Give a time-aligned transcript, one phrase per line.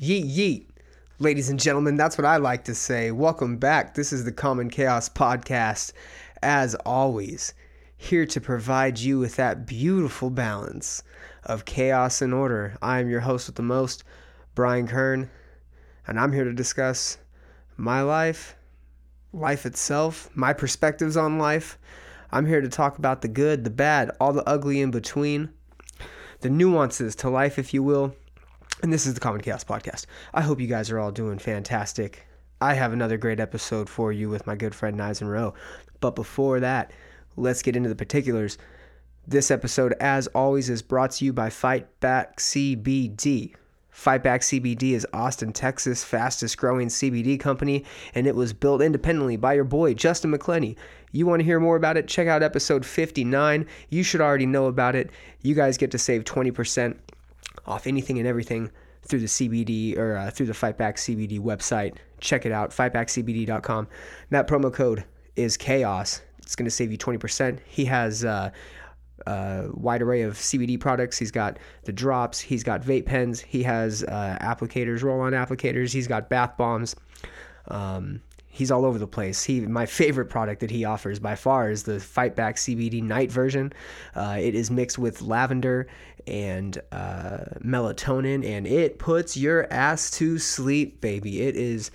[0.00, 0.66] Yeet yeet.
[1.18, 3.10] Ladies and gentlemen, that's what I like to say.
[3.10, 3.94] Welcome back.
[3.94, 5.92] This is the Common Chaos Podcast.
[6.40, 7.52] As always,
[7.96, 11.02] here to provide you with that beautiful balance
[11.42, 12.78] of chaos and order.
[12.80, 14.04] I am your host with the most,
[14.54, 15.30] Brian Kern,
[16.06, 17.18] and I'm here to discuss
[17.76, 18.54] my life,
[19.32, 21.76] life itself, my perspectives on life.
[22.30, 25.48] I'm here to talk about the good, the bad, all the ugly in between,
[26.38, 28.14] the nuances to life, if you will.
[28.80, 30.06] And this is the Common Chaos Podcast.
[30.32, 32.28] I hope you guys are all doing fantastic.
[32.60, 35.54] I have another great episode for you with my good friend Knives Monroe.
[35.98, 36.92] But before that,
[37.36, 38.56] let's get into the particulars.
[39.26, 43.56] This episode, as always, is brought to you by Fight Back CBD.
[43.90, 47.84] Fight Back CBD is Austin, Texas' fastest growing CBD company,
[48.14, 50.76] and it was built independently by your boy, Justin McClenny.
[51.10, 52.06] You want to hear more about it?
[52.06, 53.66] Check out episode 59.
[53.88, 55.10] You should already know about it.
[55.42, 56.96] You guys get to save 20%
[57.68, 58.70] off anything and everything
[59.02, 61.96] through the CBD or uh, through the Fightback CBD website.
[62.20, 63.88] Check it out, fightbackcbd.com.
[64.30, 65.04] That promo code
[65.36, 66.20] is chaos.
[66.38, 67.60] It's going to save you 20%.
[67.66, 68.50] He has uh,
[69.26, 71.18] a wide array of CBD products.
[71.18, 75.92] He's got the drops, he's got vape pens, he has uh, applicators, roll on applicators,
[75.92, 76.96] he's got bath bombs.
[77.68, 78.22] Um,
[78.58, 79.44] he's all over the place.
[79.44, 83.30] He my favorite product that he offers by far is the Fight Back CBD night
[83.30, 83.72] version.
[84.16, 85.86] Uh, it is mixed with lavender
[86.26, 91.42] and uh, melatonin, and it puts your ass to sleep, baby.
[91.42, 91.92] It is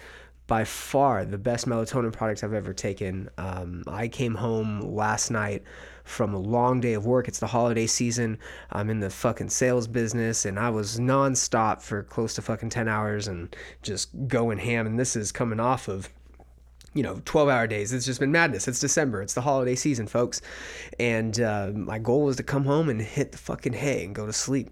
[0.47, 3.29] by far the best melatonin product I've ever taken.
[3.37, 5.63] Um, I came home last night
[6.05, 7.27] from a long day of work.
[7.27, 8.37] It's the holiday season.
[8.71, 12.87] I'm in the fucking sales business and I was nonstop for close to fucking 10
[12.87, 14.85] hours and just going ham.
[14.85, 16.09] And this is coming off of
[16.93, 17.93] you know, 12 hour days.
[17.93, 18.67] It's just been madness.
[18.67, 19.21] It's December.
[19.21, 20.41] It's the holiday season, folks.
[20.99, 24.25] And uh, my goal was to come home and hit the fucking hay and go
[24.25, 24.69] to sleep.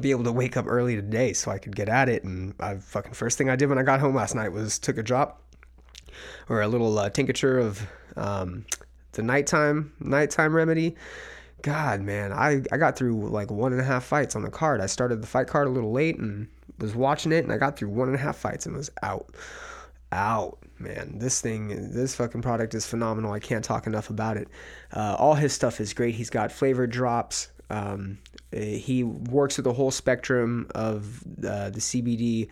[0.00, 2.24] Be able to wake up early today so I could get at it.
[2.24, 4.98] And I fucking first thing I did when I got home last night was took
[4.98, 5.42] a drop
[6.48, 8.64] or a little uh, tincture of um,
[9.12, 10.96] the nighttime nighttime remedy.
[11.60, 14.80] God, man, I, I got through like one and a half fights on the card.
[14.80, 17.76] I started the fight card a little late and was watching it, and I got
[17.76, 19.32] through one and a half fights and was out
[20.12, 21.18] out, man.
[21.18, 23.32] This thing, this fucking product is phenomenal.
[23.32, 24.48] I can't talk enough about it.
[24.92, 26.14] Uh, all his stuff is great.
[26.14, 27.48] He's got flavor drops.
[27.70, 28.18] Um,
[28.52, 32.48] he works with the whole spectrum of uh, the CBD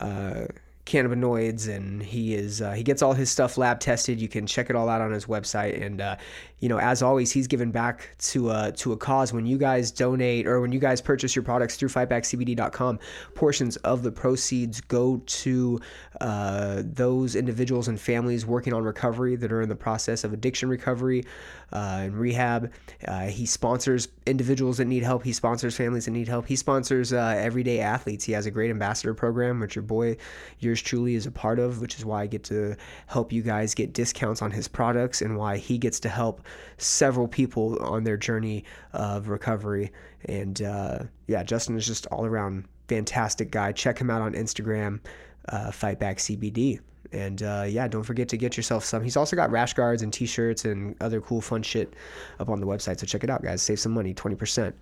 [0.00, 0.46] uh,
[0.86, 4.20] cannabinoids, and he is uh, he gets all his stuff lab tested.
[4.20, 5.84] You can check it all out on his website.
[5.84, 6.16] And uh,
[6.60, 9.32] you know, as always, he's given back to a to a cause.
[9.32, 12.98] When you guys donate or when you guys purchase your products through fightbackcbd.com,
[13.34, 15.80] portions of the proceeds go to
[16.20, 20.70] uh, those individuals and families working on recovery that are in the process of addiction
[20.70, 21.24] recovery
[21.72, 22.72] uh, and rehab.
[23.06, 25.24] Uh, he sponsors individuals that need help.
[25.24, 26.46] He sponsors families that need help.
[26.46, 28.24] He sponsors uh, everyday athletes.
[28.24, 30.16] He has a great ambassador program, which your boy,
[30.60, 33.74] yours truly, is a part of, which is why I get to help you guys
[33.74, 36.45] get discounts on his products and why he gets to help
[36.78, 39.92] several people on their journey of recovery.
[40.26, 43.72] And uh, yeah, Justin is just all around fantastic guy.
[43.72, 45.00] Check him out on Instagram,
[45.48, 46.80] uh, Fightback CBD.
[47.12, 49.02] And uh, yeah, don't forget to get yourself some.
[49.02, 51.94] He's also got rash guards and t-shirts and other cool fun shit
[52.40, 52.98] up on the website.
[52.98, 53.62] So check it out, guys.
[53.62, 54.72] Save some money, 20%.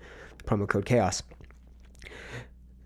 [0.44, 1.22] Promo code chaos.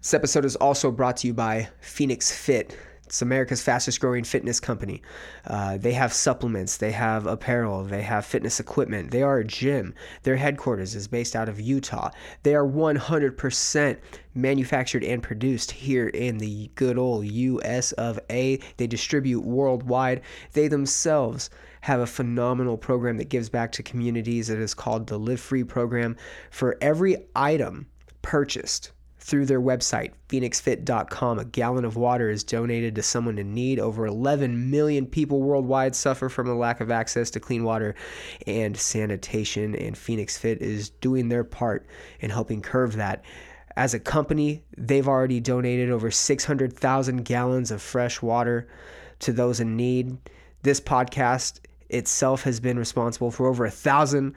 [0.00, 2.76] This episode is also brought to you by Phoenix Fit.
[3.08, 5.00] It's America's fastest growing fitness company.
[5.46, 9.12] Uh, they have supplements, they have apparel, they have fitness equipment.
[9.12, 9.94] They are a gym.
[10.24, 12.10] Their headquarters is based out of Utah.
[12.42, 13.96] They are 100%
[14.34, 18.60] manufactured and produced here in the good old US of A.
[18.76, 20.20] They distribute worldwide.
[20.52, 21.48] They themselves
[21.80, 24.50] have a phenomenal program that gives back to communities.
[24.50, 26.14] It is called the Live Free program.
[26.50, 27.86] For every item
[28.20, 28.92] purchased,
[29.28, 31.38] through their website, phoenixfit.com.
[31.38, 33.78] A gallon of water is donated to someone in need.
[33.78, 37.94] Over 11 million people worldwide suffer from a lack of access to clean water
[38.46, 41.86] and sanitation, and Phoenix Fit is doing their part
[42.20, 43.22] in helping curve that.
[43.76, 48.66] As a company, they've already donated over 600,000 gallons of fresh water
[49.20, 50.16] to those in need.
[50.62, 51.60] This podcast
[51.90, 54.34] itself has been responsible for over a thousand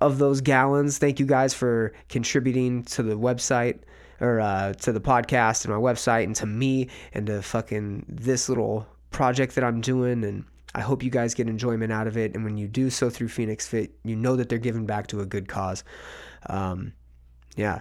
[0.00, 0.96] of those gallons.
[0.96, 3.80] Thank you guys for contributing to the website
[4.22, 8.48] or uh, to the podcast and my website and to me and to fucking this
[8.48, 10.24] little project that I'm doing.
[10.24, 12.34] And I hope you guys get enjoyment out of it.
[12.34, 15.20] And when you do so through Phoenix Fit, you know that they're giving back to
[15.20, 15.84] a good cause.
[16.46, 16.92] Um,
[17.56, 17.80] yeah,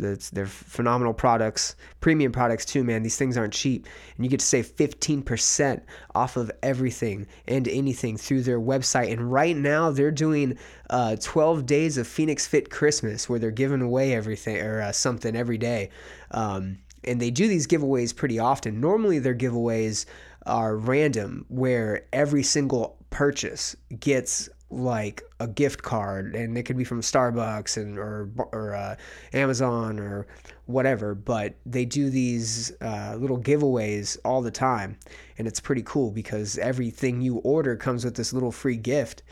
[0.00, 3.02] they're phenomenal products, premium products too, man.
[3.02, 3.86] These things aren't cheap,
[4.16, 5.82] and you get to save 15%
[6.14, 9.12] off of everything and anything through their website.
[9.12, 10.58] And right now, they're doing
[10.88, 15.36] uh, 12 days of Phoenix Fit Christmas, where they're giving away everything or uh, something
[15.36, 15.90] every day.
[16.30, 18.80] Um, and they do these giveaways pretty often.
[18.80, 20.06] Normally, their giveaways
[20.46, 26.84] are random, where every single purchase gets like a gift card, and it could be
[26.84, 28.96] from Starbucks and or or uh,
[29.32, 30.26] Amazon or
[30.66, 31.14] whatever.
[31.14, 34.96] But they do these uh, little giveaways all the time,
[35.38, 39.22] and it's pretty cool because everything you order comes with this little free gift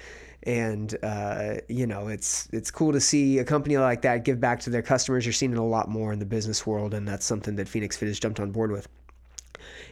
[0.44, 4.60] and uh, you know it's it's cool to see a company like that give back
[4.60, 5.26] to their customers.
[5.26, 7.96] You're seeing it a lot more in the business world, and that's something that Phoenix
[7.96, 8.88] Fit has jumped on board with.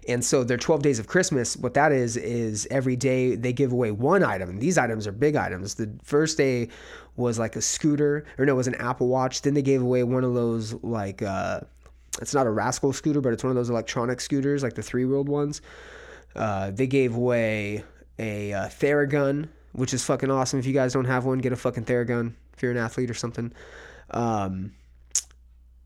[0.08, 3.72] And so their 12 days of Christmas, what that is, is every day they give
[3.72, 4.50] away one item.
[4.50, 5.74] And these items are big items.
[5.74, 6.68] The first day
[7.16, 9.42] was like a scooter, or no, it was an Apple Watch.
[9.42, 11.60] Then they gave away one of those like uh,
[12.20, 15.28] it's not a Rascal scooter, but it's one of those electronic scooters, like the three-wheeled
[15.28, 15.60] ones.
[16.34, 17.82] Uh, they gave away
[18.18, 20.58] a uh, Theragun which is fucking awesome.
[20.58, 23.14] If you guys don't have one, get a fucking Theragun if you're an athlete or
[23.14, 23.52] something.
[24.10, 24.72] Um,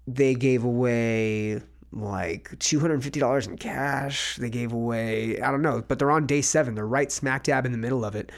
[0.06, 1.61] they gave away
[1.92, 4.37] like $250 in cash.
[4.37, 6.75] They gave away, I don't know, but they're on day seven.
[6.75, 8.31] They're right smack dab in the middle of it.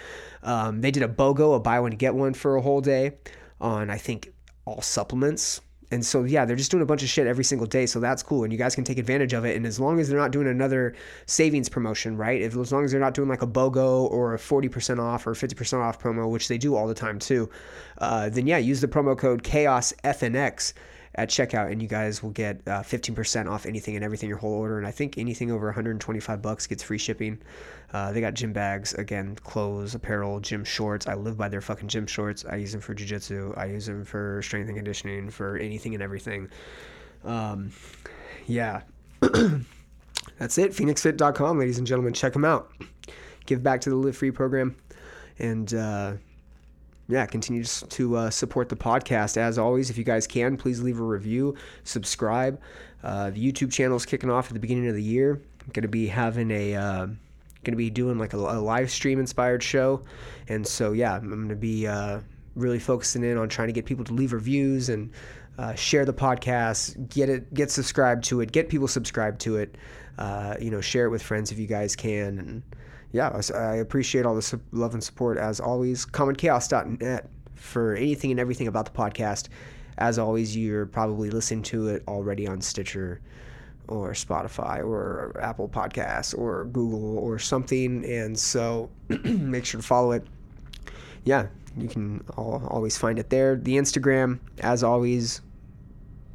[0.43, 3.13] Um, they did a BOGO, a buy one, get one for a whole day
[3.61, 4.33] on, I think,
[4.65, 5.61] all supplements
[5.93, 7.85] and so yeah, they're just doing a bunch of shit every single day.
[7.85, 9.57] So that's cool, and you guys can take advantage of it.
[9.57, 10.95] And as long as they're not doing another
[11.27, 12.41] savings promotion, right?
[12.41, 15.27] If as long as they're not doing like a BOGO or a forty percent off
[15.27, 17.51] or fifty percent off promo, which they do all the time too,
[17.99, 20.73] uh, then yeah, use the promo code Chaos FNX
[21.15, 24.55] at checkout, and you guys will get uh, 15% off anything and everything your whole
[24.55, 24.79] order.
[24.79, 27.39] And I think anything over 125 bucks gets free shipping.
[27.93, 31.07] Uh, they got gym bags, again, clothes, apparel, gym shorts.
[31.07, 32.45] I live by their fucking gym shorts.
[32.47, 33.57] I use them for jujitsu.
[33.59, 36.49] I use them for strength and conditioning, for anything and everything.
[37.25, 37.73] Um,
[38.47, 38.83] yeah.
[39.21, 40.73] That's it.
[40.73, 42.15] PhoenixFit.com, ladies and gentlemen.
[42.15, 42.73] Check them out.
[43.45, 44.77] Give back to the Live Free program.
[45.39, 46.15] And, uh,
[47.09, 49.37] yeah, continue to uh, support the podcast.
[49.37, 52.61] As always, if you guys can, please leave a review, subscribe.
[53.03, 55.33] Uh, the YouTube channel is kicking off at the beginning of the year.
[55.61, 56.75] I'm going to be having a.
[56.75, 57.07] Uh,
[57.65, 60.03] going to be doing like a, a, live stream inspired show
[60.49, 62.19] and so yeah i'm going to be uh,
[62.57, 65.11] really focusing in on trying to get people to leave reviews and
[65.59, 69.77] uh, share the podcast get it get subscribed to it get people subscribed to it
[70.19, 72.63] uh, you know share it with friends if you guys can and
[73.13, 76.07] yeah, I appreciate all the love and support as always.
[76.07, 79.49] CommonChaos.net for anything and everything about the podcast.
[79.99, 83.21] As always, you're probably listening to it already on Stitcher
[83.89, 88.05] or Spotify or Apple Podcasts or Google or something.
[88.07, 88.89] And so
[89.25, 90.27] make sure to follow it.
[91.25, 93.57] Yeah, you can always find it there.
[93.57, 95.43] The Instagram, as always,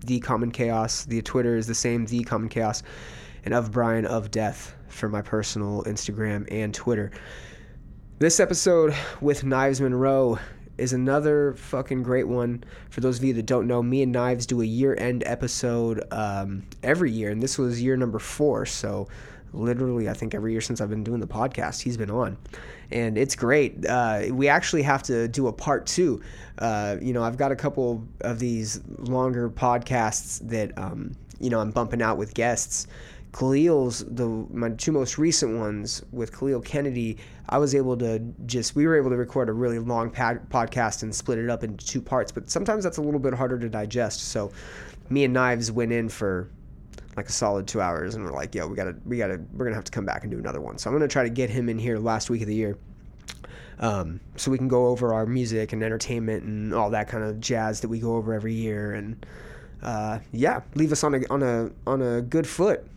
[0.06, 1.06] The Common Chaos.
[1.06, 2.84] The Twitter is the same, The Common Chaos.
[3.44, 7.12] And of Brian of Death for my personal Instagram and Twitter.
[8.20, 10.40] This episode with Knives Monroe
[10.78, 12.64] is another fucking great one.
[12.90, 16.04] For those of you that don't know, me and Knives do a year end episode
[16.12, 18.66] um, every year, and this was year number four.
[18.66, 19.08] So,
[19.54, 22.38] literally, I think every year since I've been doing the podcast, he's been on.
[22.92, 23.86] And it's great.
[23.86, 26.22] Uh, we actually have to do a part two.
[26.58, 31.60] Uh, you know, I've got a couple of these longer podcasts that, um, you know,
[31.60, 32.88] I'm bumping out with guests.
[33.32, 37.18] Khalil's the my two most recent ones with Khalil Kennedy.
[37.50, 41.04] I was able to just we were able to record a really long pad, podcast
[41.04, 42.32] and split it up into two parts.
[42.32, 44.30] But sometimes that's a little bit harder to digest.
[44.30, 44.52] So
[45.10, 46.50] me and Knives went in for
[47.16, 49.76] like a solid two hours, and we're like, yo, we gotta we gotta we're gonna
[49.76, 50.78] have to come back and do another one.
[50.78, 52.78] So I'm gonna try to get him in here last week of the year.
[53.80, 57.40] Um, so we can go over our music and entertainment and all that kind of
[57.40, 59.26] jazz that we go over every year, and
[59.84, 62.88] uh, yeah, leave us on a on a on a good foot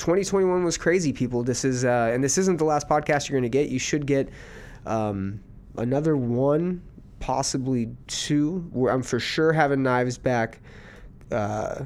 [0.00, 1.42] 2021 was crazy, people.
[1.42, 3.68] This is, uh, and this isn't the last podcast you're going to get.
[3.68, 4.30] You should get
[4.86, 5.40] um,
[5.76, 6.80] another one,
[7.20, 8.66] possibly two.
[8.72, 10.60] Where I'm for sure having knives back.
[11.30, 11.84] Uh,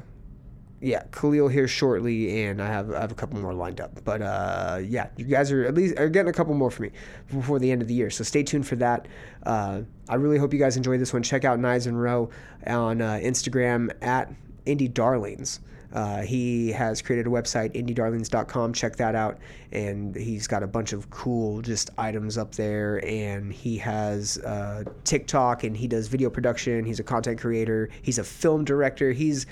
[0.79, 4.01] yeah, Khalil here shortly, and I have I have a couple more lined up.
[4.05, 6.91] But uh, yeah, you guys are at least are getting a couple more for me
[7.29, 8.09] before the end of the year.
[8.09, 9.09] So stay tuned for that.
[9.43, 11.21] Uh, I really hope you guys enjoyed this one.
[11.21, 12.29] Check out Knives Monroe
[12.65, 14.31] on uh, Instagram at
[14.65, 15.59] Indie Darlings.
[15.95, 18.73] Uh, he has created a website, indiedarlings.com.
[18.73, 19.39] Check that out.
[19.71, 23.03] And he's got a bunch of cool just items up there.
[23.05, 26.83] And he has uh, TikTok and he does video production.
[26.83, 27.89] He's a content creator.
[28.01, 29.13] He's a film director.
[29.13, 29.45] He's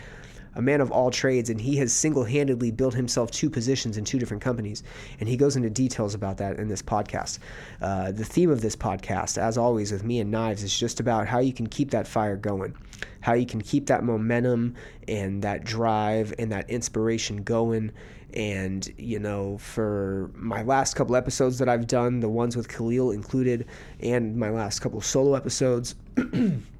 [0.56, 4.06] a man of all trades, and he has single handedly built himself two positions in
[4.06, 4.84] two different companies.
[5.20, 7.40] And he goes into details about that in this podcast.
[7.82, 11.28] Uh, the theme of this podcast, as always with me and Knives, is just about
[11.28, 12.76] how you can keep that fire going,
[13.22, 14.76] how you can keep that momentum
[15.08, 17.92] and that drive and that inspiration going.
[18.34, 23.12] And, you know, for my last couple episodes that I've done, the ones with Khalil
[23.12, 23.68] included,
[24.00, 25.94] and my last couple solo episodes,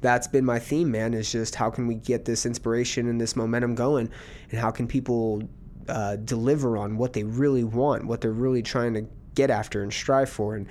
[0.00, 1.14] that's been my theme, man.
[1.14, 4.10] Is just how can we get this inspiration and this momentum going,
[4.50, 5.42] and how can people
[5.88, 9.92] uh, deliver on what they really want, what they're really trying to get after and
[9.92, 10.56] strive for.
[10.56, 10.66] And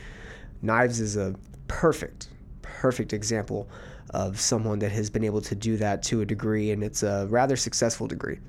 [0.62, 1.36] Knives is a
[1.68, 2.30] perfect,
[2.62, 3.70] perfect example
[4.12, 7.28] of someone that has been able to do that to a degree, and it's a
[7.30, 8.40] rather successful degree,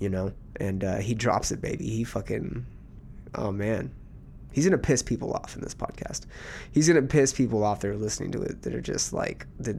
[0.00, 0.32] you know.
[0.56, 1.88] And uh, he drops it, baby.
[1.88, 2.64] He fucking,
[3.34, 3.90] oh man,
[4.52, 6.26] he's gonna piss people off in this podcast.
[6.72, 9.76] He's gonna piss people off that are listening to it that are just like that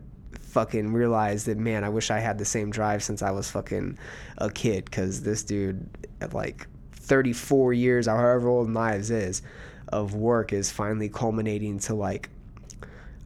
[0.58, 4.00] fucking realize that man, I wish I had the same drive since I was fucking
[4.40, 4.86] a kid.
[4.86, 5.88] Because this dude
[6.20, 9.44] at like 34 years, or however old Knives is,
[9.90, 12.32] of work is finally culminating to like,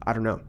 [0.06, 0.42] I don't know,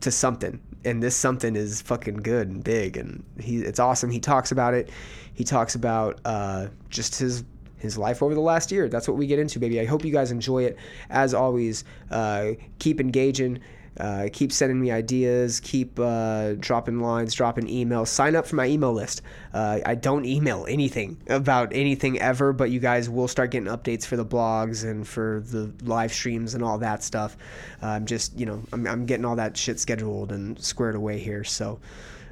[0.00, 0.60] to something.
[0.84, 4.10] And this something is fucking good and big, and he it's awesome.
[4.10, 4.90] He talks about it.
[5.34, 7.44] He talks about uh, just his
[7.76, 8.88] his life over the last year.
[8.88, 9.80] That's what we get into, baby.
[9.80, 10.78] I hope you guys enjoy it.
[11.10, 13.60] As always, uh, keep engaging.
[13.98, 15.60] Uh, keep sending me ideas.
[15.60, 18.08] Keep uh, dropping lines, dropping emails.
[18.08, 19.22] Sign up for my email list.
[19.52, 24.06] Uh, I don't email anything about anything ever, but you guys will start getting updates
[24.06, 27.36] for the blogs and for the live streams and all that stuff.
[27.82, 31.44] I'm just, you know, I'm, I'm getting all that shit scheduled and squared away here.
[31.44, 31.80] So,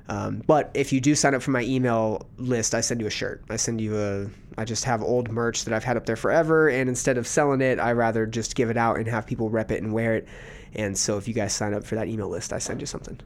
[0.09, 3.11] um, but if you do sign up for my email list, I send you a
[3.11, 3.43] shirt.
[3.51, 4.27] I send you a.
[4.59, 7.61] I just have old merch that I've had up there forever, and instead of selling
[7.61, 10.29] it, I rather just give it out and have people rep it and wear it.
[10.77, 13.19] And so if you guys sign up for that email list, I send you something.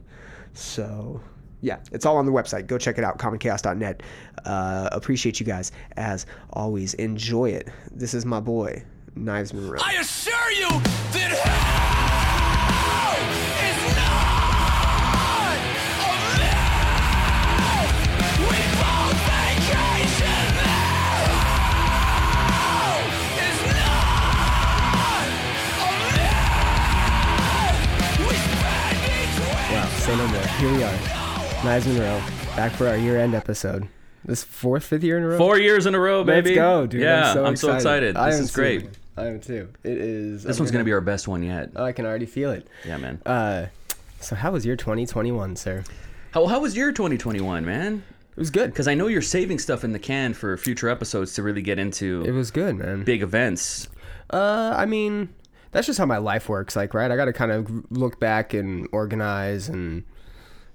[0.53, 1.21] So
[1.61, 2.67] yeah, it's all on the website.
[2.67, 4.01] Go check it out, commonchaos.net.
[4.45, 6.93] Uh, appreciate you guys as always.
[6.95, 7.69] Enjoy it.
[7.91, 8.83] This is my boy,
[9.15, 9.79] Knives Monroe.
[9.81, 11.31] I assure you that
[12.65, 13.15] hell
[13.89, 14.10] is not
[30.01, 30.41] say no more.
[30.41, 32.21] Here we are, Knives Monroe,
[32.55, 33.87] back for our year-end episode.
[34.25, 35.37] This fourth, fifth year in a row.
[35.37, 36.49] Four years in a row, baby.
[36.51, 37.01] Let's go, dude.
[37.01, 38.15] Yeah, I'm so excited.
[38.15, 38.81] I This am is great.
[38.81, 38.99] Too.
[39.17, 39.69] I am too.
[39.83, 40.43] It is.
[40.43, 41.71] This I'm one's gonna be our best one yet.
[41.75, 42.67] Oh, I can already feel it.
[42.85, 43.21] Yeah, man.
[43.25, 43.67] Uh,
[44.19, 45.83] so how was your 2021, sir?
[46.31, 48.03] How, how was your 2021, man?
[48.31, 48.71] It was good.
[48.71, 51.77] Because I know you're saving stuff in the can for future episodes to really get
[51.77, 52.23] into.
[52.25, 53.03] It was good, man.
[53.03, 53.87] big events.
[54.31, 55.29] Uh, I mean,
[55.71, 56.75] that's just how my life works.
[56.75, 57.11] Like, right?
[57.11, 60.03] I got to kind of look back and organize and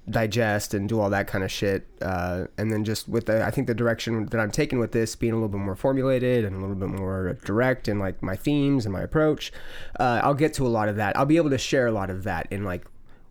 [0.08, 1.86] digest and do all that kind of shit.
[2.00, 5.16] Uh, and then just with the, I think the direction that I'm taking with this
[5.16, 8.36] being a little bit more formulated and a little bit more direct in like my
[8.36, 9.52] themes and my approach,
[9.98, 11.16] uh, I'll get to a lot of that.
[11.16, 12.86] I'll be able to share a lot of that in like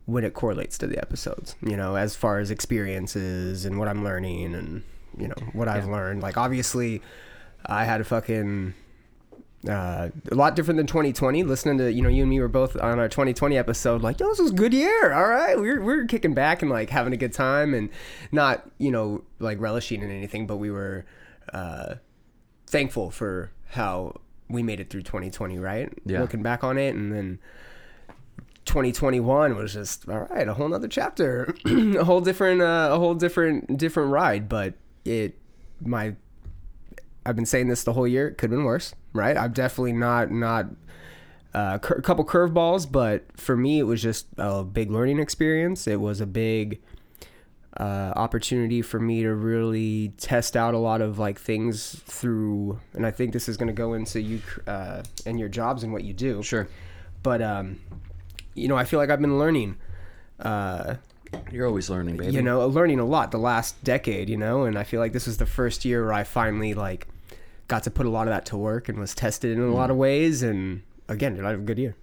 [0.06, 4.04] when it correlates to the episodes, you know, as far as experiences and what I'm
[4.04, 4.84] learning and,
[5.18, 6.22] you know, what I've learned.
[6.22, 7.02] Like, obviously,
[7.66, 8.76] I had a fucking
[9.70, 11.44] uh, a lot different than 2020.
[11.44, 14.28] Listening to you know you and me were both on our 2020 episode, like yo,
[14.30, 15.14] this was a good year.
[15.14, 17.90] All right, we're we're kicking back and like having a good time and
[18.32, 21.06] not you know like relishing in anything, but we were
[21.54, 21.96] uh,
[22.68, 24.20] thankful for how
[24.50, 25.58] we made it through 2020.
[25.60, 26.22] Right, Yeah.
[26.22, 27.40] looking back on it, and then
[28.66, 33.14] 2021 was just all right, a whole nother chapter, a whole different uh, a whole
[33.16, 34.50] different different ride.
[34.50, 35.38] But it
[35.82, 36.16] my
[37.26, 38.28] I've been saying this the whole year.
[38.28, 39.36] It could have been worse, right?
[39.38, 40.68] I'm definitely not not
[41.54, 45.88] uh, cur- a couple curveballs, but for me, it was just a big learning experience.
[45.88, 46.82] It was a big
[47.78, 53.06] uh, opportunity for me to really test out a lot of like things through, and
[53.06, 56.04] I think this is going to go into you uh, and your jobs and what
[56.04, 56.44] you do.
[56.44, 56.68] Sure.
[57.24, 57.80] But um,
[58.54, 59.78] you know, I feel like I've been learning.
[60.40, 60.96] Uh,
[61.52, 62.34] You're always learning, baby.
[62.34, 65.26] you know, learning a lot the last decade, you know, and I feel like this
[65.26, 67.08] was the first year where I finally like
[67.68, 69.74] got to put a lot of that to work and was tested in a Mm.
[69.74, 70.44] lot of ways.
[70.44, 71.96] And again, did I have a good year?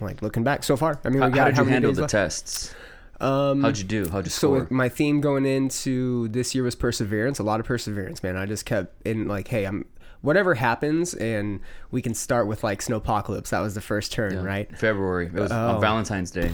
[0.00, 1.92] Like looking back so far, I mean, How, we how got did how you handle
[1.92, 2.10] the left?
[2.12, 2.74] tests?
[3.20, 4.08] Um, How'd you do?
[4.08, 4.58] How'd you so score?
[4.60, 8.34] with my theme going into this year was perseverance, a lot of perseverance, man.
[8.34, 9.84] I just kept in like, hey, I'm
[10.22, 11.60] whatever happens, and
[11.90, 13.50] we can start with like snowpocalypse.
[13.50, 14.74] That was the first turn, right?
[14.74, 15.26] February.
[15.26, 15.74] It was Oh.
[15.74, 16.50] on Valentine's Day.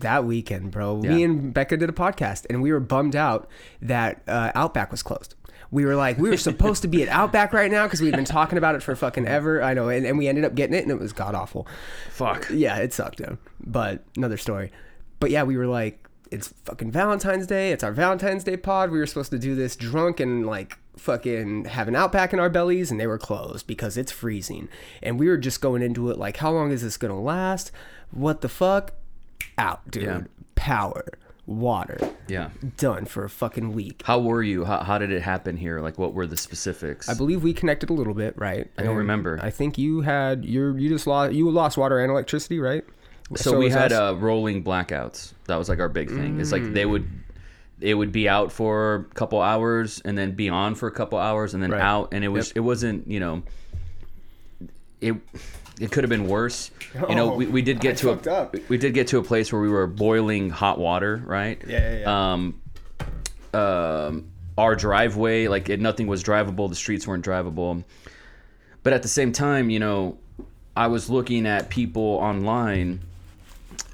[0.00, 0.96] that weekend, bro.
[0.96, 3.46] Me and Becca did a podcast, and we were bummed out
[3.82, 5.34] that uh, Outback was closed.
[5.72, 8.24] We were like, we were supposed to be at Outback right now because we'd been
[8.26, 9.62] talking about it for fucking ever.
[9.62, 11.66] I know, and, and we ended up getting it, and it was god awful.
[12.10, 12.48] Fuck.
[12.50, 13.38] Yeah, it sucked, though.
[13.58, 14.70] But another story.
[15.18, 17.72] But yeah, we were like, it's fucking Valentine's Day.
[17.72, 18.90] It's our Valentine's Day pod.
[18.90, 22.50] We were supposed to do this drunk and like fucking have an outback in our
[22.50, 24.68] bellies, and they were closed because it's freezing.
[25.02, 27.70] And we were just going into it like, how long is this gonna last?
[28.10, 28.92] What the fuck?
[29.58, 30.04] Out, dude.
[30.04, 30.20] Yeah.
[30.54, 31.04] Power,
[31.58, 32.50] water, Yeah.
[32.76, 34.02] done for a fucking week.
[34.04, 34.64] How were you?
[34.64, 35.80] How, how did it happen here?
[35.80, 37.08] Like, what were the specifics?
[37.08, 38.70] I believe we connected a little bit, right?
[38.78, 39.38] I don't And remember.
[39.42, 42.84] I think you had your you just lost you lost water and electricity, right?
[43.36, 45.32] So, we had uh, rolling blackouts.
[45.46, 46.38] That was like our big thing.
[46.38, 47.08] It's like they would,
[47.80, 51.18] it would be out for a couple hours and then be on for a couple
[51.18, 51.80] hours and then Right.
[51.80, 52.56] out, and it was Yep.
[52.58, 53.42] it wasn't you know,
[55.00, 55.14] it
[55.80, 56.70] it could have been worse.
[57.08, 58.54] You know, Oh, we, we did I get to a up.
[58.68, 61.60] we did get to a place where we were boiling hot water, right?
[61.66, 62.32] Yeah, yeah, yeah.
[62.32, 62.60] Um,
[63.54, 64.26] um,
[64.58, 66.68] our driveway, like it, nothing was drivable.
[66.68, 67.84] The streets weren't drivable.
[68.82, 70.18] But at the same time, you know,
[70.76, 73.00] I was looking at people online,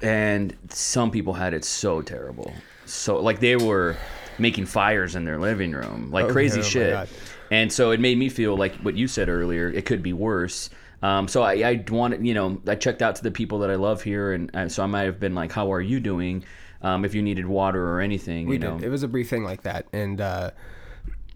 [0.01, 2.53] and some people had it so terrible.
[2.85, 3.97] So like they were
[4.37, 7.09] making fires in their living room, like Okay, crazy oh shit.
[7.51, 9.69] And so it made me feel like what you said earlier.
[9.69, 10.69] It could be worse.
[11.01, 13.75] Um, so I, I wanted, you know, I checked out to the people that I
[13.75, 16.43] love here, and uh, so I might have been like, "How are you doing?"
[16.81, 18.77] Um, if you needed water or anything, We you know.
[18.77, 18.85] did.
[18.85, 20.51] It was a brief thing like that, and uh,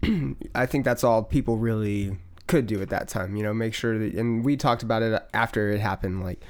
[0.54, 3.36] I think that's all people really could do at that time.
[3.36, 6.22] You know, make sure that, and we talked about it after it happened.
[6.22, 6.40] Like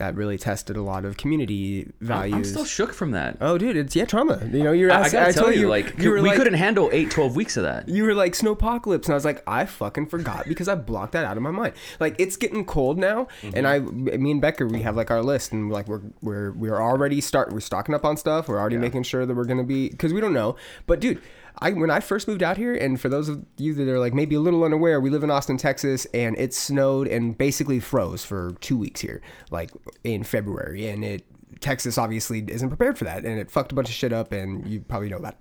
[0.00, 2.34] that really tested a lot of community values.
[2.34, 3.36] I'm still shook from that.
[3.40, 4.40] oh, dude, it's yeah trauma.
[4.52, 6.54] You know, you're I, I gotta I, tell you, you, like, you we like, couldn't
[6.54, 7.88] handle eight, 12 weeks of that.
[7.88, 11.24] you were like snowpocalypse and i was like i fucking forgot because i blocked that
[11.24, 13.56] out of my mind like it's getting cold now Mm-hmm.
[13.56, 16.80] and i me and becca we have like our list and like we're we're we're
[16.80, 19.88] already start we're stocking up on stuff we're already making sure that we're gonna be
[19.88, 21.20] because we don't know but dude
[21.58, 24.14] I, when I first moved out here, and for those of you that are like
[24.14, 28.24] maybe a little unaware, we live in Austin, Texas, and it snowed and basically froze
[28.24, 29.70] for two weeks here, like
[30.04, 30.88] in February.
[30.88, 31.24] And it
[31.60, 34.66] Texas obviously isn't prepared for that, and it fucked a bunch of shit up, and
[34.66, 35.38] you probably know that.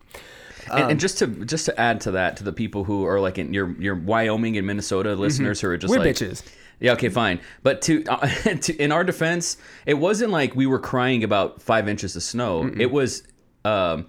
[0.71, 3.37] and, and just to just to add to that, to the people who are like
[3.37, 6.01] in your your Wyoming and Minnesota listeners who are just Mm-hmm.
[6.01, 6.43] We're like bitches.
[6.81, 7.41] Yeah, okay, fine.
[7.61, 8.27] But to, uh,
[8.61, 12.71] to in our defense, it wasn't like we were crying about five inches of snow.
[12.77, 13.23] It was
[13.65, 14.07] um,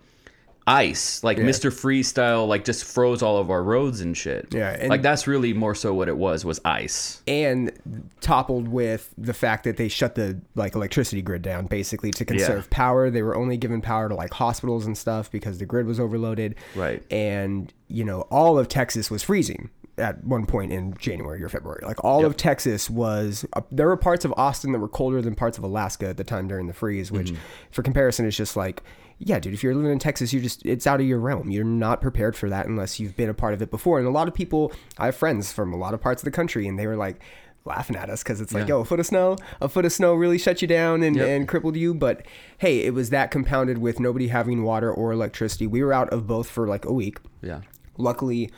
[0.67, 1.73] ice, like Mr.
[1.73, 4.49] Freeze style, like just froze all of our roads and shit.
[4.53, 7.23] Yeah, and- like that's really more so what it was was ice.
[7.27, 7.73] and
[8.21, 12.69] toppled with the fact that they shut the like electricity grid down basically to conserve
[12.71, 15.99] power they were only giving power to like hospitals and stuff because the grid was
[15.99, 17.03] overloaded Right.
[17.11, 21.81] and you know all of texas was freezing at one point in january or february
[21.85, 25.35] like all of texas was uh, there were parts of austin that were colder than
[25.35, 27.33] parts of alaska at the time during the freeze which
[27.71, 28.83] for comparison is just like
[29.23, 31.51] yeah, dude, if you're living in Texas, you're just, it's out of your realm.
[31.51, 33.99] You're not prepared for that unless you've been a part of it before.
[33.99, 36.31] And a lot of people, I have friends from a lot of parts of the
[36.31, 37.21] country, and they were like
[37.67, 38.77] laughing at us because it's like, Yeah.
[38.77, 41.29] yo, a foot of snow, a foot of snow really shut you down and, Yep.
[41.29, 41.93] and crippled you.
[41.93, 42.25] But
[42.57, 45.67] hey, it was that compounded with nobody having water or electricity.
[45.67, 47.19] We were out of both for like a week.
[47.43, 47.61] Yeah.
[47.99, 48.51] Luckily,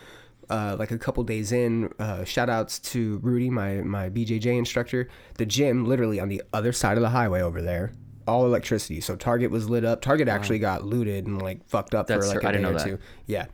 [0.53, 5.09] uh, like a couple days in, uh, shout outs to Rudy, my, my BJJ instructor.
[5.39, 7.93] The gym, literally on the other side of the highway over there,
[8.29, 9.01] all electricity.
[9.01, 10.01] So Target was lit up.
[10.03, 12.85] Target actually got looted and like fucked up That's- for like a day or that.
[12.85, 12.99] two.
[13.27, 13.47] Yeah.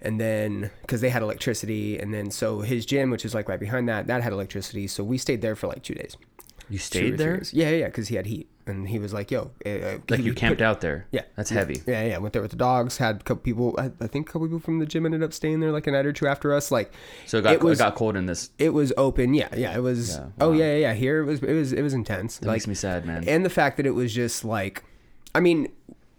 [0.00, 3.58] And then, because they had electricity, and then so his gym, which is like right
[3.58, 4.86] behind that, that had electricity.
[4.86, 6.16] So we stayed there for like two days.
[6.68, 7.38] You stayed there?
[7.38, 7.52] days.
[7.54, 10.58] Yeah, yeah, because he had heat, and he was like, "Yo, uh, Like you camped
[10.58, 11.06] put- out there?
[11.12, 11.82] Yeah, That's heavy.
[11.86, 12.18] Yeah, yeah.
[12.18, 12.96] Went there with the dogs.
[12.98, 13.74] Had a couple people.
[13.78, 15.90] I, I think a couple people from the gym ended up staying there like a
[15.92, 16.70] night or two after us.
[16.70, 16.92] Like,
[17.26, 18.50] So it got, it, was got cold in this.
[18.58, 19.34] it was open.
[19.34, 19.76] Yeah, yeah.
[19.76, 20.16] It was.
[20.16, 20.94] Yeah, Oh yeah, yeah, yeah.
[20.94, 21.42] Here it was.
[21.42, 21.72] It was.
[21.72, 22.38] It was intense.
[22.38, 23.24] That makes me sad, man.
[23.28, 24.82] And the fact that it was just like,
[25.34, 25.68] I mean,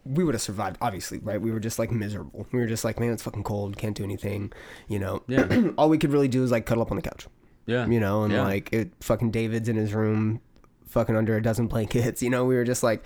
[0.05, 1.41] we would have survived, obviously, right?
[1.41, 2.47] We were just like miserable.
[2.53, 3.77] We were just like, man, it's fucking cold.
[3.77, 4.53] Can't do anything.
[4.87, 5.23] You know.
[5.27, 5.69] Yeah.
[5.77, 7.27] All we could really do is like cuddle up on the couch.
[7.65, 7.85] Yeah.
[7.87, 8.43] You know, and Yeah.
[8.43, 8.91] like it.
[9.01, 10.39] Fucking David's in his room,
[10.97, 12.21] fucking under a dozen blankets.
[12.23, 13.03] You know, we were just like.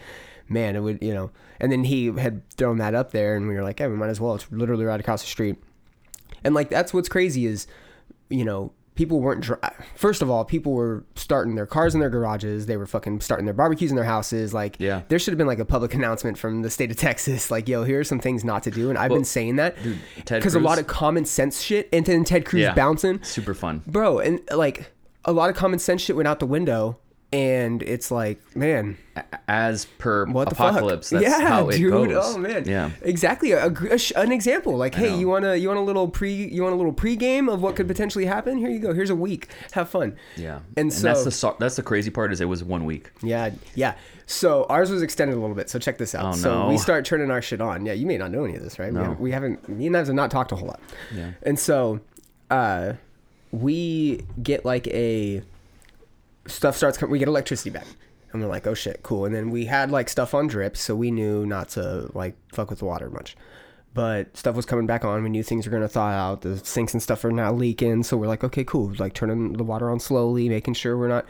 [0.49, 3.53] Man, it would, you know, and then he had thrown that up there, and we
[3.55, 5.55] were like, "Yeah, we might as well." It's literally right across the street.
[6.43, 7.67] And like that's what's crazy is,
[8.29, 9.55] you know, people weren't dri-
[9.95, 12.65] first of all, people were starting their cars in their garages.
[12.65, 14.53] They were fucking starting their barbecues in their houses.
[14.53, 15.03] Like, Yeah.
[15.07, 17.85] there should have been like a public announcement from the state of Texas, like, yo,
[17.85, 18.89] here are some things not to do.
[18.89, 19.77] And I've been saying that
[20.25, 22.73] because a lot of common sense shit, and then Ted Cruz Yeah.
[22.73, 23.83] bouncing, Super fun.
[23.87, 24.91] bro, and like
[25.23, 26.97] a lot of common sense shit went out the window.
[27.33, 28.97] And it's like, man,
[29.47, 31.21] As per what the apocalypse, fuck?
[31.21, 32.09] that's yeah, how it dude.
[32.09, 32.35] goes.
[32.35, 32.89] Oh man, Yeah.
[33.01, 33.53] exactly.
[33.53, 35.17] A, a an example, like, hey, know.
[35.17, 37.77] you want to you want a little pre you want a little pregame of what
[37.77, 38.57] could potentially happen?
[38.57, 38.93] Here you go.
[38.93, 39.47] Here's a week.
[39.71, 40.17] Have fun.
[40.35, 40.59] Yeah.
[40.75, 43.11] And, so that's the that's the crazy part is it was one week.
[43.23, 43.95] yeah, yeah.
[44.25, 45.69] So ours was extended a little bit.
[45.69, 46.33] So check this out.
[46.33, 46.67] Oh, so no.
[46.69, 47.85] we start turning our shit on.
[47.85, 48.91] Yeah, you may not know any of this, right?
[48.91, 49.03] We, No.
[49.03, 49.69] haven't, we haven't.
[49.69, 50.81] Me and I have not talked a whole lot.
[51.15, 51.31] Yeah.
[51.43, 52.01] And so,
[52.49, 52.93] uh,
[53.51, 55.43] we get like a
[56.45, 56.97] stuff starts.
[56.97, 57.11] coming.
[57.11, 57.87] We get electricity back,
[58.31, 59.25] and we're like, oh shit, cool.
[59.25, 62.69] And then we had like stuff on drips, so we knew not to like fuck
[62.69, 63.35] with the water much.
[63.93, 65.21] But stuff was coming back on.
[65.21, 66.41] We knew things were gonna thaw out.
[66.41, 68.03] The sinks and stuff are now leaking.
[68.03, 68.93] So we're like, okay, cool.
[68.97, 71.25] Like turning the water on slowly, making sure we're not.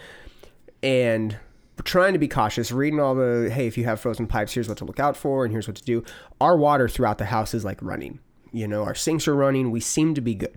[0.83, 1.37] And
[1.77, 4.69] we're trying to be cautious, reading all the hey, if you have frozen pipes, here's
[4.69, 6.03] what to look out for, and here's what to do.
[6.39, 8.19] Our water throughout the house is like running.
[8.51, 9.71] You know, our sinks are running.
[9.71, 10.55] We seem to be good.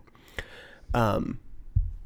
[0.93, 1.41] Um,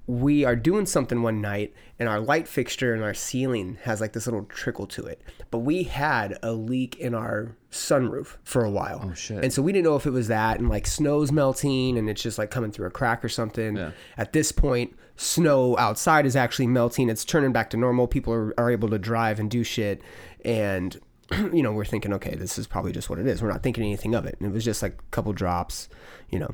[0.08, 4.14] we are doing something one night and our light fixture in our ceiling has like
[4.14, 5.20] this little trickle to it.
[5.50, 9.02] But we had a leak in our sunroof for a while.
[9.04, 9.44] Oh shit.
[9.44, 12.22] And so we didn't know if it was that and like snow's melting and it's
[12.22, 13.76] just like coming through a crack or something.
[13.76, 13.90] Yeah.
[14.16, 17.10] At this point, snow outside is actually melting.
[17.10, 18.06] It's turning back to normal.
[18.06, 20.00] People are, are able to drive and do shit.
[20.42, 20.98] And,
[21.32, 23.42] you know, we're thinking, okay, this is probably just what it is.
[23.42, 24.36] We're not thinking anything of it.
[24.40, 25.90] And it was just like a couple drops,
[26.30, 26.48] you know,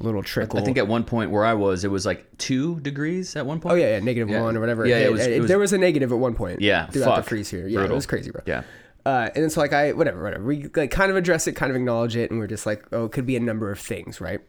[0.00, 0.58] little trickle.
[0.58, 3.60] I think at one point where I was, it was like two degrees at one
[3.60, 3.72] point.
[3.72, 4.42] Oh yeah, yeah, negative Yeah.
[4.42, 4.86] one or whatever.
[4.86, 6.60] Yeah, it It- was- it- was- there was a negative at one point.
[6.60, 7.24] Yeah, throughout fuck.
[7.24, 7.66] the freeze here.
[7.68, 7.92] Yeah, Brutal.
[7.92, 8.42] it was crazy, bro.
[8.46, 8.62] Yeah.
[9.06, 10.44] Uh, and it's like I whatever, whatever.
[10.44, 13.04] We like kind of address it, kind of acknowledge it, and we're just like, oh,
[13.04, 14.40] it could be a number of things, right?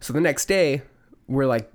[0.00, 0.82] So the next day,
[1.28, 1.70] we're like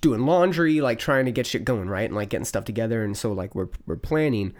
[0.00, 3.02] doing laundry, like trying to get shit going, right, and like getting stuff together.
[3.04, 4.54] And so like we're we're planning,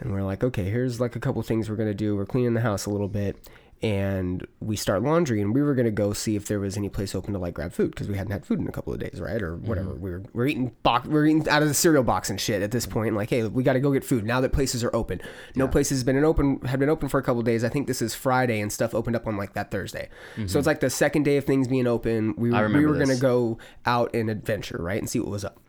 [0.00, 2.16] and we're like, okay, here's like a couple things we're gonna do.
[2.16, 3.36] We're cleaning the house a little bit,
[3.82, 7.14] and we start laundry, and we were gonna go see if there was any place
[7.14, 9.20] open to like grab food because we hadn't had food in a couple of days,
[9.20, 9.94] right, or whatever.
[9.94, 12.70] We were we're eating box, we're eating out of the cereal box and shit at
[12.70, 13.14] this point.
[13.14, 15.20] Like, hey, we got to go get food now that places are open.
[15.54, 17.64] No places been open had been open for a couple of days.
[17.64, 20.08] I think this is Friday, and stuff opened up on like that Thursday.
[20.48, 22.34] So it's like the second day of things being open.
[22.36, 25.60] We were, we were gonna go out and adventure, right, and see what was up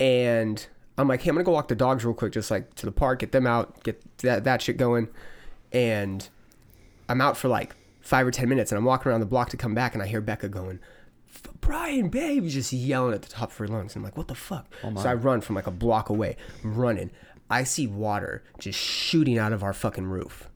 [0.00, 0.66] and
[0.98, 2.92] I'm like, hey, I'm gonna go walk the dogs real quick, just like to the
[2.92, 5.08] park, get them out, get that that shit going,
[5.72, 6.28] and
[7.10, 9.56] I'm out for like five or ten minutes, and I'm walking around the block to
[9.56, 10.78] come back, and I hear Becca going,
[11.60, 13.94] Brian, babe, just yelling at the top of her lungs.
[13.94, 14.66] And I'm like, what the fuck?
[14.82, 17.10] Oh so I run from like a block away, I'm running.
[17.50, 20.48] I see water just shooting out of our fucking roof.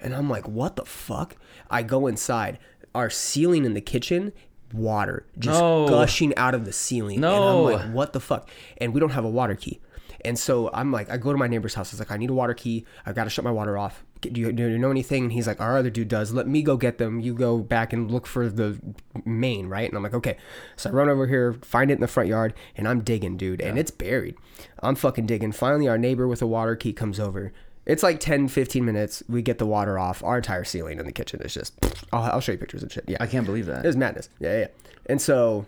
[0.00, 1.36] And I'm like, what the fuck?
[1.70, 2.58] I go inside.
[2.94, 4.32] Our ceiling in the kitchen,
[4.72, 5.86] water just No.
[5.88, 7.20] gushing out of the ceiling.
[7.20, 7.34] No.
[7.34, 8.48] And I'm like, what the fuck?
[8.78, 9.80] And we don't have a water key.
[10.24, 11.92] And so I'm like, I go to my neighbor's house.
[11.92, 12.86] I was like, I need a water key.
[13.06, 14.04] I've got to shut my water off.
[14.20, 15.24] Do you, do you know anything?
[15.24, 16.32] And he's like, our other dude does.
[16.32, 17.20] Let me go get them.
[17.20, 18.80] You go back and look for the
[19.24, 19.88] main, right?
[19.88, 20.36] And I'm like, okay.
[20.76, 23.60] So I run over here, find it in the front yard, and I'm digging, dude.
[23.60, 24.36] And it's buried.
[24.80, 25.52] I'm fucking digging.
[25.52, 27.52] Finally, our neighbor with a water key comes over.
[27.86, 29.22] It's like 10, 15 minutes.
[29.28, 30.22] We get the water off.
[30.22, 31.74] Our entire ceiling in the kitchen is just,
[32.12, 33.04] I'll, I'll show you pictures and shit.
[33.08, 33.16] Yeah.
[33.20, 33.84] I can't believe that.
[33.84, 34.28] It was madness.
[34.40, 34.58] Yeah, yeah.
[34.58, 34.66] yeah.
[35.06, 35.66] And so,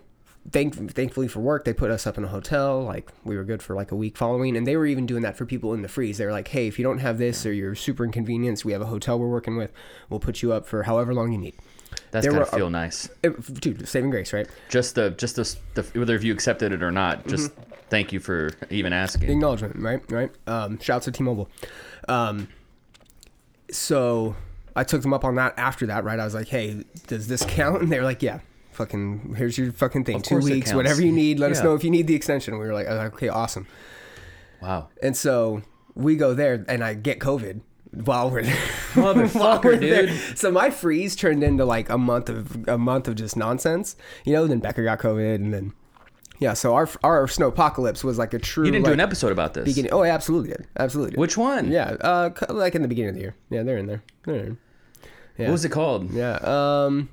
[0.49, 2.81] thank, thankfully for work, they put us up in a hotel.
[2.83, 5.37] Like we were good for like a week following, and they were even doing that
[5.37, 6.17] for people in the freeze.
[6.17, 8.81] They were like, "Hey, if you don't have this or you're super inconvenienced, we have
[8.81, 9.71] a hotel we're working with.
[10.09, 11.55] We'll put you up for however long you need."
[12.11, 13.09] That's there gotta were- feel nice.
[13.23, 14.47] It, dude, saving grace, right?
[14.69, 17.27] Just the just the, the whether if you accepted it or not.
[17.27, 17.71] Just Mm-hmm.
[17.89, 19.27] thank you for even asking.
[19.27, 20.01] The acknowledgement, right?
[20.11, 20.31] Right.
[20.47, 21.49] Um, shouts to T-Mobile.
[22.07, 22.47] Um,
[23.71, 24.35] so
[24.75, 26.19] I took them up on that after that, right?
[26.19, 28.39] I was like, "Hey, does this count?" And they were like, "Yeah."
[28.81, 30.15] Fucking, here's your fucking thing.
[30.15, 31.39] Of Two weeks, whatever you need.
[31.39, 32.57] Let us know if you need the extension.
[32.57, 33.67] We were like, like, okay, awesome.
[34.59, 34.89] Wow.
[35.03, 35.61] And so
[35.93, 38.55] we go there, and I get COVID while we're there.
[38.93, 40.05] Motherfucker, we're there.
[40.07, 40.37] dude.
[40.37, 44.33] So my freeze turned into like a month of a month of just nonsense, you
[44.33, 44.47] know.
[44.47, 45.73] Then Becker got COVID, and then
[46.39, 46.53] yeah.
[46.53, 48.65] So our our snow apocalypse was like a true.
[48.65, 49.65] You didn't do an episode about this.
[49.65, 49.91] beginning.
[49.93, 50.67] Oh, I absolutely did.
[50.77, 51.11] Absolutely.
[51.11, 51.19] Did.
[51.19, 51.71] Which one?
[51.71, 53.35] Yeah, uh, like in the beginning of the year.
[53.51, 54.01] Yeah, they're in there.
[54.25, 54.57] They're in.
[55.37, 55.45] Yeah.
[55.47, 56.11] What was it called?
[56.11, 56.35] Yeah.
[56.43, 57.09] Um,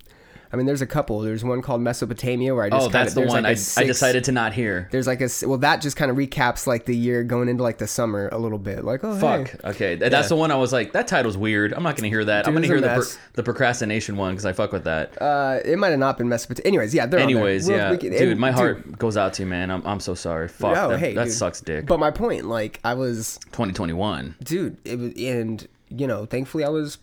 [0.52, 1.20] I mean, there's a couple.
[1.20, 3.54] There's one called Mesopotamia where I just Oh, kinda, that's the one like I, I
[3.54, 4.88] six- decided to not hear.
[4.90, 7.76] There's like a well, that just kind of recaps like the year going into like
[7.78, 8.82] the summer a little bit.
[8.84, 9.48] Like, oh, Fuck.
[9.50, 9.58] hey.
[9.70, 11.74] Okay, th- that's the one I was like, that title's weird.
[11.74, 12.46] I'm not gonna hear that.
[12.46, 15.20] I'm gonna hear the pro- the procrastination one because I fuck with that.
[15.20, 16.66] Uh, it might have not been Mesopotamia.
[16.66, 17.20] Anyways, yeah, they're.
[17.20, 19.70] Anyways, yeah, we can- dude, and- my dude, heart goes out to you, man.
[19.70, 20.48] I'm, I'm so sorry.
[20.48, 20.74] Fuck.
[20.74, 21.32] no, that hey, that dude.
[21.34, 21.84] sucks, dick.
[21.86, 24.34] But my point, like, I was, 2021.
[24.42, 26.96] dude, it was, and you know, thankfully, I was.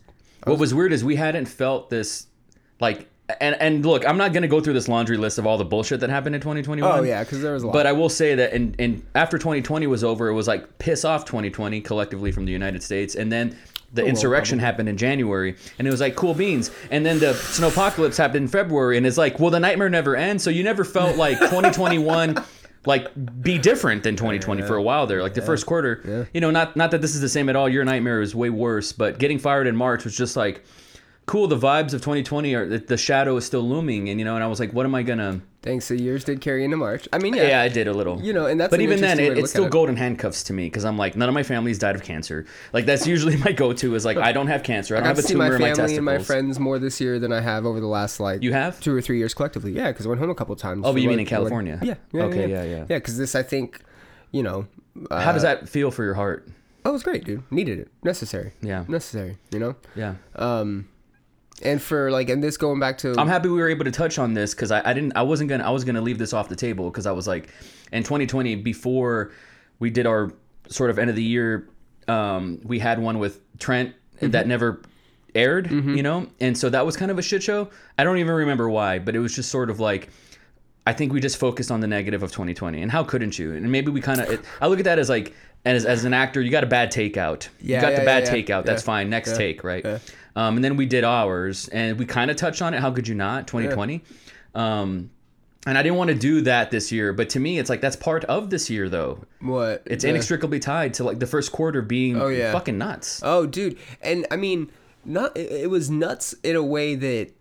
[0.44, 2.26] What was weird is we hadn't felt this,
[2.80, 3.08] like,
[3.40, 6.00] and and look, I'm not gonna go through this laundry list of all the bullshit
[6.00, 6.98] that happened in 2021.
[6.98, 7.72] Oh yeah, because there was a lot.
[7.72, 11.04] But I will say that in, in after 2020 was over, it was like piss
[11.04, 13.56] off 2020 collectively from the United States, and then
[13.92, 17.18] the oh, well, insurrection happened in January, and it was like cool beans, and then
[17.18, 20.62] the snowpocalypse happened in February, and it's like, well, the nightmare never ends, so you
[20.62, 22.42] never felt like 2021.
[22.84, 23.10] Like
[23.42, 26.28] be different than 2020 for a while there, like the first quarter.
[26.32, 27.68] You know, not not that this is the same at all.
[27.68, 30.64] Your nightmare is way worse, but getting fired in March was just like,
[31.26, 31.48] cool.
[31.48, 34.42] The vibes of 2020 are the, the shadow is still looming, and you know, and
[34.44, 35.40] I was like, what am I gonna?
[35.66, 35.84] thanks.
[35.84, 37.08] So yours did carry into March.
[37.12, 38.22] I mean, yeah, Yeah, I did a little.
[38.22, 39.72] You know, and that's but an even then, it, it's still it.
[39.72, 42.46] golden handcuffs to me because I'm like, none of my family's died of cancer.
[42.72, 44.94] Like that's usually my go-to is like, I don't have cancer.
[44.94, 45.96] I don't have got a see my tumor in my family testicles.
[45.98, 48.80] and my friends more this year than I have over the last like You have?
[48.80, 49.72] two or three years collectively.
[49.72, 50.84] Yeah, because I went home a couple times.
[50.86, 51.80] Oh, but you mean in California?
[51.82, 51.94] Yeah.
[52.12, 52.86] yeah Okay, yeah, yeah, yeah.
[52.88, 53.80] Yeah, because this I think,
[54.30, 54.68] you know,
[55.10, 56.48] uh, How does that feel for your heart?
[56.84, 57.42] oh, it was great, dude.
[57.50, 57.88] Needed it.
[58.04, 58.52] Necessary.
[58.62, 58.84] Yeah.
[58.86, 59.38] Necessary.
[59.50, 59.74] You know.
[59.96, 60.14] Yeah.
[60.36, 60.86] Um,
[61.62, 64.18] and for like, and this going back to I'm happy we were able to touch
[64.18, 66.48] on this because I, I didn't I wasn't gonna I was gonna leave this off
[66.48, 67.48] the table because I was like
[67.92, 69.32] in 2020 before
[69.78, 70.32] we did our
[70.68, 71.68] sort of end of the year
[72.08, 74.30] um, we had one with Trent Mm-hmm.
[74.30, 74.80] that never
[75.34, 78.32] aired you know and so that was kind of a shit show I don't even
[78.32, 80.08] remember why but it was just sort of like
[80.86, 83.54] I think we just focused on the negative of 2020, and how couldn't you?
[83.54, 84.46] And maybe we kind of.
[84.60, 87.48] I look at that as like, as as an actor, you got a bad takeout.
[87.60, 88.64] Yeah, you got yeah, the bad yeah, takeout.
[88.64, 89.10] That's fine.
[89.10, 90.00] Next take, right?
[90.36, 90.46] Yeah.
[90.48, 92.80] Um, and then we did ours, and we kind of touched on it.
[92.80, 93.46] How could you not?
[93.46, 94.02] 2020.
[94.54, 95.10] Um,
[95.66, 97.96] and I didn't want to do that this year, but to me, it's like that's
[97.96, 99.24] part of this year, though.
[99.40, 99.82] What?
[99.86, 102.52] It's The- inextricably tied to like the first quarter being Oh, yeah.
[102.52, 103.20] fucking nuts.
[103.24, 104.70] Oh, dude, and I mean,
[105.04, 107.32] not it, it was nuts in a way that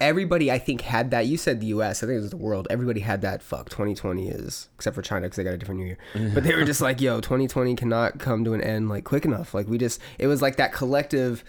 [0.00, 1.26] everybody I think had that.
[1.26, 2.02] You said the U.S.
[2.02, 2.68] I think it was the world.
[2.70, 3.42] Everybody had that.
[3.42, 5.98] Fuck, 2020 is except for China because they got a different New Year.
[6.34, 9.54] But they were just like, yo, 2020 cannot come to an end like quick enough.
[9.54, 11.42] Like we just, it was like that collective.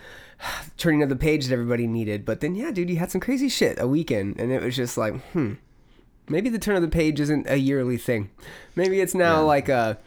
[0.78, 3.50] Turning of the page that everybody needed, but then yeah, dude, you had some crazy
[3.50, 5.54] shit a weekend, and it was just like, hmm,
[6.28, 8.30] maybe the turn of the page isn't a yearly thing.
[8.76, 9.98] Maybe it's now like a,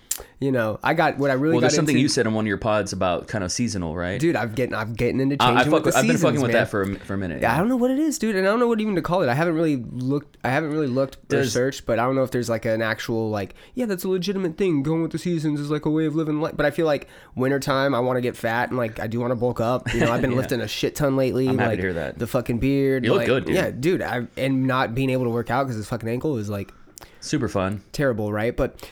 [0.40, 2.02] you know, I got what I really Well, there's something into.
[2.02, 4.18] you said on one of your pods about kind of seasonal, right?
[4.20, 4.36] dude.
[4.36, 6.68] I've getting I've getting into changing I fuck with I've been seasons, fucking with that
[6.70, 7.42] for a, for a minute.
[7.42, 9.02] Yeah, I don't know what it is, dude, and I don't know what even to
[9.02, 9.28] call it.
[9.28, 10.36] I haven't really looked.
[10.44, 12.82] I haven't really looked or There's- searched, but I don't know if there's like an
[12.82, 14.82] actual like, yeah, that's a legitimate thing.
[14.82, 16.54] Going with the seasons is like a way of living life.
[16.56, 19.32] But I feel like wintertime, I want to get fat and like I do want
[19.32, 19.92] to bulk up.
[19.92, 20.36] You know, I've been Yeah.
[20.38, 21.48] lifting a shit ton lately.
[21.48, 22.18] I'm happy like, to hear that.
[22.18, 23.04] The fucking beard.
[23.04, 23.54] You look like- good, dude.
[23.56, 24.02] Yeah, dude.
[24.02, 26.72] I and not being able to work out because his fucking ankle is like
[27.20, 27.82] Super fun.
[27.92, 28.56] terrible, right?
[28.56, 28.88] But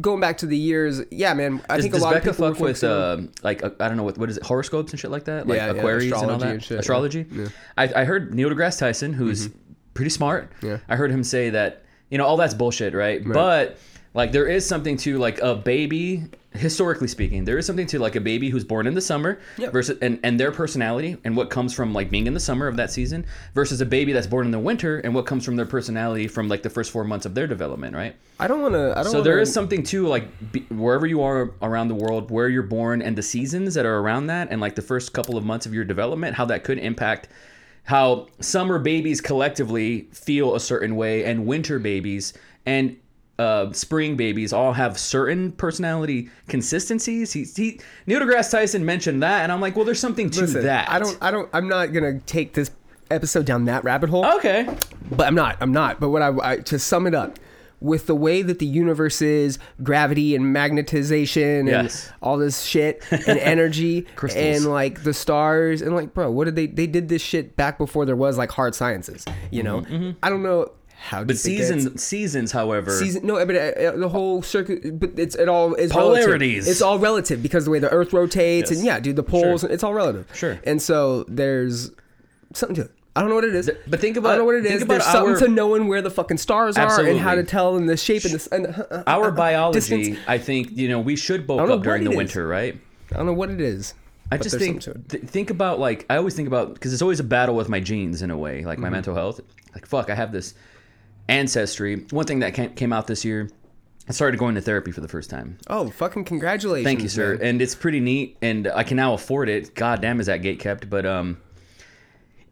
[0.00, 1.62] going back to the years, yeah, man.
[1.68, 3.96] I Does, think a lot Becca of people fuck with uh, like uh, I don't
[3.96, 6.14] know what what is it horoscopes and shit like that, like Yeah, yeah, Aquarius and
[6.14, 7.26] all astrology that and shit, astrology.
[7.30, 7.48] Yeah.
[7.76, 9.48] I, I heard Neil deGrasse Tyson, who's
[9.94, 10.52] pretty smart.
[10.62, 10.78] Yeah.
[10.88, 13.22] I heard him say that you know all that's bullshit, right?
[13.24, 13.78] But
[14.14, 16.24] like there is something to like a baby.
[16.52, 19.72] Historically speaking, there is something to like a baby who's born in the summer Yep.
[19.72, 22.76] versus and, and their personality and what comes from like being in the summer of
[22.76, 25.66] that season versus a baby that's born in the winter and what comes from their
[25.66, 28.16] personality from like the first four months of their development, right?
[28.40, 28.92] I don't want to.
[28.92, 29.12] I don't.
[29.12, 32.48] So wanna, there is something to like be, wherever you are around the world, where
[32.48, 35.44] you're born, and the seasons that are around that, and like the first couple of
[35.44, 37.28] months of your development, how that could impact
[37.84, 42.32] how summer babies collectively feel a certain way, and winter babies
[42.66, 42.96] and
[43.38, 47.32] uh, spring babies all have certain personality consistencies.
[47.32, 50.64] He, he Neil deGrasse Tyson mentioned that, and I'm like, well, there's something to Listen,
[50.64, 50.90] that.
[50.90, 51.16] I don't.
[51.20, 51.48] I don't.
[51.52, 52.70] I'm not gonna take this
[53.10, 54.26] episode down that rabbit hole.
[54.36, 54.68] Okay.
[55.10, 55.56] But I'm not.
[55.60, 56.00] I'm not.
[56.00, 57.38] But what I, I to sum it up,
[57.80, 62.10] with the way that the universe is, gravity and magnetization and Yes.
[62.20, 66.66] all this shit and energy and like the stars and like, bro, what did they?
[66.66, 69.24] They did this shit back before there was like hard sciences.
[69.50, 71.18] You know, I don't know how.
[71.18, 75.48] Mm-hmm, But seasons, seasons, however, Season, no, but uh, the whole circuit, but it's it
[75.48, 76.54] all is Polarities.
[76.66, 76.68] Relative.
[76.72, 78.78] It's all relative because the way the Earth rotates Yes.
[78.78, 79.70] and yeah, dude, the poles, Sure.
[79.70, 80.26] it's all relative.
[80.34, 80.58] Sure.
[80.64, 81.90] And so there's
[82.52, 82.90] something to it.
[83.16, 83.68] I don't know what it is.
[83.88, 84.82] but think about I don't know what it think is.
[84.82, 87.76] about There's something our- to knowing where the fucking stars are and how to tell
[87.76, 90.18] and the shape and the and the, our biology, distance.
[90.28, 92.78] I think you know we should bulk up during the it winter, right?
[93.12, 93.94] I don't know what it is.
[94.30, 95.22] I just think something to it.
[95.22, 97.80] th- think about like I always think about because it's always a battle with my
[97.80, 98.82] genes in a way, like Mm-hmm.
[98.82, 99.40] my mental health.
[99.74, 100.54] Like fuck, I have this
[101.28, 102.06] ancestry.
[102.10, 103.50] One thing that came, came out this year,
[104.08, 105.58] I started going to therapy for the first time.
[105.66, 106.86] Oh, fucking congratulations!
[106.86, 107.34] Thank you, sir.
[107.36, 107.46] man.
[107.46, 109.74] And it's pretty neat, and I can now afford it.
[109.74, 110.88] God damn, is that gate kept?
[110.88, 111.38] But um,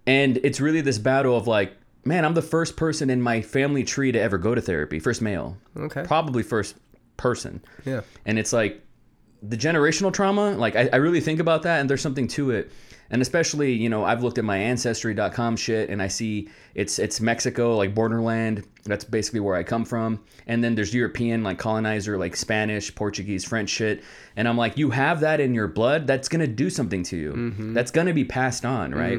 [0.06, 1.72] and it's really this battle of like,
[2.04, 5.22] man, I'm the first person in my family tree to ever go to therapy, first
[5.22, 6.04] male, Okay.
[6.04, 6.76] probably first
[7.16, 7.62] person.
[7.86, 8.02] Yeah.
[8.26, 8.82] and it's like
[9.42, 12.70] the generational trauma like I, I really think about that and there's something to it
[13.10, 17.20] and especially you know i've looked at my ancestry.com shit and i see it's it's
[17.20, 18.66] mexico like borderland.
[18.84, 20.20] That's basically where i come from.
[20.46, 24.04] And then there's european like colonizer like spanish portuguese french shit.
[24.36, 27.32] And i'm like you have that in your blood that's gonna do something to you.
[27.74, 29.18] That's gonna be passed on right?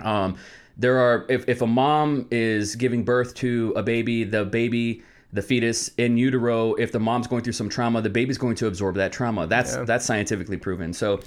[0.00, 0.36] Um,
[0.76, 5.42] there are if, if a mom is giving birth to a baby the baby the
[5.42, 8.94] fetus in utero if the mom's going through some trauma the baby's going to absorb
[8.96, 9.46] that trauma.
[9.46, 10.92] That's that's scientifically proven.
[10.92, 11.20] So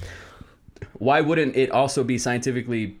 [0.98, 2.96] why wouldn't it also be scientifically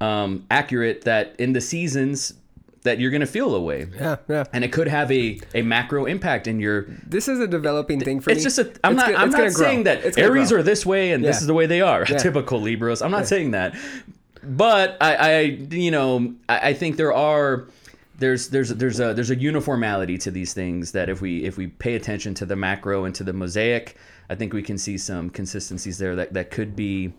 [0.00, 2.34] um, accurate that in the seasons
[2.82, 4.44] that you're going to feel a way Yeah, yeah.
[4.52, 8.20] and it could have a, a macro impact in your This is a developing thing
[8.20, 8.44] for it's me.
[8.44, 9.48] just a i'm It's not go- i'm not grow.
[9.50, 10.58] saying that It's aries grow.
[10.58, 12.16] are this way and this is the way they are Yeah.
[12.18, 13.76] typical libras i'm not saying that
[14.42, 17.68] but i i you know I, I think there are
[18.18, 21.68] there's there's there's a there's a uniformity to these things that if we if we
[21.68, 23.96] pay attention to the macro and to the mosaic
[24.32, 27.12] i think we can see some consistencies there that that could be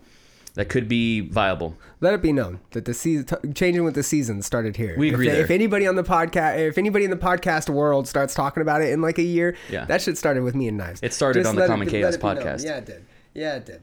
[0.54, 4.04] that could be viable Let it be known that the season t- changing with the
[4.04, 4.94] seasons started here.
[4.96, 8.34] We agree If, if anybody on the podcast, if anybody in the podcast world starts
[8.34, 9.84] talking about it in like a year, Yeah.
[9.86, 11.00] that shit started with me and Knives.
[11.02, 12.36] It started on the Common Chaos it known.
[12.36, 12.64] podcast.
[12.64, 13.04] Yeah, it did.
[13.34, 13.82] Yeah, it did.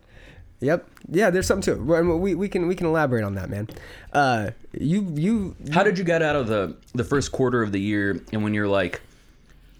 [0.62, 0.88] Yep.
[1.10, 2.04] Yeah, there's something to it.
[2.20, 3.68] We, we can we can elaborate on that, man.
[4.14, 7.82] Uh, you you how did you get out of the the first quarter of the
[7.82, 9.02] year and when you're like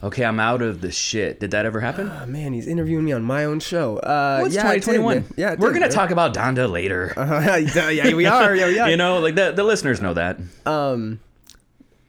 [0.04, 3.12] okay i'm out of the shit did that ever happen oh, man, he's interviewing me
[3.12, 3.98] on my own show.
[3.98, 5.34] Uh, What's yeah, it did, 2021?
[5.38, 5.90] yeah, we're did, gonna man.
[5.92, 7.14] talk about Donda later.
[7.32, 8.56] Uh, yeah, we are.
[8.56, 8.90] Yeah, are.
[8.92, 10.40] you know, like the the listeners know that.
[10.66, 11.20] Um,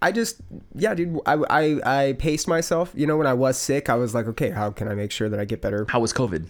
[0.01, 0.41] I just
[0.75, 1.21] yeah, dude.
[1.27, 2.93] I, I I paced myself.
[2.95, 5.29] You know, when I was sick, I was like, okay, how can I make sure
[5.29, 5.87] that I get better?
[5.89, 6.49] How was COVID?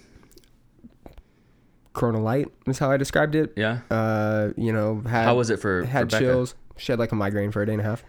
[1.92, 3.52] Corona light is how I described it.
[3.56, 3.80] Yeah.
[3.90, 6.54] Uh, you know, had How was it for had for chills.
[6.78, 8.02] She had like a migraine for a day and a half.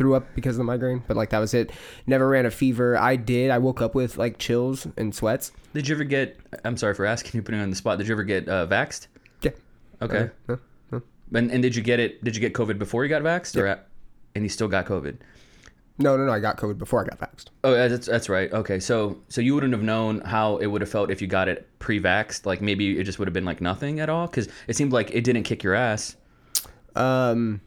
[0.00, 1.72] Threw up because of the migraine, but like that was it.
[2.06, 2.96] Never ran a fever.
[2.96, 3.50] I did.
[3.50, 5.52] I woke up with like chills and sweats.
[5.74, 6.40] Did you ever get?
[6.64, 7.98] I'm sorry for asking you, putting on the spot.
[7.98, 9.08] Did you ever get uh, vaxxed?
[9.42, 9.50] Yeah.
[10.00, 10.30] Okay.
[10.48, 10.56] Uh,
[10.90, 11.00] uh,
[11.34, 12.24] And, and did you get it?
[12.24, 13.88] Did you get COVID before you got vaxxed, or at,
[14.34, 15.18] and you still got COVID?
[15.98, 16.32] no, no, no.
[16.32, 17.48] I got COVID before I got vaxxed.
[17.62, 18.50] Oh, that's that's right.
[18.50, 21.46] Okay, so so you wouldn't have known how it would have felt if you got
[21.46, 22.46] it pre-vaxxed.
[22.46, 25.10] Like maybe it just would have been like nothing at all, because it seemed like
[25.10, 26.16] it didn't kick your ass.
[26.96, 27.60] Um,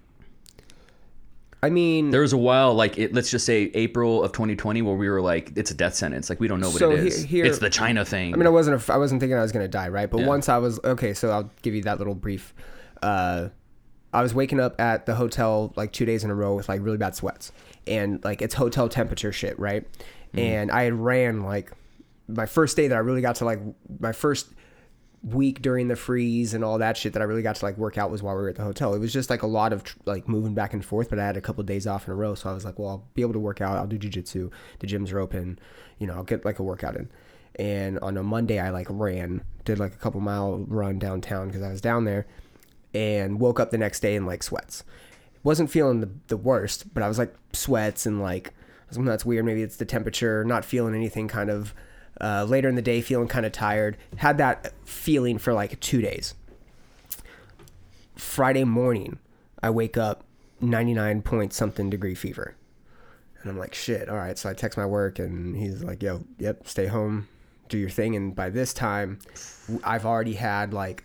[1.63, 4.95] I mean, There was a while, like it, let's just say April of 2020, where
[4.95, 6.29] we were like, it's a death sentence.
[6.29, 8.33] Like we don't know what So it he- here- it's the China thing.
[8.33, 8.89] I mean, I wasn't.
[8.89, 10.09] I wasn't thinking I was gonna die, right?
[10.09, 10.27] But Yeah.
[10.27, 12.53] once I was okay, so I'll give you that little brief.
[13.01, 13.47] Uh,
[14.13, 16.81] I was waking up at the hotel like two days in a row with like
[16.83, 17.51] really bad sweats,
[17.87, 19.87] and like it's hotel temperature shit, right?
[20.35, 21.71] And I had ran like
[22.27, 23.59] my first day that I really got to like
[23.99, 24.47] my first
[25.23, 27.97] week during the freeze and all that shit that I really got to like work
[27.97, 28.93] out was while we were at the hotel.
[28.93, 31.25] It was just like a lot of tr- like moving back and forth, but I
[31.25, 33.07] had a couple of days off in a row, so I was like, well, I'll
[33.13, 33.77] be able to work out.
[33.77, 34.51] I'll do jujitsu.
[34.79, 35.59] The gyms are open.
[35.97, 37.09] You know, I'll get like a workout in.
[37.55, 41.61] And on a Monday, I like ran, did like a couple mile run downtown because
[41.61, 42.25] I was down there,
[42.93, 44.83] and woke up the next day in like sweats.
[45.43, 48.53] Wasn't feeling the, the worst, but I was like sweats and like
[48.93, 49.45] "Hmm, that's weird.
[49.45, 50.43] Maybe it's the temperature.
[50.43, 51.27] Not feeling anything.
[51.27, 51.73] Kind of
[52.21, 53.97] uh, later in the day, feeling kind of tired.
[54.17, 56.35] Had that feeling for like two days.
[58.15, 59.19] Friday morning,
[59.61, 60.23] I wake up
[60.61, 62.55] 99 point something degree fever.
[63.41, 64.37] And I'm like, shit, all right.
[64.37, 67.27] So I text my work and he's like, yo, yep, stay home,
[67.67, 68.15] do your thing.
[68.15, 69.19] And by this time,
[69.83, 71.03] I've already had like,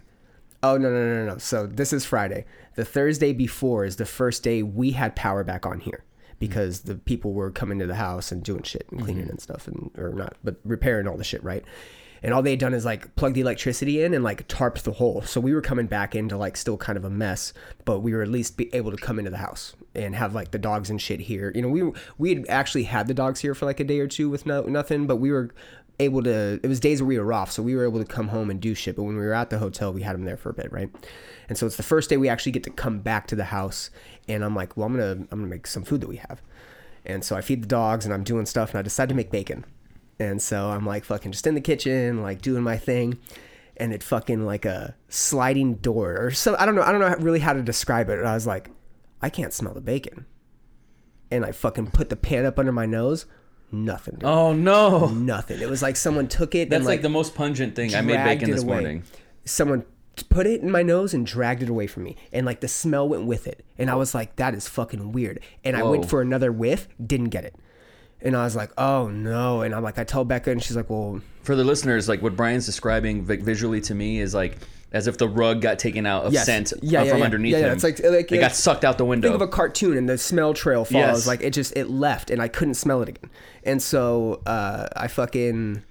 [0.63, 1.39] oh, no, no, no, no, no.
[1.39, 2.45] So this is Friday.
[2.77, 6.05] The Thursday before is the first day we had power back on here
[6.39, 6.47] Mm-hmm.
[6.47, 9.31] because the people were coming to the house and doing shit and cleaning mm-hmm.
[9.31, 11.65] and stuff and, or not, but repairing all the shit, right?
[12.23, 14.93] And all they had done is like plug the electricity in and like tarped the
[14.93, 15.23] hole.
[15.23, 17.53] So we were coming back into like still kind of a mess,
[17.85, 20.51] but we were at least be able to come into the house and have like
[20.51, 21.53] the dogs and shit here.
[21.55, 24.09] You know, we we had actually had the dogs here for like a day or
[24.09, 25.55] two with no nothing, but we were
[26.01, 26.61] able to.
[26.63, 28.61] It was days where we were off, so we were able to come home and
[28.61, 28.97] do shit.
[28.97, 30.91] But when we were at the hotel, we had them there for a bit, right?
[31.49, 33.91] And so it's the first day we actually get to come back to the house,
[34.29, 36.43] and I'm like, well, I'm gonna I'm gonna make some food that we have.
[37.05, 39.31] And so I feed the dogs and I'm doing stuff and I decide to make
[39.31, 39.65] bacon.
[40.21, 43.19] And so I'm like fucking just in the kitchen, like doing my thing.
[43.77, 47.15] And it fucking like a sliding door or so I don't know, I don't know
[47.25, 48.19] really how to describe it.
[48.19, 48.71] And I was like,
[49.23, 50.27] I can't smell the bacon.
[51.31, 53.27] And I fucking put the pan up under my nose.
[53.71, 54.15] Nothing.
[54.15, 54.25] dude.
[54.25, 55.61] oh no, Nothing.
[55.61, 57.95] It was like someone took it that's and like, the most pungent thing.
[57.95, 58.75] I made bacon this away.
[58.75, 59.03] morning.
[59.45, 59.85] Someone
[60.25, 62.17] put it in my nose and dragged it away from me.
[62.33, 63.65] And like the smell went with it.
[63.79, 65.41] And I was like, that is fucking weird.
[65.65, 67.55] And I went for another whiff, didn't get it.
[68.21, 69.63] And I was like, oh no.
[69.63, 72.35] And I'm like, I tell Becca, and she's like, well, For the listeners, like what
[72.37, 74.59] Brian's describing visually to me is like
[74.91, 76.47] as if the rug got taken out of Yes.
[76.47, 77.25] scent Yeah, yeah, from yeah.
[77.27, 77.67] underneath Yeah, yeah.
[77.67, 77.73] him.
[77.75, 79.29] It's like- like- it got sucked out the window.
[79.29, 81.19] think of a cartoon and the smell trail follows.
[81.19, 81.27] Yes.
[81.27, 83.31] Like it just, it left and I couldn't smell it again.
[83.65, 85.83] And so uh, I fucking,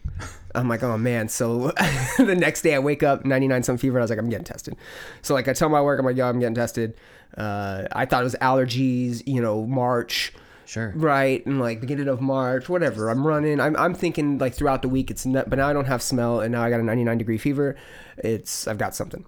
[0.58, 1.30] I'm like, oh man.
[1.30, 1.68] So
[2.18, 3.98] the next day I wake up 99 some fever.
[3.98, 4.76] and I was like, I'm getting tested.
[5.22, 6.96] So like I tell my work, I'm like, yo, I'm getting tested.
[7.38, 10.34] Uh, I thought it was allergies, you know, March.
[10.66, 10.92] Sure.
[10.98, 13.10] Right, and like beginning of March, whatever.
[13.10, 13.62] I'm running.
[13.62, 16.42] I'm, I'm thinking like throughout the week it's not, but now I don't have smell,
[16.42, 17.78] and now I got a 99 degree fever.
[18.18, 19.26] It's I've got something.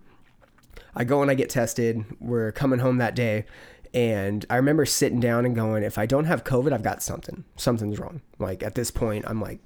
[0.94, 2.04] I go and I get tested.
[2.20, 3.46] We're coming home that day,
[3.94, 7.46] and I remember sitting down and going, if I don't have COVID, I've got something.
[7.56, 8.22] Something's wrong.
[8.38, 9.60] Like at this point, I'm like,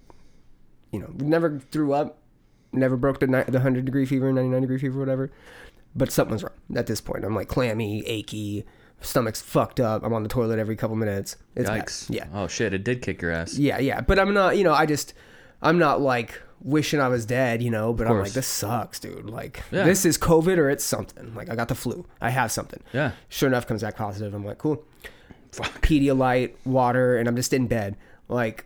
[0.94, 2.20] you know, never threw up,
[2.72, 5.32] never broke the ni- the hundred degree fever, 99 degree fever, whatever.
[5.96, 7.26] But something's wrong at this point.
[7.26, 8.66] I'm like clammy, achy,
[9.02, 10.04] stomach's fucked up.
[10.04, 11.36] I'm on the toilet every couple minutes.
[11.56, 11.92] It's bad.
[12.10, 12.28] Yeah.
[12.34, 12.74] Oh shit!
[12.74, 13.58] It did kick your ass.
[13.58, 14.00] Yeah, yeah.
[14.02, 15.14] But I'm not, you know, I just,
[15.62, 19.30] I'm not like wishing I was dead, you know, but I'm like, this sucks, dude.
[19.30, 19.84] Like, Yeah.
[19.84, 21.36] this is COVID or it's something.
[21.36, 22.06] Like, I got the flu.
[22.22, 22.82] I have something.
[22.94, 23.12] Yeah.
[23.28, 24.34] Sure enough, comes back positive.
[24.34, 24.82] I'm like, cool.
[25.52, 27.98] Pedialyte, water, and I'm just in bed.
[28.30, 28.66] Like,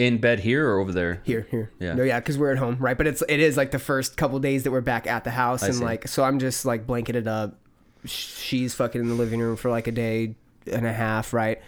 [0.00, 1.20] In bed here or over there?
[1.24, 1.70] here, here.
[1.78, 1.94] Yeah.
[1.94, 2.96] No, yeah, because we're at home, right?
[2.96, 5.62] But it's, it is like the first couple days that we're back at the house.
[5.62, 5.84] and see.
[5.84, 7.58] like, so I'm just like blanketed up.
[8.06, 10.36] She's fucking in the living room for like a day
[10.66, 11.60] and a half, right?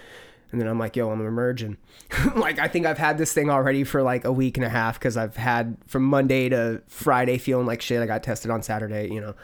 [0.50, 1.78] And then I'm like, yo, I'm emerging.
[2.36, 4.98] like, I think I've had this thing already for like a week and a half
[4.98, 8.00] because I've had from Monday to Friday feeling like shit.
[8.00, 9.34] I got tested on Saturday, you know,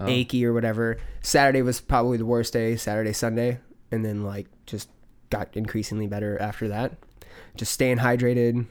[0.00, 0.06] oh.
[0.06, 0.98] achy or whatever.
[1.22, 3.60] Saturday was probably the worst day, Saturday, Sunday.
[3.90, 4.90] And then like just
[5.30, 6.92] got increasingly better after that.
[7.58, 8.64] Just staying hydrated,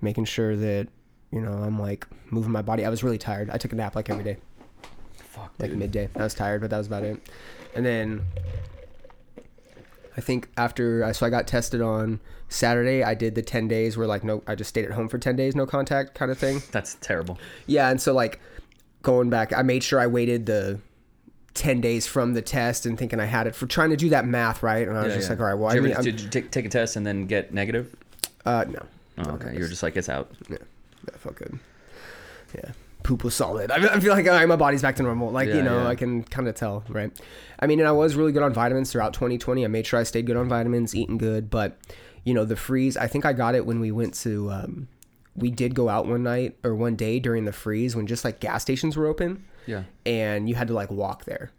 [0.00, 0.88] making sure that,
[1.30, 2.84] you know, I'm like moving my body.
[2.84, 3.50] I was really tired.
[3.50, 4.38] I took a nap like every day
[5.18, 5.78] Fuck, like dude.
[5.78, 6.08] midday.
[6.16, 7.20] I was tired, but that was about it.
[7.76, 8.24] And then
[10.16, 13.04] I think after I so I got tested on Saturday.
[13.04, 15.36] I did the ten days where like no, I just stayed at home for ten
[15.36, 16.62] days, no contact kind of thing.
[16.72, 17.38] That's terrible.
[17.66, 18.40] Yeah, and so like
[19.02, 20.80] going back, I made sure I waited the
[21.58, 24.24] ten days from the test and thinking I had it for trying to do that
[24.26, 24.86] math right.
[24.88, 25.32] And I was Yeah, just yeah.
[25.34, 26.96] like, all right, well, did I you, mean, ever, did you take, take a test
[26.96, 27.94] and then get negative?
[28.46, 28.80] uh, no,
[29.18, 29.52] Oh, okay.
[29.54, 30.30] You were just like it's out.
[30.48, 30.58] yeah,
[31.04, 31.58] that felt good.
[32.54, 32.70] Yeah,
[33.02, 33.70] poop was solid.
[33.70, 35.30] I, I feel like all right, my body's back to normal.
[35.30, 35.86] Like Yeah, you know.
[35.86, 37.10] I can kind of tell, right?
[37.58, 39.64] I mean, and I was really good on vitamins throughout 2020.
[39.64, 41.76] I made sure I stayed good on vitamins, eating good, but
[42.24, 42.96] you know, the freeze.
[42.96, 44.50] I think I got it when we went to.
[44.50, 44.88] Um,
[45.34, 48.40] we did go out one night or one day during the freeze when just like
[48.40, 49.44] gas stations were open.
[49.68, 49.82] Yeah.
[50.06, 51.52] and you had to like walk there.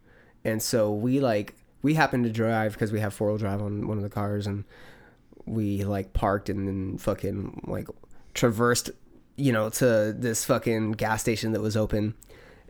[0.43, 3.87] And so we like we happened to drive because we have four wheel drive on
[3.87, 4.63] one of the cars, and
[5.45, 7.87] we like parked and then fucking like
[8.33, 8.89] traversed,
[9.35, 12.15] you know, to this fucking gas station that was open.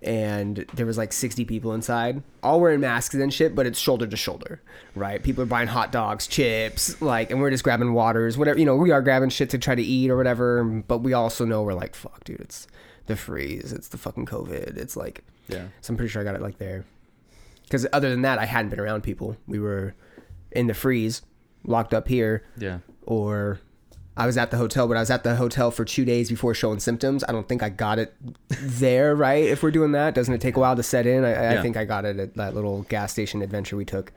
[0.02, 4.08] And there was like 60 people inside, all wearing masks and shit, but it's shoulder
[4.08, 4.62] to shoulder,
[4.96, 5.22] right?
[5.22, 8.78] People are buying hot dogs, chips, like, and we're just grabbing waters, whatever, you know,
[8.78, 10.64] we are grabbing shit to try to eat or whatever.
[10.64, 12.66] But we also know we're like, fuck, dude, it's
[13.10, 14.78] the freeze, it's the fucking COVID.
[14.78, 15.66] It's like, Yeah.
[15.82, 16.86] so I'm pretty sure I got it like there.
[17.64, 19.36] Because other than that, I hadn't been around people.
[19.48, 19.94] We were
[20.52, 21.22] in the freeze,
[21.66, 22.80] locked up here, Yeah.
[23.06, 23.60] or
[24.18, 26.54] I was at the hotel, but I was at the hotel for two days before
[26.54, 27.24] showing symptoms.
[27.28, 28.14] I don't think I got it
[28.50, 29.44] there, right?
[29.46, 31.24] If we're doing that, doesn't it take a while to set in?
[31.24, 34.12] I, I think I got it at that little gas station adventure we took.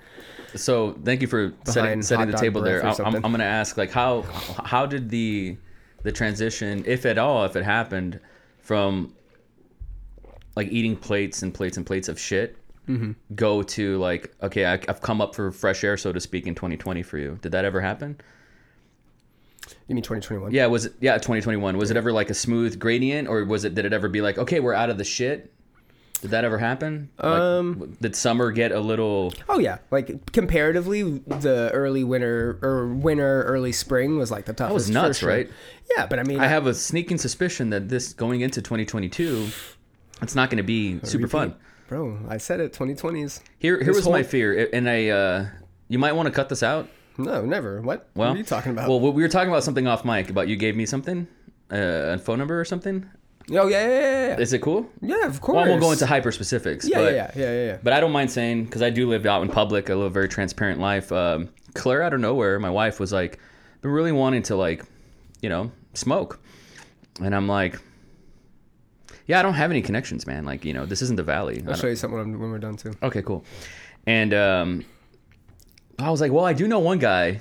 [0.57, 2.85] So thank you for setting, setting the table there.
[2.85, 3.15] I- I'm.
[3.17, 4.23] I'm going to ask like how
[4.65, 5.57] how did the
[6.03, 8.19] the transition, if at all, if it happened,
[8.63, 9.15] from
[10.57, 12.57] like eating plates and plates and plates of shit,
[12.89, 13.13] Mm-hmm.
[13.37, 16.55] go to like okay, I, I've come up for fresh air, so to speak, in
[16.57, 17.39] 2020 for you.
[17.41, 18.21] Did that ever happen?
[19.87, 20.51] You mean 2021?
[20.53, 21.77] Yeah, was it yeah 2021?
[21.77, 24.37] Was it ever like a smooth gradient, or was it did it ever be like
[24.37, 25.53] okay, we're out of the shit?
[26.23, 27.11] Did that ever happen?
[27.19, 29.35] Um, like, did summer get a little?
[29.49, 34.75] Oh yeah, like comparatively, the early winter or winter, early spring was like the toughest.
[34.75, 35.29] was for nuts, sure.
[35.29, 35.51] right?
[35.97, 39.49] Yeah, but I mean, I have a sneaking suspicion that this going into 2022,
[40.23, 41.57] it's not going to be super fun.
[41.89, 42.17] bro.
[42.29, 42.73] I said it.
[42.73, 43.41] 2020s.
[43.59, 45.47] Here, here This was my fear, and I, uh,
[45.89, 46.89] you might want to cut this out.
[47.19, 47.81] No, never.
[47.83, 48.09] What?
[48.15, 48.89] Well, what are you talking about?
[48.89, 51.27] Well, we were talking about something off mic about you gave me something,
[51.73, 53.11] uh, a phone number or something.
[53.51, 54.39] Oh yeah, yeah, yeah, yeah.
[54.39, 54.89] Is it cool?
[55.01, 55.57] yeah, of course.
[55.57, 56.89] Well, I won't go into hyper specifics.
[56.89, 57.79] Yeah, but, yeah, yeah, yeah, yeah.
[57.83, 59.91] But I don't mind saying because I do live out in public.
[59.91, 61.11] I live a very transparent life.
[61.13, 63.39] Um, Claire, out of nowhere, my wife was like,
[63.81, 64.85] "Been really wanting to like,
[65.41, 66.41] you know, smoke,"
[67.21, 67.79] and I'm like,
[69.27, 70.45] "Yeah, I don't have any connections, man.
[70.45, 72.77] Like, you know, this isn't the valley." I'll show you something when, when we're done
[72.77, 72.93] too.
[73.03, 73.45] Okay, cool.
[74.07, 74.85] And um,
[75.99, 77.41] I was like, "Well, I do know one guy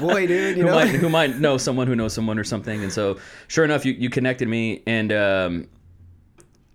[0.00, 0.74] Boy, dude, you who know.
[0.74, 3.92] might who might know someone who knows someone or something." And so, sure enough, you
[3.92, 5.68] you connected me, and um,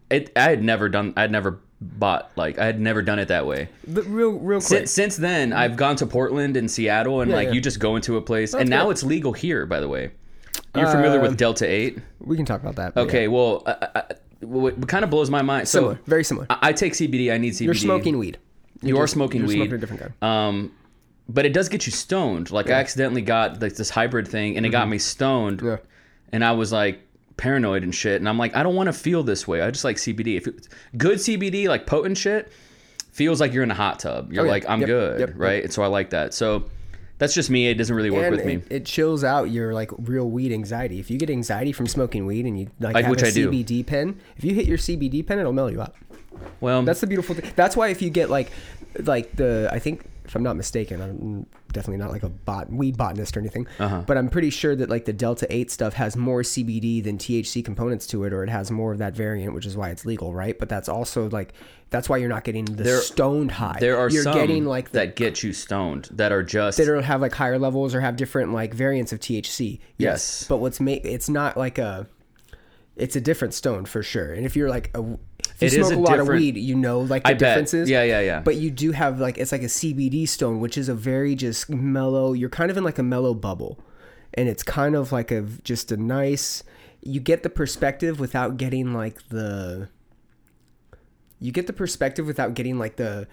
[0.09, 3.45] it I had never done I'd never bought like I had never done it that
[3.45, 3.69] way.
[3.87, 4.67] But real, real quick.
[4.67, 7.53] Since, since then, I've gone to Portland and Seattle, and Yeah, like yeah.
[7.53, 8.91] you just go into a place, and now good.
[8.91, 9.65] it's legal here.
[9.65, 10.11] By the way,
[10.75, 11.99] you're familiar Uh, with Delta Eight?
[12.19, 12.97] we can talk about that.
[12.97, 13.27] Okay, yeah.
[13.27, 14.03] well, I, I,
[14.41, 15.67] what, kind of blows my mind?
[15.67, 16.47] So Similar, very similar.
[16.49, 17.31] I, I take CBD.
[17.33, 17.61] I need CBD.
[17.65, 18.37] You're smoking weed.
[18.81, 19.55] You are just- smoking you're weed.
[19.55, 20.23] smoking a different kind.
[20.23, 20.71] Um,
[21.29, 22.51] but it does get you stoned.
[22.51, 25.59] Like I accidentally got like this hybrid thing, and it got me stoned.
[25.59, 25.67] Mm-hmm.
[25.67, 25.77] Yeah.
[26.33, 27.01] And I was like
[27.37, 28.19] paranoid and shit.
[28.19, 29.61] And I'm like, I don't want to feel this way.
[29.61, 30.37] I just like CBD.
[30.37, 30.47] If
[30.97, 32.51] good CBD, like potent shit,
[33.11, 34.31] feels like you're in a hot tub.
[34.33, 34.51] You're Oh, yeah.
[34.51, 35.63] like, I'm Yep, good, yep, right?
[35.63, 36.33] And so I like that.
[36.33, 36.65] So
[37.19, 37.67] that's just me.
[37.67, 38.55] It doesn't really work and with me.
[38.55, 40.99] it, it chills out your like real weed anxiety.
[40.99, 43.49] If you get anxiety from smoking weed and you like, Like, have a I do.
[43.51, 45.95] CBD pen, if you hit your CBD pen, it'll mellow you out.
[46.59, 47.51] well, That's the beautiful thing.
[47.55, 48.51] That's why if you get like,
[48.99, 52.97] like the I think if I'm not mistaken, I'm definitely not like a bot weed
[52.97, 54.03] botanist or anything, Uh-huh.
[54.05, 57.63] but I'm pretty sure that like the Delta Eight stuff has more CBD than THC
[57.63, 60.33] components to it, or it has more of that variant, which is why it's legal,
[60.33, 60.57] right?
[60.59, 61.53] But that's also like
[61.89, 63.77] that's why you're not getting the There- stoned high.
[63.79, 66.89] there are you're some getting like the that get you stoned that are just that
[66.89, 69.79] are have like higher levels or have different like variants of THC.
[69.97, 70.45] Yes.
[70.49, 72.07] But what's make it's not like a
[72.97, 74.33] it's a different stone for sure.
[74.33, 75.03] And if you're like a
[75.59, 77.39] if you It smoke a a, lot of weed, you know like the I bet.
[77.39, 77.89] differences.
[77.89, 78.39] Yeah, yeah, yeah.
[78.41, 81.69] But you do have like it's like a CBD stone, which is a very just
[81.69, 82.33] mellow.
[82.33, 83.79] You're kind of in like a mellow bubble,
[84.33, 86.63] and it's kind of like a just a nice.
[87.01, 89.89] You get the perspective without getting like the.
[91.39, 93.27] You get the perspective without getting like the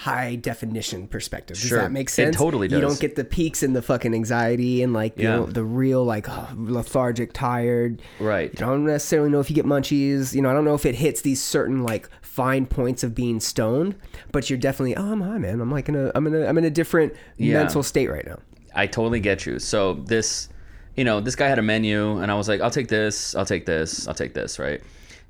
[0.00, 1.56] high definition perspective.
[1.56, 1.80] Does Sure.
[1.80, 2.36] that make sense?
[2.36, 5.36] It totally You don't get the peaks and the fucking anxiety and like you Yeah.
[5.36, 8.02] know, the real like oh, lethargic, tired.
[8.20, 8.50] Right.
[8.52, 10.34] You don't necessarily know if you get munchies.
[10.34, 13.40] You know, I don't know if it hits these certain like fine points of being
[13.40, 13.94] stoned,
[14.32, 15.60] but you're definitely oh I'm high, man.
[15.62, 17.54] I'm like in a I'm in a I'm in a different Yeah.
[17.54, 18.38] mental state right now.
[18.74, 19.58] I totally get you.
[19.58, 20.50] So this,
[20.94, 23.46] you know, this guy had a menu, and I was like, I'll take this, I'll
[23.46, 24.82] take this, I'll take this, right?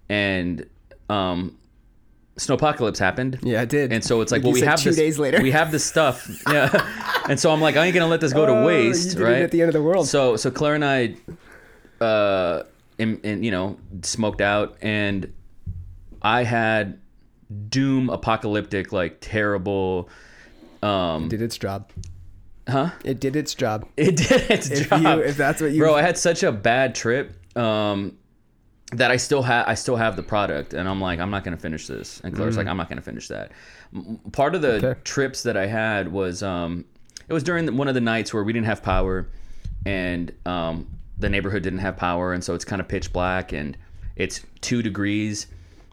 [0.09, 0.67] And
[1.09, 1.57] um,
[2.37, 3.39] snowpocalypse happened.
[3.43, 3.93] Yeah, it did.
[3.93, 5.41] And so it's like, well, we have two this, days later.
[5.43, 7.23] We have this stuff, yeah.
[7.29, 9.43] and so I'm like, I ain't gonna let this go to Oh, waste, it right?
[9.43, 10.07] at the end of the world.
[10.09, 11.17] So so Claire and I,
[12.01, 12.63] uh,
[12.99, 15.33] and, and you know, smoked out, and
[16.23, 16.99] I had
[17.69, 20.09] doom apocalyptic, like terrible.
[20.83, 21.91] Um, did its job.
[22.69, 22.91] huh?
[23.05, 23.89] It did its job.
[23.97, 25.03] It did its If job.
[25.03, 28.19] you, if that's what you, Bro, I had such a bad trip um,
[28.93, 29.67] that I still have.
[29.69, 32.21] I still have the product, and I'm like, I'm not gonna finish this.
[32.23, 33.53] And Claire's like, I'm not gonna finish that.
[34.33, 34.85] Part of the Mm.
[34.85, 35.01] Okay.
[35.05, 36.85] trips that I had was um,
[37.29, 39.29] it was during one of the nights where we didn't have power,
[39.85, 40.87] and um,
[41.19, 43.77] the neighborhood didn't have power, and so it's kind of pitch black, and
[44.17, 45.47] it's two degrees,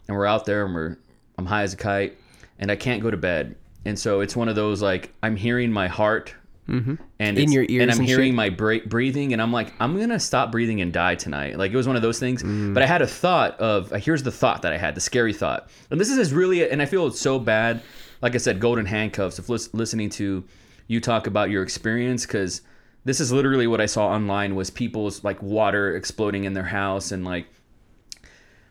[0.08, 0.98] and we're out there, and we're
[1.38, 2.18] I'm high as a kite,
[2.60, 5.72] and I can't go to bed, and so it's one of those like I'm hearing
[5.72, 6.36] my heart.
[6.68, 8.36] And In your ears and I'm and hearing shit?
[8.36, 11.58] my bra- breathing, and I'm like, I'm gonna stop breathing and die tonight.
[11.58, 12.42] Like it was one of those things.
[12.42, 12.74] Mm.
[12.74, 15.34] But I had a thought of uh, here's the thought that I had, the scary
[15.34, 17.82] thought, and this is really, and I feel it's so bad.
[18.22, 19.40] Like I said, golden handcuffs.
[19.40, 20.44] Of lis- listening to
[20.88, 22.62] you talk about your experience, because
[23.06, 27.12] this is literally what I saw online was people's like water exploding in their house,
[27.12, 27.48] and like,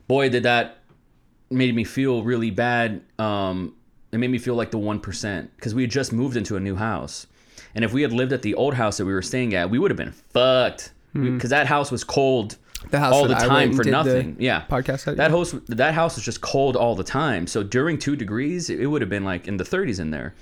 [0.08, 0.78] boy, did that
[1.50, 3.02] made me feel really bad.
[3.18, 3.74] Um,
[4.10, 6.60] it made me feel like the one percent because we had just moved into a
[6.60, 7.26] new house,
[7.74, 9.78] and if we had lived at the old house that we were staying at, we
[9.78, 12.88] would have been fucked because that house was cold Hmm.
[12.90, 14.36] The house all the that I went time for nothing.
[14.38, 17.46] Yeah, podcast at, that house that house was just cold all the time.
[17.46, 20.34] So during two degrees, it, it would have been like in the 30s in there.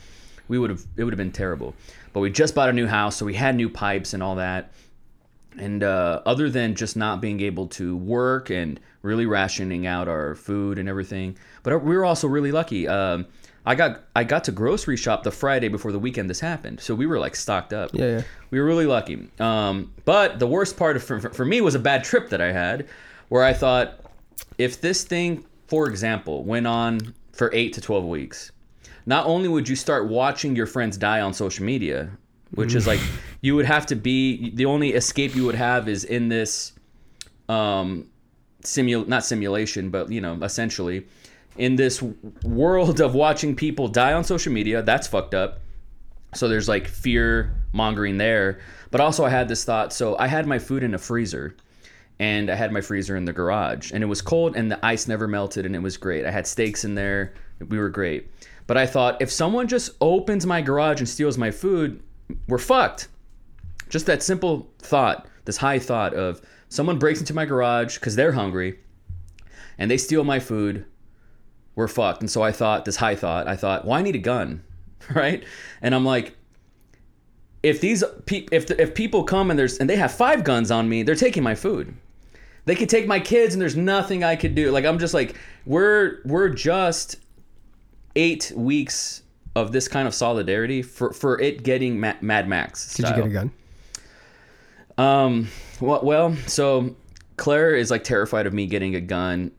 [0.48, 1.74] We would have it would have been terrible.
[2.12, 4.72] But we just bought a new house, so we had new pipes and all that.
[5.58, 10.34] And uh, other than just not being able to work and really rationing out our
[10.34, 12.88] food and everything, but we were also really lucky.
[12.88, 13.26] Um,
[13.66, 16.94] I got I got to grocery shop the Friday before the weekend this happened, so
[16.94, 17.90] we were like stocked up.
[17.92, 18.22] Yeah, yeah.
[18.50, 19.28] we were really lucky.
[19.38, 22.52] Um, but the worst part of, for, for me was a bad trip that I
[22.52, 22.88] had,
[23.28, 24.00] where I thought,
[24.56, 28.50] if this thing, for example, went on for eight to twelve weeks,
[29.04, 32.10] not only would you start watching your friends die on social media,
[32.54, 33.00] which is like
[33.42, 36.72] you would have to be the only escape you would have is in this
[37.48, 38.08] um
[38.62, 41.06] simul not simulation but you know essentially
[41.56, 42.02] in this
[42.44, 45.60] world of watching people die on social media that's fucked up.
[46.34, 48.60] So there's like fear mongering there.
[48.90, 49.92] But also i had this thought.
[49.92, 51.56] So i had my food in a freezer
[52.18, 55.08] and i had my freezer in the garage and it was cold and the ice
[55.08, 56.24] never melted and it was great.
[56.24, 57.34] I had steaks in there.
[57.68, 58.30] We were great.
[58.66, 62.02] But i thought if someone just opens my garage and steals my food
[62.48, 63.08] we're fucked.
[63.88, 68.32] Just that simple thought, this high thought of someone breaks into my garage because they're
[68.32, 68.78] hungry
[69.78, 70.84] and they steal my food,
[71.80, 72.20] we're fucked.
[72.20, 74.62] And so I thought, this high thought, I thought, well, I need a gun,
[75.14, 75.42] right?
[75.80, 76.36] And I'm like,
[77.62, 80.88] if these pe- if if people come and there's and they have five guns on
[80.88, 81.94] me, they're taking my food.
[82.66, 84.70] They could take my kids and there's nothing I could do.
[84.70, 87.16] Like I'm just like we're we're just
[88.14, 89.22] eight weeks
[89.56, 92.94] of this kind of solidarity for for it getting Ma- Mad Max.
[92.94, 93.52] Did you get a gun?
[94.96, 95.48] Um.
[95.80, 96.94] Well, well, so
[97.36, 99.50] Claire is like terrified of me getting a gun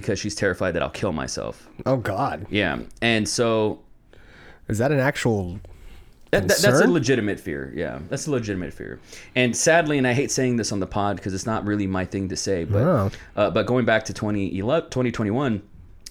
[0.00, 1.68] because she's terrified that I'll kill myself.
[1.86, 3.80] Oh God, Yeah, and so
[4.68, 5.58] is that an actual?
[6.30, 7.72] that, that- that's a legitimate fear.
[7.74, 9.00] Yeah, that's a legitimate fear.
[9.34, 12.04] And sadly, and I hate saying this on the pod because it's not really my
[12.04, 13.10] thing to say, but Oh.
[13.36, 15.62] uh, but going back to 2011, 2021,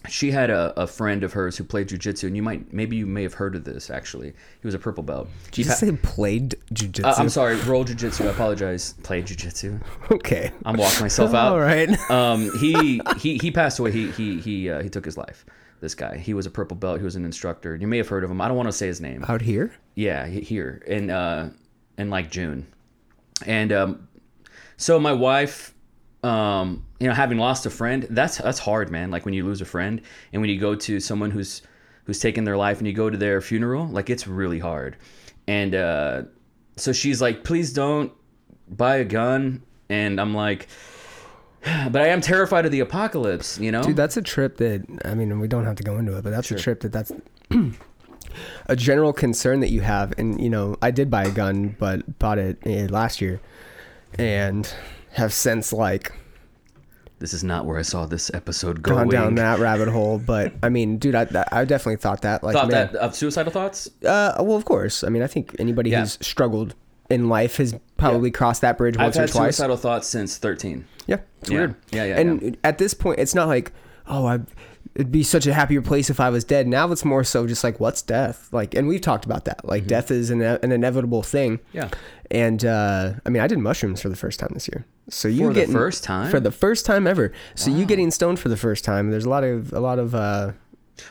[0.09, 3.05] she had a, a friend of hers who played jujitsu, and you might maybe you
[3.05, 4.29] may have heard of this actually.
[4.29, 5.27] He was a purple belt.
[5.51, 7.05] Did you pa- say played jujitsu?
[7.05, 8.25] uh, I'm sorry, roll jujitsu.
[8.27, 8.93] I apologize.
[9.03, 9.81] Played jujitsu.
[10.11, 10.51] Okay.
[10.65, 11.51] I'm walking myself out.
[11.51, 11.89] All right.
[12.09, 13.91] um, he he he passed away.
[13.91, 15.45] He he he uh, he took his life.
[15.79, 16.17] This guy.
[16.17, 16.97] He was a purple belt.
[16.97, 17.75] He was an instructor.
[17.75, 18.41] You may have heard of him.
[18.41, 19.23] I don't want to say his name.
[19.27, 19.73] Out here?
[19.93, 21.51] Yeah, here in uh
[21.99, 22.65] in like June,
[23.45, 24.07] and um,
[24.77, 25.73] so my wife,
[26.23, 29.11] um, you know, having lost a friend, that's that's hard, man.
[29.11, 30.01] Like when you lose a friend,
[30.33, 31.61] and when you go to someone who's
[32.05, 34.97] who's taken their life, and you go to their funeral, like it's really hard.
[35.47, 36.23] And uh,
[36.75, 38.11] so she's like, "Please don't
[38.67, 40.67] buy a gun," and I'm like.
[41.91, 43.81] But I am terrified of the apocalypse, you know.
[43.81, 46.29] Dude, that's a trip that I mean, we don't have to go into it, but
[46.29, 47.11] that's a trip that that's
[48.67, 50.13] a general concern that you have.
[50.17, 53.41] And you know, I did buy a gun, but bought it eh, last year,
[54.17, 54.71] and
[55.17, 56.13] have since like
[57.19, 59.09] this is not where I saw this episode going.
[59.09, 60.19] gone down that rabbit hole.
[60.19, 62.43] But I mean, dude, I, I definitely thought that.
[62.43, 63.89] Like, Thought man, that of suicidal thoughts.
[64.05, 65.03] Uh, well, of course.
[65.03, 66.01] I mean, I think anybody Yeah.
[66.01, 66.75] who's struggled
[67.09, 69.55] in life has probably crossed that bridge I've once or had twice.
[69.55, 70.85] suicidal thoughts since 13.
[71.07, 71.57] Yeah, it's Yeah.
[71.57, 71.75] weird.
[71.91, 73.71] Yeah, yeah, And at this point, it's not like,
[74.07, 74.39] oh, I,
[74.97, 76.67] it'd be such a happier place if I was dead.
[76.67, 78.49] Now it's more so just like, what's death?
[78.51, 79.63] Like, and we've talked about that.
[79.63, 81.59] Like, death is an, an inevitable thing.
[81.59, 81.77] Mm-hmm.
[81.77, 81.89] Yeah.
[82.31, 84.85] And uh, I mean, I did mushrooms for the first time this year.
[85.09, 86.31] So you getting first time?
[86.31, 87.31] for the first time ever.
[87.53, 89.11] So you getting stoned for the first time.
[89.11, 90.51] There's a lot of a lot of uh,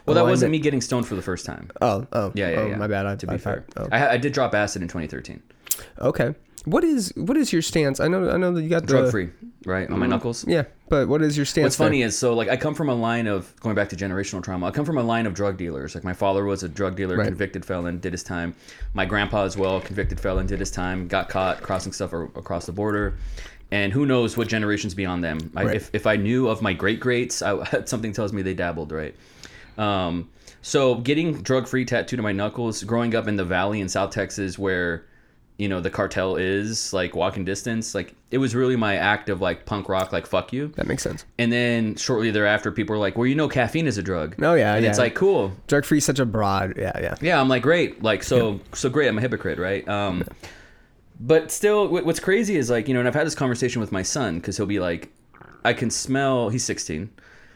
[0.04, 1.70] Well, that Oh, wasn't me getting stoned for the first time.
[1.80, 2.76] Oh, oh, Yeah, yeah, oh, yeah.
[2.76, 3.06] My bad.
[3.06, 5.40] I, to be I fair, thought- I, I did drop acid in 2013.
[6.00, 6.08] oh.
[6.08, 6.34] okay.
[6.66, 8.00] What is what is your stance?
[8.00, 9.30] I know I know that you got the Drug free,
[9.64, 10.44] right on my knuckles.
[10.48, 11.62] Yeah, but what is your stance?
[11.64, 11.86] What's there?
[11.86, 14.66] funny is so like I come from a line of going back to generational trauma.
[14.66, 15.94] I come from a line of drug dealers.
[15.94, 17.26] Like my father was a drug dealer, Right.
[17.28, 18.52] convicted felon, did his time.
[18.94, 21.06] My grandpa as well, convicted felon, did his time.
[21.06, 23.14] Got caught crossing stuff across the border.
[23.70, 25.38] And who knows what generations beyond them?
[25.54, 25.76] I, Right.
[25.76, 27.36] if if I knew of my great greats,
[27.84, 29.14] something tells me they dabbled right.
[29.78, 30.28] Um,
[30.62, 34.10] so getting drug free tattooed on my knuckles, growing up in the valley in South
[34.10, 35.04] Texas where
[35.58, 39.40] you know the cartel is like walking distance like it was really my act of
[39.40, 41.24] like punk rock like fuck you That makes sense.
[41.38, 44.54] and then shortly thereafter, people were like, "Well, you know, caffeine is a drug." Oh,
[44.54, 45.52] yeah, and it's like cool.
[45.66, 46.76] Drug free, such a broad.
[46.76, 47.14] Yeah, yeah.
[47.22, 49.08] Yeah, I'm like, great, like so, so great.
[49.08, 49.86] I'm a hypocrite, right?
[49.88, 50.24] Um,
[51.18, 54.02] but still, what's crazy is like, you know, and I've had this conversation with my
[54.02, 55.10] son because he'll be like,
[55.64, 56.50] I can smell.
[56.50, 57.08] He's 16.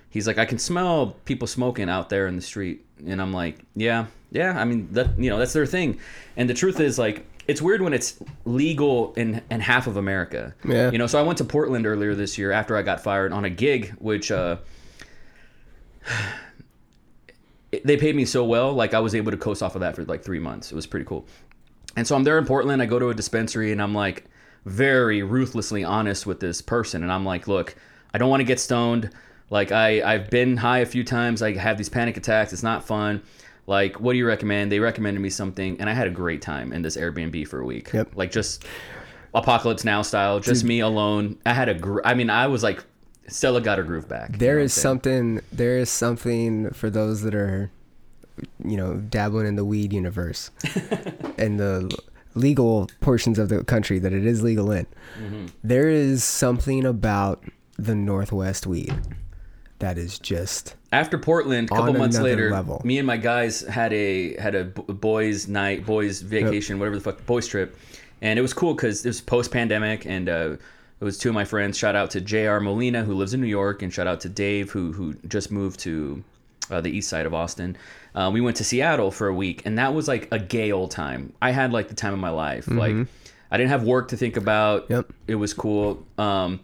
[0.08, 3.58] He's like, I can smell people smoking out there in the street, and I'm like,
[3.76, 4.58] yeah, yeah.
[4.58, 5.98] I mean, that you know, that's their thing.
[6.36, 10.54] And the truth is, like, it's weird when it's legal in in half of America.
[10.64, 10.90] Yeah.
[10.90, 13.44] You know, so I went to Portland earlier this year after I got fired on
[13.44, 14.30] a gig, which.
[14.30, 14.56] uh
[17.84, 20.04] they paid me so well like i was able to coast off of that for
[20.04, 21.24] like three months it was pretty cool
[21.96, 24.24] and so i'm there in portland i go to a dispensary and i'm like
[24.64, 27.76] very ruthlessly honest with this person and i'm like look
[28.12, 29.10] i don't want to get stoned
[29.50, 32.84] like i i've been high a few times i have these panic attacks it's not
[32.84, 33.22] fun
[33.70, 36.72] like what do you recommend they recommended me something and i had a great time
[36.72, 38.16] in this airbnb for a week Yep.
[38.16, 38.64] like just
[39.32, 42.82] apocalypse now style just me alone i had a gr- i mean i was like
[43.28, 45.40] stella got her groove back you know is something.
[45.52, 47.70] There is something for those that are,
[48.64, 50.50] you know, dabbling in the weed universe,
[51.38, 51.96] and the
[52.34, 54.86] legal portions of the country that it is legal in.
[55.18, 55.46] Mm-hmm.
[55.62, 57.44] There is something about
[57.78, 58.94] the Northwest weed
[59.80, 62.80] that is just After Portland, a couple months later, level.
[62.84, 67.26] me and my guys had a had a boys' night, boys' vacation, whatever the fuck,
[67.26, 67.76] boys' trip,
[68.22, 70.56] and it was cool because it was post pandemic, and uh,
[71.00, 71.76] it was two of my friends.
[71.76, 72.60] Shout out to J.R.
[72.60, 75.80] Molina who lives in New York, and shout out to Dave who who just moved
[75.80, 76.22] to
[76.70, 77.76] uh, the east side of Austin.
[78.14, 80.90] Uh, we went to Seattle for a week, and that was like a gay old
[80.90, 81.32] time.
[81.40, 82.68] I had like the time of my life.
[82.68, 82.94] Like
[83.50, 84.84] I didn't have work to think about.
[84.84, 84.92] Mm-hmm.
[84.92, 85.12] Yep.
[85.28, 86.06] It was cool.
[86.18, 86.60] Um,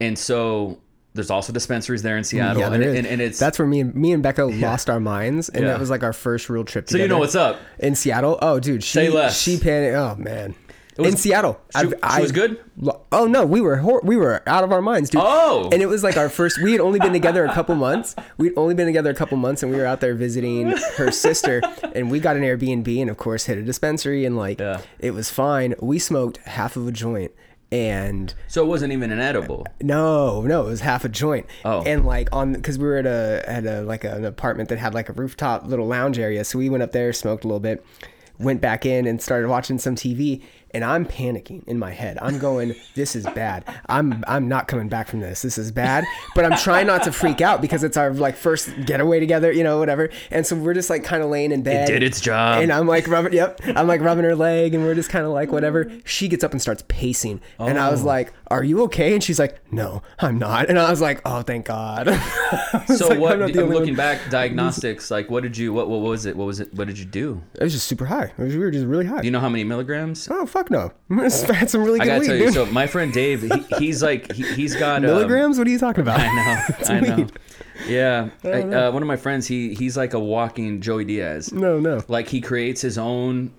[0.00, 0.78] and so.
[1.14, 2.98] There's also dispensaries there in mm, Seattle, yeah, and, there is.
[2.98, 5.72] and, and it's that's where me and me and Becca lost our minds, and Yeah.
[5.72, 6.88] that was like our first real trip.
[6.88, 7.58] so you know what's up.
[7.78, 8.38] in Seattle.
[8.40, 9.94] Oh, dude, she she panicked.
[9.96, 10.54] Oh man,
[10.96, 12.58] was- in Seattle, She, she was good.
[13.12, 15.20] Oh no, we were hor- we were out of our minds, dude.
[15.22, 15.68] Oh.
[15.70, 16.58] and it was like our first.
[16.62, 18.16] We had only been together a couple months.
[18.38, 21.60] We'd only been together a couple months, and we were out there visiting her sister.
[21.94, 24.80] And we got an Airbnb, and of course hit a dispensary, and like Yeah.
[24.98, 25.74] it was fine.
[25.80, 27.32] We smoked half of a joint,
[27.72, 29.66] and So it wasn't even an edible.
[29.80, 31.46] no, no, it was half a joint.
[31.64, 31.82] Oh.
[31.82, 34.94] and like on because we were at a at a like an apartment that had
[34.94, 37.84] like a rooftop little lounge area, so we went up there, smoked a little bit,
[38.38, 40.42] went back in and started watching some TV.
[40.74, 42.18] And I'm panicking in my head.
[42.22, 43.64] I'm going, this is bad.
[43.88, 45.42] I'm I'm not coming back from this.
[45.42, 46.04] This is bad.
[46.34, 49.64] But I'm trying not to freak out because it's our like first getaway together, you
[49.64, 50.08] know, whatever.
[50.30, 51.88] And so we're just like kind of laying in bed.
[51.88, 52.62] It did its job.
[52.62, 53.60] And I'm like rubbing, yep.
[53.76, 55.90] I'm like rubbing her leg, and we're just kind of like whatever.
[56.04, 58.06] She gets up and starts pacing, and I was Oh.
[58.06, 61.42] like, "Are you okay?" And she's like, "No, I'm not." And I was like, "Oh,
[61.42, 62.08] thank God."
[62.96, 63.32] So like, what?
[63.34, 63.94] I'm I'm looking one.
[63.96, 65.10] back, diagnostics.
[65.10, 65.72] Like, what did you?
[65.72, 65.88] What?
[65.88, 66.36] What was it?
[66.36, 66.72] What was it?
[66.74, 67.42] What did you do?
[67.54, 68.32] It was just super high.
[68.36, 69.20] It was, we were just really high.
[69.20, 70.28] Do you know how many milligrams?
[70.30, 70.92] oh fuck no!
[71.10, 72.44] I had some really I good gotta weed, tell you.
[72.46, 72.54] dude.
[72.54, 75.58] So my friend Dave, he, he's like, he, he's got um, Milligrams?
[75.58, 76.20] what are you talking about?
[76.20, 76.76] I know.
[76.94, 77.16] I know.
[77.16, 77.32] weed.
[77.88, 78.28] Yeah.
[78.44, 81.52] I, uh, one of my friends, he he's like a walking Joey Diaz.
[81.52, 82.02] No, no.
[82.08, 83.52] Like he creates his own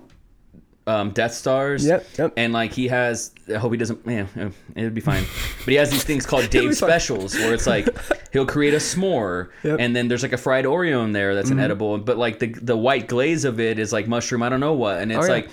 [0.86, 1.86] um, Death Stars.
[1.86, 2.34] Yep, yep.
[2.38, 4.06] And like he has, I hope he doesn't.
[4.06, 5.24] Man, it'd be fine.
[5.60, 7.88] But he has these things called Dave specials, where it's like
[8.32, 9.74] he'll create a s'more, Yep.
[9.74, 9.82] Mm-hmm.
[9.82, 12.47] and then there's like a fried Oreo in there that's an edible, but like the
[12.47, 14.43] the white glaze of it is like mushroom.
[14.43, 15.32] I don't know what, and it's Oh, yeah.
[15.34, 15.49] like.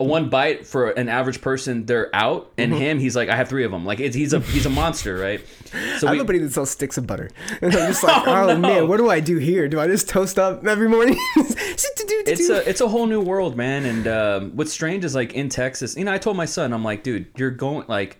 [0.00, 2.80] One bite for an average person, they're out, and Mm-hmm.
[2.80, 3.84] him, he's like, I have three of them.
[3.84, 5.40] Like it's, he's a he's a monster, right?
[5.98, 7.30] So I we- buddy that sells sticks of butter.
[7.62, 8.58] And I'm just like, Oh, oh, no.
[8.58, 9.68] man, what do I do here?
[9.68, 11.16] Do I just toast up every morning?
[11.36, 13.84] it's a it's a whole new world, man.
[13.84, 16.82] And um, what's strange is like in Texas, you know, I told my son, I'm
[16.82, 18.16] like, dude, you're going like.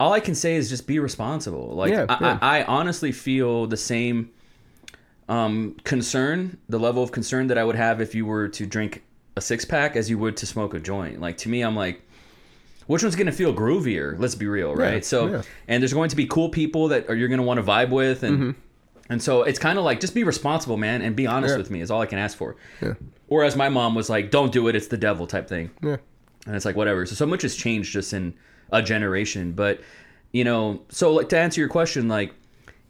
[0.00, 1.68] All I can say is just be responsible.
[1.74, 2.38] Like Yeah, I, yeah.
[2.42, 4.30] I, I honestly feel the same
[5.28, 9.02] um, concern, the level of concern that I would have if you were to drink
[9.36, 11.20] a six pack as you would to smoke a joint.
[11.20, 12.00] Like to me, I'm like,
[12.86, 14.18] which one's gonna feel groovier?
[14.18, 15.04] Let's be real, right?
[15.04, 15.42] so, yeah.
[15.68, 18.22] and there's going to be cool people that are, you're gonna want to vibe with,
[18.22, 18.50] and Mm-hmm.
[19.10, 21.58] and so it's kind of like just be responsible, man, and be honest Yeah.
[21.58, 22.56] with me is all I can ask for.
[22.82, 22.94] Yeah.
[23.26, 25.96] Whereas my mom was like, "Don't do it; it's the devil" type thing, Yeah.
[26.46, 27.06] and it's like whatever.
[27.06, 28.34] So so much has changed just in
[28.70, 29.80] a generation, but
[30.32, 32.34] you know, so like to answer your question, like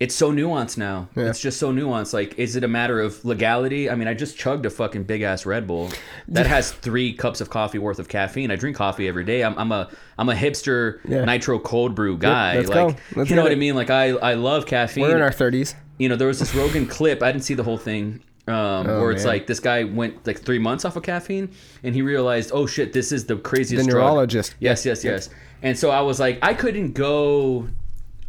[0.04, 1.08] it's so nuanced now.
[1.16, 1.28] Yeah.
[1.30, 2.12] It's just so nuanced.
[2.12, 3.88] Like, is it a matter of legality?
[3.88, 5.90] I mean, I just chugged a fucking big ass Red Bull
[6.28, 8.50] that has three cups of coffee worth of caffeine.
[8.50, 9.42] I drink coffee every day.
[9.42, 9.88] I'm, I'm a
[10.18, 11.24] I'm a hipster Yeah.
[11.24, 12.56] nitro cold brew guy.
[12.56, 13.74] let's like, you know get what I mean?
[13.74, 15.04] Like, I I love caffeine.
[15.04, 15.74] We're in our thirties.
[15.98, 17.22] you know, there was this Rogan clip.
[17.22, 18.20] I didn't see the whole thing.
[18.46, 18.54] Um,
[18.86, 19.32] Oh, where it's man.
[19.34, 21.48] like this guy went like three months off of caffeine,
[21.82, 23.86] and he realized, oh shit, this is the craziest.
[23.86, 24.02] The drug.
[24.02, 24.54] neurologist.
[24.60, 25.30] Yes, yes, yes.
[25.62, 27.68] And so I was like, I couldn't go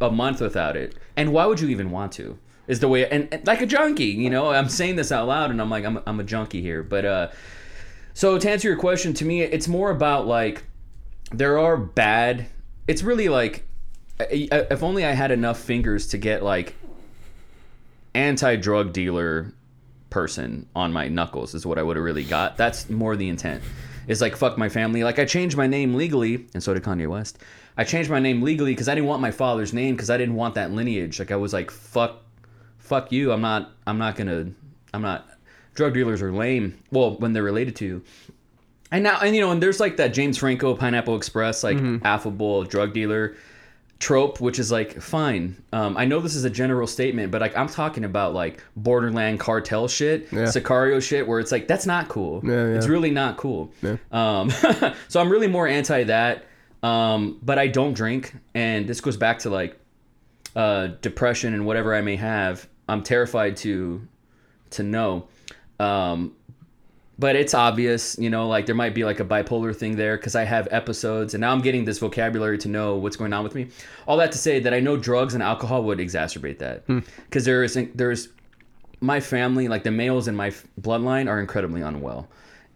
[0.00, 0.94] a month without it.
[1.16, 2.38] And why would you even want to?
[2.66, 4.50] Is the way and, and like a junkie, you know.
[4.50, 6.82] I'm saying this out loud, and I'm like, I'm I'm a junkie here.
[6.82, 7.28] But uh,
[8.12, 10.64] so to answer your question, to me, it's more about like
[11.30, 12.46] there are bad.
[12.88, 13.64] It's really like
[14.18, 16.74] if only I had enough fingers to get like
[18.14, 19.52] anti-drug dealer
[20.10, 22.56] person on my knuckles is what I would have really got.
[22.56, 23.62] That's more the intent.
[24.08, 25.04] Is like fuck my family.
[25.04, 27.38] Like I changed my name legally, and so did Kanye West.
[27.76, 30.34] I changed my name legally because I didn't want my father's name because I didn't
[30.34, 31.18] want that lineage.
[31.18, 32.22] Like I was like fuck,
[32.78, 33.32] fuck you.
[33.32, 33.72] I'm not.
[33.86, 34.50] I'm not gonna.
[34.94, 35.28] I'm not.
[35.74, 36.78] Drug dealers are lame.
[36.90, 37.84] Well, when they're related to.
[37.84, 38.02] you.
[38.90, 42.62] And now, and you know, and there's like that James Franco Pineapple Express, like affable
[42.64, 43.36] drug dealer
[43.98, 45.56] trope, which is like fine.
[45.72, 49.40] Um, I know this is a general statement, but like I'm talking about like borderland
[49.40, 50.44] cartel shit, Yeah.
[50.44, 52.40] Sicario shit, where it's like that's not cool.
[52.44, 52.74] Yeah, yeah.
[52.76, 53.70] It's really not cool.
[54.12, 54.50] Um,
[55.08, 56.45] so I'm really more anti that.
[56.82, 59.78] Um, but I don't drink, and this goes back to like
[60.54, 62.68] uh, depression and whatever I may have.
[62.88, 64.06] I'm terrified to
[64.70, 65.28] to know.
[65.78, 66.34] Um,
[67.18, 70.34] but it's obvious, you know, like there might be like a bipolar thing there because
[70.34, 73.54] I have episodes and now I'm getting this vocabulary to know what's going on with
[73.54, 73.68] me.
[74.06, 77.62] All that to say that I know drugs and alcohol would exacerbate that because there
[77.62, 78.28] is there's
[79.00, 82.28] my family, like the males in my f- bloodline, are incredibly unwell,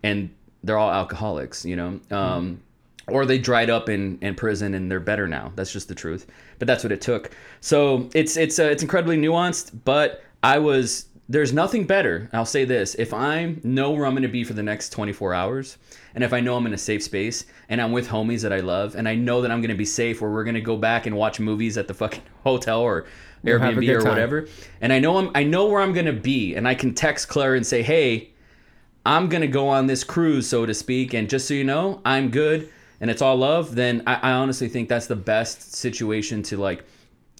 [0.02, 0.30] and
[0.62, 2.00] they're all alcoholics, you know.
[2.10, 2.62] Um,
[3.10, 5.52] or they dried up in, in prison and they're better now.
[5.56, 6.26] That's just the truth.
[6.58, 7.30] But that's what it took.
[7.60, 9.78] So it's it's uh, it's incredibly nuanced.
[9.84, 12.28] But I was there's nothing better.
[12.32, 15.32] I'll say this: if I know where I'm going to be for the next 24
[15.32, 15.78] hours,
[16.16, 18.58] and if I know I'm in a safe space, and I'm with homies that I
[18.58, 20.76] love, and I know that I'm going to be safe, where we're going to go
[20.76, 23.06] back and watch movies at the fucking hotel or
[23.44, 24.08] Airbnb or time.
[24.08, 24.48] whatever,
[24.80, 27.28] and I know I'm I know where I'm going to be, and I can text
[27.28, 28.30] Claire and say, hey.
[29.06, 32.30] I'm gonna go on this cruise, so to speak, and just so you know, I'm
[32.30, 32.68] good
[33.00, 36.84] and it's all love, then I, I honestly think that's the best situation to like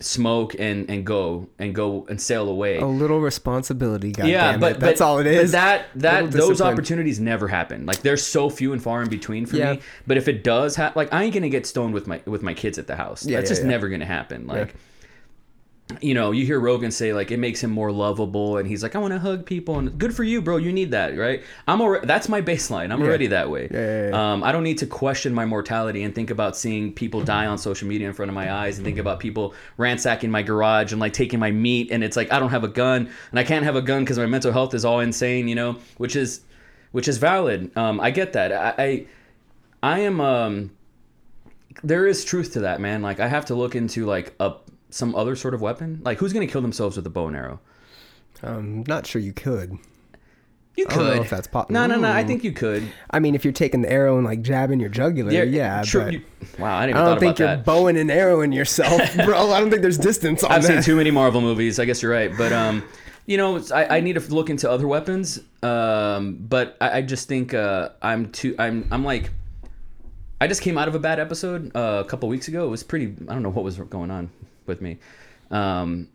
[0.02, 2.78] smoke and and go and go and sail away.
[2.78, 4.80] A little responsibility, God yeah, but it.
[4.80, 5.52] that's but- all it is.
[5.52, 7.84] but that that those opportunities never happen.
[7.86, 9.74] Like they're so few and far in between for Yeah.
[9.74, 9.80] me.
[10.06, 12.54] But if it does happen, like I ain't gonna get stoned with my with my
[12.54, 13.26] kids at the house.
[13.26, 13.68] Yeah, That's yeah, just yeah.
[13.68, 14.46] never gonna happen.
[14.46, 14.74] Like.
[16.01, 18.95] You know, you hear Rogan say like it makes him more lovable, and he's like,
[18.95, 20.57] "I want to hug people," and good for you, bro.
[20.57, 21.43] You need that, right?
[21.66, 22.93] I'm already that's my baseline.
[22.93, 23.68] I'm already that way.
[23.70, 24.32] Yeah, yeah, yeah.
[24.32, 27.59] Um, I don't need to question my mortality and think about seeing people die on
[27.59, 31.01] social media in front of my eyes, and think about people ransacking my garage and
[31.01, 33.64] like taking my meat, and it's like I don't have a gun, and I can't
[33.64, 36.43] have a gun because my mental health is all insane, you know, which is
[36.93, 37.76] which is valid.
[37.76, 38.53] Um, I get that.
[38.53, 39.07] I I,
[39.82, 40.70] I am um
[41.82, 43.03] there is truth to that, man.
[43.03, 44.55] Like I have to look into like a
[44.91, 46.01] some other sort of weapon.
[46.05, 47.61] Like who's gonna kill themselves with a bow and arrow?
[48.43, 49.78] I'm not sure you could.
[50.76, 51.16] You I don't could.
[51.16, 52.11] know if that's po- No, no, no.
[52.11, 52.91] I think you could.
[53.11, 55.82] I mean, if you're taking the arrow and like jabbing your jugular, yeah.
[55.82, 56.05] true.
[56.05, 56.22] but you-
[56.59, 57.64] wow, I didn't I don't think you're that.
[57.64, 59.51] bowing and arrowing yourself, bro.
[59.53, 61.78] I don't think there's distance on I've seen too many Marvel movies.
[61.78, 62.82] I guess you're right, but um,
[63.26, 65.41] you know, I, I need to look into other weapons.
[65.62, 68.55] Um, but I, I just think uh, I'm too.
[68.59, 69.30] I'm I'm like,
[70.41, 72.64] I just came out of a bad episode uh, a couple weeks ago.
[72.64, 73.12] It was pretty.
[73.28, 74.30] I don't know what was going on
[74.70, 74.96] with me.
[75.50, 76.08] Um,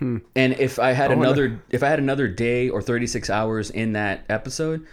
[0.00, 1.18] and if I had Hmm.
[1.18, 4.84] wanna- another, if I had another day or 36 hours in that episode,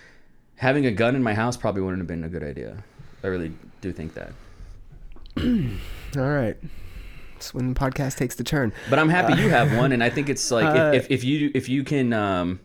[0.57, 2.83] having a gun in my house probably wouldn't have been a good idea.
[3.23, 3.51] I really
[3.81, 4.33] do think that.
[6.17, 6.57] All right.
[7.33, 8.71] That's when the podcast takes the turn.
[8.89, 11.23] But I'm happy you have one, and I think it's like Uh, if, if, if
[11.23, 12.59] you if you can, um,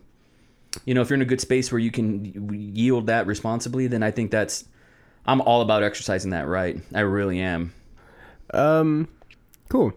[0.85, 4.03] you know, if you're in a good space where you can yield that responsibly, then
[4.03, 4.65] I think that's
[5.25, 6.79] I'm all about exercising that right.
[6.93, 7.73] I really am.
[8.53, 9.07] Um,
[9.69, 9.93] cool.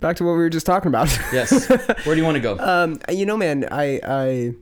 [0.00, 1.08] Back to what we were just talking about.
[1.32, 1.68] Yes.
[1.68, 2.58] Where do you want to go?
[2.58, 4.52] Um, you know, man, I, I,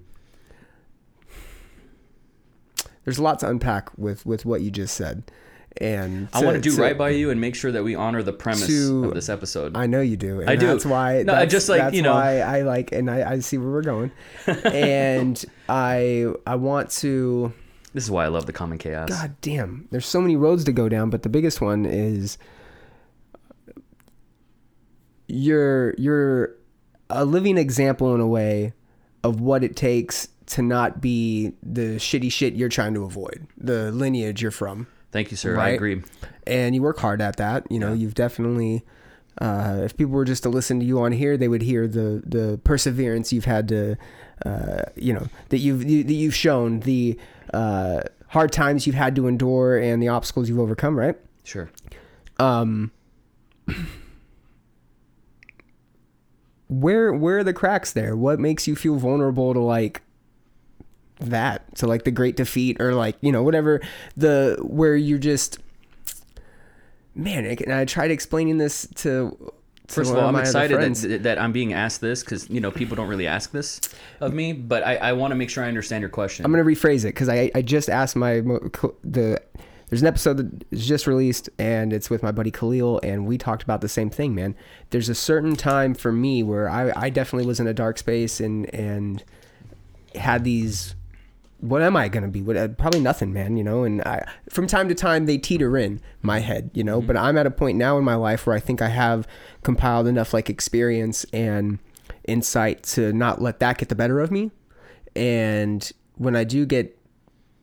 [3.05, 5.24] there's a lot to unpack with with what you just said,
[5.78, 8.22] and I want to do to- right by you and make sure that we honor
[8.22, 9.76] the premise to- of this episode.
[9.76, 10.40] I know you do.
[10.40, 10.66] And I do.
[10.68, 11.22] That's why.
[11.24, 13.70] No, I that's, just like, you know- why I like, and I, I see where
[13.70, 14.12] we're going,
[14.47, 17.53] and I I want to.
[17.95, 19.09] this is why I love the common chaos.
[19.09, 22.38] God damn, there's so many roads to go down, but the biggest one is
[25.33, 26.55] you're you're
[27.09, 28.74] a living example in a way
[29.24, 33.91] of what it takes to not be the shitty shit you're trying to avoid, the
[33.93, 34.87] lineage you're from.
[35.11, 35.59] Thank you, sir.
[35.59, 36.03] I agree.
[36.47, 37.70] And you work hard at that.
[37.70, 38.85] You know, you've definitely
[39.41, 42.22] Uh, if people were just to listen to you on here, they would hear the
[42.26, 43.97] the perseverance you've had to,
[44.45, 47.18] uh, you know, that you've you, that you've shown, the
[47.55, 50.99] uh, hard times you've had to endure, and the obstacles you've overcome.
[50.99, 51.16] Right?
[51.45, 51.70] Sure.
[52.39, 52.93] Um,
[56.72, 58.16] where where are the cracks there?
[58.16, 60.02] What makes you feel vulnerable to like
[61.20, 61.74] that?
[61.76, 63.80] To like the great defeat or like you know whatever
[64.16, 65.58] the where you're just
[67.14, 67.44] man.
[67.44, 69.36] And I tried explaining this to.
[69.38, 69.52] to
[69.88, 72.96] First of all, I'm excited that, that I'm being asked this because you know people
[72.96, 73.80] don't really ask this
[74.20, 76.46] of me, but I, I want to make sure I understand your question.
[76.46, 78.40] I'm gonna rephrase it because I I just asked my
[79.04, 79.42] the
[79.93, 83.36] there's an episode that is just released and it's with my buddy Khalil and we
[83.36, 84.55] talked about the same thing, man.
[84.88, 88.40] There's a certain time for me where I I definitely was in a dark space
[88.40, 89.22] and and
[90.14, 90.95] had these.
[91.61, 92.40] What am I gonna be?
[92.40, 93.59] What, uh, probably nothing, man.
[93.59, 97.03] You know, and I, from time to time they teeter in my head, you know.
[97.03, 99.28] But I'm at a point now in my life where I think I have
[99.62, 101.78] compiled enough like experience and
[102.24, 104.53] insight to not let that get the better of me.
[105.14, 106.99] And when I do get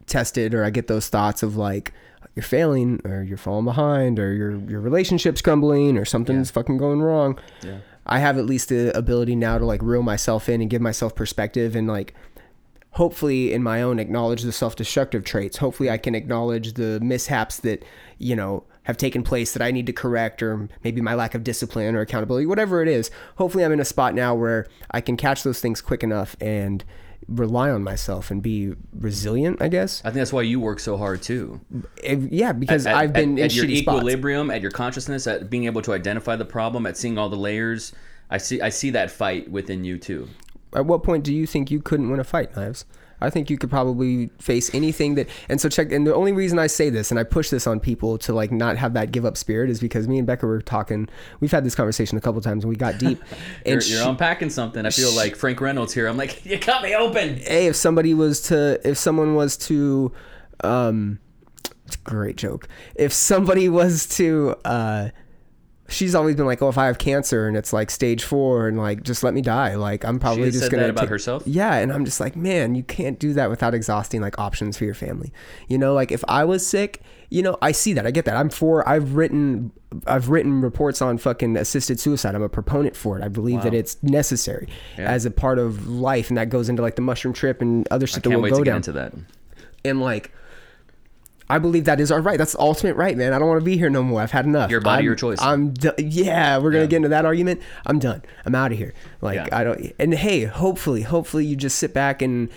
[0.06, 1.92] tested or I get those thoughts of like
[2.40, 7.02] you're failing or you're falling behind or your your relationship's crumbling or something's fucking going
[7.02, 7.38] wrong.
[7.62, 7.80] Yeah.
[8.06, 11.16] I have at least the ability now to like reel myself in and give myself
[11.16, 12.14] perspective and like
[12.92, 15.58] hopefully in my own acknowledge the self-destructive traits.
[15.58, 17.84] Hopefully I can acknowledge the mishaps that,
[18.18, 21.44] you know, have taken place that I need to correct or maybe my lack of
[21.44, 23.12] discipline or accountability, whatever it is.
[23.36, 26.86] Hopefully I'm in a spot now where I can catch those things quick enough and
[27.30, 30.02] rely on myself and be resilient, I guess.
[30.04, 31.62] I think that's why you work so hard too.
[32.04, 33.98] Yeah, because At- I've been at, in at your shitty spots.
[33.98, 37.36] equilibrium, at your consciousness, at being able to identify the problem, at seeing all the
[37.38, 37.94] layers.
[38.30, 40.28] I see I see that fight within you too.
[40.74, 42.86] At what point do you think you couldn't win a fight, Knives?
[43.22, 45.28] I think you could probably face anything that.
[45.50, 45.92] And so check.
[45.92, 48.52] And the only reason I say this and I push this on people to like
[48.52, 51.08] not have that give up spirit is because me and Becca were talking.
[51.40, 53.22] We've had this conversation a couple times and we got deep.
[53.66, 54.86] You're, and you're unpacking something.
[54.86, 56.08] I feel like Frank Reynolds here.
[56.08, 57.38] I'm like, you cut me open.
[57.38, 60.12] hey, if somebody was to, if someone was to,
[60.64, 61.20] um,
[61.86, 62.68] it's a great joke.
[62.96, 65.10] If somebody was to, uh,
[65.90, 68.78] she's always been like, oh, if I have cancer and it's like stage four and
[68.78, 69.76] like, just let me die.
[69.76, 71.44] Like, I'm probably has just said gonna that about take- herself?
[71.46, 74.86] Yeah, and I'm just like, man, you can't do that without exhausting like options for
[74.86, 75.32] your family.
[75.68, 78.36] You know, like if I was sick, you know, I see that, I get that.
[78.38, 78.88] I'm for.
[78.90, 79.72] I've written,
[80.08, 82.34] I've written reports on fucking assisted suicide.
[82.36, 83.24] I'm a proponent for it.
[83.24, 84.68] I believe that it's necessary
[84.98, 85.12] Yeah.
[85.12, 88.08] as a part of life, and that goes into like the mushroom trip and other
[88.08, 88.78] shit that Can't we'll go down.
[88.78, 89.14] into that.
[89.86, 90.32] And like,
[91.50, 92.38] I believe that is our right.
[92.38, 93.34] That's the ultimate right, man.
[93.34, 94.22] I don't want to be here no more.
[94.22, 94.70] I've had enough.
[94.70, 95.42] Your body, I'm- your choice.
[95.42, 95.94] I'm done.
[95.98, 96.88] Yeah, we're gonna Yeah.
[96.88, 97.62] get into that argument.
[97.86, 98.22] I'm done.
[98.46, 98.94] I'm out of here.
[99.22, 99.48] Like Yeah.
[99.52, 99.92] I don't.
[99.98, 102.50] And hey, hopefully, hopefully you just sit back and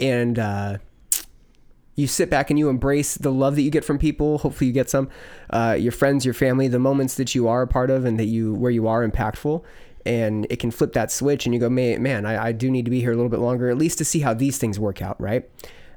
[0.00, 0.78] and uh,
[1.94, 4.38] you sit back and you embrace the love that you get from people.
[4.38, 5.08] Hopefully, you get some
[5.50, 8.26] uh, your friends, your family, the moments that you are a part of, and that
[8.26, 9.62] you where you are impactful.
[10.04, 12.84] And it can flip that switch, and you go, man, man, I, I do need
[12.84, 15.02] to be here a little bit longer, at least to see how these things work
[15.02, 15.50] out, right?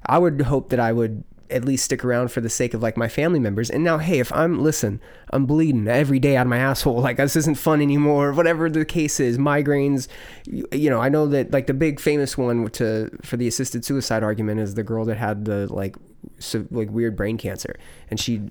[0.06, 2.98] I would hope that I would at least stick around for the sake of like
[2.98, 3.70] my family members.
[3.70, 7.00] And now, hey, if I'm listen, I'm bleeding every day out of my asshole.
[7.10, 8.34] Like this isn't fun anymore.
[8.34, 10.08] Whatever the case is, migraines.
[10.46, 13.84] You, you know, I know that like the big famous one to for the assisted
[13.84, 15.96] suicide argument is the girl that had the like
[16.40, 17.78] so, like weird brain cancer,
[18.10, 18.50] and she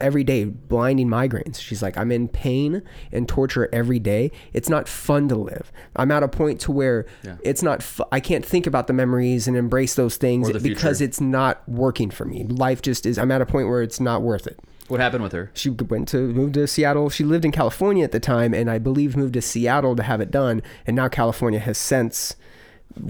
[0.00, 1.60] every day blinding migraines.
[1.60, 4.30] She's like, I'm in pain and torture every day.
[4.52, 5.72] It's not fun to live.
[5.96, 7.06] I'm at a point to where
[7.42, 7.82] it's not.
[7.82, 11.04] Fu- I can't think about the memories and embrace those things because future.
[11.04, 12.44] it's not working for me.
[12.44, 13.18] Life just is.
[13.18, 14.58] I'm at a point where it's not worth it.
[14.88, 15.50] What happened with her?
[15.52, 17.10] She went to moved to Seattle.
[17.10, 20.20] She lived in California at the time, and I believe moved to Seattle to have
[20.20, 20.62] it done.
[20.86, 22.36] And now California has since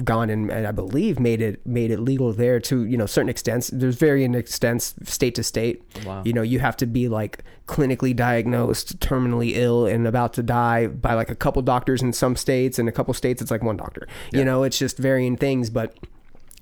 [0.05, 3.29] gone and, and I believe made it made it legal there to you know certain
[3.29, 3.69] extents.
[3.69, 5.83] There's varying extents state to state.
[6.05, 6.23] Wow.
[6.25, 10.87] You know you have to be like clinically diagnosed, terminally ill, and about to die
[10.87, 13.77] by like a couple doctors in some states, and a couple states it's like one
[13.77, 14.07] doctor.
[14.33, 15.97] You know it's just varying things, but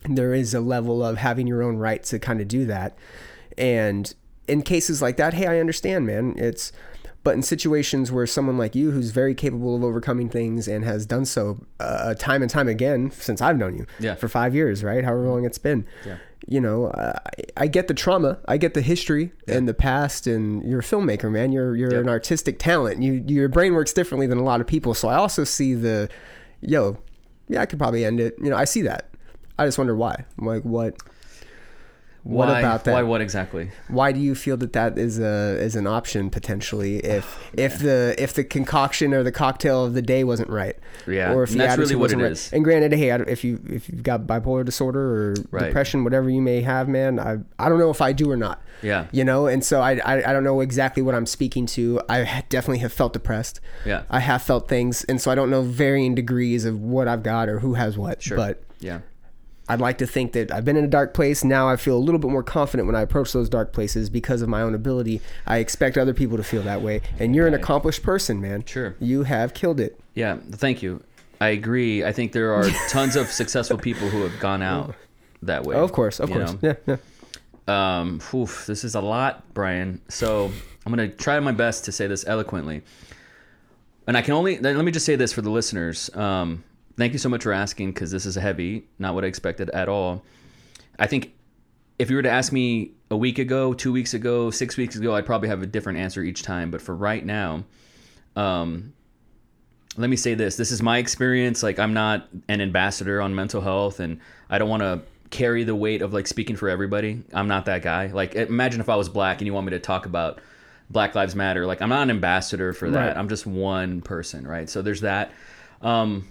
[0.09, 2.97] there is a level of having your own right to kind of do that.
[3.59, 4.13] And
[4.47, 6.35] in cases like that, hey, I understand, man.
[6.37, 6.73] It's
[7.27, 11.05] but in situations where someone like you, who's very capable of overcoming things and has
[11.07, 14.15] done so uh, time and time again since I've known you, Yeah.
[14.15, 15.05] for five years, right?
[15.05, 16.19] However long it's been, Yeah.
[16.47, 17.19] you know, uh,
[17.59, 20.83] I, I get the trauma, I get the history and the past, and you're a
[20.93, 21.53] filmmaker, man.
[21.53, 22.01] You're you're Yep.
[22.03, 23.03] an artistic talent.
[23.03, 24.95] You your brain works differently than a lot of people.
[24.95, 26.09] So I also see the,
[26.61, 26.97] yo,
[27.49, 28.37] yeah, I could probably end it.
[28.43, 29.11] You know, I see that.
[29.59, 30.15] I just wonder why.
[30.39, 30.95] I'm like, what?
[32.27, 32.93] What why, about that?
[32.93, 33.03] Why?
[33.05, 33.71] What exactly?
[33.87, 37.79] Why do you feel that that is a is an option potentially if oh, if
[37.79, 40.77] the if the concoction or the cocktail of the day wasn't right?
[41.07, 42.33] Yeah, or if the that's really what wasn't it right.
[42.33, 42.53] is.
[42.53, 45.67] And granted, hey, if you if you've got bipolar disorder or Right.
[45.67, 48.61] depression, whatever you may have, man, I I don't know if I do or not.
[48.83, 49.07] Yeah.
[49.13, 52.03] you know, and so I I, I don't know exactly what I'm speaking to.
[52.09, 53.61] I definitely have felt depressed.
[53.85, 54.03] Yeah.
[54.11, 57.49] I have felt things, and so I don't know varying degrees of what I've got
[57.49, 58.21] or who has what.
[58.21, 58.37] Sure.
[58.37, 59.01] But yeah.
[59.69, 61.43] I'd like to think that I've been in a dark place.
[61.43, 64.43] Now I feel a little bit more confident when I approach those dark places because
[64.43, 65.21] of my own ability.
[65.47, 67.01] I expect other people to feel that way.
[67.19, 68.65] And you're an accomplished person, man.
[68.65, 68.95] Sure.
[69.01, 69.99] You have killed it.
[70.15, 71.03] Yeah, thank you.
[71.41, 72.05] I agree.
[72.05, 74.95] I think there are tons of successful people who have gone out
[75.43, 75.77] that way.
[75.77, 76.63] Oh, of course, of course.
[76.63, 76.77] know?
[76.87, 76.97] Yeah, yeah.
[77.99, 80.01] Um, oof, this is a lot, Brian.
[80.09, 80.53] So
[80.85, 82.83] I'm gonna try my best to say this eloquently.
[84.07, 86.15] And I can only let me just say this for the listeners.
[86.15, 86.63] Um,
[86.97, 89.89] thank you so much for asking because this is heavy, not what I expected at
[89.89, 90.23] all.
[90.99, 91.35] I think
[91.99, 95.15] if you were to ask me a week ago, two weeks ago, six weeks ago,
[95.15, 96.71] I'd probably have a different answer each time.
[96.71, 97.65] But for right now,
[98.35, 98.93] um,
[99.97, 100.57] let me say this.
[100.57, 101.63] This is my experience.
[101.63, 104.21] Like i'm not an ambassador on mental health and
[104.51, 107.23] i don't want to carry the weight of like speaking for everybody.
[107.33, 108.07] I'm not that guy.
[108.07, 110.41] Like imagine if i was black and you want me to talk about
[110.91, 111.67] black lives matter.
[111.67, 113.09] Like i'm not an ambassador for that.
[113.09, 113.17] Right.
[113.17, 114.69] i'm just one person right?
[114.69, 115.33] So there's that.
[115.81, 116.29] Um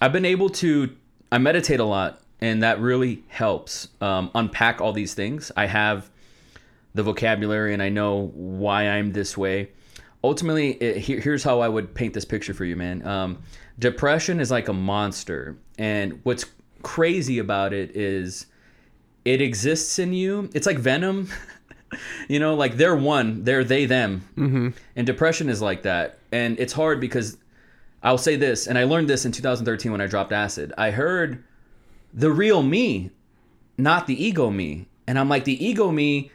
[0.00, 0.94] i've been able to
[1.32, 6.10] i meditate a lot and that really helps um, unpack all these things i have
[6.94, 9.70] the vocabulary and I know why I'm this way.
[10.22, 13.06] Ultimately, it, here, here's how I would paint this picture for you, man.
[13.06, 13.42] Um,
[13.78, 16.44] depression is like a monster, and what's
[16.82, 18.46] crazy about it is
[19.24, 20.50] it exists in you.
[20.52, 21.28] It's like venom.
[22.28, 24.68] you know, like they're one, they're they them, mm-hmm.
[24.94, 26.18] and depression is like that.
[26.32, 27.38] And it's hard because
[28.02, 30.72] I'll say this, and I learned this in 2013 when I dropped acid.
[30.78, 31.44] I heard
[32.14, 33.10] the real me,
[33.76, 36.30] not the ego me, and I'm like the ego me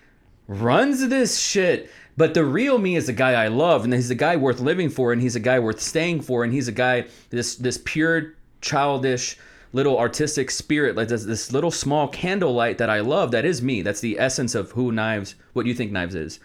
[0.47, 1.89] runs this shit.
[2.17, 4.89] But the real me is the guy I love, and he's a guy worth living
[4.89, 8.35] for, and he's a guy worth staying for, and he's a guy this this pure
[8.61, 9.37] childish
[9.75, 13.31] little artistic spirit, like this, this little small candlelight that I love.
[13.31, 13.81] That is me.
[13.81, 16.39] That's the essence of who Knives, what you think Knives is.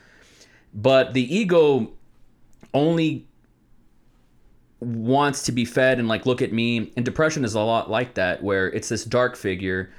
[0.74, 1.92] But the ego
[2.74, 3.28] only
[4.80, 6.92] wants to be fed and like look at me.
[6.96, 9.90] And depression is a lot like that where it's this dark figure.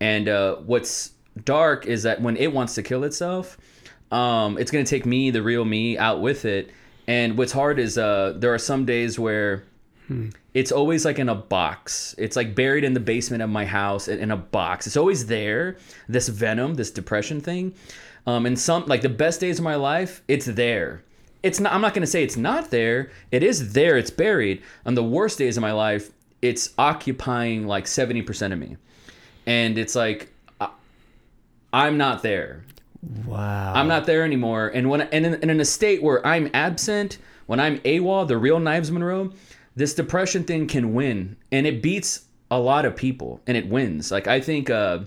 [0.00, 1.12] And uh, what's
[1.44, 3.58] dark is that when it wants to kill itself
[4.12, 6.70] um, it's going to take me the real me out with it.
[7.08, 9.64] And what's hard is uh, there are some days where
[10.54, 12.14] it's always like in a box.
[12.18, 14.86] It's like buried in the basement of my house in in a box.
[14.86, 15.78] It's always there
[16.08, 17.74] this venom this depression thing.
[18.26, 21.02] Um, and some like the best days of my life it's there
[21.42, 23.10] it's not i'm not going to say it's not there.
[23.30, 24.62] It is there it's buried.
[24.86, 28.76] On the worst days of my life it's occupying like 70% of me.
[29.46, 30.70] And it's like I-
[31.72, 32.64] i'm not there.
[33.26, 33.72] Wow.
[33.74, 34.68] i'm not there anymore.
[34.68, 38.38] And when and in, and in a state where i'm absent when i'm AWOL, the
[38.38, 39.32] real knives monroe
[39.74, 41.36] this depression thing can win.
[41.50, 44.10] And it beats a lot of people and it wins.
[44.10, 45.00] Like i think uh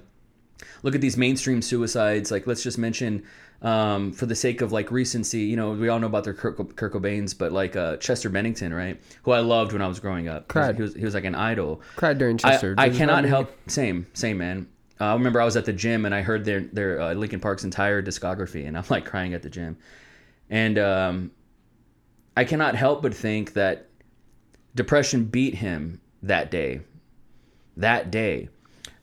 [0.83, 2.31] look at these mainstream suicides.
[2.31, 3.23] Like, let's just mention,
[3.61, 6.75] um, for the sake of like recency, you know, we all know about their Kurt,
[6.75, 9.01] Kurt Cobains, but like uh, Chester Bennington, right?
[9.23, 10.51] Who I loved when I was growing up.
[10.51, 11.81] He was- He was, he was like an idol.
[11.95, 12.75] Cried during I, Chester.
[12.77, 13.51] I you cannot help.
[13.67, 14.67] Same, same man.
[14.99, 17.39] Uh, I remember I was at the gym and I heard their their uh, Linkin
[17.41, 19.77] Park's entire discography, and I'm like crying at the gym.
[20.49, 21.31] And um,
[22.37, 23.87] I cannot help but think that
[24.75, 26.81] depression beat him that day.
[27.77, 28.49] That day.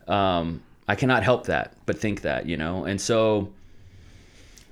[0.08, 2.84] Um, I cannot help that, but think that, you know?
[2.84, 3.52] And so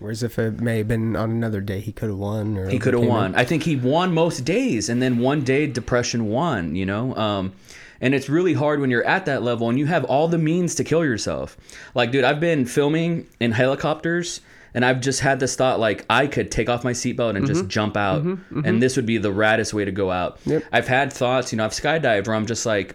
[0.01, 2.57] Whereas if it may have been on another day, he could have won.
[2.57, 3.35] Or he could have won.
[3.35, 3.39] it.
[3.39, 6.75] I think he won most days, and then one day depression won.
[6.75, 7.53] You know, um,
[8.01, 10.75] and it's really hard when you're at that level and you have all the means
[10.77, 11.57] to kill yourself.
[11.95, 14.41] Like, dude, I've been filming in helicopters.
[14.73, 17.63] And I've just had this thought, like I could take off my seatbelt and just
[17.63, 17.71] mm-hmm.
[17.71, 18.35] jump out, mm-hmm.
[18.35, 18.65] Mm-hmm.
[18.65, 20.39] and this would be the raddest way to go out.
[20.45, 20.63] Yep.
[20.71, 22.95] I've had thoughts, you know, I've skydived where I'm just like,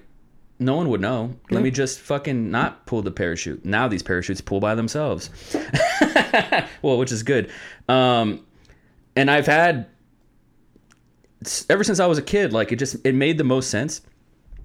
[0.57, 1.35] no one would know.
[1.49, 3.65] Let me just fucking not pull the parachute.
[3.65, 5.29] Now these parachutes pull by themselves.
[6.81, 7.51] well, which is good.
[7.87, 8.45] Um,
[9.15, 9.87] and I've had
[11.69, 14.01] ever since I was a kid, like it just it made the most sense.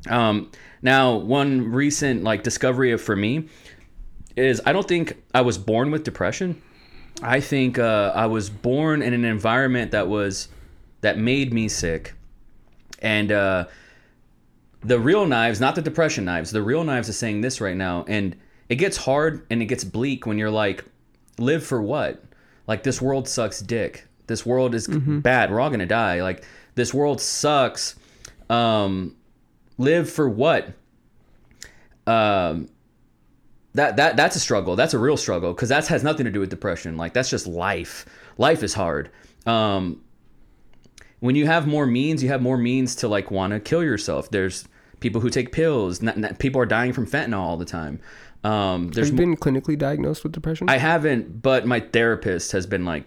[0.09, 0.51] Um,
[0.83, 3.49] now, one recent like discovery of for me
[4.37, 6.61] is I don't think I was born with depression.
[7.23, 10.49] I think uh, I was born in an environment that was
[11.03, 12.15] that made me sick,
[13.01, 13.67] and uh,
[14.83, 16.51] the real knives, not the depression knives.
[16.51, 18.37] The real knives is saying this right now, and
[18.69, 20.85] it gets hard and it gets bleak when you're like,
[21.41, 22.23] live for what?
[22.67, 24.07] Like this world sucks dick.
[24.27, 25.51] This world is bad.
[25.51, 26.23] We're all gonna die.
[26.23, 26.45] Like
[26.77, 27.97] this world sucks.
[28.49, 29.17] Um,
[29.79, 30.73] live for what?
[32.07, 32.69] Um,
[33.75, 34.77] that that that's a struggle.
[34.77, 36.97] That's a real struggle because that has nothing to do with depression.
[36.97, 38.07] Like that's just life.
[38.39, 39.11] Life is hard.
[39.47, 40.03] Um,
[41.21, 44.31] when you have more means, you have more means to like want to kill yourself.
[44.31, 44.67] There's
[45.01, 46.03] people who take pills.
[46.03, 48.01] Not, not- people are dying from fentanyl all the time.
[48.43, 50.69] Um, Have there's you been clinically diagnosed with depression?
[50.71, 53.05] I haven't, but my therapist has been like,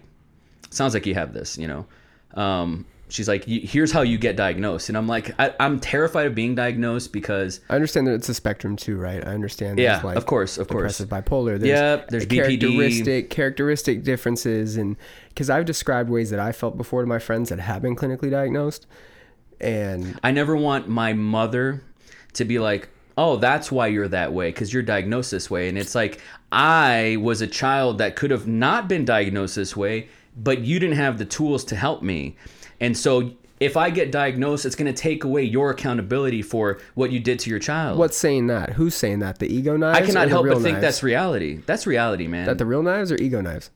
[0.70, 1.86] sounds like you have this, you know.
[2.34, 6.34] Um, she's like, here's how you get diagnosed, and I'm like, I, I'm terrified of
[6.34, 9.26] being diagnosed because I understand that it's a spectrum too, right?
[9.26, 9.78] I understand.
[9.78, 11.00] Yeah, like, of course, of course.
[11.00, 11.58] bipolar.
[11.58, 12.60] There's Yep, there's BPD.
[12.60, 14.96] characteristic characteristic differences, and
[15.28, 18.30] because I've described ways that I felt before to my friends that have been clinically
[18.30, 18.86] diagnosed,
[19.60, 21.82] and I never want my mother
[22.34, 25.78] to be like, oh, that's why you're that way because you're diagnosed this way, and
[25.78, 26.20] it's like
[26.52, 30.96] I was a child that could have not been diagnosed this way, but you didn't
[30.96, 32.36] have the tools to help me,
[32.80, 33.32] and so.
[33.60, 37.38] If I get diagnosed, it's going to take away your accountability for what you did
[37.38, 37.98] to your child.
[37.98, 38.70] what's saying that?
[38.70, 39.38] Who's saying that?
[39.38, 39.96] The ego knives?
[39.96, 41.60] I cannot help but think that's reality.
[41.64, 42.46] That's reality, man.
[42.46, 43.70] that the real knives or ego knives.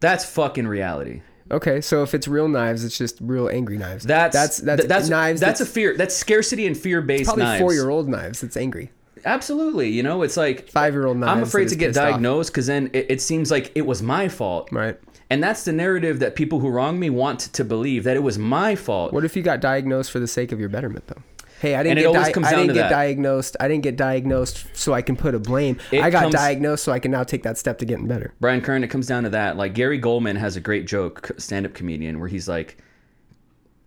[0.00, 1.22] that's fucking reality.
[1.50, 4.04] Okay, so if it's real knives, it's just real angry knives.
[4.04, 5.40] That's that's that's, th- that's knives.
[5.40, 5.96] That's, a fear.
[5.96, 7.60] That's scarcity and fear based probably knives.
[7.60, 8.42] four year old knives.
[8.42, 8.90] It's angry.
[9.26, 9.90] Absolutely.
[9.90, 11.30] You know, it's like Five year old knives.
[11.30, 14.68] I'm afraid to get diagnosed because then it, it seems like it was my fault.
[14.72, 14.98] Right.
[15.30, 18.38] And that's the narrative that people who wrong me want to believe that it was
[18.38, 19.12] my fault.
[19.12, 21.22] What if you got diagnosed for the sake of your betterment, though?
[21.60, 23.56] Hey, I didn't get di- I didn't get diagnosed.
[23.60, 25.78] I didn't get diagnosed so I can put a blame.
[25.92, 28.34] It I got comes- diagnosed so I can now take that step to getting better.
[28.40, 29.56] Brian Kern, it comes down to that.
[29.56, 32.76] Like Gary Gulman has a great joke, stand up comedian, where he's like,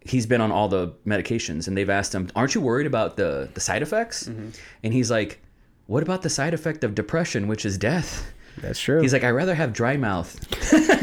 [0.01, 3.49] he's been on all the medications, and they've asked him, "Aren't you worried about the
[3.53, 4.49] the side effects?" Mm-hmm.
[4.83, 5.41] And he's like,
[5.87, 9.01] "What about the side effect of depression, which is death?" That's true.
[9.01, 10.35] He's like, "I'd rather have dry mouth.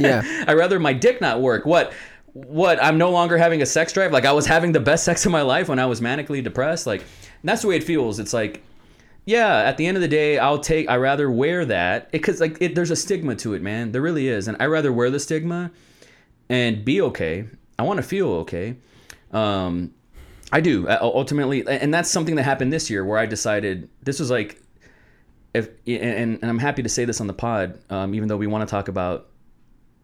[0.00, 0.22] yeah.
[0.48, 1.66] I'd rather my dick not work.
[1.66, 1.92] What?"
[2.34, 4.12] What I'm no longer having a sex drive.
[4.12, 6.86] Like I was having the best sex of my life when I was manically depressed.
[6.86, 7.04] Like
[7.42, 8.18] that's the way it feels.
[8.18, 8.62] It's like
[9.26, 12.56] yeah at the end of the day i'll take i rather wear that because like
[12.60, 15.20] it, there's a stigma to it man there really is and i rather wear the
[15.20, 15.70] stigma
[16.48, 17.46] and be okay
[17.78, 18.76] i want to feel okay
[19.32, 19.92] um
[20.52, 24.20] i do uh, ultimately and that's something that happened this year where i decided this
[24.20, 24.60] was like
[25.54, 28.46] if and, and i'm happy to say this on the pod um, even though we
[28.46, 29.28] want to talk about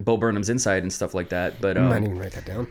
[0.01, 2.67] bo burnham's inside and stuff like that but I um, didn't even write that down.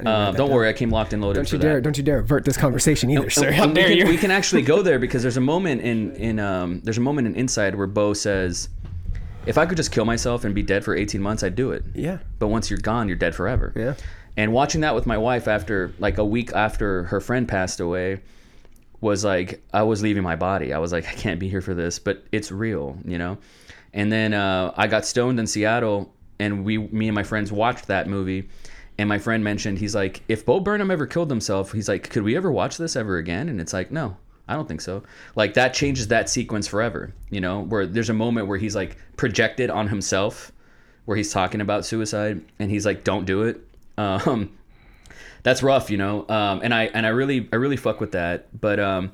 [0.06, 1.80] uh, don't worry i came locked and loaded Don't for you that dare!
[1.80, 3.48] Don't you dare avert this conversation either, sir.
[3.48, 4.06] and How we dare can, you?
[4.06, 7.26] We can actually go there because there's a moment in in um there's a moment
[7.28, 8.68] in Inside where Bo says,
[9.46, 11.84] "If I could just kill myself and be dead for 18 months, I'd do it.
[11.94, 12.18] Yeah.
[12.38, 13.94] But once you're gone, you're dead forever." Yeah.
[14.36, 18.20] And watching that with my wife after like a week after her friend passed away
[19.00, 20.72] was like I was leaving my body.
[20.72, 23.38] I was like I can't be here for this, but it's real, you know.
[23.92, 27.86] And then uh, I got stoned in Seattle, and we, me and my friends watched
[27.86, 28.48] that movie.
[28.98, 32.22] And my friend mentioned he's like, if Bo Burnham ever killed himself, he's like, could
[32.22, 33.48] we ever watch this ever again?
[33.48, 34.16] And it's like, no,
[34.48, 35.02] I don't think so.
[35.34, 37.62] Like that changes that sequence forever, you know.
[37.62, 40.52] Where there's a moment where he's like projected on himself,
[41.04, 43.60] where he's talking about suicide, and he's like, don't do it.
[43.98, 44.50] Um,
[45.42, 46.26] that's rough, you know.
[46.26, 48.48] Um, and I and I really I really fuck with that.
[48.58, 49.12] But um,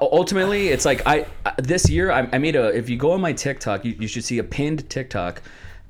[0.00, 1.26] ultimately, it's like I
[1.58, 2.76] this year I, I made a.
[2.76, 5.42] If you go on my TikTok, you, you should see a pinned TikTok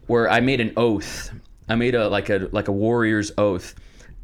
[0.07, 1.31] where I made an oath.
[1.69, 3.75] I made a like a like a warrior's oath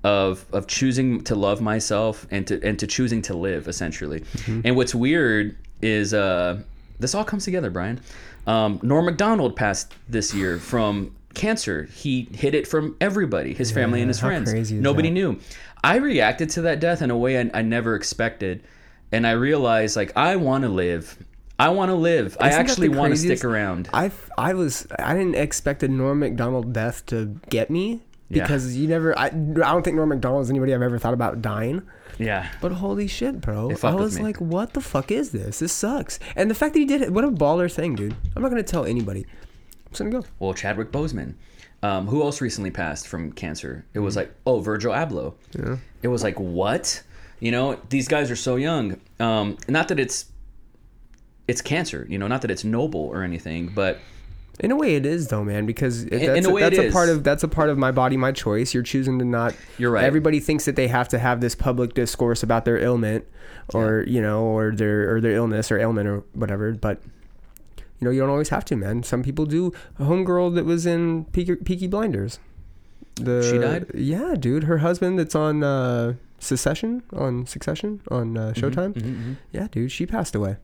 [0.05, 4.25] of of choosing to love myself and to and to choosing to live essentially.
[4.65, 6.63] And what's weird is uh
[6.99, 8.01] this all comes together, Brian.
[8.47, 11.85] Um, Norm Macdonald passed this year from cancer.
[11.95, 14.51] He hid it from everybody, his family and his how friends.
[14.51, 15.15] crazy is Nobody that?
[15.15, 15.39] knew.
[15.83, 18.63] I reacted to that death in a way I, I never expected,
[19.13, 21.17] and I realized like I want to live.
[21.61, 22.37] I want to live.
[22.41, 23.89] I Isn't that actually want to stick around.
[23.93, 28.43] I I was I didn't expect a Norm Macdonald death to get me Yeah.
[28.45, 31.43] because you never I, I don't think Norm Macdonald is anybody I've ever thought about
[31.43, 31.83] dying.
[32.19, 32.49] yeah.
[32.61, 33.71] But holy shit, bro!
[33.83, 35.59] I was like, what the fuck is this?
[35.61, 36.19] This sucks.
[36.37, 38.15] And the fact that he did it, what a baller thing, dude.
[38.35, 39.21] I'm not gonna tell anybody.
[39.25, 40.25] I'm just gonna go.
[40.39, 41.35] Well, Chadwick Boseman.
[41.83, 43.87] Um, who else recently passed from cancer?
[43.95, 45.33] It was like, oh, Virgil Abloh.
[45.59, 45.79] Yeah.
[46.03, 47.03] It was like, what?
[47.41, 49.01] You know, these guys are so young.
[49.19, 50.27] Um, not that it's
[51.49, 53.99] it's cancer, you know, not that it's noble or anything, but
[54.61, 56.91] In a way, it is though, man, because In- that's, in a way that's it
[56.91, 57.17] a part is.
[57.17, 58.75] of that's a part of my body, my choice.
[58.75, 59.55] You're choosing to not.
[59.79, 60.05] You're right.
[60.05, 63.25] Everybody thinks that they have to have this public discourse about their ailment,
[63.75, 66.73] or you know, or their or their illness or ailment or whatever.
[66.73, 67.01] But
[67.79, 69.03] you know, you don't always have to, man.
[69.03, 69.73] Some people do.
[69.99, 72.39] A homegirl that was in Peaky, Peaky Blinders.
[73.17, 73.87] The She died?
[73.95, 74.65] Yeah, dude.
[74.65, 79.37] Her husband that's on uh, Secession on Succession on uh, Mm-hmm, Showtime.
[79.53, 79.91] Yeah, dude.
[79.93, 80.57] She passed away.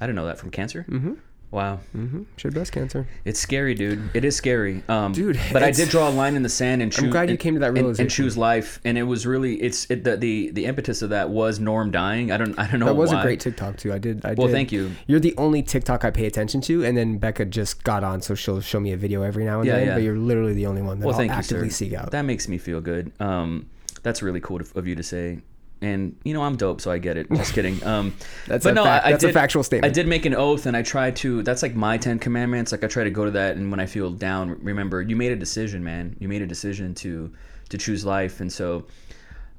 [0.00, 0.84] I didn't know that from cancer.
[0.88, 1.14] Mm-hmm.
[1.50, 1.80] Wow.
[1.96, 2.24] Mm-hmm.
[2.36, 3.08] She had breast cancer.
[3.24, 4.10] It's scary, dude.
[4.12, 4.82] It is scary.
[4.86, 7.04] Um, Dude, but I did draw a line in the sand and choose.
[7.04, 8.78] I'm glad you and- came to that and- and, choose life.
[8.84, 12.30] And it was really it's it, the, the the impetus of that was Norm dying.
[12.30, 12.86] I don't I don't know.
[12.86, 13.20] That was why.
[13.20, 13.94] a great TikTok too.
[13.94, 14.26] I did.
[14.26, 14.52] I Well, did.
[14.52, 14.90] thank you.
[15.06, 18.34] You're the only TikTok I pay attention to, and then Becca just got on, so
[18.34, 19.86] she'll show me a video every now and Yeah, then.
[19.86, 19.94] yeah.
[19.94, 21.76] But you're literally the only one that Well, I'll thank you, actively sir.
[21.86, 22.10] seek out.
[22.10, 23.10] That makes me feel good.
[23.20, 23.70] Um,
[24.02, 25.38] that's really cool of of you to say.
[25.80, 27.30] And you know I'm dope, so I get it.
[27.30, 27.80] Just kidding.
[27.86, 28.14] Um,
[28.46, 29.90] That's but a no, fact- I, I that's a factual statement.
[29.90, 31.42] I did make an oath, and I try to.
[31.44, 32.72] That's like my Ten Commandments.
[32.72, 35.30] Like I try to go to that, and when I feel down, remember you made
[35.32, 36.16] a decision, man.
[36.18, 37.32] You made a decision to
[37.68, 38.86] to choose life, and so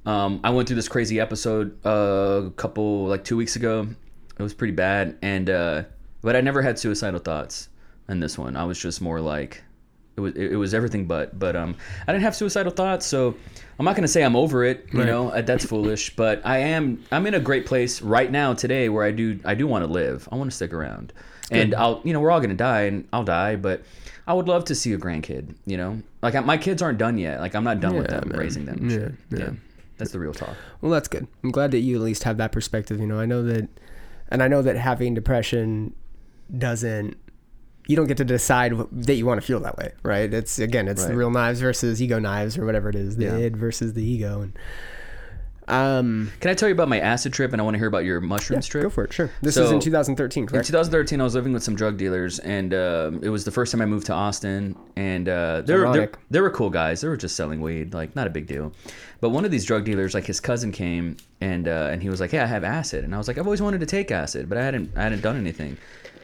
[0.05, 3.87] um, I went through this crazy episode uh, a couple like two weeks ago.
[4.37, 5.83] It was pretty bad, and uh,
[6.21, 7.69] but I never had suicidal thoughts
[8.09, 8.55] in this one.
[8.55, 9.63] I was just more like
[10.19, 11.75] it was it was everything but but um
[12.07, 13.35] I didn't have suicidal thoughts, so
[13.79, 14.85] I'm not gonna say I'm over it.
[14.91, 15.07] You Right.
[15.07, 18.89] know uh, that's foolish, but I am I'm in a great place right now today
[18.89, 20.27] where I do I do want to live.
[20.31, 21.13] I want to stick around,
[21.51, 23.81] and I'll you know we're all gonna die and I'll die, but.
[24.27, 26.03] I would love to see a grandkid, you know.
[26.21, 27.39] Like I- my kids aren't done yet.
[27.39, 28.37] Like I'm not done with Yeah, them man.
[28.39, 28.87] raising them.
[28.87, 29.11] Yeah, shit.
[29.31, 29.39] yeah.
[29.39, 29.49] yeah.
[29.97, 30.55] That's the real talk.
[30.81, 31.25] Well, that's good.
[31.43, 32.99] I'm glad that you at least have that perspective.
[32.99, 33.67] You know, I know that,
[34.29, 35.95] and I know that having depression
[36.55, 37.17] doesn't.
[37.89, 40.31] You don't get to decide that you want to feel that way, right?
[40.31, 43.37] It's again, it's the real knives versus ego knives, or whatever it is, the Yeah.
[43.37, 44.53] id versus the ego, and
[45.67, 48.03] um, Can I tell you about my acid trip and I want to hear about
[48.03, 48.81] your mushrooms trip?
[48.83, 49.13] go for it.
[49.13, 49.29] Sure.
[49.43, 50.65] This So- is in 2013, In correct?
[50.65, 53.81] 2013, I was living with some drug dealers, and um it was the first time
[53.81, 54.75] I moved to Austin.
[54.95, 57.01] And uh, they, were, they, they were cool guys.
[57.01, 58.71] They were just selling weed, like not a big deal.
[59.21, 62.19] But one of these drug dealers, like his cousin, came and uh, and he was
[62.19, 64.49] like, "Hey, I have acid," and I was like, "I've always wanted to take acid,
[64.49, 65.77] but I hadn't I hadn't done anything."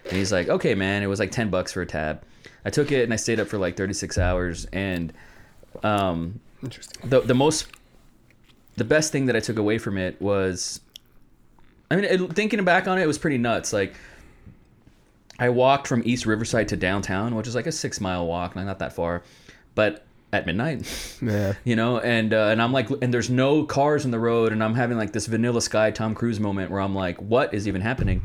[0.05, 2.23] And he's like, "Okay, man." It was like 10 bucks for a tab.
[2.63, 5.13] I took it and I stayed up for like 36 hours, and
[5.83, 7.09] um, Interesting.
[7.09, 7.67] the the most
[8.77, 10.81] the best thing that I took away from it was
[11.89, 13.93] I mean it, thinking back on it it was pretty nuts like
[15.39, 18.79] I walked from East Riverside to downtown which is like a 6 mile walk not
[18.79, 19.23] that far
[19.75, 21.53] but at midnight Yeah.
[21.63, 24.61] you know and uh, and I'm like and there's no cars in the road and
[24.63, 27.81] I'm having like this vanilla sky Tom Cruise moment where I'm like what is even
[27.81, 28.23] happening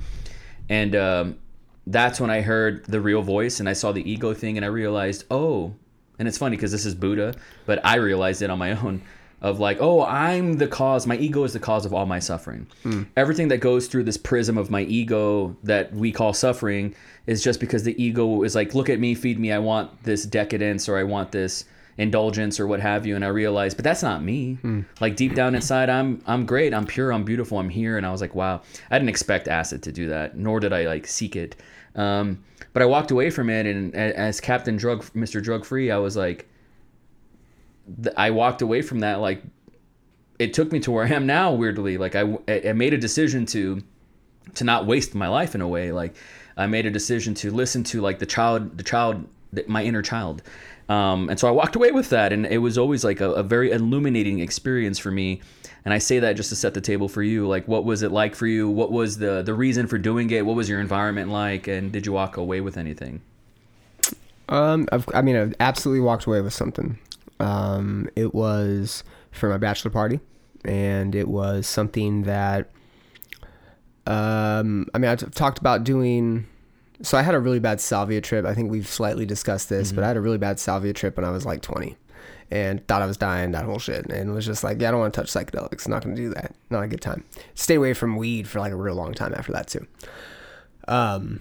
[0.69, 1.39] and um,
[1.87, 4.69] that's when I heard the real voice and I saw the ego thing and I
[4.69, 5.75] realized oh
[6.19, 7.35] and it's funny because this is Buddha
[7.67, 9.03] but I realized it on my own
[9.41, 12.67] of like oh I'm the cause my ego is the cause of all my suffering.
[12.83, 13.05] Hmm.
[13.17, 16.95] Everything that goes through this prism of my ego that we call suffering
[17.27, 20.25] is just because the ego is like look at me feed me I want this
[20.25, 21.65] decadence or I want this
[21.97, 24.59] indulgence or what have you and I realized but that's not me.
[25.01, 26.73] Like deep down inside I'm I'm great.
[26.73, 27.13] I'm pure.
[27.13, 27.59] I'm beautiful.
[27.59, 27.97] I'm here.
[27.97, 28.63] And I was like wow.
[28.91, 31.57] I didn't expect acid to do that nor did I like seek it.
[31.95, 35.43] Um, but I walked away from it and as Captain Drug Mr.
[35.43, 36.49] Drug Free I was like
[38.17, 39.43] I walked away from that like
[40.39, 41.99] it took me to where I am now weirdly.
[41.99, 43.83] Like I, I made a decision to
[44.55, 45.93] to not waste my life in a way.
[45.93, 46.17] Like
[46.57, 49.27] I made a decision to listen to like the child the child
[49.67, 50.43] my inner child
[50.91, 53.43] um, and so I walked away with that and it was always like a, a
[53.43, 55.41] very illuminating experience for me
[55.85, 58.11] and I say that just to set the table for you like what was it
[58.13, 61.31] like for you what was the the reason for doing it what was your environment
[61.31, 63.21] like and did you walk away with anything
[64.49, 66.99] Um, I've, I mean, I've absolutely walked away with something.
[67.39, 70.19] Um, it was for my bachelor party,
[70.65, 72.69] and it was something that,
[74.09, 76.47] um, I mean, I've talked about doing.
[77.03, 78.45] So I had a really bad salvia trip.
[78.45, 81.25] I think we've slightly discussed this, but I had a really bad salvia trip when
[81.25, 81.97] I was like 20,
[82.51, 83.53] and thought I was dying.
[83.53, 85.89] That whole shit, and was just like, yeah, I don't want to touch psychedelics.
[85.89, 86.55] Not going to do that.
[86.69, 87.25] Not a good time.
[87.55, 89.87] Stay away from weed for like a real long time after that too.
[90.89, 91.41] Um,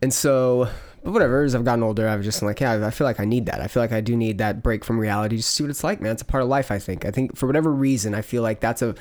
[0.00, 0.68] and so,
[1.02, 3.24] but whatever, as I've gotten older, I've just been like, yeah, I feel like I
[3.24, 3.60] need that.
[3.60, 5.82] I feel like I do need that break from reality just to see what it's
[5.82, 6.12] like, man.
[6.12, 7.04] It's a part of life, I think.
[7.04, 8.94] I think for whatever reason, I feel like that's a,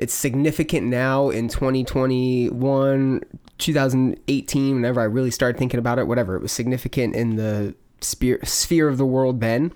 [0.00, 3.20] it's significant now in 2021,
[3.58, 6.34] 2018, whenever I really started thinking about it, whatever.
[6.36, 9.72] It was significant in the sphere, sphere of the world then.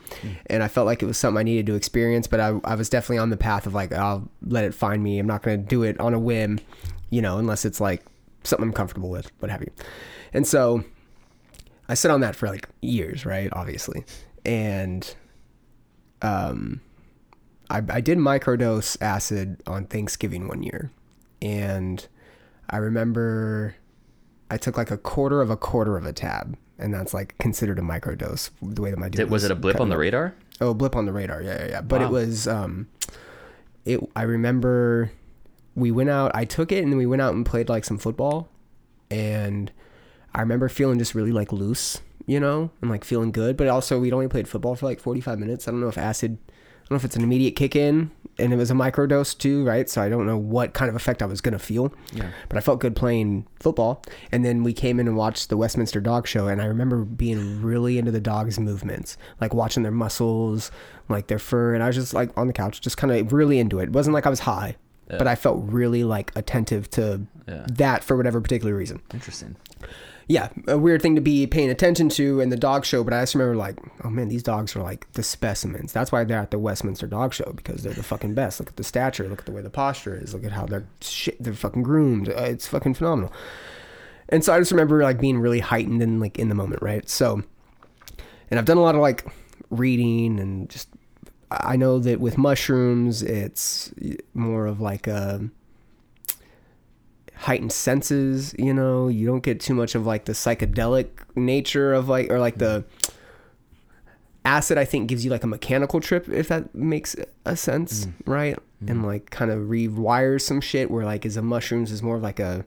[0.47, 2.89] And I felt like it was something I needed to experience, but I, I was
[2.89, 5.19] definitely on the path of like, I'll let it find me.
[5.19, 6.59] I'm not going to do it on a whim,
[7.11, 8.03] you know, unless it's like
[8.45, 9.71] something I'm comfortable with, what have you.
[10.33, 10.85] And so
[11.87, 13.51] I sit on that for like years, right?
[13.53, 14.07] Obviously.
[14.47, 15.15] And
[16.23, 16.81] um
[17.70, 20.91] I I did microdose acid on Thanksgiving one year.
[21.43, 22.07] And
[22.70, 23.77] I remember
[24.51, 26.57] I took like a quarter of a quarter of a tab.
[26.78, 29.55] And that's like considered a microdose the way that my dude Did, was it a
[29.55, 31.43] blip on the radar Oh, a blip on the radar.
[31.43, 31.81] Yeah, yeah, yeah.
[31.81, 32.89] But it was um
[33.85, 35.12] it I remember
[35.74, 37.99] we went out, I took it and then we went out and played like some
[37.99, 38.49] football
[39.11, 39.73] and
[40.35, 43.99] I remember feeling just really like loose, you know, and like feeling good, but also
[44.01, 45.66] we'd only played football for like 45 minutes.
[45.66, 46.39] I don't know if acid
[46.89, 49.89] don't know if it's an immediate kick in and it was a microdose too, right?
[49.89, 51.94] So I don't know what kind of effect I was gonna feel.
[52.12, 52.31] Yeah.
[52.48, 54.02] But I felt good playing football.
[54.32, 57.62] And then we came in and watched the Westminster Dog Show, and I remember being
[57.62, 60.70] really into the dogs' movements, like watching their muscles,
[61.09, 63.59] like their fur, and I was just like on the couch, just kind of really
[63.59, 63.85] into it.
[63.85, 64.77] It wasn't like I was high,
[65.09, 67.66] but I felt really like attentive to Yeah.
[67.73, 69.56] that for whatever particular reason Interesting.
[70.27, 73.05] Yeah, a weird thing to be paying attention to in the dog show.
[73.05, 75.93] But I just remember like, oh man, these dogs are like the specimens.
[75.93, 78.61] That's why they're at the Westminster Dog Show because they're the fucking best.
[78.61, 79.29] Look at the stature.
[79.29, 80.33] Look at the way the posture is.
[80.35, 81.43] Look at how they're shit.
[81.43, 82.29] They're fucking groomed.
[82.29, 83.33] Uh, it's fucking phenomenal.
[84.31, 87.09] And so I just remember like being really heightened and like in the moment, right?
[87.09, 87.43] So,
[88.51, 89.27] and I've done a lot of like
[89.71, 90.89] reading and just
[91.51, 93.93] I know that with mushrooms, it's
[94.33, 95.49] more of like a
[97.36, 102.09] heightened senses you know you don't get too much of like the psychedelic nature of
[102.09, 102.85] like or like the
[104.44, 108.12] acid i think gives you like a mechanical trip if that makes a sense mm.
[108.27, 109.05] right and mm.
[109.05, 112.39] like kind of rewires some shit where like is a mushrooms is more of like
[112.39, 112.65] a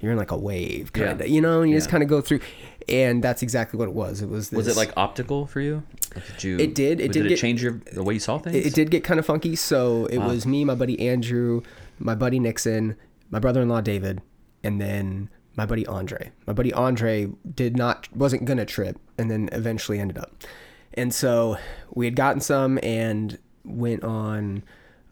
[0.00, 1.34] you're in like a wave kind of Yeah.
[1.34, 2.40] you know and you just kind of go through
[2.88, 5.82] and that's exactly what it was it was this, Was it like optical for you?
[6.14, 6.56] Did you?
[6.58, 8.54] It did, it did did it get- change your the way you saw things?
[8.54, 9.56] it, it did get kind of funky.
[9.56, 10.28] So it Wow.
[10.28, 11.62] was me, my buddy Andrew,
[11.98, 12.94] my buddy Nixon,
[13.30, 14.22] my brother-in-law David,
[14.62, 16.32] and then my buddy Andre.
[16.46, 20.44] My buddy Andre did not wasn't gonna trip, and then eventually ended up.
[20.94, 21.58] And so
[21.90, 24.62] we had gotten some and went on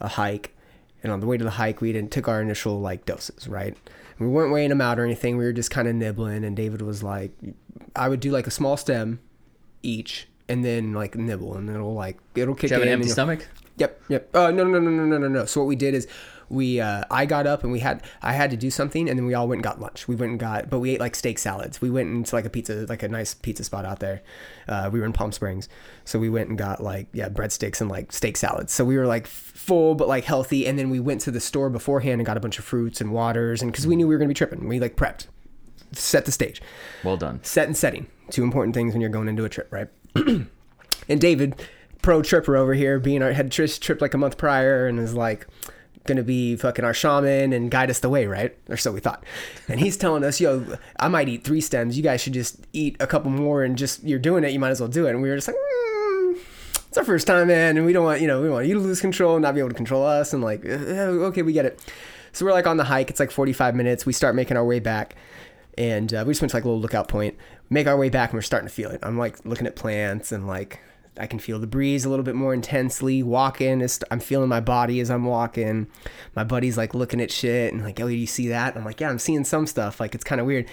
[0.00, 0.56] a hike.
[1.02, 3.76] And on the way to the hike, we didn't took our initial like doses, right?
[4.18, 5.36] We weren't weighing them out or anything.
[5.36, 6.44] We were just kind of nibbling.
[6.44, 7.32] And David was like,
[7.94, 9.20] I would do like a small stem
[9.82, 12.88] each, and then like nibble, and it'll like it'll kick Did you have in.
[12.88, 13.46] an empty stomach?
[13.76, 14.34] Yep, yep.
[14.34, 15.44] Uh, no, no, no, no, no, no, no.
[15.44, 16.06] So what we did is
[16.54, 19.26] we, uh, I got up and we had, I had to do something, and then
[19.26, 20.08] we all went and got lunch.
[20.08, 21.82] We went and got, but we ate like steak salads.
[21.82, 24.22] We went into like a pizza, like a nice pizza spot out there.
[24.68, 25.68] Uh, we were in Palm Springs,
[26.04, 28.72] so we went and got like yeah breadsticks and like steak salads.
[28.72, 31.68] So we were like full but like healthy, and then we went to the store
[31.68, 34.18] beforehand and got a bunch of fruits and waters, and because we knew we were
[34.18, 35.26] gonna be tripping, we like prepped,
[35.92, 36.62] set the stage
[37.02, 37.40] Well done.
[37.42, 39.88] set and setting two important things when you're going into a trip right
[41.08, 41.54] and david
[42.02, 45.14] pro tripper over here being our had trish tripped like a month prior and is
[45.14, 45.46] like
[46.06, 48.56] gonna be fucking our shaman and guide us the way right?
[48.68, 49.24] Or so we thought.
[49.68, 51.96] And he's telling us yo i might eat three stems.
[51.96, 54.70] You guys should just eat a couple more and just you're doing it you might
[54.70, 55.10] as well do it.
[55.10, 56.38] And we were just like mm,
[56.88, 57.76] it's our first time man.
[57.76, 59.60] and we don't want you know we want you to lose control and not be
[59.60, 61.80] able to control us and like "Uh, okay we get it.
[62.32, 63.10] So we're like on the hike.
[63.10, 64.04] It's like 45 minutes.
[64.04, 65.14] We start making our way back
[65.78, 67.36] and uh, we just went to like a little lookout point.
[67.70, 69.00] Make our way back and we're starting to feel it.
[69.02, 70.80] I'm like looking at plants and like
[71.18, 74.60] i can feel the breeze a little bit more intensely walking is- i'm feeling my
[74.60, 75.86] body as i'm walking.
[76.34, 78.70] My buddy's like looking at shit and like oh do you see that?
[78.74, 80.00] And i'm like yeah i'm seeing some stuff.
[80.00, 80.68] Like it's kind of weird.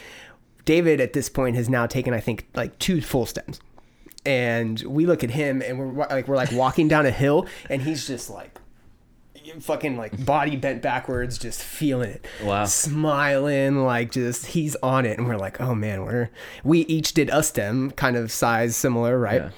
[0.65, 3.59] David at this point has now taken i think like two full stems
[4.25, 7.81] and we look at him and we're like we're like walking down a hill and
[7.81, 8.59] he's just like
[9.59, 12.25] fucking like body bent backwards just feeling it.
[12.43, 12.65] Wow.
[12.65, 15.17] smiling like just he's on it.
[15.17, 16.29] And we're like oh man we're
[16.63, 19.41] we each did a stem kind of size similar right?
[19.41, 19.49] Yeah.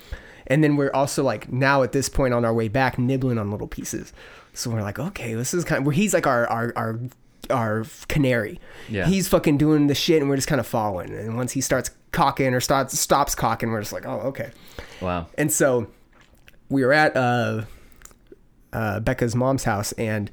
[0.47, 3.51] And then we're also like now at this point on our way back nibbling on
[3.51, 4.13] little pieces
[4.53, 6.99] so we're like okay this is kind of where he's like our our our
[7.49, 8.59] our canary
[8.89, 9.05] Yeah.
[9.05, 11.91] he's fucking doing the shit and we're just kind of following and once he starts
[12.11, 14.51] cocking or starts stops cocking we're just like oh okay
[15.01, 15.27] Wow.
[15.37, 15.87] and so
[16.69, 17.63] we were at uh,
[18.71, 20.31] uh, Becca's mom's house, and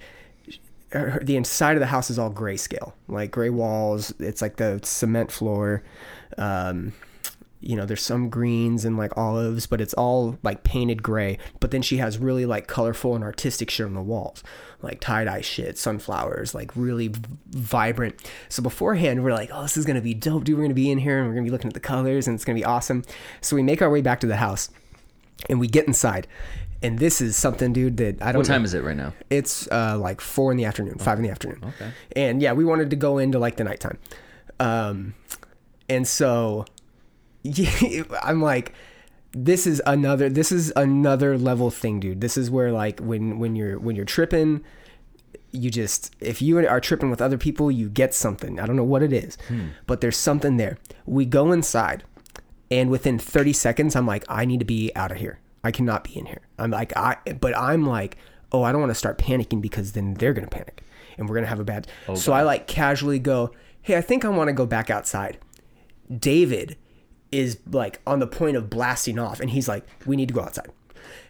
[0.92, 4.14] her, the inside of the house is all grayscale, like gray walls.
[4.18, 5.82] It's like the cement floor.
[6.38, 6.94] Um,
[7.60, 11.38] you know, there's some greens and like olives, but it's all like painted gray.
[11.60, 14.42] But then she has really like colorful and artistic shit on the walls,
[14.80, 17.20] like tie dye shit, sunflowers, like really v-
[17.50, 18.14] vibrant.
[18.48, 20.56] So beforehand, we're like, oh, this is gonna be dope, dude.
[20.56, 22.44] We're gonna be in here and we're gonna be looking at the colors and it's
[22.46, 23.02] gonna be awesome.
[23.42, 24.70] So we make our way back to the house
[25.50, 26.26] and we get inside.
[26.82, 28.64] And this is something, dude, that I don't What time know.
[28.64, 29.12] is it right now?
[29.28, 31.60] It's uh, like four in the afternoon, five in the afternoon.
[31.62, 31.90] Okay.
[32.16, 33.98] And yeah, we wanted to go into like the nighttime.
[34.58, 35.12] Um,
[35.90, 36.64] and so
[38.22, 38.72] I'm like,
[39.32, 42.20] this is another, this is another level thing, dude.
[42.20, 44.64] This is where like when, when you're, when you're tripping,
[45.52, 48.60] you just, if you are tripping with other people, you get something.
[48.60, 49.68] I don't know what it is, hmm.
[49.86, 50.78] but there's something there.
[51.06, 52.04] We go inside
[52.70, 55.40] and within 30 seconds, I'm like, I need to be out of here.
[55.64, 56.42] I cannot be in here.
[56.58, 58.16] I'm like, I, but I'm like,
[58.52, 60.82] oh, I don't want to start panicking because then they're going to panic
[61.18, 61.86] and we're going to have a bad.
[62.08, 63.52] Oh, so I like casually go,
[63.82, 65.38] hey, I think I want to go back outside.
[66.16, 66.76] David
[67.32, 70.40] is like on the point of blasting off and he's like, we need to go
[70.42, 70.70] outside.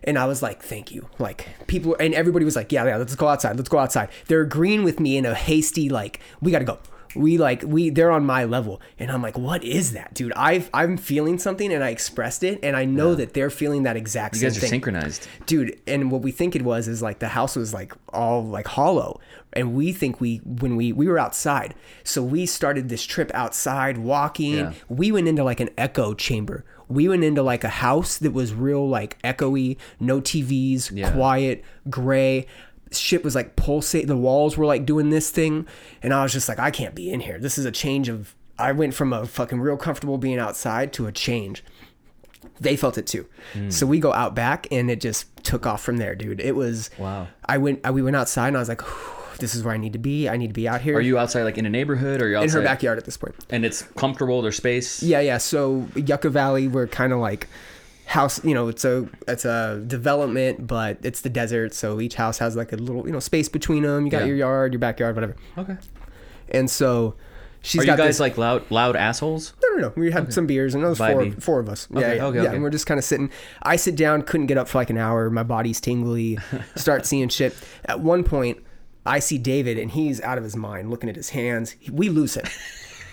[0.05, 1.09] And I was like, thank you.
[1.19, 3.57] Like people and everybody was like, yeah, yeah, let's go outside.
[3.57, 4.09] Let's go outside.
[4.27, 6.79] They're agreeing with me in a hasty, like, we got to go.
[7.17, 10.33] We like we they're on my level, and I'm like, what is that, dude?
[10.35, 13.97] I've I'm feeling something, and I expressed it, and I know that they're feeling that
[13.97, 15.27] exact You same guys are thing synchronized.
[15.45, 18.69] dude and what we think it was is like the house was like all like
[18.69, 19.19] hollow
[19.53, 21.75] and we think we when we we were outside
[22.05, 24.73] so we started this trip outside walking Yeah.
[24.89, 28.53] we went into like an echo chamber we went into like a house that was
[28.55, 31.11] real like echoey no tvs Yeah.
[31.13, 32.47] quiet gray
[32.93, 35.67] shit was like pulsate the walls were like doing this thing
[36.03, 38.35] and i was just like i can't be in here this is a change of
[38.59, 41.65] i went from a fucking real comfortable being outside to a change
[42.59, 43.27] they felt it too.
[43.53, 43.69] Hmm.
[43.69, 46.41] So we go out back and it just took off from there, dude.
[46.41, 47.29] It was Wow.
[47.45, 48.81] I went I, we went outside and I was like,
[49.41, 50.29] this is where I need to be.
[50.29, 50.97] I need to be out here.
[50.97, 53.35] Are you outside like in a neighborhood or you in her backyard at this point?
[53.51, 55.03] and it's comfortable, there's space?
[55.03, 55.39] Yeah, yeah.
[55.39, 57.49] So Yucca Valley, we're kind of like
[58.07, 58.45] house.
[58.45, 61.75] You know, it's a it's a development, but it's the desert.
[61.75, 64.05] So each house has like a little you know space between them.
[64.05, 64.27] You got Yeah.
[64.29, 65.37] your yard, your backyard, whatever.
[65.59, 65.77] Okay.
[66.53, 67.15] And so
[67.63, 69.53] she's Are you got guys this, like loud loud assholes?
[69.63, 69.93] No, no, no.
[69.97, 71.87] We had some beers, and there was four, four of us.
[71.91, 72.45] Yeah, Okay, yeah, okay, yeah.
[72.47, 72.55] okay.
[72.55, 73.31] And we're just kind of sitting.
[73.63, 75.31] I sit down, couldn't get up for like an hour.
[75.31, 76.39] My body's tingly.
[76.75, 77.55] Start seeing shit.
[77.85, 78.59] At one point,
[79.11, 81.75] I see David, and he's out of his mind, looking at his hands.
[81.91, 82.47] We lose him.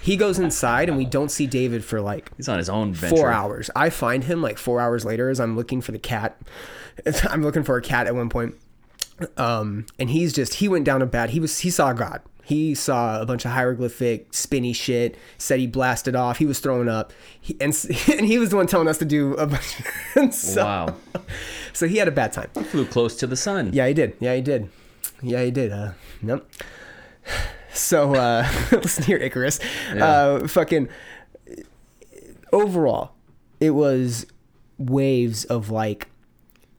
[0.02, 3.16] He goes inside, and we don't see David for like He's on his own venture.
[3.16, 3.70] four hours.
[3.76, 6.38] I find him like four hours later as I'm looking for the cat.
[7.30, 8.56] I'm looking for a cat at one point.
[9.36, 11.32] Um, and he's just he went down a bad.
[11.32, 12.22] He was he saw God.
[12.44, 15.18] He saw a bunch of hieroglyphic spinny shit.
[15.40, 16.38] Said he blasted off.
[16.38, 17.12] He was throwing up.
[17.42, 17.74] He, and
[18.14, 19.82] and he was the one telling us to do a bunch.
[20.16, 20.96] and so, Wow.
[21.74, 22.50] So he had a bad time.
[22.56, 23.72] He Flew close to the sun.
[23.74, 24.16] Yeah, he did.
[24.20, 24.70] Yeah, he did.
[25.22, 25.72] Yeah, he did.
[25.72, 25.92] Uh,
[26.22, 26.50] nope.
[27.74, 29.60] So uh, listen here, Icarus.
[29.92, 30.90] Uh, fucking.
[32.52, 33.12] Overall,
[33.60, 34.26] it was
[34.80, 36.08] waves of like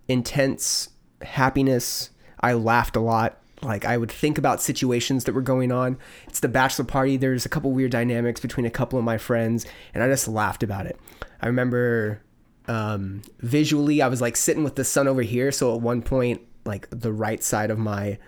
[0.08, 0.88] intense
[1.22, 2.10] happiness.
[2.40, 3.40] I laughed a lot.
[3.62, 5.98] Like I would think about situations that were going on.
[6.26, 7.16] It's the bachelor party.
[7.16, 10.64] There's a couple weird dynamics between a couple of my friends, and I just laughed
[10.64, 10.98] about it.
[11.40, 12.22] I remember
[12.68, 15.50] um, visually, I was like sitting with the sun over here.
[15.50, 18.18] So at one point, like the right side of my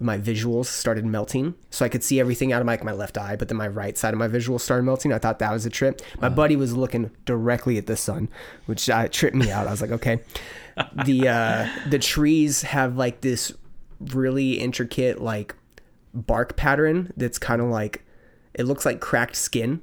[0.00, 3.36] my visuals started melting, so I could see everything out of like my left eye.
[3.36, 5.12] But then my right side of my visuals started melting.
[5.12, 6.00] I thought that was a trip.
[6.20, 8.28] My buddy was looking directly at the sun,
[8.66, 9.66] which uh, tripped me out.
[9.66, 10.20] I was like, okay.
[11.04, 13.52] the uh, the trees have like this
[14.00, 15.54] really intricate like
[16.14, 18.02] bark pattern that's kind of like
[18.54, 19.82] it looks like cracked skin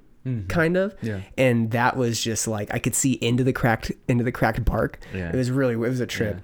[0.49, 1.21] kind of Yeah.
[1.37, 4.99] and that was just like i could see into the cracked into the cracked bark
[5.13, 5.29] Yeah.
[5.29, 6.41] it was really it was a trip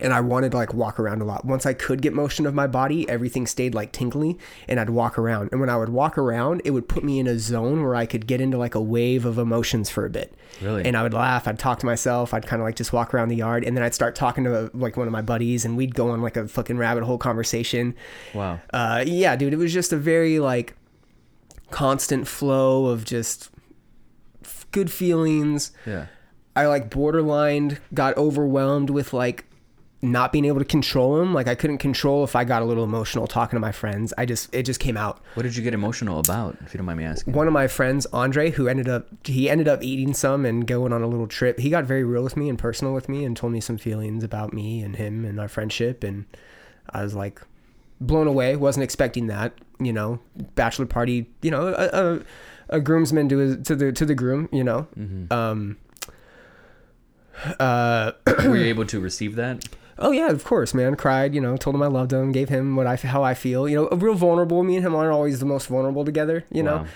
[0.00, 2.54] and i wanted to like walk around a lot once i could get motion of
[2.54, 6.16] my body everything stayed like tingly and i'd walk around and when i would walk
[6.18, 8.80] around it would put me in a zone where i could get into like a
[8.80, 10.84] wave of emotions for a bit Really?
[10.84, 13.28] and i would laugh i'd talk to myself i'd kind of like just walk around
[13.28, 15.94] the yard and then i'd start talking to like one of my buddies and we'd
[15.94, 17.94] go on like a fucking rabbit hole conversation
[18.34, 18.60] Wow.
[18.72, 20.74] uh, yeah, dude, it was just a very like
[21.70, 23.50] constant flow of just
[24.44, 25.72] f- good feelings.
[25.86, 26.06] Yeah.
[26.54, 29.44] I like borderline got overwhelmed with like
[30.02, 31.32] not being able to control them.
[31.32, 34.12] Like I couldn't control if I got a little emotional talking to my friends.
[34.18, 35.20] I just it just came out.
[35.34, 37.32] What did you get emotional about, if you don't mind me asking?
[37.32, 40.92] One of my friends, Andre, who ended up he ended up eating some and going
[40.92, 41.58] on a little trip.
[41.58, 44.22] He got very real with me and personal with me and told me some feelings
[44.22, 46.26] about me and him and our friendship and
[46.90, 47.40] I was like
[48.00, 48.56] blown away.
[48.56, 49.54] Wasn't expecting that.
[49.80, 50.20] You know,
[50.54, 51.30] bachelor party.
[51.42, 54.48] You know, a, a, a groomsman to his, to the to the groom.
[54.52, 54.86] You know,
[55.30, 55.78] um,
[57.58, 58.12] uh,
[58.44, 59.66] Were you able to receive that?
[59.98, 60.94] Oh yeah, of course, man.
[60.96, 61.34] Cried.
[61.34, 62.32] You know, told him I loved him.
[62.32, 63.68] Gave him what I how I feel.
[63.68, 64.62] You know, a real vulnerable.
[64.62, 66.44] Me and him aren't always the most vulnerable together.
[66.50, 66.86] You know, Wow.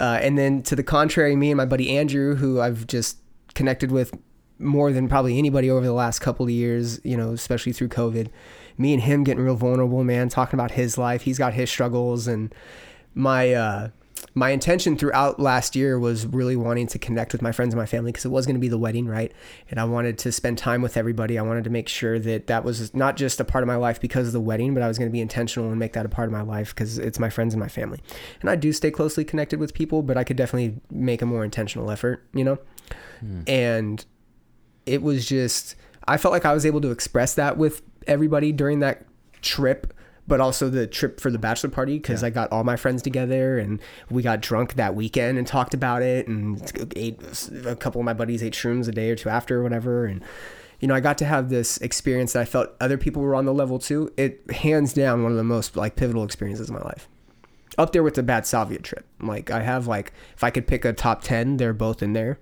[0.00, 3.18] uh, and then to the contrary, me and my buddy Andrew, who I've just
[3.54, 4.16] connected with
[4.58, 8.28] more than probably anybody over the last couple of years, you know, especially through COVID.
[8.78, 11.22] Me and him getting real vulnerable, man, talking about his life.
[11.22, 12.52] He's got his struggles and
[13.14, 13.88] my uh
[14.36, 17.86] my intention throughout last year was really wanting to connect with my friends and my
[17.86, 19.32] family because it was going to be the wedding, right?
[19.70, 21.38] And I wanted to spend time with everybody.
[21.38, 24.00] I wanted to make sure that that was not just a part of my life
[24.00, 26.08] because of the wedding, but I was going to be intentional and make that a
[26.08, 28.00] part of my life because it's my friends and my family.
[28.40, 31.44] And I do stay closely connected with people, but I could definitely make a more
[31.44, 32.58] intentional effort, you know?
[33.20, 33.42] Hmm.
[33.46, 34.04] And
[34.84, 38.80] it was just I felt like I was able to express that with everybody during
[38.80, 39.06] that
[39.42, 39.93] trip,
[40.26, 43.58] but also the trip for the bachelor party because I got all my friends together
[43.58, 43.80] and
[44.10, 46.60] we got drunk that weekend and talked about it and
[46.96, 47.20] ate
[47.66, 50.22] a couple of my buddies ate shrooms a day or two after or whatever and
[50.80, 53.44] you know I got to have this experience that I felt other people were on
[53.44, 54.12] the level too.
[54.16, 57.08] It hands down one of the most like pivotal experiences of my life.
[57.76, 59.04] Up there with the bad Salvia trip.
[59.20, 62.38] Like I have like if I could pick a top 10, they're both in there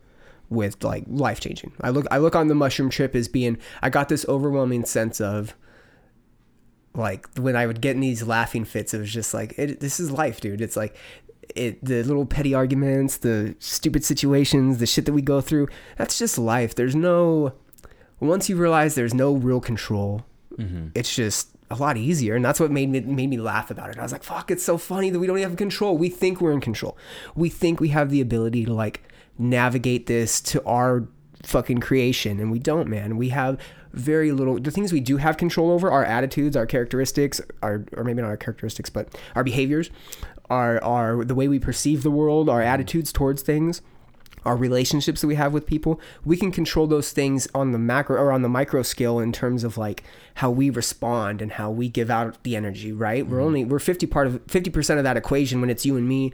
[0.50, 1.72] with like life changing.
[1.80, 5.20] I look I look on the mushroom trip as being I got this overwhelming sense
[5.20, 5.54] of
[6.94, 9.98] like when I would get in these laughing fits, it was just like it, this
[9.98, 10.60] is life, dude.
[10.60, 10.96] It's like
[11.54, 15.68] it the little petty arguments, the stupid situations, the shit that we go through.
[15.96, 16.74] That's just life.
[16.74, 17.54] There's no
[18.20, 20.24] once you realize there's no real control,
[20.56, 20.88] mm-hmm.
[20.94, 23.98] it's just a lot easier, and that's what made me made me laugh about it.
[23.98, 25.96] I was like, "Fuck, it's so funny that we don't even have control.
[25.96, 26.96] We think we're in control.
[27.34, 29.02] We think we have the ability to like
[29.38, 31.08] navigate this to our
[31.42, 33.16] fucking creation, and we don't, man.
[33.16, 33.58] We have
[33.92, 34.58] very little.
[34.58, 38.28] The things we do have control over, our attitudes, our characteristics, our or maybe not
[38.28, 39.90] our characteristics, but our behaviors,
[40.50, 43.82] our our the way we perceive the world, our attitudes towards things."
[44.44, 48.20] our relationships that we have with people we can control those things on the macro
[48.20, 50.02] or on the micro scale in terms of like
[50.36, 53.46] how we respond and how we give out the energy right we're mm-hmm.
[53.46, 56.32] only we're 50 part of 50% of that equation when it's you and me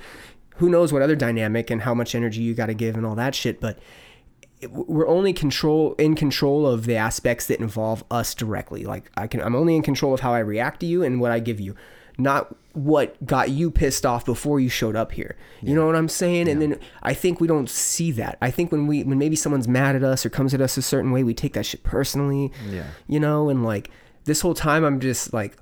[0.56, 3.14] who knows what other dynamic and how much energy you got to give and all
[3.14, 3.78] that shit but
[4.70, 8.85] we're only control in control of the aspects that involve us directly.
[8.85, 11.30] Like i can i'm only in control of how i react to you and what
[11.30, 11.76] i give you
[12.20, 15.36] not what got you pissed off before you showed up here.
[15.62, 16.48] You know what i'm saying?
[16.48, 18.39] And then i think we don't see that.
[18.43, 20.82] I think when we when maybe someone's mad at us or comes at us a
[20.82, 22.86] certain way we take that shit personally Yeah.
[23.06, 23.48] you know?
[23.48, 23.90] And like
[24.24, 25.56] this whole time i'm just like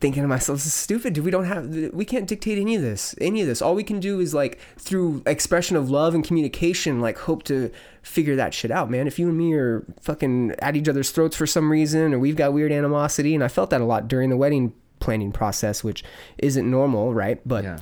[0.00, 1.12] thinking to myself, this is stupid.
[1.14, 3.14] Dude, we don't have, we can't dictate any of this.
[3.20, 3.60] Any of this.
[3.60, 7.70] All we can do is like through expression of love and communication, like hope to
[8.02, 9.06] figure that shit out, man.
[9.08, 12.36] If you and me are fucking at each other's throats for some reason, or we've
[12.36, 16.04] got weird animosity, and I felt that a lot during the wedding planning process, which
[16.38, 17.40] isn't normal, right?
[17.46, 17.78] But Yeah.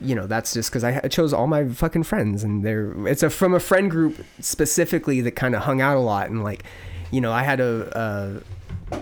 [0.00, 3.22] you know that's just because I I chose all my fucking friends, and they're it's
[3.22, 6.64] a from a friend group specifically that kind of hung out a lot, and like,
[7.10, 8.40] you know, I had a, uh,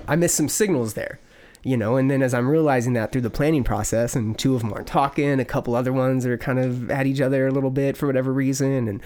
[0.08, 1.18] I missed some signals there,
[1.66, 4.62] you know, and then as I'm realizing that through the planning process, and two of
[4.62, 7.72] them aren't talking, a couple other ones are kind of at each other a little
[7.72, 9.02] bit for whatever reason, and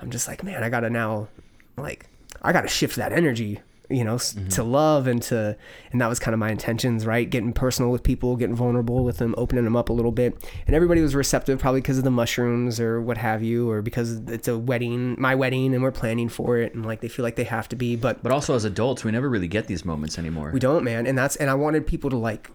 [0.00, 1.28] I'm just like, man, I gotta now,
[1.76, 2.06] like,
[2.40, 4.70] I gotta shift that energy, you know, s to mm-hmm.
[4.70, 5.56] love and to,
[5.92, 7.28] and that was kind of my intentions, right?
[7.28, 10.34] Getting personal with people, getting vulnerable with them, opening them up a little bit,
[10.66, 14.16] and everybody was receptive, probably because of the mushrooms or what have you, or because
[14.28, 17.36] it's a wedding, my wedding, and we're planning for it, and like they feel like
[17.36, 20.18] they have to be, but But also as adults, we never really get these moments
[20.18, 20.50] anymore.
[20.52, 21.06] we don't, man.
[21.06, 22.50] And that's and I wanted people to like,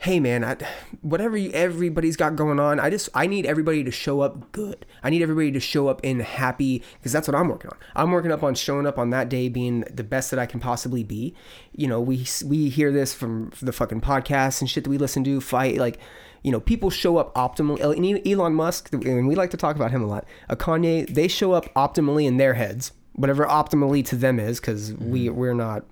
[0.00, 0.56] hey, man, I,
[1.02, 4.86] whatever you, everybody's got going on, I just I need everybody to show up good.
[5.02, 7.76] I need everybody to show up in happy because that's what I'm working on.
[7.96, 10.60] I'm working up on showing up on that day being the best that I can
[10.60, 11.34] possibly be.
[11.72, 15.24] You know, we we hear this from the fucking podcasts and shit that we listen
[15.24, 15.40] to.
[15.40, 15.98] Fight like.
[16.44, 18.24] You know, people show up optimally.
[18.24, 20.24] Elon Musk, and we like to talk about him a lot.
[20.48, 24.94] A Kanye, they show up optimally in their heads, whatever optimally to them is, because
[24.94, 25.36] we mm-hmm.
[25.36, 25.84] we're not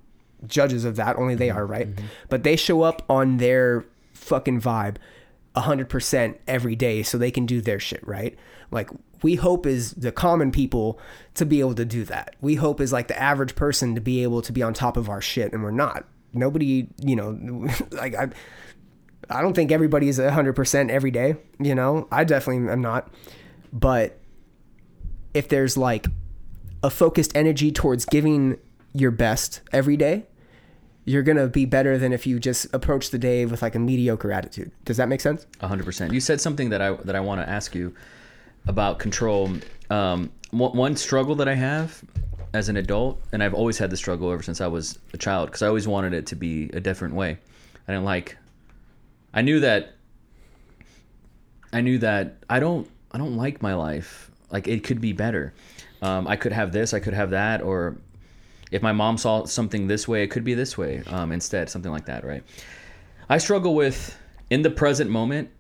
[0.47, 1.17] judges of that.
[1.17, 1.59] Only they mm-hmm.
[1.59, 1.89] are, right?
[1.89, 2.07] Mm-hmm.
[2.29, 3.85] But they show up on their
[4.27, 4.97] fucking vibe
[5.55, 8.37] 100% every day so they can do their shit, right?
[8.71, 8.91] Like,
[9.23, 11.01] we hope is the common people
[11.35, 12.37] to be able to do that.
[12.41, 15.09] We hope is like the average person to be able to be on top of
[15.09, 16.05] our shit, and we're not.
[16.35, 18.29] Nobody, you know, like, I.
[19.29, 22.07] I don't think everybody is 100% every day, you know?
[22.13, 23.13] I definitely am not.
[23.73, 24.21] But
[25.35, 26.07] if there's like
[26.85, 28.57] a focused energy towards giving
[28.93, 30.27] your best every day,
[31.07, 34.33] you're gonna be better than if you just approach the day with like a mediocre
[34.33, 34.73] attitude.
[34.85, 35.47] Does that make sense?
[35.63, 36.13] hundred percent.
[36.13, 37.95] You said something that I that I want to ask you
[38.67, 39.51] about control.
[39.89, 42.03] Um, one, struggle that I have
[42.53, 45.49] as an adult, and I've always had the struggle ever since I was a child,
[45.49, 47.39] because I always wanted it to be a different way.
[47.87, 48.37] I didn't like.
[49.33, 49.95] I knew that.
[51.73, 52.91] I knew that I don't.
[53.13, 54.31] I don't like my life.
[54.51, 55.55] Like it could be better.
[56.03, 56.95] Um, I could have this.
[56.95, 57.63] I could have that.
[57.63, 57.97] Or
[58.71, 61.71] if my mom saw something this way, it could be this way um, instead.
[61.71, 62.43] Something like that, right?
[63.29, 64.17] I struggle with
[64.51, 65.51] in the present moment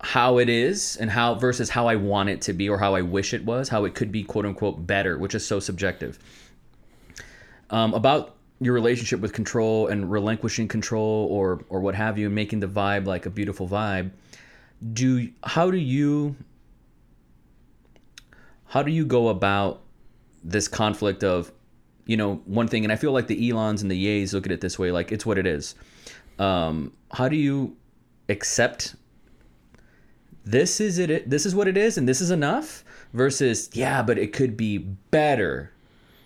[0.00, 3.02] how it is and how versus how I want it to be or how I
[3.02, 6.18] wish it was, how it could be quote unquote better, which is so subjective.
[7.70, 12.34] Um, about your relationship with control and relinquishing control or or what have you, and
[12.34, 14.10] making the vibe like a beautiful vibe.
[14.92, 16.36] Do how do you
[18.66, 19.82] how do you go about
[20.44, 21.52] this conflict of
[22.08, 24.50] you know one thing and i feel like the elons and the yays look at
[24.50, 25.76] it this way like it's what it is.
[26.40, 27.76] Um, how do you
[28.28, 28.94] accept
[30.44, 34.18] this is it this is what it is and this is enough versus yeah but
[34.18, 35.72] it could be better.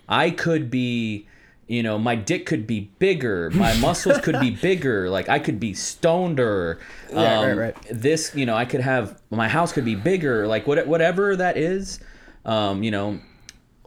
[0.07, 1.27] I could be
[1.67, 5.61] you know my dick could be bigger my muscles could be bigger like i could
[5.61, 6.77] be stoneder
[7.11, 7.77] um, right, right.
[7.89, 11.57] this you know i could have my house could be bigger like what, whatever that
[11.57, 11.99] is.
[12.45, 13.19] Um, you know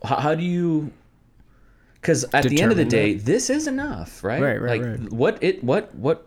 [0.03, 0.91] how, how do you
[2.07, 5.13] because at the end of the day this is enough right Right, right, like right.
[5.13, 6.25] what it what what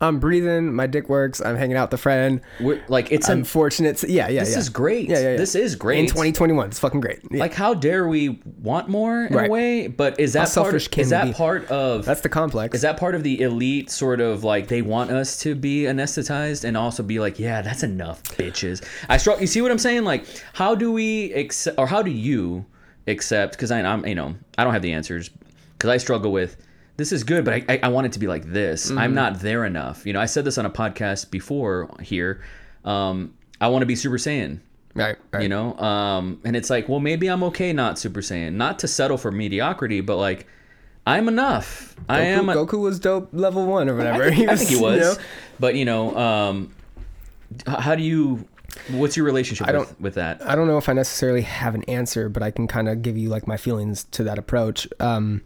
[0.00, 0.74] I'm breathing.
[0.74, 1.40] My dick works.
[1.40, 2.42] I'm hanging out with a friend.
[2.88, 3.96] Like it's I'm an, fortunate.
[3.98, 4.40] To, yeah, yeah.
[4.40, 4.58] This yeah.
[4.58, 5.08] is great.
[5.08, 5.36] Yeah, yeah, yeah.
[5.38, 6.00] This is great.
[6.00, 7.20] In 2021, it's fucking great.
[7.30, 7.40] Yeah.
[7.40, 9.48] like how dare we want more in Right.
[9.48, 9.86] a way?
[9.88, 10.52] But is How that part?
[10.52, 11.32] selfish Of, can is that be?
[11.32, 12.04] part of?
[12.04, 12.74] that's the complex.
[12.74, 16.64] is that part of the elite sort of like they want us to be anesthetized
[16.64, 18.84] and also be like, yeah, that's enough, bitches.
[19.08, 19.40] I struggle.
[19.40, 20.04] You see what I'm saying?
[20.04, 22.66] Like, how do we accept, or how do you
[23.10, 23.52] accept?
[23.52, 25.30] Because I'm, you know, I don't have the answers
[25.72, 26.56] because I struggle with.
[26.96, 28.88] This is good, but I, I, I want it to be like this.
[28.88, 28.98] Mm-hmm.
[28.98, 30.04] I'm not there enough.
[30.04, 32.42] You know, I said this on a podcast before here.
[32.84, 34.60] Um, I want to be Super Saiyan
[34.94, 35.42] right, right.
[35.42, 38.88] you know um and it's like well maybe i'm okay not super saiyan not to
[38.88, 40.46] settle for mediocrity but like
[41.06, 44.24] i'm enough i am a, Goku was dope level one or whatever.
[44.24, 45.24] I, think, I think he you was know?
[45.58, 46.74] but you know um
[47.66, 48.46] how do you
[48.90, 51.74] what's your relationship I with, don't- with that I don't know if I necessarily have
[51.74, 54.86] an answer, but I can kind of give you like my feelings to that approach.
[55.00, 55.42] Um,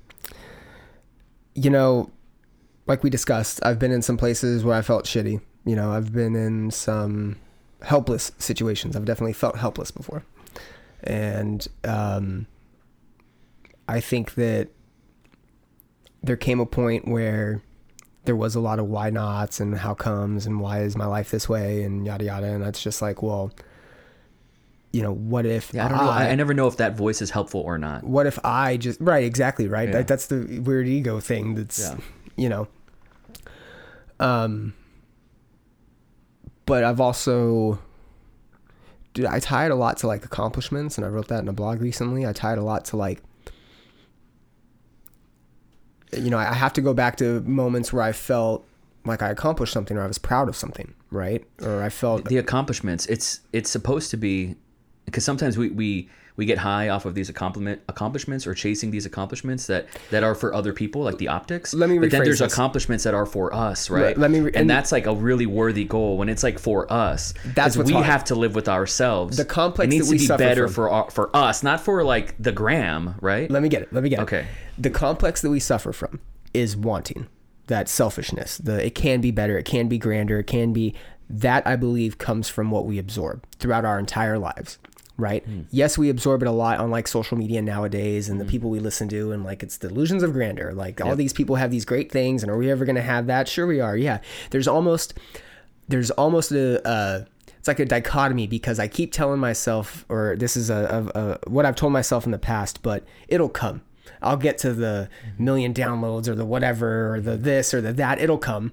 [1.55, 2.10] you know,
[2.86, 5.40] like we discussed, I've been in some places where I felt shitty.
[5.64, 7.36] You know, I've been in some
[7.82, 8.96] helpless situations.
[8.96, 10.24] I've definitely felt helpless before.
[11.02, 12.46] And um,
[13.88, 14.68] I think that
[16.22, 17.62] there came a point where
[18.24, 21.30] there was a lot of why nots and how comes and why is my life
[21.30, 22.46] this way and yada yada.
[22.46, 23.52] And it's just like, well,
[24.92, 27.20] you know, what if yeah, I don't know I, I never know if that voice
[27.20, 29.96] is helpful or not what if I just right exactly right Yeah.
[29.98, 31.96] that, that's the weird ego thing that's Yeah.
[32.36, 32.68] you know
[34.20, 34.72] um
[36.66, 37.80] but I've also
[39.14, 41.52] dude I tie it a lot to like accomplishments and I wrote that in a
[41.52, 43.20] blog recently I tie it a lot to like
[46.18, 48.66] you know I have to go back to moments where I felt
[49.04, 51.44] like I accomplished something or I was proud of something right?
[51.62, 54.56] Or I felt the accomplishments it's it's supposed to be
[55.06, 59.06] because sometimes we we we get high off of these accomplishment accomplishments or chasing these
[59.06, 62.40] accomplishments that that are for other people like the optics Let me but then there's
[62.40, 62.52] this.
[62.52, 65.47] accomplishments that are for us right let me re- and, and- that's like a really
[65.47, 68.06] worthy goal when it's like for us That's what's we hard.
[68.06, 70.74] have to live with ourselves The complex it needs that we to be better from.
[70.74, 73.93] for our, for us not for like the gram right Let me get it.
[73.93, 74.23] Let me get it.
[74.23, 74.47] Okay.
[74.77, 76.19] The complex that we suffer from
[76.52, 77.28] is wanting
[77.69, 78.59] that selfishness.
[78.59, 79.56] The it can be better.
[79.56, 80.40] It can be grander.
[80.40, 80.94] It can be
[81.31, 84.78] that I believe comes from what we absorb throughout our entire lives.
[85.16, 85.44] Right.
[85.70, 88.80] Yes, we absorb it a lot on like social media nowadays, and the people we
[88.80, 90.72] listen to, and like it's delusions of grandeur.
[90.72, 93.28] Like all these people have these great things, and are we ever going to have
[93.28, 93.46] that?
[93.46, 93.96] Sure, we are.
[93.96, 94.18] Yeah.
[94.50, 95.14] There's almost
[95.86, 97.24] there's almost a, uh
[97.58, 101.50] it's like a dichotomy because I keep telling myself, or this is a, a, a
[101.50, 103.82] what I've told myself in the past, but it'll come.
[104.20, 105.08] I'll get to the
[105.38, 108.18] million downloads or the whatever or the this or the that.
[108.18, 108.72] It'll come.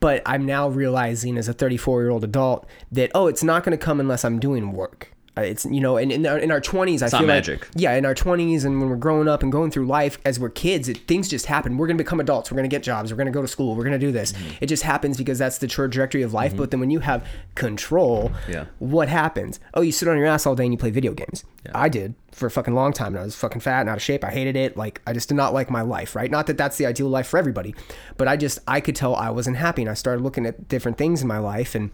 [0.00, 3.76] But I'm now realizing as a 34 year old adult that oh, it's not going
[3.76, 5.12] to come unless I'm doing work.
[5.38, 7.60] Uh, It's you know, and in our, in our 20s, I feel magic.
[7.60, 10.38] like yeah, in our 20s and when we're growing up and going through life as
[10.40, 11.76] we're kids, it, things just happen.
[11.76, 12.50] We're gonna become adults.
[12.50, 13.12] We're gonna get jobs.
[13.12, 13.74] We're gonna go to school.
[13.74, 14.32] We're gonna do this.
[14.32, 14.56] Mm-hmm.
[14.60, 16.56] It just happens because that's the trajectory of life.
[16.56, 18.66] But then when you have control, Yeah.
[18.78, 19.60] what happens?
[19.74, 21.44] Oh, you sit on your ass all day and you play video games.
[21.74, 23.08] I did for a fucking long time.
[23.08, 24.24] And I was fucking fat and out of shape.
[24.24, 24.76] I hated it.
[24.76, 26.16] Like I just did not like my life.
[26.16, 26.30] Right?
[26.30, 27.74] Not that that's the ideal life for everybody,
[28.16, 30.96] but I just I could tell I wasn't happy, and I started looking at different
[30.96, 31.90] things in my life and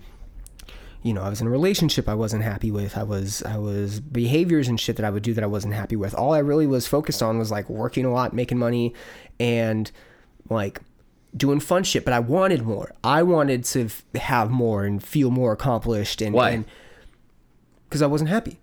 [1.04, 2.96] you know, I was in a relationship I wasn't happy with.
[2.96, 5.96] I was I was behaviors and shit that I would do that I wasn't happy
[5.96, 6.14] with.
[6.14, 8.94] All I really was focused on was like working a lot, making money
[9.38, 9.90] and
[10.48, 10.80] like
[11.36, 12.92] doing fun shit, but I wanted more.
[13.04, 16.50] I wanted to f- have more and feel more accomplished and Why?
[16.50, 16.64] and
[17.90, 18.60] cuz I wasn't happy.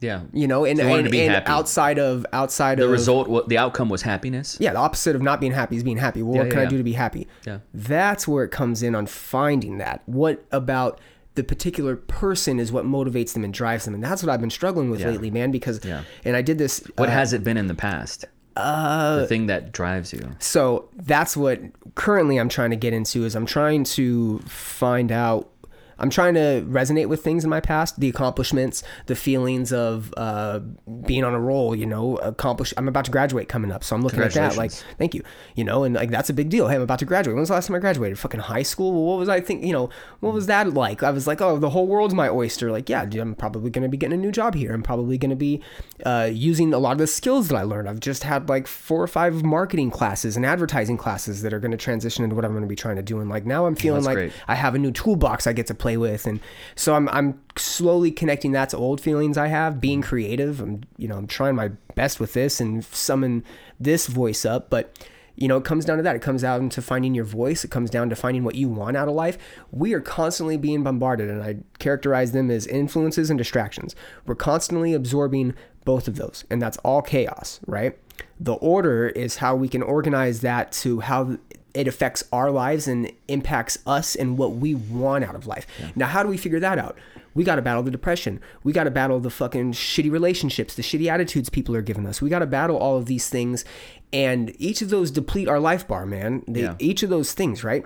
[0.00, 1.46] yeah You know, and, and, to be and happy.
[1.48, 5.22] outside of outside the of the result the outcome was happiness yeah, the opposite of
[5.22, 6.22] not being happy is being happy.
[6.22, 7.28] Well, what yeah, can I do to be happy?
[7.46, 7.58] Yeah.
[7.72, 10.02] That's where it comes in on finding that.
[10.06, 11.00] What about
[11.34, 14.50] the particular person is what motivates them and drives them, and that's what I've been
[14.50, 15.10] struggling with Yeah.
[15.10, 15.50] lately, man.
[15.50, 16.02] Because Yeah.
[16.24, 16.80] and I did this.
[16.96, 18.24] what uh, has it been in the past
[18.56, 21.58] uh the thing that drives you so that's what
[21.96, 25.50] currently I'm trying to get into is I'm trying to find out
[25.98, 30.60] I'm trying to resonate with things in my past, the accomplishments, the feelings of uh,
[31.06, 31.74] being on a roll.
[31.74, 32.74] You know, accomplish.
[32.76, 34.56] I'm about to graduate coming up, so I'm looking at that.
[34.56, 35.22] Like, thank you.
[35.54, 36.68] You know, and like that's a big deal.
[36.68, 37.34] Hey, I'm about to graduate.
[37.34, 38.18] When was the last time I graduated?
[38.18, 38.92] Fucking high school.
[38.92, 39.64] Well, what was I think?
[39.64, 39.90] You know,
[40.20, 41.02] what was that like?
[41.02, 42.70] I was like, oh, the whole world's my oyster.
[42.70, 44.72] Like, yeah, dude, I'm probably going to be getting a new job here.
[44.72, 45.62] I'm probably going to be
[46.04, 47.88] uh, using a lot of the skills that I learned.
[47.88, 51.70] I've just had like four or five marketing classes and advertising classes that are going
[51.70, 53.20] to transition into what I'm going to be trying to do.
[53.20, 54.32] And like now I'm feeling that's like great.
[54.48, 56.40] I have a new toolbox I get to play with, and
[56.74, 59.82] so I'm I'm slowly connecting that to old feelings I have.
[59.82, 63.44] Being creative, I'm you know I'm trying my best with this and summon
[63.78, 64.98] this voice up, but.
[65.36, 66.14] You know, it comes down to that.
[66.14, 67.64] It comes down to finding your voice.
[67.64, 69.36] It comes down to finding what you want out of life.
[69.72, 73.96] We are constantly being bombarded, and I characterize them as influences and distractions.
[74.26, 75.54] We're constantly absorbing
[75.84, 77.98] both of those, and that's all chaos, right?
[78.38, 81.36] The order is how we can organize that to how
[81.74, 85.66] it affects our lives and impacts us and what we want out of life.
[85.96, 86.96] Now, how do we figure that out?
[87.34, 88.40] We got to battle the depression.
[88.62, 92.22] We got to battle the fucking shitty relationships, the shitty attitudes people are giving us.
[92.22, 93.64] We got to battle all of these things.
[94.12, 96.44] And each of those deplete our life bar, man.
[96.46, 96.76] They, Yeah.
[96.78, 97.84] Each of those things, right?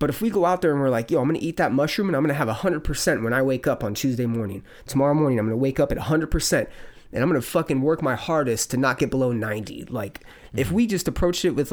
[0.00, 1.72] But if we go out there and we're like, yo, I'm going to eat that
[1.72, 4.64] mushroom and I'm going to have 100% when I wake up on Tuesday morning.
[4.86, 6.66] Tomorrow morning, I'm going to wake up at 100%
[7.12, 9.84] and I'm going to fucking work my hardest to not get below 90.
[9.84, 10.20] Like,
[10.52, 10.72] if mm.
[10.72, 11.72] we just approached it with.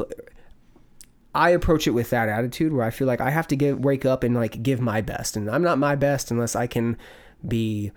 [1.34, 4.04] I approach it with that attitude where I feel like I have to give, wake
[4.04, 5.36] up and like give my best.
[5.36, 6.96] And I'm not my best unless I can
[7.46, 7.90] be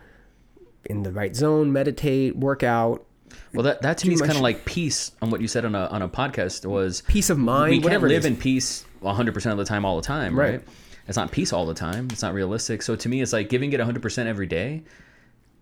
[0.86, 3.06] in the right zone, meditate, work out,
[3.54, 5.76] Well, that that to me is kind of like peace on what you said on
[5.76, 9.58] a on a podcast was peace of mind, we can't live in peace 100% of
[9.58, 10.52] the time all the time, right?
[10.52, 10.62] Right.
[11.08, 12.08] It's not peace all the time.
[12.12, 12.82] It's not realistic.
[12.82, 14.84] So to me it's like giving it 100% every day.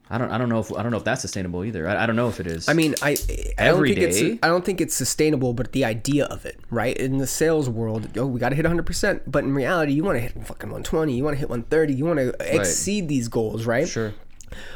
[0.09, 1.87] I don't I don't know if I don't know if that's sustainable either.
[1.87, 2.67] I, I don't know if it is.
[2.67, 4.25] I mean, I I Every don't think day?
[4.25, 6.95] it's I don't think it's sustainable, but the idea of it, right?
[6.97, 10.17] In the sales world, oh, we got to hit 100%, but in reality, you want
[10.17, 13.65] to hit fucking 120, you want to hit 130, you want to exceed these goals,
[13.65, 13.87] right?
[13.87, 14.13] Sure.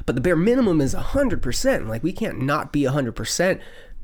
[0.06, 1.88] But the bare minimum is 100%.
[1.88, 3.60] Like we can't not be 100%.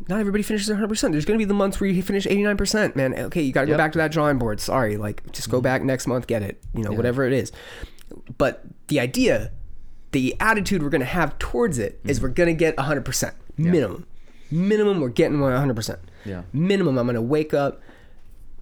[0.08, 1.12] Not everybody finishes 100%.
[1.12, 3.14] There's going to be the months where you finish 89%, man.
[3.14, 4.60] Okay, you got to go back to that drawing board.
[4.60, 5.64] Sorry, like just go mm-hmm.
[5.64, 6.62] back next month, get it.
[6.74, 7.52] You know, whatever it is.
[8.38, 9.52] But the idea,
[10.14, 12.28] the attitude we're going to have towards it is mm-hmm.
[12.28, 14.08] we're going to get 100% minimum.
[14.50, 16.00] Minimum we're getting 100%.
[16.26, 16.44] Yeah.
[16.54, 17.82] Minimum I'm going to wake up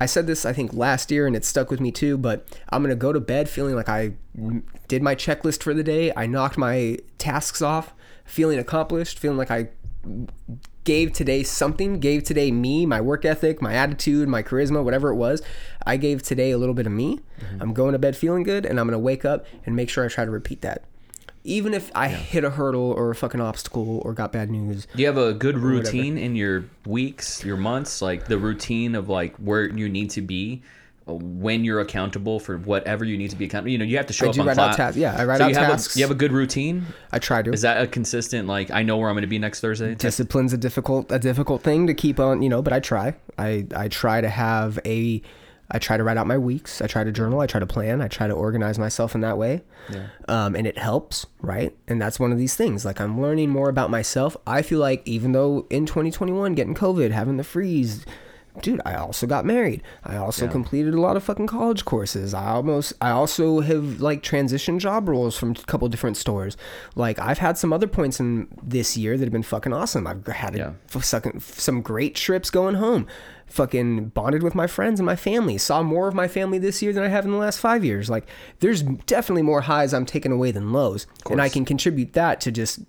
[0.02, 2.82] I said this I think last year and it stuck with me too, but I'm
[2.82, 4.14] gonna go to bed feeling like I
[4.88, 6.12] did my checklist for the day.
[6.18, 7.94] I knocked my tasks off,
[8.26, 9.70] feeling accomplished, feeling like I
[10.86, 15.18] gave today something, gave today me, my work ethic, my attitude, my charisma, whatever it
[15.18, 15.44] was.
[15.86, 17.20] I gave today a little bit of me.
[17.40, 17.62] Mm-hmm.
[17.62, 20.08] I'm going to bed feeling good and I'm gonna wake up and make sure I
[20.08, 20.84] try to repeat that.
[21.44, 25.02] Even if I hit a hurdle or a fucking obstacle or got bad news, Do
[25.02, 29.36] you have a good routine in your weeks, your months, like the routine of like
[29.38, 30.62] where you need to be
[31.08, 33.72] uh, when you're accountable for whatever you need to be accountable?
[33.72, 34.78] You know, you have to show I up do on write out class.
[34.78, 34.98] tasks.
[34.98, 35.96] Yeah, I write so out you have tasks.
[35.96, 36.86] A, you have a good routine.
[37.12, 37.52] I try to.
[37.52, 39.96] Is that a consistent like I know where I'm going to be next Thursday?
[39.96, 43.66] discipline's a difficult a difficult thing to keep on you know but i try i
[43.76, 45.22] i try to have a
[45.72, 46.82] i try to write out my weeks.
[46.82, 47.40] I try to journal.
[47.40, 48.02] I try to plan.
[48.02, 49.64] I try to organize myself in that way.
[49.90, 50.08] Yeah.
[50.28, 51.76] um, and it helps right?
[51.88, 52.86] And that's one of these things.
[52.86, 54.36] Like i'm learning more about myself.
[54.46, 58.06] I feel like even though in 2021 getting covid having the freeze
[58.62, 59.82] dude i also got married.
[60.04, 60.52] I also Yeah.
[60.52, 62.34] completed a lot of fucking college courses.
[62.34, 66.58] I almost i also have like transitioned job roles from a couple different stores.
[66.96, 70.06] Like i've had some other points in this year that have been fucking awesome.
[70.06, 70.72] I've had Yeah.
[70.88, 73.08] fucking- some great trips going home
[73.52, 76.94] fucking bonded with my friends and my family saw more of my family this year
[76.94, 78.26] than i have in the last five years like
[78.60, 82.52] there's definitely more highs i'm taking away than lows and i can contribute that to
[82.52, 82.80] just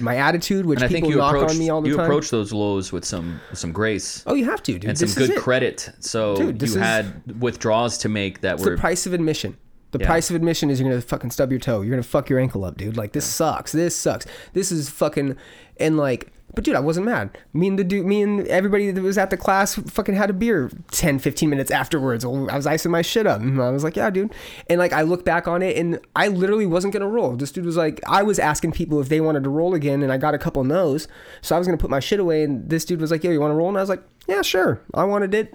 [0.00, 1.96] my attitude which And I think people you knock approach on me all the you
[1.96, 4.96] time approach those lows with some with some grace oh you have to dude and
[4.96, 5.38] This some good it.
[5.38, 5.90] credit.
[6.00, 9.58] So Dude, you had withdrawals to make that It's were the price of admission.
[9.90, 10.06] The Yeah.
[10.06, 11.82] price of admission is you're gonna fucking stub your toe.
[11.82, 12.96] You're gonna fuck your ankle up, dude.
[12.96, 13.72] Like this sucks.
[13.72, 14.24] This sucks.
[14.54, 15.36] This is fucking
[15.78, 16.32] and like.
[16.54, 17.36] But dude, I wasn't mad.
[17.52, 20.32] Me and the dude, me and everybody that was at the class fucking had a
[20.32, 22.24] beer 10, 15 minutes afterwards.
[22.24, 23.40] I was icing my shit up.
[23.40, 24.34] I was like, yeah, dude.
[24.68, 27.36] And like, I look back on it and I literally wasn't going to roll.
[27.36, 30.12] This dude was like, I was asking people if they wanted to roll again and
[30.12, 31.08] I got a couple no's.
[31.42, 32.44] So I was going to put my shit away.
[32.44, 33.68] And this dude was like, yo, you want to roll?
[33.68, 34.80] And I was like, yeah, sure.
[34.94, 35.54] I wanted it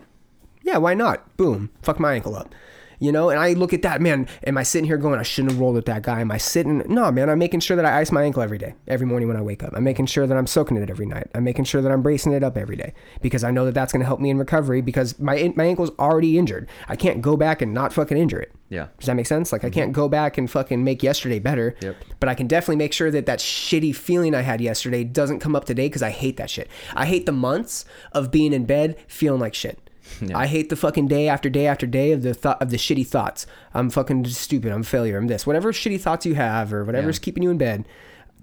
[0.63, 1.35] yeah, why not?
[1.37, 2.53] Boom, fuck my ankle up.
[2.99, 4.27] You know, and I look at that, man.
[4.45, 6.19] Am I sitting here going, I shouldn't have rolled with that guy?
[6.21, 6.83] Am I sitting?
[6.87, 7.29] No, man.
[7.29, 9.63] I'm making sure that I ice my ankle every day, every morning when I wake
[9.63, 9.71] up.
[9.73, 11.27] I'm making sure that I'm soaking it every night.
[11.33, 13.93] I'm making sure that I'm bracing it up every day because I know that that's
[13.93, 16.69] going to help me in recovery because my my ankle's already injured.
[16.87, 18.51] I can't go back and not fucking injure it.
[18.69, 18.87] Yeah.
[18.99, 19.51] Does that make sense?
[19.51, 19.73] Like I mm-hmm.
[19.73, 21.75] can't go back and fucking make yesterday better.
[21.81, 21.95] Yep.
[22.19, 25.55] But I can definitely make sure that that shitty feeling I had yesterday doesn't come
[25.55, 26.69] up today because I hate that shit.
[26.95, 29.88] I hate the months of being in bed feeling like shit.
[30.33, 33.05] I hate the fucking day after day after day of the thought of the shitty
[33.07, 33.45] thoughts.
[33.73, 34.71] I'm fucking stupid.
[34.71, 35.17] I'm a failure.
[35.17, 35.45] I'm this.
[35.47, 37.85] Whatever shitty thoughts you have or whatever's keeping you in bed,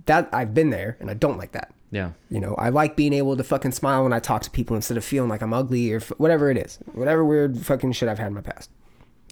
[0.06, 1.72] that I've been there and I don't like that.
[1.90, 2.10] yeah.
[2.30, 4.96] You know, I like being able to fucking smile when I talk to people instead
[4.96, 6.78] of feeling like I'm ugly or f- whatever it is.
[6.92, 8.70] Whatever weird fucking shit I've had in my past.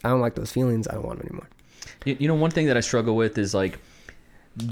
[0.03, 0.87] I don't like those feelings.
[0.89, 1.49] I don't want them anymore.
[2.05, 3.79] You, you know, one thing that I struggle with is like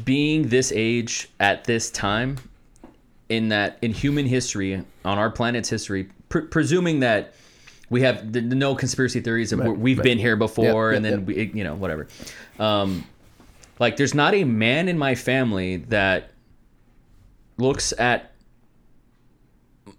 [0.05, 2.39] being this age at this time
[3.29, 4.75] in that in human history
[5.05, 7.35] on our planet's history, pre- presuming that
[7.93, 10.05] we have the, the no conspiracy theories of Right, we've right.
[10.05, 12.09] been here before Yep, and yep, then we, you know whatever.
[12.59, 13.05] Um,
[13.79, 16.31] like there's not a man in my family that
[17.59, 18.33] looks at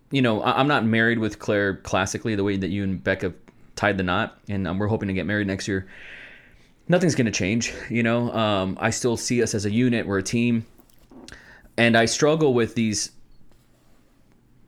[0.09, 3.33] you know i'm not married with claire classically the way that you and becca
[3.75, 5.87] tied the knot and um, we're hoping to get married next year
[6.87, 10.19] nothing's going to change you know um, i still see us as a unit we're
[10.19, 10.65] a team
[11.77, 13.11] and i struggle with these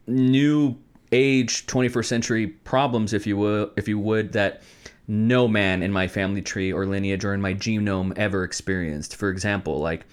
[0.07, 0.77] new
[1.11, 4.61] age 21st century problems if you will if you would that
[5.07, 9.15] no man in my family tree or lineage or in my genome ever experienced.
[9.15, 10.05] For example like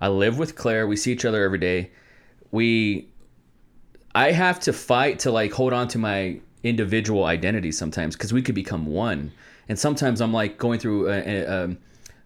[0.00, 1.90] i live with claire we see each other every day.
[2.50, 3.08] We
[4.14, 8.42] i have to fight to like hold on to my individual identity sometimes because we
[8.42, 9.32] could become one.
[9.68, 11.78] And sometimes i'm like going through a, a, um,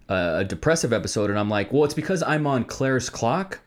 [0.09, 3.61] a a depressive episode and I'm like, well, it's because I'm on Claire's clock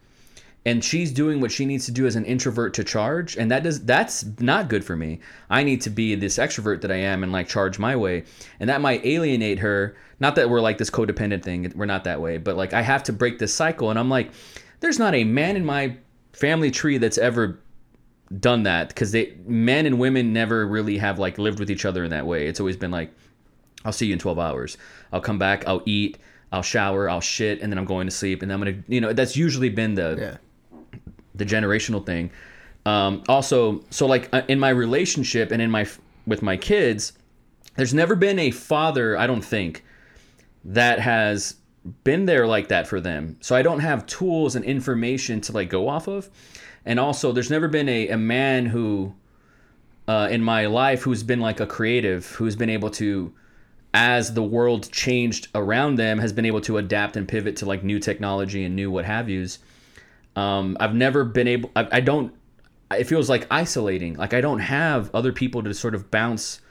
[0.66, 3.64] and she's doing what she needs to do as an introvert to charge and that
[3.64, 5.20] does that's not good for me.
[5.50, 8.24] I need to be this extrovert that I am and like charge my way.
[8.60, 9.96] And that might alienate her.
[10.20, 11.72] Not that we're like this codependent thing.
[11.76, 14.32] We're not that way, but like I have to break this cycle and I'm like
[14.80, 15.98] there's not a man in my
[16.34, 17.60] family tree that's ever
[18.40, 22.04] done that because they men and women never really have like lived with each other
[22.04, 22.48] in that way.
[22.48, 23.14] It's always been like
[23.86, 24.78] I'll see you in 12 hours.
[25.12, 26.18] I'll come back, I'll eat,
[26.52, 28.42] I'll shower, I'll shit, and then I'm going to sleep.
[28.42, 30.38] And I'm gonna, you know, that's usually been the Yeah.
[31.36, 32.32] The generational thing.
[32.86, 35.88] Um, also, so like uh, in my relationship and in my
[36.26, 37.14] with my kids,
[37.76, 39.84] there's never been a father, I don't think,
[40.66, 41.56] that has
[42.04, 43.38] been there like that for them.
[43.42, 46.30] So I don't have tools and information to like go off of.
[46.86, 49.14] And also, there's never been a, a man who
[50.08, 53.34] uh, in my life who's been like a creative, who's been able to
[53.94, 57.84] as the world changed around them has been able to adapt and pivot to like
[57.84, 59.60] new technology and new what have yous
[60.36, 62.34] um, i've never been able I, I don't
[62.92, 64.14] it feels like isolating.
[64.16, 66.62] Like i don't have other people to sort of bounce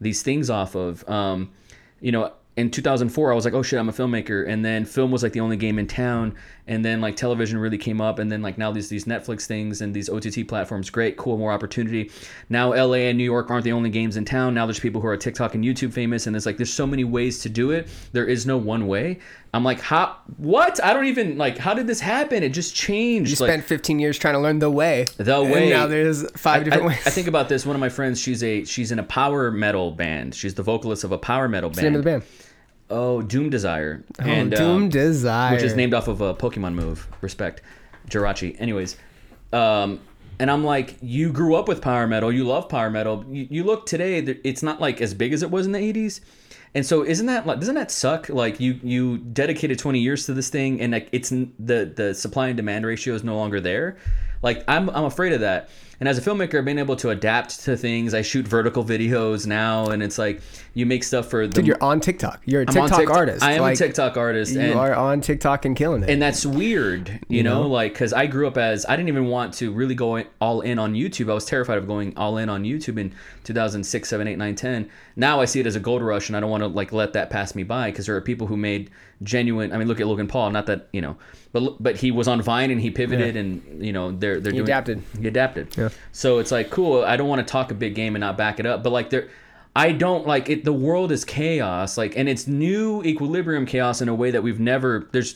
[0.00, 1.08] these things off of.
[1.08, 1.52] Um,
[2.00, 5.10] you know in 2004 i was like oh shit i'm a filmmaker and then film
[5.10, 6.32] was like the only game in town
[6.68, 9.80] and then like television really came up and then like now these these netflix things
[9.80, 12.10] and these ott platforms great cool more opportunity
[12.48, 15.06] now la and new york aren't the only games in town now there's people who
[15.08, 17.88] are tiktok and youtube famous and it's like there's so many ways to do it
[18.12, 19.18] there is no one way
[19.52, 23.32] i'm like how what i don't even like how did this happen it just changed
[23.40, 25.06] You like, spent 15 years trying to learn the way.
[25.16, 25.70] The And way.
[25.70, 27.02] now there's five I, different I- ways.
[27.06, 27.66] I think about this.
[27.66, 30.34] One of my friends, she's a she's in a power metal band.
[30.34, 31.86] She's the vocalist of a power metal What's band.
[31.94, 32.43] the name of the band?
[32.90, 34.04] Oh, Doom Desire.
[34.20, 35.54] Oh, and, Doom um, Desire.
[35.54, 37.08] which is named off of a Pokemon move.
[37.20, 37.62] Respect,
[38.08, 38.60] Jirachi.
[38.60, 38.96] Anyways,
[39.52, 40.00] um,
[40.38, 42.30] and I'm like, you grew up with power metal.
[42.30, 43.24] You love power metal.
[43.28, 44.18] You, you look today.
[44.18, 46.20] It's not like as big as it was in the '80s.
[46.74, 48.28] And so, isn't that like doesn't that suck?
[48.28, 52.48] Like you you dedicated 20 years to this thing, and like it's the the supply
[52.48, 53.96] and demand ratio is no longer there.
[54.42, 55.70] Like I'm I'm afraid of that.
[56.00, 58.14] And as a filmmaker, I've been able to adapt to things.
[58.14, 60.40] I shoot vertical videos now, and it's like
[60.74, 61.52] you make stuff for the.
[61.54, 62.42] Dude, you're on TikTok.
[62.44, 63.42] You're a TikTok TikTok- artist.
[63.42, 66.10] I am Like, a TikTok artist, You and are on TikTok and killing it.
[66.10, 67.62] and that's weird you, know?
[67.68, 70.78] like because i grew up as i didn't even want to really go all in
[70.78, 73.12] on youtube i was terrified of going all in on youtube in
[73.44, 76.40] 2006 7 8 9 10 now i see it as a gold rush and i
[76.40, 78.90] don't want to like let that pass me by because there are people who made
[79.22, 81.16] genuine i mean look at logan paul not that you know
[81.52, 84.58] but but he was on vine and he pivoted and you know they're they're He
[84.58, 85.02] doing adapted.
[85.20, 85.88] he adapted Yeah.
[86.12, 88.58] so it's like cool i don't want to talk a big game and not back
[88.60, 89.28] it up but like there
[89.76, 90.64] I don't like it.
[90.64, 94.60] The world is chaos, like, and it's new equilibrium chaos in a way that we've
[94.60, 95.08] never.
[95.10, 95.34] There's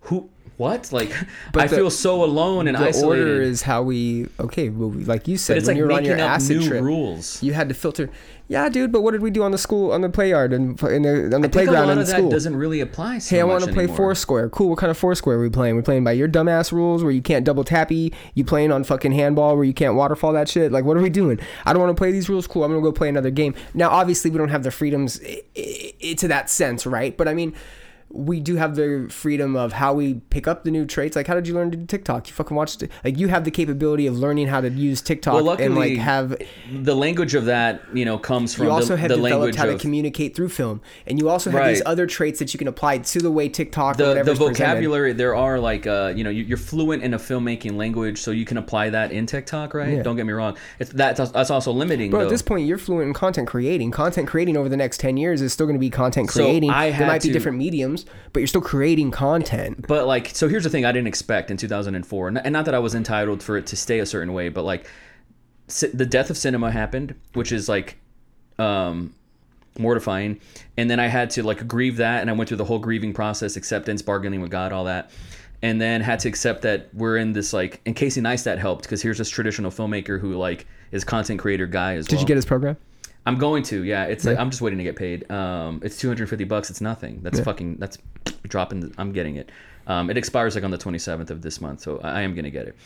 [0.00, 1.12] who, what, like,
[1.52, 3.20] but I the- feel so alone and the isolated.
[3.28, 5.92] order is how we okay well, like you said but it's when like you were
[5.92, 7.42] on making your acid new trip rules.
[7.42, 8.08] you had to filter
[8.48, 10.80] yeah dude but what did we do on the school on the play yard and
[10.84, 12.80] in the on the I think a playground lot in of that school doesn't really
[12.80, 13.18] apply.
[13.18, 14.48] So Hey, I want to play Foursquare.
[14.50, 14.70] Cool.
[14.70, 15.76] What kind of Foursquare are we playing?
[15.76, 18.12] We're playing by your dumbass rules where you can't double tappy.
[18.34, 20.72] You playing on fucking handball where you can't waterfall that shit.
[20.72, 21.40] Like, what are we doing?
[21.64, 22.46] I don't want to play these rules.
[22.46, 22.64] Cool.
[22.64, 23.54] I'm gonna go play another game.
[23.72, 27.16] Now, obviously, we don't have the freedoms to that sense, right?
[27.16, 27.54] But I mean,
[28.16, 31.16] we do have the freedom of how we pick up the new traits.
[31.16, 32.28] Like, how did you learn to do TikTok?
[32.28, 32.90] You fucking watched it.
[33.02, 36.36] Like, you have the capability of learning how to use TikTok Well, and like have
[36.72, 39.56] The language of that, you know, comes from you also the, have the developed language
[39.56, 42.58] how to of communicate through film, and you also have these other traits that you
[42.58, 44.58] can apply to the way TikTok the, whatever the is presented.
[44.58, 48.30] vocabulary there are like uh you know you- you're fluent in a filmmaking language so
[48.30, 50.02] you can apply that in tiktok right Yeah.
[50.02, 53.08] don't get me wrong it's that's, that's also limiting But at this point, you're fluent
[53.08, 53.90] in content creating.
[53.90, 56.70] Content creating over the next ten years is still going to be content So creating.
[56.70, 59.86] I there might be different mediums, but you're still creating content.
[59.86, 62.78] but like so here's the thing i didn't expect in 2004 and not that i
[62.78, 64.86] was entitled for it to stay a certain way but like
[65.92, 67.96] the death of cinema happened which is like
[68.58, 69.14] um
[69.78, 70.38] mortifying
[70.76, 73.12] and then i had to like grieve that and i went through the whole grieving
[73.12, 75.10] process acceptance bargaining with god all that
[75.62, 79.02] and then had to accept that we're in this like and casey neistat helped because
[79.02, 82.36] here's this traditional filmmaker who like is content creator guy as Did well you get
[82.36, 82.76] his program?
[83.26, 84.04] I'm going to, yeah.
[84.04, 85.30] It's like I'm just waiting to get paid.
[85.30, 86.70] Um, it's 250 bucks.
[86.70, 87.20] It's nothing.
[87.22, 87.76] That's fucking.
[87.76, 87.98] That's
[88.48, 88.80] dropping.
[88.80, 89.50] The, I'm getting it.
[89.86, 92.50] Um, it expires like on the 27th of this month, so I I am gonna
[92.50, 92.76] get it.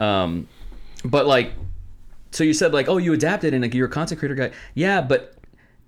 [0.00, 0.48] Um,
[1.04, 1.52] but like,
[2.30, 4.50] so you said like, oh, you adapted and like you're a content creator guy.
[4.74, 5.34] Yeah, but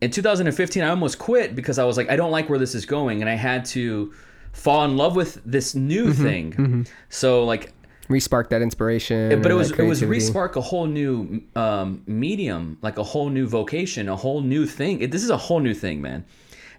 [0.01, 2.87] in 2015, I almost quit because I was like, I don't like where this is
[2.87, 4.13] going, and I had to
[4.53, 6.87] fall in love with this new thing.
[7.09, 7.73] So like,
[8.11, 9.41] Respark that inspiration.
[9.41, 13.47] but it was it was respark a whole new um, medium, like a whole new
[13.47, 15.01] vocation, a whole new thing.
[15.01, 16.25] It, this is a whole new thing, man.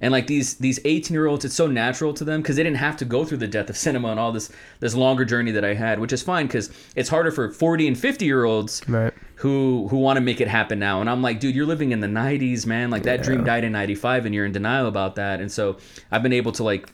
[0.02, 2.78] And like these these 18 year olds, it's so natural to them because they didn't
[2.78, 4.52] have to go through the death of cinema and all this
[4.82, 7.98] this longer journey that I had, which is fine because it's harder for 40 and
[7.98, 9.14] 50 year olds Right.
[9.36, 11.02] who who want to make it happen now.
[11.02, 12.90] And I'm like, dude, you're living in the 90s, man.
[12.90, 15.40] Like that dream died in 95, and you're in denial about that.
[15.40, 15.78] And so
[16.12, 16.92] I've been able to like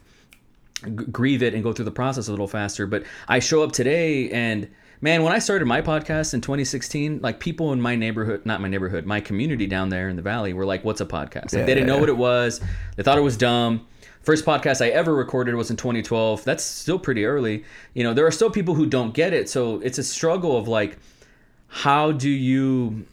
[0.83, 2.87] g- grieve it and go through the process a little faster.
[2.87, 4.67] But I show up today and
[5.01, 8.67] man, when I started my podcast in 2016, like people in my neighborhood, not my
[8.67, 11.53] neighborhood, my community down there in the valley were like, what's a podcast?
[11.53, 12.61] Like, they didn't know what it was.
[12.95, 13.87] They thought it was dumb.
[14.21, 16.43] First podcast I ever recorded was in 2012.
[16.43, 17.63] That's still pretty early.
[17.93, 19.49] You know, there are still people who don't get it.
[19.49, 20.97] So it's a struggle of like,
[21.67, 23.05] how do you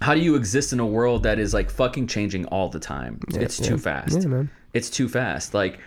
[0.00, 3.20] how do you exist in a world that is like fucking changing all the time?
[3.28, 4.26] it's too fast.
[4.26, 4.44] Yeah.
[4.72, 5.54] It's too fast.
[5.54, 5.78] Like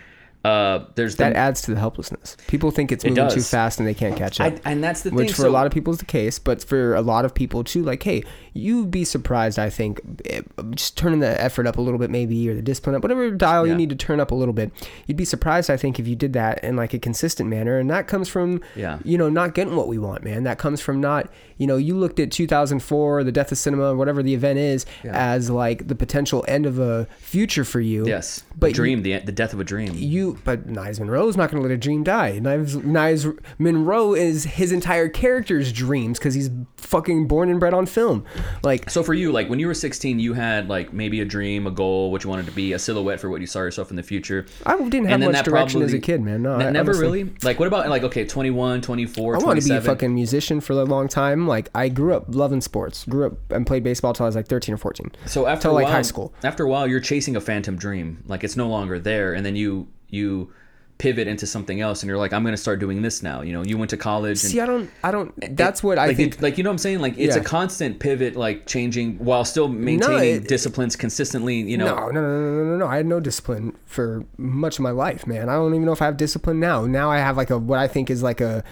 [0.46, 2.38] uh there's the, That adds to the helplessness.
[2.48, 4.54] People think it's moving too fast and they can't catch up.
[4.66, 5.18] I, and that's the thing.
[5.18, 5.36] which thing.
[5.36, 7.64] for so, a lot of people is the case, but for a lot of people
[7.64, 8.24] too, like, hey,
[8.54, 9.60] you'd be surprised.
[9.60, 10.42] I think eh,
[10.72, 13.68] just turning the effort up a little bit, maybe, or the discipline up, whatever dial
[13.68, 14.72] you need to turn up a little bit.
[15.06, 17.90] You'd be surprised, I think, if you did that in like a consistent manner, and
[17.90, 19.00] that comes from, Yeah.
[19.04, 20.44] you know, not getting what we want, man.
[20.44, 24.24] That comes from not, you know, you looked at 2004, the death of cinema, whatever
[24.24, 28.08] the event is, as like the potential end of a future for you.
[28.08, 29.92] yes, but but you- dream the the death of a dream.
[29.96, 32.40] you but Knives is not going to let a dream die.
[32.40, 33.28] Knives Knives
[33.58, 38.24] Monroe is his entire character's dreams because he's fucking born and bred on film.
[38.64, 41.68] Like so for you, like when you were 16, you had like maybe a dream,
[41.68, 43.96] a goal, what you wanted to be, a silhouette for what you saw yourself in
[43.96, 44.46] the future.
[44.66, 46.42] I didn't have And much that direction as a kid, man.
[46.42, 47.34] No, Ne- never honestly- really.
[47.44, 50.74] Like what about like okay, 21, 24, I wanted to be a fucking musician for
[50.74, 51.48] a long time.
[51.48, 53.04] Like I grew up loving sports.
[53.06, 55.12] Grew up and played baseball till I was like 13 or 14.
[55.26, 56.34] So after till like while, high school.
[56.44, 58.24] after a while, you're chasing a phantom dream.
[58.28, 60.52] Like it's no longer there, and then you you
[60.98, 63.42] pivot into something else, and you're like, I'm gonna start doing this now.
[63.42, 64.42] You know, you went to college.
[64.44, 65.32] And See, I don't, I don't.
[65.56, 66.36] That's what I like, think.
[66.36, 67.00] it- like you know what I'm saying.
[67.02, 67.42] Like it's Yeah.
[67.42, 71.58] a constant pivot, like changing while still maintaining it- disciplines consistently.
[71.62, 72.88] You know, No, no, no, no, no, no, no.
[72.88, 75.50] I had no discipline for much of my life, man.
[75.50, 76.86] I don't even know if I have discipline now.
[76.86, 78.64] Now I have like a what I think is like a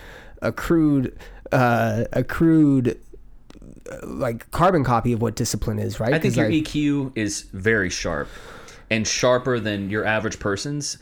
[0.41, 1.15] a crude,
[1.51, 2.99] uh, a crude,
[3.91, 6.13] uh, like carbon copy of what discipline is, right?
[6.13, 8.27] I think your EQ is very sharp,
[8.89, 10.97] and sharper than your average person's.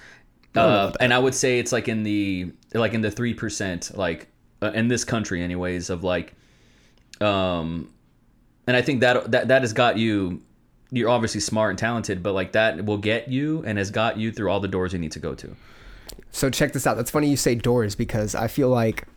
[0.56, 4.28] Uh, and I would say it's like in the like in the three percent, like
[4.62, 6.34] uh, in this country, anyways, of like,
[7.22, 7.90] um,
[8.68, 10.42] and I think that that that has got you.
[10.92, 14.32] You're obviously smart and talented, but like that will get you and has got you
[14.32, 15.56] through all the doors you need to go to.
[16.32, 16.98] So check this out.
[16.98, 19.08] That's funny you say doors because I feel like,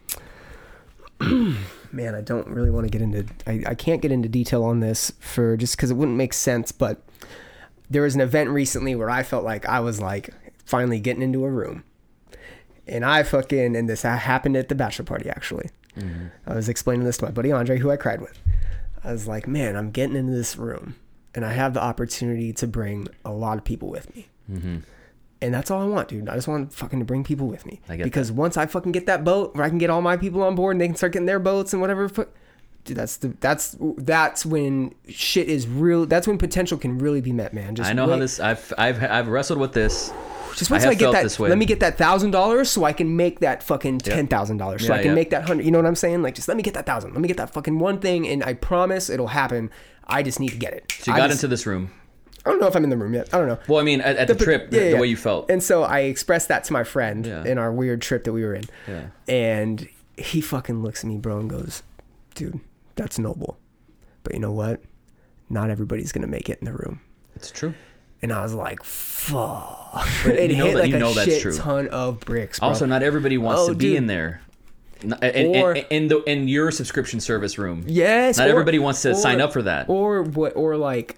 [1.20, 3.26] man, I don't really want to get into.
[3.46, 6.72] I, I can't get into detail on this for just because it wouldn't make sense.
[6.72, 7.02] But
[7.90, 10.30] there was an event recently where I felt like I was like
[10.66, 11.84] finally getting into a room,
[12.86, 15.70] and I fucking and this happened at the bachelor party actually.
[15.97, 16.26] Mm-hmm.
[16.47, 18.38] I was explaining this to my buddy Andre, who I cried with.
[19.02, 20.97] I was like, man, I'm getting into this room,
[21.34, 24.28] and I have the opportunity to bring a lot of people with me.
[24.51, 24.78] Mm-hmm.
[25.43, 26.28] And that's all I want, dude.
[26.28, 27.80] I just want fucking to bring people with me.
[28.05, 30.55] Because once I fucking get that boat where I can get all my people on
[30.55, 32.09] board and they can start getting their boats and whatever,
[32.84, 36.06] dude, that's the that's that's when shit is real.
[36.06, 37.74] That's when potential can really be met, man.
[37.74, 38.40] Just I know how this.
[38.40, 40.10] I've I've I've wrestled with this.
[40.56, 41.40] Just wait I till I, have get that.
[41.40, 44.86] Let me get that thousand dollars so I can make that fucking ten thousand dollars.
[44.86, 45.14] So Yeah, I can yeah.
[45.14, 45.64] make that hundred.
[45.66, 46.22] You know what I'm saying?
[46.22, 47.12] Like, just let me get that thousand.
[47.12, 49.70] Let me get that fucking one thing, and I promise it'll happen.
[50.06, 50.90] I just need to get it.
[51.00, 51.90] So you I got just- into this room.
[52.44, 53.28] I don't know if I'm in the room yet.
[53.34, 53.58] I don't know.
[53.66, 55.50] Well, I mean, at, at the, But- trip, yeah, the, the way you felt.
[55.50, 58.54] And so I expressed that to my friend in our weird trip that we were
[58.54, 58.64] in.
[58.86, 59.06] Yeah.
[59.26, 61.82] And he fucking looks at me, bro, and goes,
[62.36, 62.60] dude,
[62.94, 63.58] that's noble.
[64.22, 64.80] But you know what?
[65.50, 67.00] Not everybody's going to make it in the room.
[67.34, 67.74] it's true.
[68.26, 70.04] And I was like, fuck.
[70.24, 71.56] But it you know hit that- like you a know that's shit true.
[71.56, 72.70] ton of bricks, bro.
[72.70, 73.96] Also, not everybody wants Oh, to be dude.
[73.98, 74.40] in there.
[75.22, 77.84] Or- in, in the in your subscription service room.
[77.86, 78.38] Yes.
[78.38, 79.88] Not or- everybody wants to or- sign up for that.
[79.88, 80.56] Or what?
[80.56, 81.16] Or like,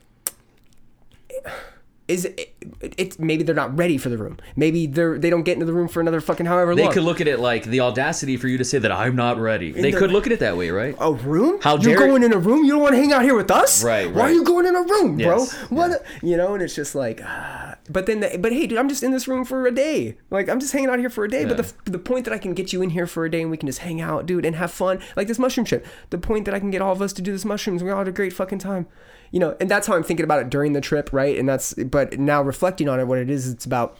[2.08, 4.38] is it, it's maybe they're not ready for the room.
[4.56, 6.90] Maybe they're they don't get into the room for another fucking however They long.
[6.90, 9.38] They could look at it like the audacity for you to say that I'm not
[9.38, 9.70] ready.
[9.72, 10.96] They the- could look at it that way, right?
[10.98, 11.60] a room?
[11.60, 12.64] How you're going in a room?
[12.64, 13.84] You don't want to hang out here with us?
[13.84, 15.44] Right, Why are you going in a room, bro?
[15.68, 15.90] What?
[15.92, 17.76] a- you know, and it's just like, ah.
[17.90, 20.16] but then, the, but hey, dude, I'm just in this room for a day.
[20.30, 21.44] Like, I'm just hanging out here for a day.
[21.44, 23.50] But the the point that I can get you in here for a day and
[23.50, 25.86] we can just hang out, dude, and have fun, like this mushroom trip.
[26.10, 27.98] The point that I can get all of us to do this mushrooms, we all
[27.98, 28.86] had a great fucking time.
[29.30, 31.36] You know, and that's how I'm thinking about it during the trip, right?
[31.38, 33.96] And that's, but now reflecting on it, what it is, it's about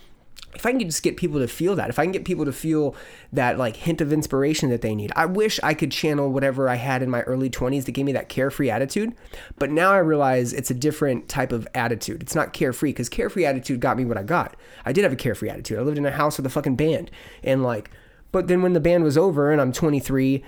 [0.54, 2.52] if I can just get people to feel that, if I can get people to
[2.52, 2.96] feel
[3.32, 6.76] that like hint of inspiration that they need, I wish I could channel whatever I
[6.76, 9.14] had in my early 20s that gave me that carefree attitude.
[9.58, 12.22] But now I realize it's a different type of attitude.
[12.22, 14.56] It's not carefree because carefree attitude got me what I got.
[14.84, 15.78] I did have a carefree attitude.
[15.78, 17.10] I lived in a house with a fucking band
[17.44, 17.90] and like,
[18.32, 20.42] But then when the band was over and I'm 23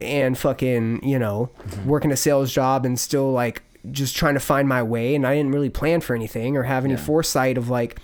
[0.00, 1.50] and fucking, you know,
[1.84, 5.34] working a sales job and still like just trying to find my way and I
[5.34, 7.98] didn't really plan for anything or have any foresight of like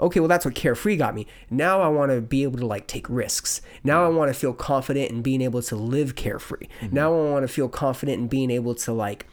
[0.00, 1.26] okay, well that's what carefree got me.
[1.50, 3.60] Now I want to be able to like take risks.
[3.82, 6.68] Now I want to feel confident in being able to live carefree.
[6.80, 6.94] Mm-hmm.
[6.94, 9.26] Now I want to feel confident in being able to like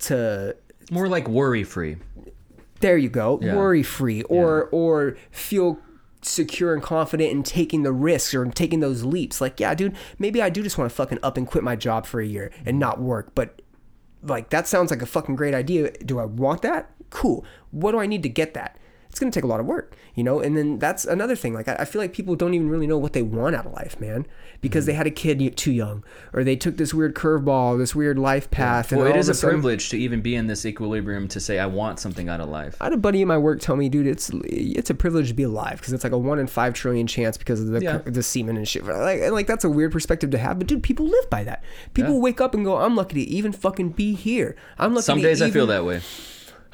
[0.00, 0.56] to
[0.90, 1.96] More like worry free.
[2.80, 3.56] there you go Yeah.
[3.56, 5.78] worry free or or feel
[6.22, 10.40] secure and confident in taking the risks or taking those leaps like yeah dude maybe
[10.40, 12.66] i do just want to fucking up and quit my job for a year and
[12.66, 12.78] mm-hmm.
[12.78, 13.60] not work but
[14.22, 15.92] like that sounds like a fucking great idea.
[16.04, 16.90] Do i want that?
[17.10, 17.44] Cool.
[17.70, 18.78] What do i need to get that?
[19.08, 21.54] It's going to take a lot of work you know and then that's another thing
[21.54, 23.72] like I, I feel like people don't even really know what they want out of
[23.72, 24.26] life man
[24.60, 24.98] because they mm-hmm.
[24.98, 28.92] had a kid too young or they took this weird curveball this weird life path
[28.92, 31.58] and Well, it is a sudden- privilege to even be in this equilibrium to say
[31.58, 32.76] I want something out of life.
[32.80, 35.34] I had a buddy in my work tell me, dude, it's it's a privilege to
[35.34, 37.98] be alive because it's like a one in five trillion chance because of the Yeah.
[37.98, 38.84] the semen and shit.
[38.84, 41.64] Like, and, like that's a weird perspective to have, but dude, people live by that.
[41.94, 42.20] People Yeah.
[42.20, 44.56] wake up and go, "I'm lucky to even fucking be here.
[44.78, 46.00] I'm lucky." Some days I feel that way.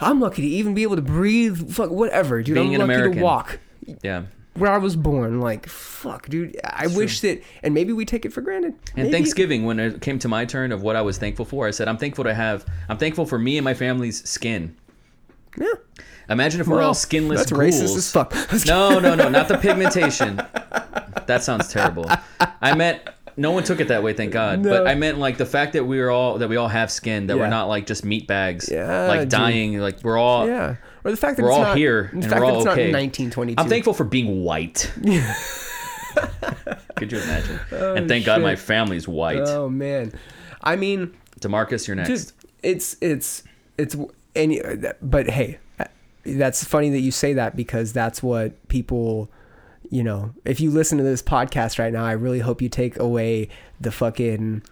[0.01, 1.71] I'm lucky to even be able to breathe.
[1.73, 2.55] Fuck whatever, dude.
[2.55, 3.19] Being I'm lucky American.
[3.19, 3.59] to walk
[4.05, 4.23] Yeah.
[4.55, 5.41] where I was born.
[5.41, 6.57] Like fuck, dude.
[6.65, 8.75] I wish that, and maybe we take it for granted.
[8.97, 11.67] And Maybe- Thanksgiving, when it came to my turn of what I was thankful for,
[11.67, 14.77] I said, I'm thankful to have, I'm thankful for me and my family's skin.
[15.59, 15.67] yeah.
[16.31, 17.63] Imagine if we're all skinless That's ghouls.
[17.63, 18.35] racist as fuck.
[18.67, 20.37] No, no, no, not the pigmentation.
[21.27, 22.05] That sounds terrible.
[22.61, 23.01] I meant
[23.39, 24.61] no one took it that way, thank God.
[24.61, 24.71] No.
[24.71, 27.27] But I meant like the fact that we are all that we all have skin,
[27.29, 27.43] that Yeah.
[27.45, 29.29] we're not like just meat bags, Yeah, like dude.
[29.31, 30.47] dying, like we're all.
[30.47, 30.77] Yeah.
[31.05, 32.73] Or the fact that We're it's all not, here and fact we're all it's not
[32.73, 32.93] okay.
[32.93, 33.61] 1922.
[33.63, 34.93] I'm thankful for being white.
[36.97, 37.61] Could you imagine?
[37.73, 39.39] Oh, and thank God my family's white.
[39.39, 40.13] Oh man,
[40.63, 42.09] I mean, Demarcus, you're next.
[42.09, 42.33] dude,
[42.63, 43.45] it's it's
[43.79, 43.97] it's
[44.35, 45.59] and but hey,
[46.25, 49.31] that's funny that you say that because that's what people,
[49.91, 52.99] you know, if you listen to this podcast right now, I really hope you take
[52.99, 53.49] away
[53.81, 54.63] the fucking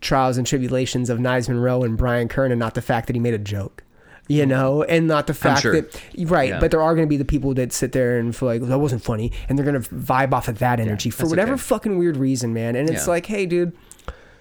[0.00, 3.20] trials and tribulations of Knives Monroe and Brian Kern, and not the fact that he
[3.20, 3.82] made a joke.
[4.28, 4.50] You mm-hmm.
[4.50, 5.80] know, and not the fact sure.
[5.80, 6.58] that right, Yeah.
[6.58, 8.78] but there are going to be the people that sit there and feel like that
[8.78, 11.60] wasn't funny, and they're going to vibe off of that energy for whatever okay.
[11.60, 12.74] fucking weird reason, man.
[12.74, 13.12] And it's Yeah.
[13.12, 13.72] like, hey, dude,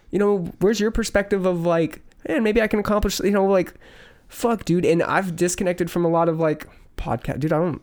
[0.10, 3.76] you know, where's your perspective of like, and maybe I can accomplish, you know, like,
[4.28, 4.86] fuck, dude.
[4.86, 6.68] And I've disconnected from a lot of like
[6.98, 7.53] podcast, dude.
[7.53, 7.82] I don't.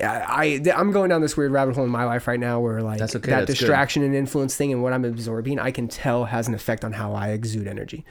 [0.00, 2.82] I, I I'm going down this weird rabbit hole in my life right now where
[2.82, 3.46] like okay, that that's good.
[3.46, 6.92] distraction and influence thing and what I'm absorbing I can tell has an effect on
[6.92, 8.04] how I exude energy.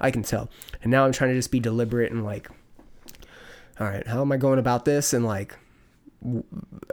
[0.00, 0.50] I can tell.
[0.82, 2.48] And now I'm trying to just be deliberate and like
[3.78, 5.56] all right, how am I going about this and like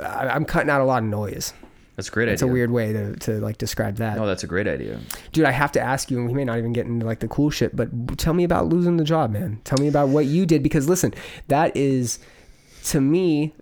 [0.01, 1.53] I'm cutting out a lot of noise.
[1.95, 4.17] That's a great It's a weird way to, to like describe that.
[4.17, 4.99] No, that's a great idea.
[5.31, 7.27] Dude, I have to ask you, and we may not even get into like the
[7.27, 9.61] cool shit, but tell me about losing the job, man.
[9.63, 11.13] Tell me about what you did because listen,
[11.49, 12.17] that is
[12.85, 13.53] to me,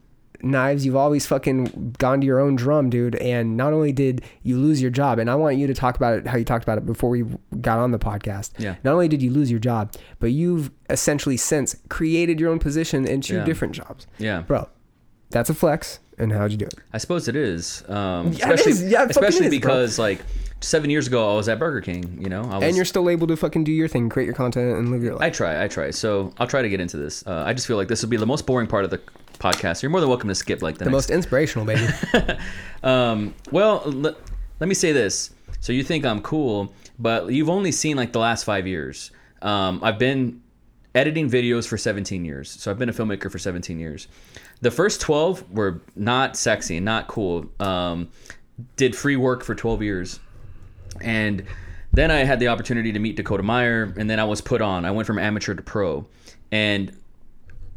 [0.43, 0.85] knives.
[0.85, 3.15] You've always fucking gone to your own drum, dude.
[3.15, 6.19] And not only did you lose your job, and I want you to talk about
[6.19, 7.23] it how you talked about it before we
[7.61, 8.51] got on the podcast.
[8.57, 8.75] Yeah.
[8.83, 13.05] Not only did you lose your job, but you've essentially since created your own position
[13.07, 13.43] in two Yeah.
[13.45, 14.41] different jobs, Yeah.
[14.41, 14.67] bro.
[15.29, 15.99] That's a flex.
[16.17, 16.75] And how'd you do it?
[16.93, 17.83] I suppose it is.
[17.89, 18.83] Um, Yeah, especially is.
[18.83, 19.57] Yeah, it especially is, bro.
[19.59, 20.19] because like
[20.59, 22.19] seven years ago I was at Burger King.
[22.21, 22.63] You know, I was.
[22.65, 25.13] And you're still able to fucking do your thing, create your content, and live your
[25.13, 25.21] life.
[25.23, 25.63] I try.
[25.63, 25.89] I try.
[25.89, 27.25] So I'll try to get into this.
[27.25, 28.99] Uh, I just feel like this will be the most boring part of the
[29.41, 29.81] podcast.
[29.81, 31.09] You're more than welcome to skip like the, the next.
[31.09, 31.87] most inspirational, baby.
[32.83, 34.15] Um, well, let,
[34.59, 35.29] let me say this.
[35.59, 39.11] So you think I'm cool, but you've only seen like the last five years.
[39.43, 40.41] Um, I've been
[40.95, 42.49] editing videos for 17 years.
[42.49, 44.07] So I've been a filmmaker for 17 years.
[44.61, 47.45] The first 12 were not sexy and not cool.
[47.59, 48.09] Um,
[48.75, 50.19] did free work for 12 years.
[50.99, 51.45] And
[51.93, 54.85] then I had the opportunity to meet Dakota Meyer, and then I was put on.
[54.85, 56.07] I went from amateur to pro.
[56.51, 56.91] And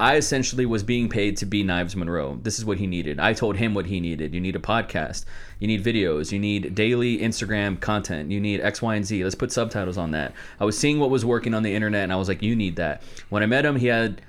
[0.04, 2.38] I essentially was being paid to be Knives Monroe.
[2.42, 3.18] This is what he needed.
[3.18, 4.34] I told him what he needed.
[4.34, 5.24] You need a podcast.
[5.60, 6.30] You need videos.
[6.30, 8.30] You need daily Instagram content.
[8.30, 9.24] You need X, Y, and Z.
[9.24, 10.34] Let's put subtitles on that.
[10.60, 12.76] I was seeing what was working on the internet, and I was like, you need
[12.76, 13.02] that.
[13.30, 14.20] When I met him, he had,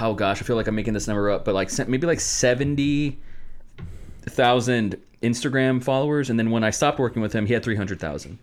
[0.00, 4.96] oh gosh, I feel like I'm making this number up, but like maybe like 70,000
[5.22, 6.30] Instagram followers.
[6.30, 8.38] And then when I stopped working with him, he had 300,000.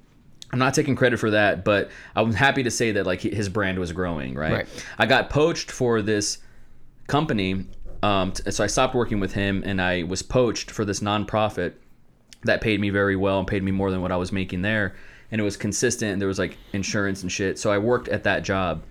[0.52, 3.80] I'm not taking credit for that, but I'm happy to say that like his brand
[3.80, 4.34] was growing.
[4.34, 4.54] Right.
[4.54, 4.86] Right.
[4.98, 6.38] I got poached for this
[7.08, 7.66] company,
[8.02, 11.74] um, t- so I stopped working with him, and I was poached for this nonprofit
[12.44, 14.96] that paid me very well and paid me more than what I was making there,
[15.32, 16.14] and it was consistent.
[16.14, 18.84] And there was like insurance and shit, so I worked at that job.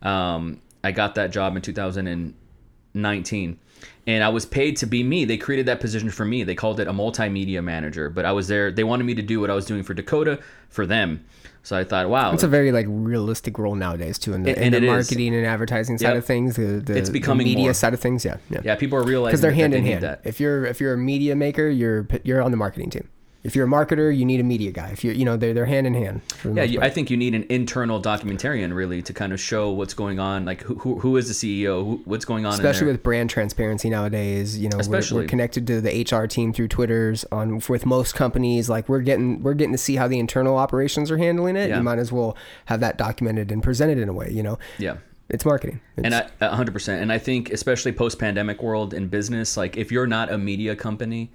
[0.00, 3.58] Um, I got that job in 2019
[4.06, 5.24] and I was paid to be me.
[5.24, 6.42] They created that position for me.
[6.44, 8.70] They called it a multimedia manager, but I was there.
[8.72, 10.38] They wanted me to do what I was doing for Dakota
[10.68, 11.24] for them.
[11.64, 14.58] So I thought, wow, It's a very like realistic role nowadays too in the, And-
[14.66, 14.88] in the it is.
[14.88, 16.16] marketing and advertising side Yep.
[16.16, 16.56] of things.
[16.56, 17.74] The, the, It's becoming the media more.
[17.74, 18.24] side of things.
[18.24, 18.62] Yeah, yeah.
[18.64, 20.02] yeah, people are realizing Because they're that hand they in hand.
[20.02, 20.22] That.
[20.24, 23.08] If you're if you're a media maker, you're you're on the marketing team.
[23.44, 24.90] If you're a marketer, you need a media guy.
[24.90, 26.20] If you're, you know, they're they're hand in hand.
[26.44, 26.80] Yeah, you.
[26.80, 30.44] I think you need an internal documentarian really to kind of show what's going on.
[30.44, 31.84] Like who who, who is the CEO?
[31.84, 32.52] Who, what's going on?
[32.54, 35.22] especially with brand transparency nowadays you know we're, Especially.
[35.22, 39.42] we're connected to the hr team through twitters on with most companies like we're getting
[39.42, 41.78] we're getting to see how the internal operations are handling it Yeah.
[41.78, 42.36] you might as well
[42.66, 44.96] have that documented and presented in a way you know yeah.
[45.30, 47.02] it's marketing And It's- I, a hundred percent.
[47.02, 51.32] And I think, especially post-pandemic world in business, like if you're not a media company,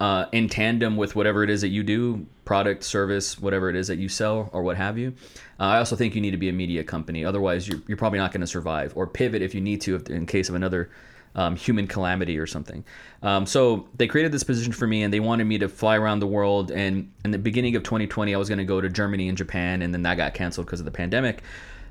[0.00, 3.88] uh, in tandem with whatever it is that you do, product, service, whatever it is
[3.88, 5.12] that you sell or what have you,
[5.58, 7.24] uh, I also think you need to be a media company.
[7.24, 10.08] Otherwise, you're, you're probably not going to survive or pivot if you need to, if,
[10.08, 10.90] in case of another
[11.34, 12.84] um, human calamity or something.
[13.22, 16.20] Um, so they created this position for me, and they wanted me to fly around
[16.20, 16.70] the world.
[16.70, 19.82] And in the beginning of 2020, I was going to go to Germany and Japan,
[19.82, 21.42] and then that got canceled because of the pandemic.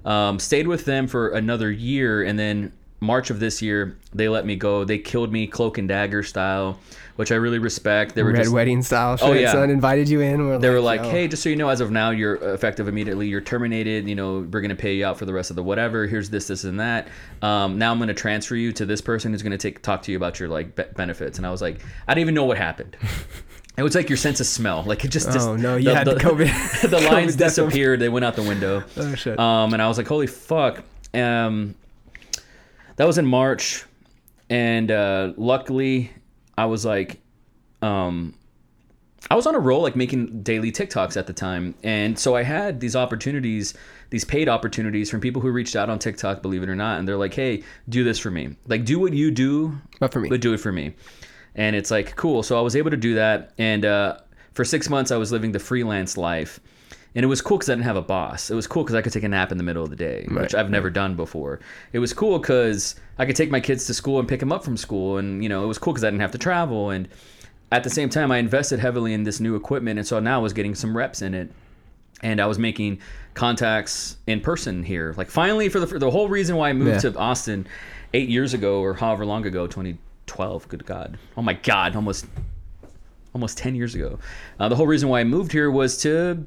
[0.05, 4.45] Um, stayed with them for another year, and then March of this year, they let
[4.45, 4.83] me go.
[4.83, 6.79] They killed me cloak and dagger style,
[7.15, 8.15] which I really respect.
[8.15, 9.27] They were red just, wedding style shit.
[9.27, 9.51] Oh, yeah.
[9.51, 11.09] son invited you in they were like, yo.
[11.09, 13.27] "Hey, just so you know, as of now, you're effective immediately.
[13.27, 14.09] You're terminated.
[14.09, 16.07] You know, we're gonna pay you out for the rest of the whatever.
[16.07, 17.07] Here's this, this, and that.
[17.43, 20.17] Um, now I'm gonna transfer you to this person who's gonna take talk to you
[20.17, 22.97] about your like be- benefits." And I was like, I didn't even know what happened.
[23.77, 24.81] It was like your sense of smell.
[24.83, 25.31] Like it just.
[25.31, 27.99] just Oh, no, you had the COVID- the lines COVID disappeared.
[27.99, 28.83] They went out the window.
[28.97, 29.37] Oh, shit.
[29.39, 30.83] Um, and I was like, holy fuck.
[31.13, 31.75] Um,
[32.97, 33.85] that was in March,
[34.49, 36.11] and uh, luckily,
[36.57, 37.21] I was like,
[37.81, 38.33] um,
[39.29, 42.43] I was on a roll, like making daily TikToks at the time, and so I
[42.43, 43.73] had these opportunities,
[44.09, 47.07] these paid opportunities from people who reached out on TikTok, believe it or not, and
[47.07, 48.55] they're like, "Hey, do this for me.
[48.67, 50.29] Like, do what you do, But for me.
[50.29, 50.95] but do it for me."
[51.55, 52.43] And it's like cool.
[52.43, 54.17] So I was able to do that, and uh,
[54.53, 56.59] for six months I was living the freelance life,
[57.17, 58.51] and it was cool because I didn't have a boss.
[58.51, 60.27] It was cool because I could take a nap in the middle of the day,
[60.29, 61.59] which I've never done before.
[61.91, 64.63] It was cool because I could take my kids to school and pick them up
[64.63, 66.91] from school, and you know it was cool because I didn't have to travel.
[66.91, 67.07] And
[67.71, 70.43] at the same time, I invested heavily in this new equipment, and so now I
[70.43, 71.49] was getting some reps in it
[72.23, 72.99] and I was making
[73.33, 75.15] contacts in person here.
[75.17, 77.11] Like finally, for the for the whole reason why I moved Yeah.
[77.11, 77.65] to Austin
[78.13, 80.67] eight years ago or however long ago, 2012.
[80.67, 81.17] Good God!
[81.35, 81.95] Oh my God!
[81.95, 82.27] Almost
[83.33, 84.19] almost 10 years ago.
[84.59, 86.45] Uh, the whole reason why I moved here was to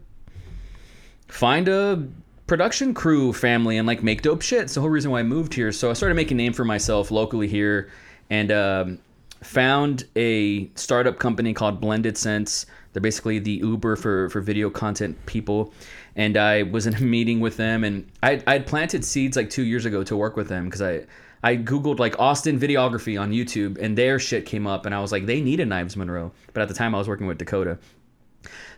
[1.31, 2.07] find a
[2.47, 4.63] production crew family and like make dope shit.
[4.63, 5.71] It's the whole reason why I moved here.
[5.71, 7.91] So I started making a name for myself locally here
[8.29, 8.99] and um,
[9.41, 12.67] found a startup company called Blended Sense.
[12.93, 15.73] They're basically the Uber for, for video content people.
[16.17, 19.49] And I was in a meeting with them and I I had planted seeds like
[19.49, 21.07] two years ago to work with them because I
[21.43, 25.13] I googled like Austin videography on YouTube and their shit came up and I was
[25.13, 26.33] like they need a Knives Monroe.
[26.53, 27.79] But at the time I was working with Dakota.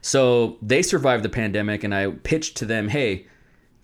[0.00, 3.26] So they survived the pandemic, and I pitched to them, hey,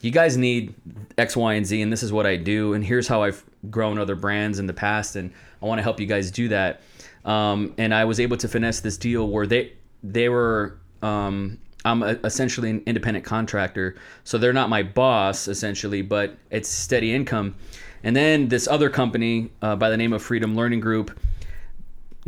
[0.00, 0.74] you guys need
[1.16, 3.98] X, Y, and Z, and this is what I do, and here's how I've grown
[3.98, 5.32] other brands in the past, and
[5.62, 6.82] I want to help you guys do that.
[7.24, 9.72] Um, and I was able to finesse this deal where they
[10.02, 10.78] they were.
[11.02, 16.68] Um, I'm a, essentially an independent contractor, so they're not my boss essentially, but it's
[16.68, 17.54] steady income.
[18.02, 21.18] And then this other company uh, by the name of Freedom Learning Group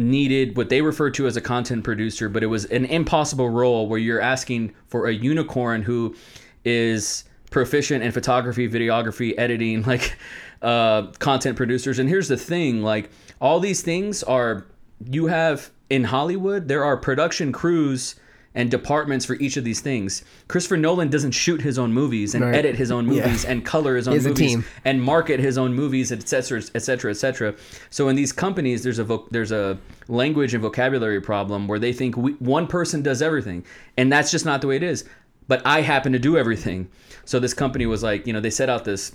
[0.00, 3.86] needed what they refer to as a content producer, but it was an impossible role
[3.86, 6.16] where you're asking for a unicorn who
[6.64, 10.16] is proficient in photography, videography, editing, like
[10.62, 11.98] uh, content producers.
[11.98, 13.10] And here's the thing like,
[13.40, 14.66] all these things are,
[15.04, 18.16] you have in Hollywood, there are production crews
[18.54, 20.24] and departments for each of these things.
[20.48, 22.54] Christopher Nolan doesn't shoot his own movies and Right.
[22.56, 23.22] edit his own Yeah.
[23.24, 27.10] movies and color his own movies and market his own movies, et cetera, et cetera,
[27.12, 27.54] et cetera.
[27.90, 29.78] So in these companies, there's a voc there's a
[30.08, 33.64] language and vocabulary problem where they think we, one person does everything,
[33.96, 35.04] and that's just not the way it is.
[35.46, 36.88] But I happen to do everything.
[37.24, 39.12] So this company was like, you know, they set out this,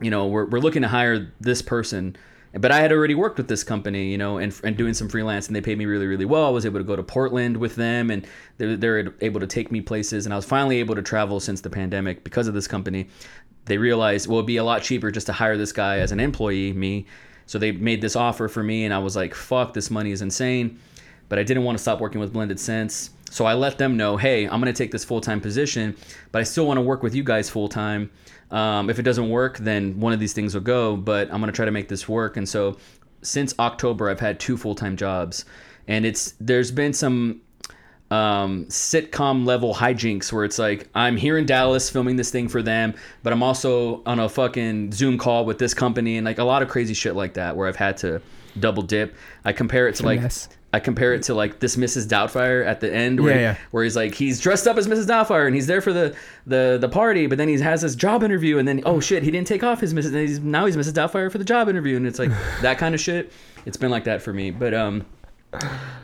[0.00, 2.14] you know, we're we're looking to hire this person.
[2.52, 5.46] But I had already worked with this company, you know, and, and doing some freelance,
[5.46, 6.46] and they paid me really, really well.
[6.46, 8.26] I was able to go to Portland with them, and
[8.58, 10.26] they're, they're able to take me places.
[10.26, 13.08] And I was finally able to travel since the pandemic because of this company.
[13.66, 16.18] They realized well it'd be a lot cheaper just to hire this guy as an
[16.18, 17.06] employee me.
[17.46, 20.22] So they made this offer for me and i was like fuck this money is
[20.22, 20.80] insane.
[21.28, 24.16] But i didn't want to stop working with blended sense so i let them know
[24.16, 25.96] hey i'm going to take this full-time position
[26.32, 28.10] but i still want to work with you guys full-time
[28.50, 31.52] um, if it doesn't work then one of these things will go but i'm going
[31.52, 32.76] to try to make this work and so
[33.22, 35.44] since october i've had two full-time jobs
[35.88, 37.40] and it's there's been some
[38.10, 42.60] um, sitcom level hijinks where it's like I'm here in Dallas filming this thing for
[42.60, 46.44] them, but I'm also on a fucking Zoom call with this company and like a
[46.44, 48.20] lot of crazy shit like that where I've had to
[48.58, 49.14] double dip.
[49.44, 50.20] I compare it to like.
[50.72, 52.06] I compare it to like this Mrs.
[52.06, 53.56] Doubtfire at the end where Yeah, yeah.
[53.72, 55.06] where he's like he's dressed up as Mrs.
[55.06, 56.14] Doubtfire and he's there for the
[56.46, 59.30] the the party, but then he has this job interview and then oh shit he
[59.30, 60.14] didn't take off his Mrs.
[60.20, 60.92] He's, now he's Mrs.
[60.92, 62.30] Doubtfire for the job interview and it's like
[62.62, 63.32] that kind of shit.
[63.66, 65.04] It's been like that for me, but um,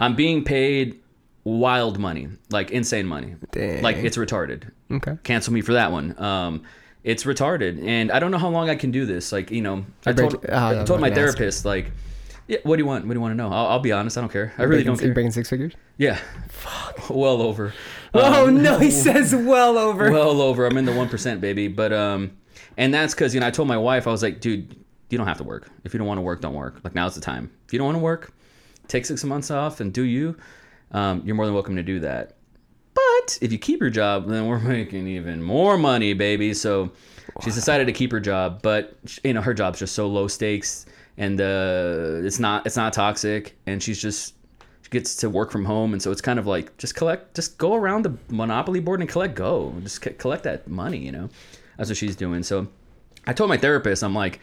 [0.01, 1.01] I'm being paid
[1.45, 3.37] wild money, like insane money.
[3.53, 3.83] Dang.
[3.83, 4.71] Like it's retarded.
[4.91, 5.17] Okay.
[5.23, 6.21] Cancel me for that one.
[6.21, 6.63] Um,
[7.05, 9.31] it's retarded, and I don't know how long I can do this.
[9.31, 11.93] Like you know, I told, uh, I told my I'm gonna ask therapist like,
[12.49, 13.05] yeah, what do you want?
[13.07, 13.49] What do you want to know?
[13.53, 14.17] I'll, I'll be honest.
[14.17, 14.53] I don't care.
[14.59, 15.15] I really breaking, don't care.
[15.15, 15.73] breaking six figures.
[15.99, 16.19] Yeah.
[16.49, 16.85] Fuck.
[17.11, 17.73] Well over.
[18.15, 20.11] oh Um, no, he says well over.
[20.13, 20.67] well over.
[20.67, 21.69] I'm in the one percent, baby.
[21.69, 22.37] But um,
[22.77, 24.75] and that's because you know I told my wife I was like, dude,
[25.11, 25.69] you don't have to work.
[25.85, 26.81] If you don't want to work, don't work.
[26.83, 27.51] Like now's the time.
[27.67, 28.33] If you don't want to work,
[28.89, 30.37] take six months off and do you.
[30.93, 32.37] Um, you're more than welcome to do that.
[32.95, 36.55] But if you keep your job, then we're making even more money, baby.
[36.55, 36.91] So
[37.45, 40.87] she's decided to keep her job, but you know her job's just so low stakes,
[41.19, 44.35] and uh, it's not it's not toxic, and she's just
[44.83, 47.59] she gets to work from home, and so it's kind of like just collect, just
[47.59, 51.29] go around the monopoly board and collect go, just c- collect that money, you know.
[51.77, 52.43] That's what she's doing.
[52.43, 52.69] So
[53.27, 54.41] I told my therapist, I'm like.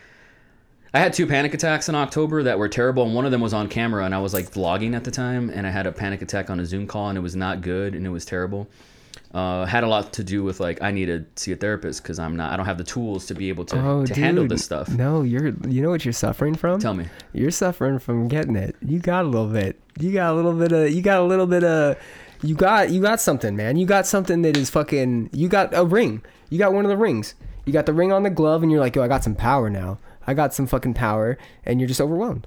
[0.96, 3.52] I had two panic attacks in October that were terrible, and one of them was
[3.52, 6.22] on camera, and I was like vlogging at the time, and I had a panic
[6.22, 8.70] attack on a Zoom call, and it was not good, and it was terrible.
[9.34, 12.20] Uh, had a lot to do with like I need to see a therapist because
[12.20, 14.64] I'm not, I don't have the tools to be able to, Oh, to handle this
[14.64, 14.90] stuff.
[14.90, 15.48] No, you're.
[15.68, 16.80] You know what you're suffering from?
[16.80, 17.08] Tell me.
[17.34, 18.76] You're suffering from getting it.
[18.86, 19.80] You got a little bit.
[20.00, 20.92] You got a little bit of.
[20.92, 21.98] You got a little bit of.
[22.44, 22.92] You got.
[22.92, 23.76] You got something, man.
[23.76, 25.32] You got something that is fucking.
[25.34, 26.22] You got a ring.
[26.52, 27.34] You got one of the rings.
[27.66, 29.68] You got the ring on the glove, and you're like, yo, I got some power
[29.70, 29.98] now.
[30.28, 32.46] I got some fucking power, and you're just overwhelmed.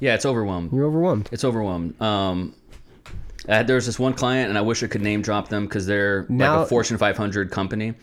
[0.00, 0.72] Yeah, it's overwhelmed.
[0.72, 1.28] You're overwhelmed.
[1.30, 2.00] It's overwhelmed.
[2.00, 2.54] Um,
[3.48, 5.86] I had, there's this one client, and I wish I could name drop them because
[5.86, 7.94] they're Now- like a Fortune 500 company,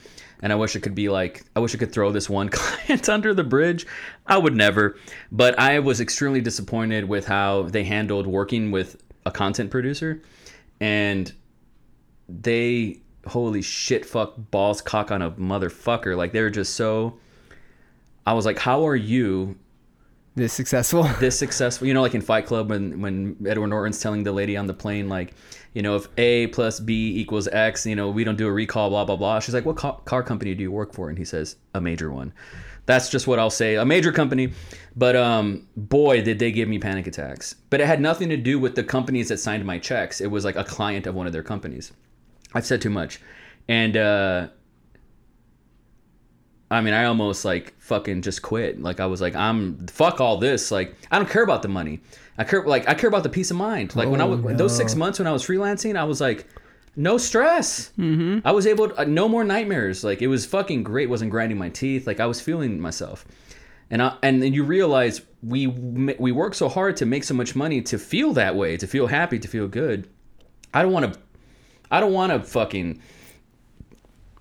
[0.41, 3.07] and I wish it could be like I wish I could throw this one client
[3.09, 3.85] under the bridge.
[4.27, 4.97] I would never,
[5.31, 10.21] but I was extremely disappointed with how they handled working with a content producer,
[10.79, 11.31] and
[12.27, 17.17] they holy shit fuck balls cock on a motherfucker like they were just so.
[18.25, 19.57] I was like, how are you
[20.39, 21.03] This successful.
[21.19, 24.55] this successful you know like in fight club when when edward norton's telling the lady
[24.55, 25.33] on the plane like
[25.73, 28.89] you know if a plus b equals x you know we don't do a recall
[28.89, 29.41] blah blah blah.
[29.41, 31.09] She's like what ca- car company do you work for?
[31.09, 32.31] And he says a major one.
[32.85, 34.53] That's just what i'll say a major company.
[34.95, 37.55] But um boy did they give me panic attacks.
[37.69, 40.21] But it had nothing to do with the companies that signed my checks.
[40.21, 41.91] It was like a client of one of their companies.
[42.53, 43.19] I've said too much.
[43.67, 44.47] And uh
[46.71, 48.81] I mean, I almost like fucking just quit.
[48.81, 50.71] Like I was like, I'm fuck all this.
[50.71, 52.01] Like I don't care about the money.
[52.37, 53.95] I care like I care about the peace of mind.
[53.95, 56.47] Like when I Oh, was those six months when I was freelancing, I was like,
[56.95, 57.91] no stress.
[57.97, 58.47] Mm-hmm.
[58.47, 60.03] I was able to, uh, no more nightmares.
[60.03, 61.09] Like it was fucking great.
[61.09, 62.05] wasn't grinding my teeth.
[62.05, 63.25] Like I was feeling myself.
[63.91, 67.55] And I, and then you realize we we work so hard to make so much
[67.55, 70.07] money to feel that way, to feel happy, to feel good.
[70.73, 71.19] I don't want to.
[71.89, 73.01] I don't want to fucking.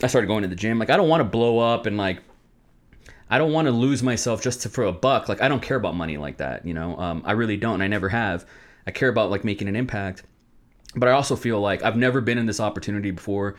[0.02, 0.78] I started going to the gym.
[0.78, 2.22] Like I don't want to blow up and like.
[3.30, 5.28] I don't want to lose myself just to, for a buck.
[5.28, 6.64] Like I don't care about money like that.
[6.64, 7.82] You know, um, I really don't.
[7.82, 8.46] I never have.
[8.86, 10.22] I care about like making an impact.
[10.94, 13.56] But I also feel like I've never been in this opportunity before.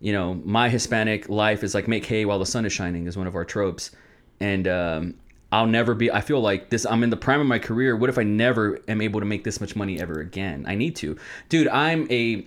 [0.00, 3.16] You know, my Hispanic life is like make hay while the sun is shining is
[3.16, 3.92] one of our tropes,
[4.40, 5.14] and um,
[5.50, 6.10] I'll never be.
[6.10, 6.84] I feel like this.
[6.84, 7.96] I'm in the prime of my career.
[7.96, 10.64] What if I never am able to make this much money ever again?
[10.66, 11.16] I need to,
[11.48, 11.68] dude.
[11.68, 12.46] I'm a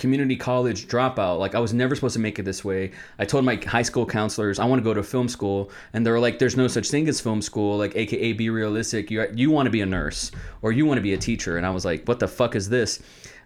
[0.00, 1.38] community college dropout.
[1.38, 2.90] Like I was never supposed to make it this way.
[3.18, 6.10] I told my high school counselors I want to go to film school, and they
[6.10, 7.78] were like, "There's no such thing as film school.
[7.78, 9.10] Like, AKA, be realistic.
[9.10, 10.32] You you want to be a nurse
[10.62, 12.68] or you want to be a teacher." And I was like, "What the fuck is
[12.68, 13.00] this?"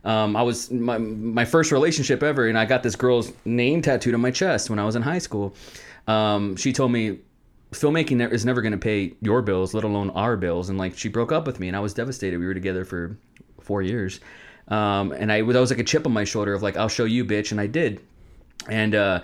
[0.05, 4.15] Um, I was my my first relationship ever, and I got this girl's name tattooed
[4.15, 5.55] on my chest when I was in high school.
[6.07, 7.19] Um, she told me
[7.73, 10.69] filmmaking is never going to pay your bills, let alone our bills.
[10.69, 12.39] And like she broke up with me, and I was devastated.
[12.39, 13.17] We were together for
[13.61, 14.21] four years,
[14.69, 17.05] um, and I that was like a chip on my shoulder of like I'll show
[17.05, 18.01] you, bitch, and I did.
[18.69, 19.21] And uh,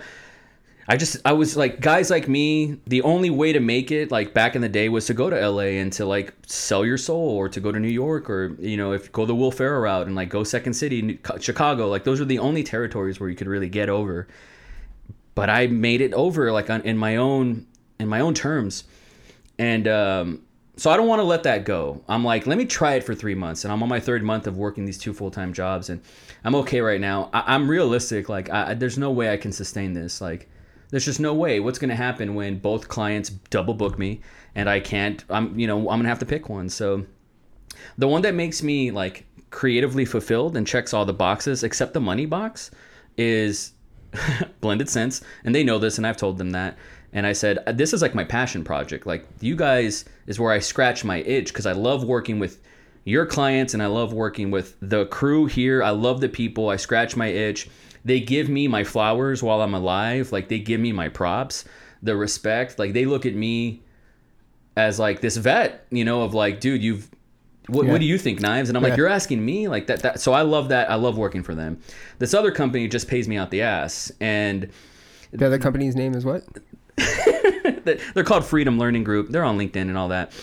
[0.87, 2.77] I just I was like guys like me.
[2.85, 5.49] The only way to make it like back in the day was to go to
[5.49, 8.77] LA and to like sell your soul, or to go to New York, or you
[8.77, 11.87] know if go the Will Ferrell route and like go Second City, Chicago.
[11.87, 14.27] Like those are the only territories where you could really get over
[15.35, 17.65] but I made it over like on, in my own
[17.99, 18.83] in my own terms,
[19.57, 20.41] and um,
[20.77, 22.01] so I don't want to let that go.
[22.07, 24.47] I'm like, let me try it for three months, and I'm on my third month
[24.47, 26.01] of working these two full time jobs, and
[26.43, 27.29] I'm okay right now.
[27.33, 28.29] I, I'm realistic.
[28.29, 30.21] Like, I, there's no way I can sustain this.
[30.21, 30.49] Like,
[30.89, 31.59] there's just no way.
[31.59, 34.21] What's gonna happen when both clients double book me,
[34.55, 35.23] and I can't?
[35.29, 36.69] I'm you know I'm gonna have to pick one.
[36.69, 37.05] So
[37.97, 41.99] the one that makes me like creatively fulfilled and checks all the boxes except the
[41.99, 42.71] money box
[43.17, 43.73] is
[44.61, 46.77] blended sense and they know this and i've told them that
[47.13, 50.51] and i said uh, this is like my passion project like you guys is where
[50.51, 52.61] i scratch my itch because i love working with
[53.03, 56.75] your clients and i love working with the crew here i love the people i
[56.75, 57.69] scratch my itch
[58.05, 61.65] they give me my flowers while i'm alive like they give me my props
[62.03, 63.81] the respect like they look at me
[64.77, 67.09] as like this vet, you know, of like, dude, you've
[67.67, 67.91] what, Yeah.
[67.91, 68.69] what do you think, Knives?
[68.69, 70.19] And I'm like, you're asking me like that, that.
[70.21, 70.89] So I love that.
[70.89, 71.79] I love working for them.
[72.19, 74.69] This other company just pays me out the ass, and
[75.33, 76.43] The other company's name is what?
[76.95, 79.29] They're called Freedom Learning Group.
[79.29, 80.33] They're on LinkedIn and all that.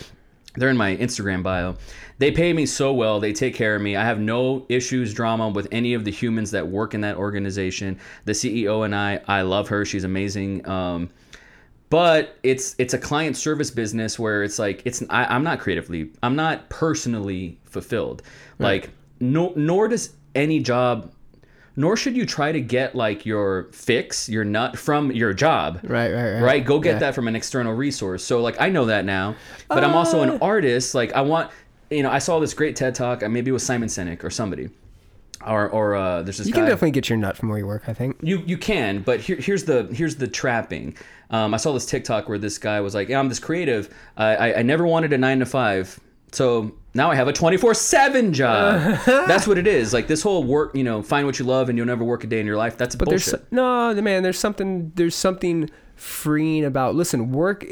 [0.55, 1.77] They're in my Instagram bio.
[2.19, 3.20] They pay me so well.
[3.20, 3.95] They take care of me.
[3.97, 7.99] I have no issues, drama with any of the humans that work in that organization.
[8.25, 9.85] The CEO and I, I love her.
[9.85, 10.69] She's amazing.
[10.69, 11.11] Um,
[11.91, 16.11] but it's it's a client service business where it's like it's I, I'm not creatively,
[16.23, 18.23] I'm not personally fulfilled.
[18.59, 21.11] Like no, nor does any job
[21.78, 25.78] nor should you try to get like your fix, your nut from your job.
[25.84, 26.42] Right, right, right.
[26.42, 26.64] Right?
[26.64, 26.98] Go get Yeah.
[26.98, 28.24] that from an external resource.
[28.24, 29.36] So like I know that now,
[29.68, 30.24] but I'm also Uh.
[30.24, 30.94] an artist.
[30.94, 31.50] Like I want,
[31.90, 33.22] you know, I saw this great TED talk.
[33.22, 34.70] uh, Maybe it was Simon Sinek or somebody,
[35.46, 36.60] or or uh, there's this You guy.
[36.62, 37.84] can definitely get your nut from where you work.
[37.88, 38.16] I think.
[38.22, 40.96] You you can, but here, here's the here's the trapping.
[41.30, 43.88] Um, I saw this TikTok where this guy was like, "Yeah, I'm this creative.
[44.16, 46.00] I, I I never wanted a nine to five,
[46.32, 48.98] so now I have a 24 seven job.
[49.06, 49.92] that's what it is.
[49.92, 52.26] Like this whole work, you know, find what you love and you'll never work a
[52.26, 52.76] day in your life.
[52.76, 53.32] That's But bullshit.
[53.32, 54.22] there's no man.
[54.22, 54.92] There's something.
[54.94, 56.94] There's something freeing about.
[56.94, 57.64] Listen, work.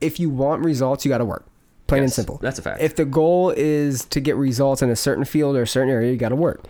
[0.00, 1.46] If you want results, you got to work.
[1.86, 2.38] Plain and simple.
[2.40, 2.80] that's a fact.
[2.80, 6.10] If the goal is to get results in a certain field or a certain area,
[6.10, 6.64] you got to work.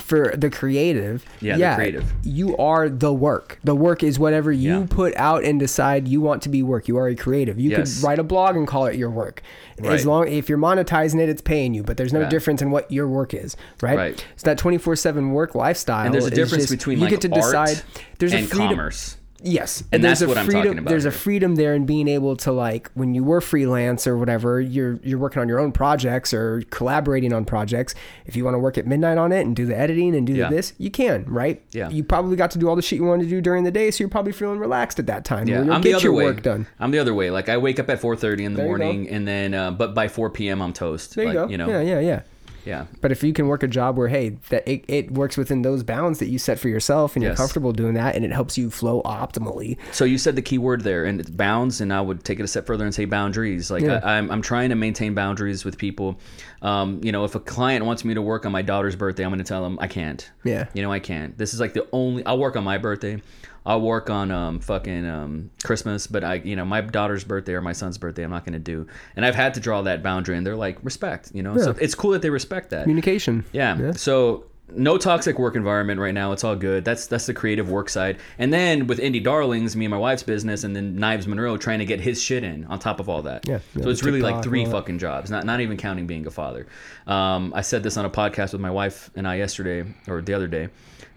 [0.00, 2.12] For the creative, Yeah, the creative.
[2.22, 3.58] you are the work.
[3.64, 4.86] The work is whatever you Yeah.
[4.88, 6.88] put out and decide you want to be work.
[6.88, 7.58] You are a creative.
[7.58, 7.96] You Yes.
[8.00, 9.40] could write a blog and call it your work.
[9.80, 9.92] Right.
[9.92, 11.82] As long if you're monetizing it, it's paying you.
[11.82, 12.28] But there's no Yeah.
[12.28, 13.96] difference in what your work is, right?
[13.96, 14.24] Right.
[14.36, 16.04] So that 24/7 work lifestyle.
[16.04, 17.80] and there's a difference just- between you like get to decide.
[18.18, 18.68] There's and a freedom.
[18.68, 19.16] commerce.
[19.42, 22.08] Yes, And there's that's what I'm freedom, talking about There's a freedom there in being
[22.08, 25.72] able to like when you were freelance or whatever, you're you're working on your own
[25.72, 27.94] projects or collaborating on projects.
[28.24, 30.32] If you want to work at midnight on it and do the editing and do
[30.32, 30.48] Yeah.
[30.48, 31.62] this, you can, right?
[31.72, 31.90] Yeah.
[31.90, 33.90] You probably got to do all the shit you wanted to do during the day,
[33.90, 35.48] so you're probably feeling relaxed at that time.
[35.48, 36.24] Yeah, I'm get the other your way.
[36.24, 36.66] work done.
[36.80, 37.30] I'm the other way.
[37.30, 40.08] Like I wake up at 4:30 in the There morning, and then uh, but by
[40.08, 40.62] 4 p.m.
[40.62, 41.14] I'm toast.
[41.14, 41.50] There you like, go.
[41.50, 42.22] You know, yeah, yeah, yeah.
[42.66, 42.86] Yeah.
[43.00, 45.82] But if you can work a job where hey, that it, it works within those
[45.82, 48.70] bounds that you set for yourself and you're comfortable doing that and it helps you
[48.70, 49.78] flow optimally.
[49.92, 52.42] So you said the key word there, and it's bounds, and I would take it
[52.42, 53.70] a step further and say boundaries.
[53.70, 54.00] Like Yeah.
[54.02, 56.18] I, I'm, I'm trying to maintain boundaries with people.
[56.62, 59.30] Um, you know, if a client wants me to work on my daughter's birthday, I'm
[59.30, 60.28] going to tell them I can't.
[60.42, 60.66] Yeah.
[60.74, 61.38] You know, I can't.
[61.38, 62.26] This is like the only.
[62.26, 63.22] I'll work on my birthday.
[63.66, 67.60] I'll work on um, fucking um, Christmas, but I, you know, my daughter's birthday or
[67.60, 68.86] my son's birthday, I'm not going to do.
[69.16, 71.32] And I've had to draw that boundary, and they're like, respect.
[71.34, 72.84] You know, so it's cool that they respect that.
[72.84, 73.44] Communication.
[73.52, 73.90] Yeah.
[73.92, 76.32] So no toxic work environment right now.
[76.32, 76.84] It's all good.
[76.84, 78.18] That's that's the creative work side.
[78.38, 81.78] And then with Indie Darlings, me and my wife's business, and then Knives Monroe trying
[81.78, 83.48] to get his shit in on top of all that.
[83.48, 83.58] Yeah.
[83.80, 85.30] So it's really like three fucking jobs.
[85.30, 86.66] Not not even counting being a father.
[87.06, 90.34] Um, I said this on a podcast with my wife and I yesterday or the
[90.34, 90.68] other day.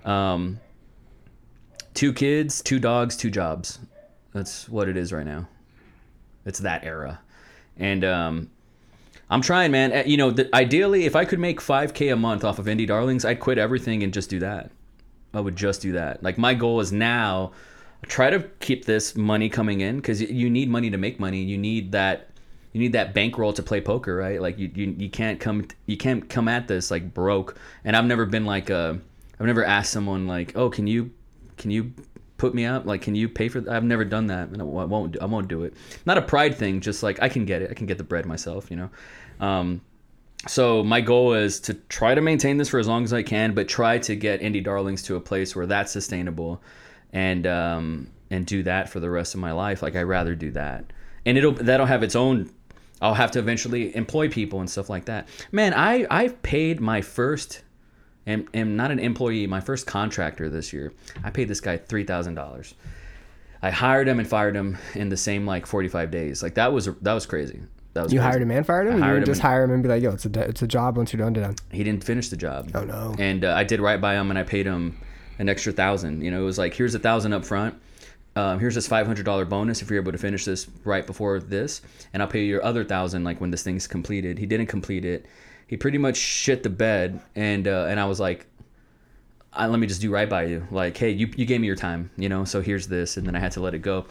[0.06, 0.60] Um,
[2.00, 3.78] two kids, two dogs, two jobs.
[4.32, 5.50] That's what it is right now.
[6.46, 7.20] It's that era,
[7.76, 8.50] and um,
[9.30, 9.92] I'm trying, man.
[9.92, 12.88] Uh, You know, the, ideally, if I could make 5K a month off of Indie
[12.88, 14.72] Darlings, I'd quit everything and just do that.
[15.34, 16.24] I would just do that.
[16.24, 17.52] Like my goal is now,
[18.04, 21.42] try to keep this money coming in because you need money to make money.
[21.42, 22.30] You need that.
[22.72, 24.42] You need that bankroll to play poker, right?
[24.42, 27.58] Like you, you, you can't come, you can't come at this like broke.
[27.84, 28.94] And I've never been like, uh,
[29.38, 31.12] I've never asked someone like, oh, can you,
[31.60, 31.94] can you
[32.40, 32.88] put me up?
[32.88, 33.62] Like, can you pay for?
[33.62, 33.72] That?
[33.72, 35.22] I've never done that, and I won't.
[35.22, 35.76] I won't do it.
[36.08, 37.70] Not a pride thing, just like I can get it.
[37.70, 38.90] I can get the bread myself, you know.
[39.40, 39.82] Um,
[40.48, 43.54] so my goal is to try to maintain this for as long as I can,
[43.54, 46.64] but try to get Indie Darlings to a place where that's sustainable,
[47.14, 49.84] and um, and do that for the rest of my life.
[49.84, 50.92] Like I rather do that,
[51.26, 52.50] and it'll that'll have its own.
[53.02, 55.28] I'll have to eventually employ people and stuff like that.
[55.52, 57.64] Man, I I've paid my first
[58.28, 60.94] am, am not an employee, my first contractor this year.
[61.24, 62.74] I paid this guy three thousand dollars.
[63.62, 66.42] I hired him and fired him in the same like forty five days.
[66.42, 67.62] Like that was that was crazy.
[67.94, 68.30] That was You crazy.
[68.30, 69.04] hired him and fired him?
[69.04, 70.68] I you didn't him just hire him and be like, yo, it's a, it's a
[70.68, 71.56] job once you're done, done.
[71.72, 72.70] He didn't finish the job.
[72.76, 73.16] Oh, no.
[73.18, 74.98] And uh, I did right by him, and I paid him
[75.40, 76.22] an extra thousand.
[76.22, 77.76] You know, it was like here's a thousand up front.
[78.36, 81.40] Um, here's this five hundred dollar bonus if you're able to finish this right before
[81.40, 81.82] this,
[82.14, 84.38] and I'll pay you your other thousand like when this thing's completed.
[84.38, 85.26] He didn't complete it.
[85.70, 88.48] He pretty much shit the bed, and uh, and I was like,
[89.54, 90.68] I, let me just do right by you.
[90.72, 93.36] Like, hey, you, you gave me your time, you know, so here's this, and then
[93.36, 94.08] I had to let it go.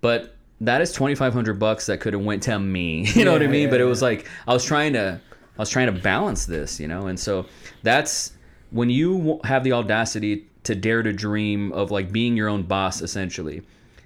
[0.00, 3.08] But that is twenty five hundred bucks that could have went to me.
[3.16, 3.62] You know what I mean?
[3.64, 5.20] yeah, but it was like I was trying to
[5.58, 7.46] I was trying to balance this, you know, and so
[7.82, 8.34] that's
[8.70, 13.02] when you have the audacity to dare to dream of like being your own boss,
[13.02, 13.62] essentially.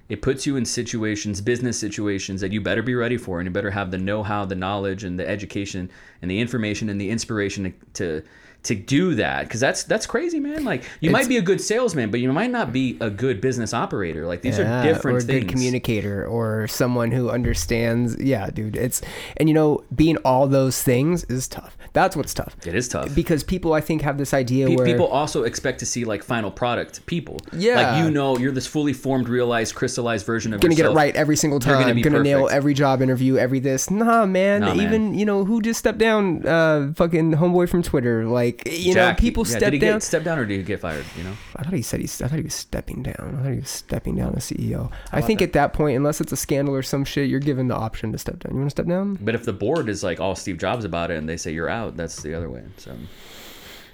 [0.07, 3.51] It puts you in situations, business situations that you better be ready for, and you
[3.51, 5.89] better have the know-how, the knowledge, and the education,
[6.21, 8.27] and the information, and the inspiration to to,
[8.65, 9.43] to do that.
[9.43, 10.63] Because that's that's crazy, man.
[10.63, 13.73] Like you might be a good salesman, but you might not be a good business
[13.73, 14.25] operator.
[14.25, 15.43] Like these Yeah, are different or a things.
[15.45, 19.01] good communicator or someone who understands yeah dude it's
[19.37, 23.13] and you know being all those things is tough that's what's tough It is tough.
[23.15, 26.23] because people i think have this idea Pe- where People also expect to see like
[26.23, 27.37] final product people.
[27.53, 27.75] Yeah.
[27.93, 30.77] like you know, you're this fully formed, realized, crystallized version of yourself.
[30.77, 33.37] gonna get it right every single time You're gonna gonna, be nail every job interview
[33.37, 34.79] every this nah man Nah, man.
[34.85, 39.17] even you know who just stepped down uh fucking homeboy from twitter like you Jack,
[39.17, 41.05] know people yeah, step he down Get, step down or did he get fired?
[41.17, 41.33] You know.
[41.55, 42.21] I thought he said he's.
[42.21, 43.37] I thought he was stepping down.
[43.39, 44.91] I thought he was stepping down as CEO.
[45.11, 47.75] I think at that point, unless it's a scandal or some shit, you're given the
[47.75, 48.53] option to step down.
[48.53, 49.15] You want to step down?
[49.21, 51.69] But if the board is like all Steve Jobs about it and they say you're
[51.69, 52.63] out, that's the other way.
[52.77, 52.95] So,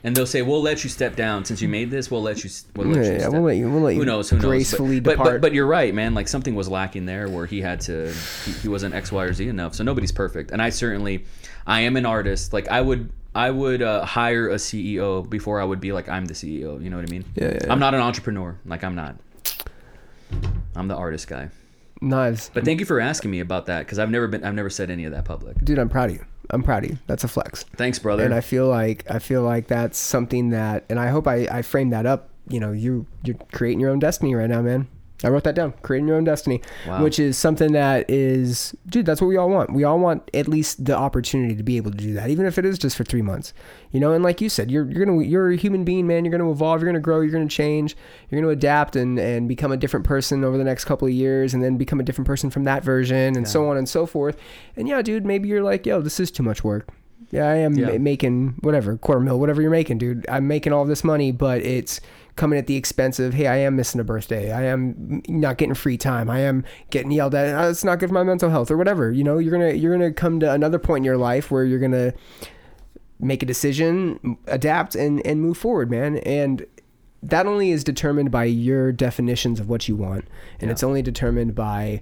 [0.03, 2.09] and they'll say we'll let you step down since you made this.
[2.09, 2.49] We'll let you.
[2.75, 4.29] We'll let Yeah, you yeah, we'll let you- we'll let Who knows?
[4.31, 4.45] Who knows?
[4.45, 5.41] gracefully but, but, depart.
[5.41, 6.15] but but you're right, man.
[6.15, 8.11] Like something was lacking there where he had to.
[8.45, 9.75] He, he wasn't X, Y, or Z enough.
[9.75, 10.49] So nobody's perfect.
[10.51, 11.25] And I certainly,
[11.67, 12.51] I am an artist.
[12.51, 13.11] Like I would.
[13.34, 16.82] I would uh, hire a CEO before I would be like I'm the CEO.
[16.84, 17.26] You know what I mean?
[17.36, 17.72] Yeah, yeah, yeah.
[17.72, 18.58] I'm not an entrepreneur.
[18.66, 19.16] Like I'm not.
[20.76, 21.49] I'm the artist guy.
[22.03, 24.44] Nice, But thank you for asking me about that because I've never been.
[24.44, 25.64] I've never said any of that public.
[25.64, 25.78] dude.
[25.78, 26.26] I'm proud of you.
[26.49, 26.98] I'm proud of you.
[27.06, 27.64] That's a flex.
[27.78, 28.26] Thanks, brother.
[28.26, 31.62] And I feel like I feel like that's something that, and I hope I I
[31.62, 32.30] framed that up.
[32.49, 34.88] You know, you you're creating your own destiny right now, man.
[35.23, 35.73] I wrote that down.
[35.84, 37.03] Creating your own destiny, Wow.
[37.03, 39.06] which is something that is, dude.
[39.06, 39.72] That's what we all want.
[39.73, 42.57] We all want at least the opportunity to be able to do that, even if
[42.57, 43.53] it is just for three months.
[43.91, 46.26] You know, and like you said, you're you're gonna you're a human being, man.
[46.26, 46.81] You're gonna evolve.
[46.81, 47.22] You're gonna grow.
[47.22, 47.95] You're gonna change.
[48.30, 51.53] You're gonna adapt and and become a different person over the next couple of years,
[51.53, 54.38] and then become a different person from that version, and so on and so forth.
[54.76, 56.88] And yeah, dude, maybe you're like, yo, this is too much work.
[57.30, 57.98] Yeah, I am Yeah.
[57.98, 60.26] making whatever quarter mil, whatever you're making, dude.
[60.27, 62.02] I'm making all this money, but it's
[62.36, 64.52] coming at the expense of, hey, I am missing a birthday.
[64.52, 66.30] I am not getting free time.
[66.30, 67.53] I am getting yelled at.
[67.64, 69.12] Oh, it's not good for my mental health or whatever.
[69.12, 71.80] You know, you're gonna you're gonna come to another point in your life where you're
[71.80, 72.14] gonna
[73.20, 76.18] make a decision, adapt, and and move forward, man.
[76.18, 76.66] And
[77.24, 80.26] that only is determined by your definitions of what you want,
[80.60, 80.72] and Yeah.
[80.72, 82.02] it's only determined by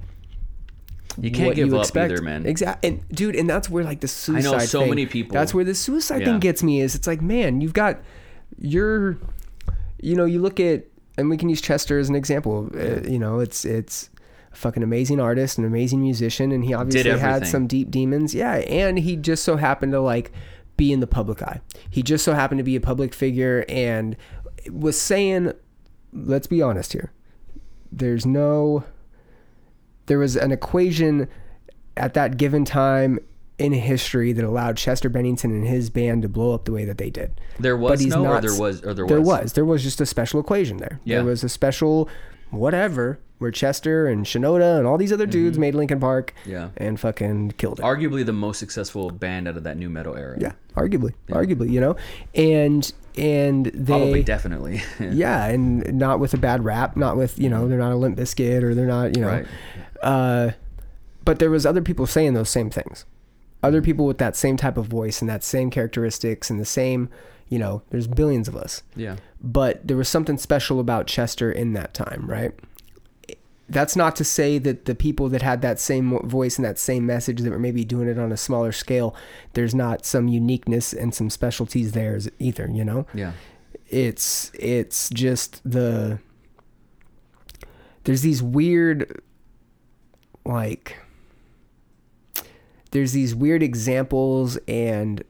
[1.20, 2.12] you can't give you up expect.
[2.14, 2.46] either, man.
[2.46, 4.48] Exactly, and dude, and that's where like the suicide.
[4.48, 6.28] I know so thing- many people- That's where the suicide Yeah.
[6.28, 6.80] thing gets me.
[6.80, 8.00] Is it's like, man, you've got
[8.58, 9.18] your,
[10.02, 10.86] you know, you look at,
[11.18, 12.70] and we can use Chester as an example.
[12.74, 14.10] Uh, you know, it's it's
[14.52, 18.34] a fucking amazing artist, an amazing musician, and he obviously had some deep demons.
[18.34, 20.32] Yeah, and he just so happened to like
[20.78, 21.62] be in the public eye.
[21.90, 24.16] He just so happened to be a public figure and
[24.72, 25.54] was saying,
[26.14, 27.12] let's be honest here.
[27.92, 28.86] There's no
[30.10, 31.28] there was an equation
[31.96, 33.20] at that given time
[33.60, 36.98] in history that allowed Chester Bennington and his band to blow up the way that
[36.98, 37.40] they did.
[37.60, 39.10] There was But he's no, or not- there was, or there was.
[39.11, 39.53] There was.
[39.53, 40.99] There was just a special equation there.
[41.03, 41.18] Yeah.
[41.18, 42.07] There was a special
[42.52, 46.52] whatever where Chester and Shinoda and all these other dudes made Linkin Park Mm-hmm.
[46.52, 46.69] Yeah.
[46.77, 47.84] and fucking killed it.
[47.84, 50.38] Arguably the most successful band out of that nu metal era.
[50.40, 51.14] yeah, arguably.
[51.30, 51.95] Arguably, you know.
[52.36, 54.81] And and they Probably, definitely.
[54.99, 58.18] yeah, and not with a bad rap, not with you know they're not a Limp
[58.18, 59.48] Bizkit or they're not you know, Right.
[60.02, 60.52] uh,
[61.23, 63.06] but there was other people saying those same things,
[63.61, 67.10] other people with that same type of voice and that same characteristics and the same,
[67.49, 69.18] you know, there's billions of us, yeah.
[69.41, 72.53] but there was something special about Chester in that time, right?
[73.68, 77.06] That's not to say that the people that had that same voice and that same
[77.06, 79.15] message that were maybe doing it on a smaller scale,
[79.53, 83.06] there's not some uniqueness and some specialties there either, you know?
[83.14, 83.34] Yeah.
[83.90, 86.19] it's it's just the
[88.06, 89.22] there's these weird
[90.45, 90.98] like
[92.91, 95.24] there's these weird examples and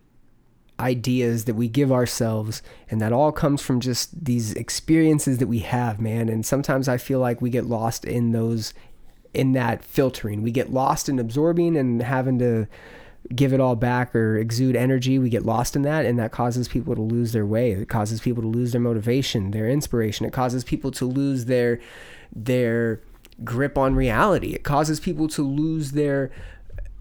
[0.79, 5.59] ideas that we give ourselves and that all comes from just these experiences that we
[5.59, 6.29] have man.
[6.29, 8.73] And sometimes i feel like we get lost in those
[9.33, 10.41] in that filtering.
[10.41, 12.67] We get lost in absorbing and having to
[13.35, 15.19] give it all back or exude energy.
[15.19, 17.71] We get lost in that and that causes people to lose their way.
[17.71, 20.25] It causes people to lose their motivation their inspiration.
[20.25, 21.79] It causes people to lose their
[22.33, 23.01] their
[23.43, 24.53] grip on reality.
[24.53, 26.31] It causes people to lose their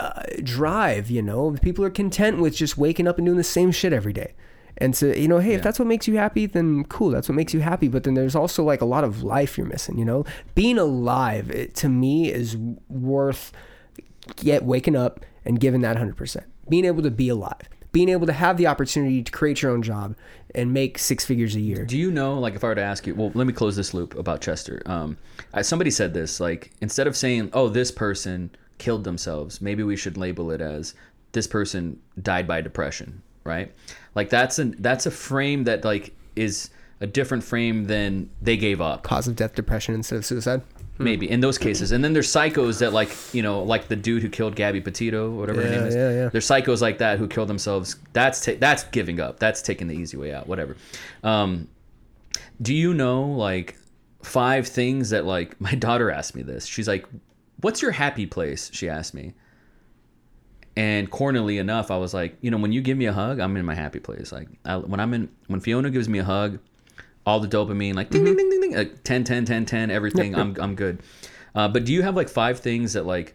[0.01, 1.53] uh, drive you know?
[1.63, 4.35] People are content with just waking up and doing the same shit every day.
[4.81, 7.35] And so you know hey if that's what makes you happy then cool that's what
[7.35, 7.89] makes you happy.
[7.89, 10.25] But then there's also like a lot of life you're missing you know?
[10.55, 12.57] Being alive it, to me is
[12.89, 13.53] worth
[14.37, 17.69] get waking up and giving that 100% being able to be alive.
[17.91, 20.15] Being able to have the opportunity to create your own job
[20.55, 21.85] and make six figures a year.
[21.87, 23.95] Do you know, like, if I were to ask you, well, let me close this
[23.95, 24.83] loop about Chester.
[24.87, 25.17] Um,
[25.63, 30.17] somebody said this, like, instead of saying, "Oh, this person killed themselves," maybe we should
[30.17, 30.95] label it as
[31.33, 33.73] "This person died by depression," right?
[34.15, 38.81] Like, that's an that's a frame that like is a different frame than they gave
[38.81, 39.03] up.
[39.03, 40.63] cause of death depression instead of suicide
[40.99, 41.93] maybe in those cases.
[41.93, 45.31] And then there's psychos that like you know like the dude who killed Gabby Petito,
[45.31, 45.95] whatever her name is.
[45.95, 46.29] yeah, yeah.
[46.29, 47.97] There's psychos like that who kill themselves.
[48.13, 49.39] That's ta- that's giving up.
[49.39, 50.47] That's taking the easy way out.
[50.47, 50.77] Whatever.
[51.23, 51.69] Um,
[52.61, 53.77] do you know like
[54.23, 56.67] five things that like my daughter asked me this?
[56.67, 57.07] She's like,
[57.61, 59.35] "What's your happy place?" She asked me.
[60.77, 63.57] And cornily enough, I was like, you know, when you give me a hug, I'm
[63.57, 64.31] in my happy place.
[64.31, 66.61] Like I, when I'm in, when Fiona gives me a hug,
[67.27, 70.37] all the dopamine, like ding, ding, ding, ding, ding, like 10, 10, 10, 10, everything,
[70.37, 71.03] I'm, I'm good.
[71.55, 73.35] Uh, but do you have like five things that like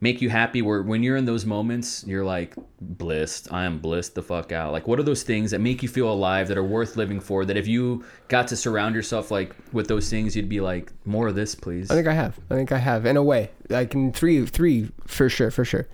[0.00, 4.14] make you happy where when you're in those moments, you're like blissed, I am blissed
[4.14, 4.72] the fuck out.
[4.72, 7.44] Like what are those things that make you feel alive that are worth living for
[7.44, 11.28] that if you got to surround yourself like with those things, you'd be like, more
[11.28, 11.90] of this, please.
[11.90, 12.38] I think I have.
[12.50, 13.50] I think I have in a way.
[13.70, 15.88] like in three, three for sure, for sure.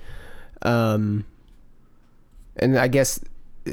[0.62, 1.24] Um,
[2.56, 3.20] and I guess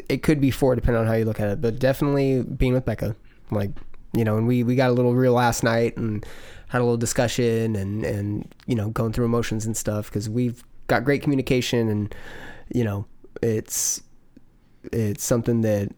[0.10, 2.86] it could be four depending on how you look at it, but definitely being with
[2.86, 3.16] Becca,
[3.52, 3.72] like
[4.18, 6.26] you know, and we we got a little real last night and
[6.70, 10.64] had a little discussion and and you know going through emotions and stuff because we've
[10.88, 12.16] got great communication and
[12.74, 13.06] you know
[13.42, 14.02] it's
[14.92, 15.90] it's something that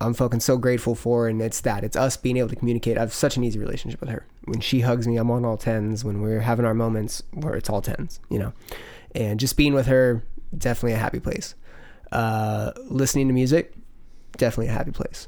[0.00, 1.82] I'm fucking so grateful for, and it's that.
[1.82, 2.96] It's us being able to communicate.
[2.96, 4.26] I have such an easy relationship with her.
[4.44, 6.04] When she hugs me, I'm on all tens.
[6.04, 8.52] When we're having our moments where it's all tens, you know,
[9.14, 10.22] and just being with her,
[10.56, 11.54] definitely a happy place.
[12.12, 13.74] Uh, listening to music,
[14.36, 15.26] definitely a happy place.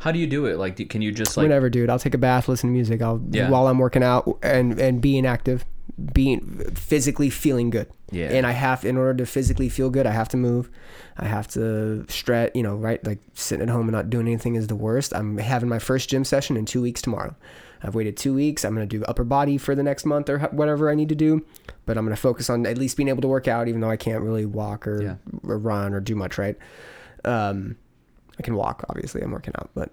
[0.00, 0.58] How do you do it?
[0.58, 3.02] Like, do, can you just like, Whenever, dude, I'll take a bath, listen to music.
[3.02, 3.50] I'll Yeah.
[3.50, 5.64] while I'm working out and and being active,
[6.12, 6.40] being
[6.74, 7.88] physically feeling good.
[8.10, 8.30] Yeah.
[8.30, 10.70] And I have, in order to physically feel good, I have to move.
[11.18, 12.52] I have to stretch.
[12.54, 13.04] You know, right?
[13.04, 15.14] Like sitting at home and not doing anything is the worst.
[15.14, 17.34] I'm having my first gym session in two weeks tomorrow.
[17.82, 18.64] I've waited two weeks.
[18.64, 21.44] I'm gonna do upper body for the next month or whatever I need to do.
[21.86, 23.96] But I'm gonna focus on at least being able to work out, even though I
[23.96, 25.14] can't really walk or, Yeah.
[25.44, 26.38] or run or do much.
[26.38, 26.56] Right?
[27.24, 27.76] Um,
[28.38, 28.84] I can walk.
[28.88, 29.90] Obviously, I'm working out, but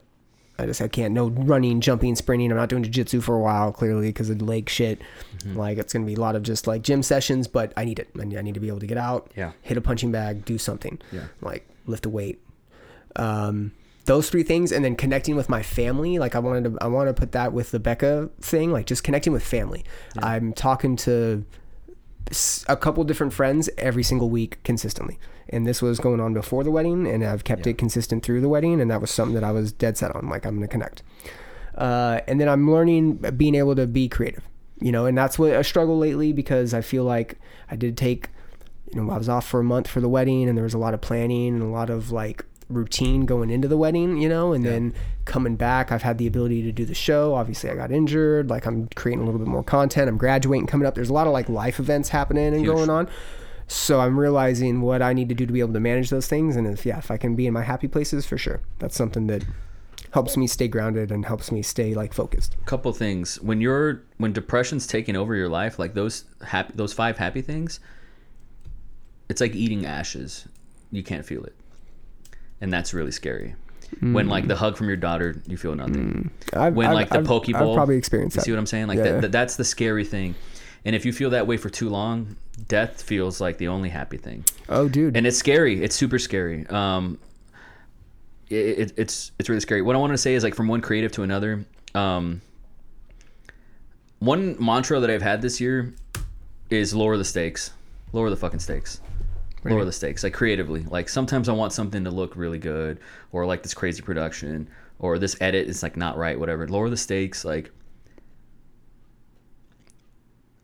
[0.57, 1.13] I just I can't.
[1.13, 2.51] No running, jumping, sprinting.
[2.51, 5.01] I'm not doing jiu-jitsu for a while, clearly because of leg shit.
[5.39, 5.57] Mm-hmm.
[5.57, 8.09] Like it's gonna be a lot of just like gym sessions, but I need it.
[8.19, 9.51] I need, I need to be able to get out, Yeah.
[9.61, 11.25] hit a punching bag, do something, Yeah.
[11.41, 12.41] like lift a weight.
[13.17, 13.71] Um,
[14.05, 16.19] those three things, and then connecting with my family.
[16.19, 18.71] Like I wanted to, I want to put that with the Becca thing.
[18.71, 19.83] Like just connecting with family.
[20.21, 21.43] I'm talking to
[22.67, 25.19] a couple different friends every single week consistently.
[25.49, 28.49] And this was going on before the wedding, and I've kept it consistent through the
[28.49, 30.27] wedding, and that was something that I was dead set on.
[30.27, 31.03] Like I'm gonna connect.
[31.75, 34.47] Uh, and then I'm learning being able to be creative,
[34.79, 37.37] you know, and that's what a struggle lately because I feel like
[37.69, 38.29] I did take,
[38.93, 40.79] you know, I was off for a month for the wedding, and there was a
[40.79, 44.53] lot of planning and a lot of like routine going into the wedding, you know,
[44.53, 44.93] and then
[45.25, 47.35] coming back, I've had the ability to do the show.
[47.35, 48.49] Obviously, I got injured.
[48.49, 50.09] Like I'm creating a little bit more content.
[50.09, 50.95] I'm graduating coming up.
[50.95, 52.75] There's a lot of like life events happening and Huge.
[52.75, 53.09] going on.
[53.67, 56.55] So I'm realizing what I need to do to be able to manage those things.
[56.55, 59.27] And if yeah, if I can be in my happy places, for sure, that's something
[59.27, 59.43] that
[60.11, 62.55] helps me stay grounded and helps me stay like focused.
[62.65, 63.41] couple things.
[63.41, 67.79] When you're when depression's taking over your life like those happy those five happy things
[69.29, 70.47] it's like eating ashes.
[70.91, 71.55] You can't feel it.
[72.61, 73.55] And that's really scary.
[73.99, 74.57] When like the mm.
[74.57, 76.31] hug from your daughter you feel nothing.
[76.53, 78.45] I've, when I've- like the I've- pokeball I've probably experienced you that.
[78.45, 78.87] see what i'm saying?
[78.87, 79.19] Like yeah.
[79.19, 80.35] that that's the scary thing
[80.85, 82.35] and if you feel that way for too long
[82.67, 85.17] death feels like the only happy thing Oh, dude.
[85.17, 85.83] and it's scary.
[85.83, 86.65] It's super scary.
[86.67, 87.17] Um,
[88.49, 89.81] it, it, it's it's really scary.
[89.81, 91.65] What I want to say is like from one creative to another.
[91.93, 92.41] Um,
[94.19, 95.93] one mantra that I've had this year
[96.69, 97.71] is lower the stakes,
[98.13, 99.01] lower the fucking stakes,
[99.63, 100.23] lower the stakes.
[100.23, 102.99] Like creatively, like sometimes I want something to look really good,
[103.31, 104.67] or like this crazy production,
[104.99, 106.67] or this edit is like not right, whatever.
[106.67, 107.71] Lower the stakes, like.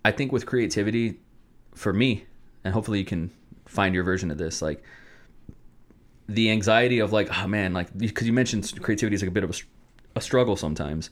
[0.03, 1.19] I think with creativity,
[1.75, 2.25] for me,
[2.63, 3.31] and hopefully you can
[3.65, 4.83] find your version of this, like
[6.27, 9.43] the anxiety of like, oh man, like because you mentioned creativity is like a bit
[9.43, 11.09] of a, a struggle sometimes.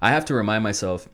[0.00, 1.08] I have to remind myself.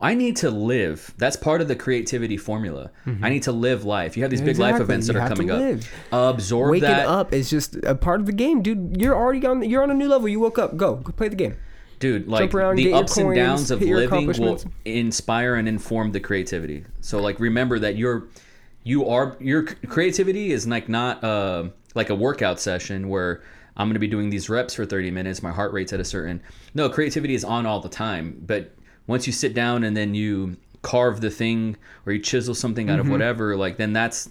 [0.00, 1.14] I need to live.
[1.16, 2.90] That's part of the creativity formula.
[3.06, 3.24] I mm-hmm.
[3.24, 4.16] need to live life.
[4.16, 5.80] You have these big life events that You are coming up.
[6.10, 7.06] Absorb Waking that.
[7.06, 9.00] up is just a part of the game, dude.
[9.00, 9.62] You're already on.
[9.62, 10.28] You're on a new level.
[10.28, 10.76] You woke up.
[10.76, 10.96] Go.
[10.96, 11.56] Go play the game.
[12.02, 16.20] Dude like around, the your ups and downs of living will inspire and inform the
[16.20, 16.84] creativity.
[17.00, 18.24] So like remember that you're
[18.84, 23.40] you are your creativity is like not uh like a workout session where
[23.76, 26.04] i'm going to be doing these reps for 30 minutes my heart rate's at a
[26.04, 26.42] certain
[26.74, 28.74] no creativity is on all the time but
[29.06, 32.98] once you sit down and then you carve the thing or you chisel something out
[32.98, 33.12] of Mm-hmm.
[33.12, 34.28] whatever like then that's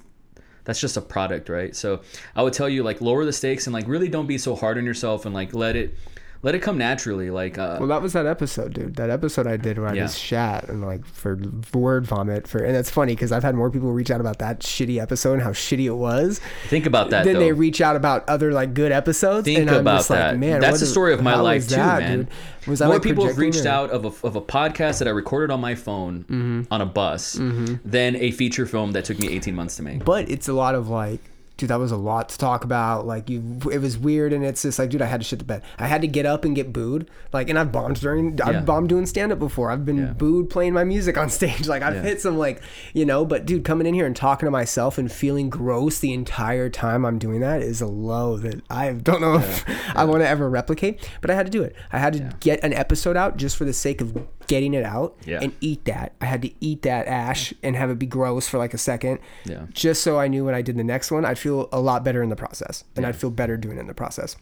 [0.65, 1.73] that's just a product right?
[1.75, 2.01] So
[2.35, 4.77] i would tell you like lower the stakes and like really don't be so hard
[4.77, 5.95] on yourself and like let it
[6.43, 7.29] let it come naturally.
[7.29, 8.95] Like, uh, Well, that was that episode, dude.
[8.95, 10.03] That episode I did where I Yeah.
[10.03, 11.39] just shat and like for
[11.73, 14.61] word vomit for, and that's funny because I've had more people reach out about that
[14.61, 16.39] shitty episode and how shitty it was.
[16.67, 17.25] think about that.
[17.25, 17.39] then though.
[17.41, 19.45] they reach out about other like good episodes.
[19.45, 20.37] Think and I'm about just like, that.
[20.39, 22.17] man, That's the story of my life too, that, man.
[22.19, 22.27] dude?
[22.67, 25.07] Was I, More like, people have reached or- out of a, of a podcast that
[25.07, 26.61] I recorded on my phone Mm-hmm.
[26.71, 30.05] on a bus than a feature film that took me 18 months to make.
[30.05, 31.19] but it's a lot of like
[31.61, 33.07] dude that was a lot to talk about.
[33.07, 35.45] Like you it was weird and it's just like dude i had to shit the
[35.45, 35.63] bed.
[35.79, 37.09] I had to get up and get booed.
[37.31, 38.47] Like and i've bombed during Yeah.
[38.49, 39.71] i've bombed doing stand-up before.
[39.71, 40.05] I've been Yeah.
[40.13, 41.67] booed playing my music on stage.
[41.67, 42.01] Like i've Yeah.
[42.01, 42.61] hit some like
[42.93, 46.11] you know but dude coming in here and talking to myself and feeling gross the
[46.13, 49.63] entire time i'm doing that is a low that i don't know if
[49.95, 51.75] i want to ever replicate but i had to do it.
[51.91, 54.17] I had to get an episode out just for the sake of
[54.51, 55.39] getting it out Yeah.
[55.43, 58.57] and eat that i had to eat that ash and have it be gross for
[58.63, 59.65] like a second Yeah.
[59.71, 62.21] just so I knew when I did the next one, I'd feel a lot better
[62.21, 64.35] in the process, and I'd feel better doing it in the process,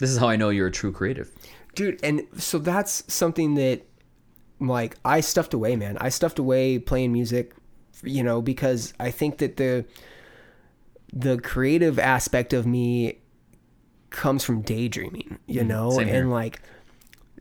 [0.00, 1.30] This is how I know you're a true creative.
[1.74, 1.98] dude.
[2.02, 3.82] And so that's something that,
[4.60, 5.96] like, I stuffed away, man.
[6.00, 7.54] I stuffed away playing music,
[8.02, 9.84] you know, because I think that the
[11.12, 13.18] the creative aspect of me
[14.10, 16.20] comes from daydreaming, you know, Mm, same here.
[16.20, 16.60] and like.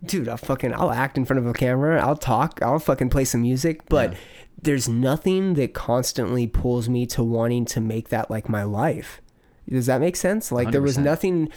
[0.06, 2.02] Dude, I'll fucking I'll act in front of a camera.
[2.04, 2.62] I'll talk.
[2.62, 3.82] I'll fucking play some music.
[3.90, 4.18] But Yeah.
[4.62, 9.22] there's nothing that constantly pulls me to wanting to make that like my life.
[9.70, 10.52] Does that make sense?
[10.52, 11.50] Like there was nothing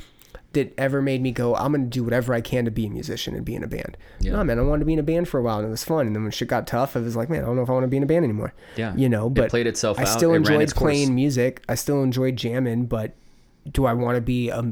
[0.55, 3.35] that ever made me go, I'm gonna do whatever I can to be a musician
[3.35, 3.97] and be in a band.
[4.21, 4.33] Yeah.
[4.33, 5.83] No, man, I wanted to be in a band for a while and it was
[5.83, 6.07] fun.
[6.09, 7.73] And then when shit got tough, I was like, man, I don't know if I
[7.73, 8.53] want to be in a band anymore.
[8.77, 8.95] Yeah.
[8.95, 10.09] You know, It but played itself I out.
[10.09, 10.91] still It ran enjoyed its course.
[10.93, 11.62] playing music.
[11.71, 13.15] I still enjoyed jamming, but
[13.71, 14.63] do I want to be a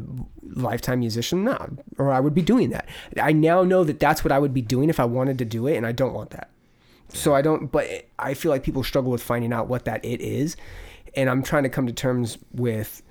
[0.42, 1.44] lifetime musician?
[1.44, 2.88] No, or I would be doing that.
[3.20, 5.66] I now know that that's what I would be doing if I wanted to do
[5.66, 6.50] it, and I don't want that.
[7.12, 7.70] So I don't.
[7.70, 10.56] But I feel like people struggle with finding out what that it is,
[11.14, 13.02] and I'm trying to come to terms with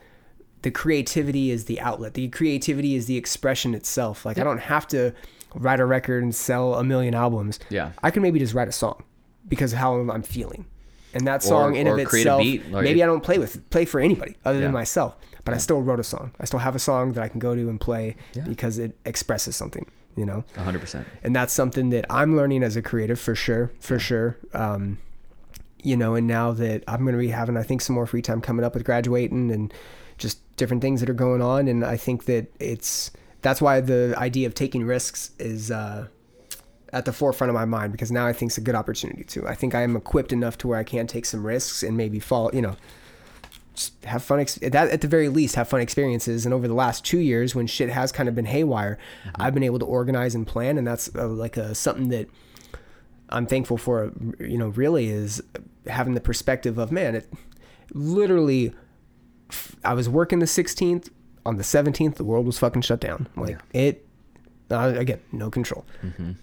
[0.62, 2.14] the creativity is the outlet.
[2.16, 4.26] The creativity is the expression itself.
[4.26, 5.14] Like I don't have to
[5.56, 7.60] write a record and sell a million albums.
[7.70, 7.92] Yeah.
[8.04, 9.04] I can maybe just write a song
[9.48, 10.66] because of how I'm feeling.
[11.14, 14.36] And that song in or of itself, maybe I don't play with play for anybody
[14.46, 14.66] other Yeah.
[14.66, 15.16] than myself,
[15.50, 16.32] but I still wrote a song.
[16.40, 18.44] I still have a song that I can go to and play Yeah.
[18.44, 20.44] because it expresses something, you know.
[20.56, 21.06] 100%.
[21.24, 24.38] And that's something that I'm learning as a creative for sure, for sure.
[24.54, 24.98] Um,
[25.84, 28.22] you know, and now that I'm going to be having, I think, some more free
[28.22, 29.74] time coming up with graduating and
[30.18, 33.12] just different things that are going on, and I think that it's
[33.42, 36.08] that's why the idea of taking risks is uh,
[36.92, 39.48] at the forefront of my mind because now I think it's a good opportunity to.
[39.48, 42.20] I think I am equipped enough to where I can take some risks and maybe
[42.20, 42.76] fall, you know,
[44.06, 44.40] have fun.
[44.40, 46.46] Ex- that at the very least, have fun experiences.
[46.46, 48.98] And over the last two years, when shit has kind of been haywire,
[49.36, 52.28] I've been able to organize and plan, and that's uh, like a something that
[53.30, 54.12] I'm thankful for.
[54.40, 55.42] You know, really is
[55.88, 57.16] having the perspective of man.
[57.16, 57.30] It
[57.94, 58.74] literally,
[59.84, 61.10] I was working the 16th.
[61.46, 63.28] On the 17th, the world was fucking shut down.
[63.36, 64.06] Like it
[64.70, 65.86] uh, again, no control.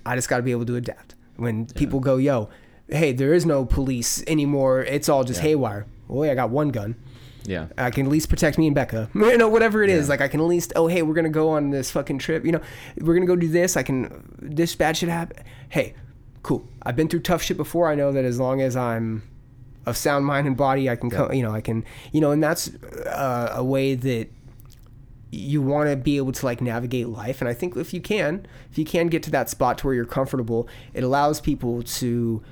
[0.05, 1.15] I just got to be able to adapt.
[1.37, 2.49] When people go, yo,
[2.89, 4.81] hey, there is no police anymore.
[4.83, 5.49] It's all just Yeah.
[5.51, 5.87] haywire.
[6.09, 6.97] Well, yeah, I got one gun.
[7.47, 7.68] Yeah.
[7.78, 9.08] I can at least protect me and Becca.
[9.15, 10.07] You know, whatever it is.
[10.07, 10.10] Yeah.
[10.10, 12.44] Like I can at least, oh, hey, we're gonna go on this fucking trip.
[12.44, 12.60] You know,
[13.00, 13.76] we're gonna go do this.
[13.76, 14.36] I can.
[14.41, 15.44] This bad shit happen.
[15.68, 15.94] Hey,
[16.42, 16.66] cool.
[16.83, 17.89] I've been through tough shit before.
[17.91, 19.23] I know that as long as I'm
[19.84, 21.10] of sound mind and body, I can.
[21.10, 21.84] co- you know, I can.
[22.12, 22.68] You know, and that's
[23.07, 24.28] uh, a way that
[25.31, 28.47] you want to be able to like navigate life and i think if you can
[28.70, 32.42] if you can get to that spot to where you're comfortable it allows people to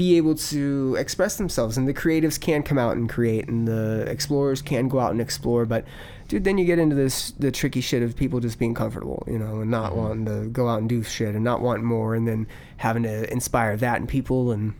[0.00, 4.02] be able to express themselves and the creatives can come out and create and the
[4.08, 5.84] explorers can go out and explore but
[6.26, 9.38] dude then you get into this the tricky shit of people just being comfortable you
[9.38, 10.00] know and not mm-hmm.
[10.00, 12.46] wanting to go out and do shit and not wanting more and then
[12.78, 14.72] having to inspire that in people and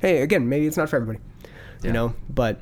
[0.00, 1.18] hey again maybe it's not for everybody
[1.82, 2.60] you know but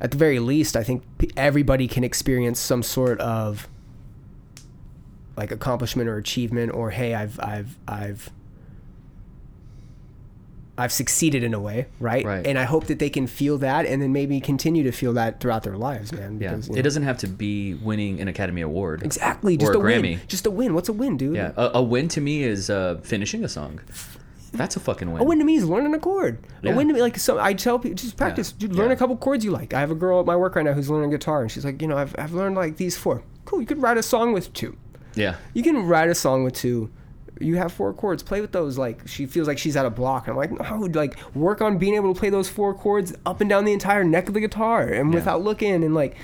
[0.00, 1.04] at the very least i think
[1.36, 3.68] everybody can experience some sort of
[5.36, 8.32] like accomplishment or achievement or hey i've i've i've
[10.80, 12.46] i've succeeded in a way right, Right.
[12.46, 15.40] and i hope that they can feel that and then maybe continue to feel that
[15.40, 16.50] throughout their lives man Yeah.
[16.50, 19.02] because, you It know- doesn't have to be winning an Academy Award.
[19.02, 20.26] exactly just or a, a win Grammy.
[20.26, 21.52] just a win what's a win dude Yeah.
[21.56, 23.80] A, a win to me is uh, finishing a song.
[24.52, 25.22] That's a fucking win.
[25.22, 26.38] A win to me is learning a chord.
[26.62, 26.72] Yeah.
[26.72, 28.50] A win to me, like so, I tell people just practice.
[28.50, 28.94] Dude, learn Yeah.
[28.94, 29.72] a couple chords you like.
[29.74, 31.80] I have a girl at my work right now who's learning guitar, and she's like,
[31.80, 33.22] you know, I've, I've learned like these four.
[33.44, 33.60] Cool.
[33.60, 34.76] You could write a song with two.
[35.14, 35.36] Yeah.
[35.54, 36.90] You can write a song with two.
[37.40, 38.22] You have four chords.
[38.22, 38.78] Play with those.
[38.78, 40.28] Like she feels like she's at a block.
[40.28, 43.40] And I'm like, no, like work on being able to play those four chords up
[43.40, 45.14] and down the entire neck of the guitar and Yeah.
[45.18, 46.16] without looking and like.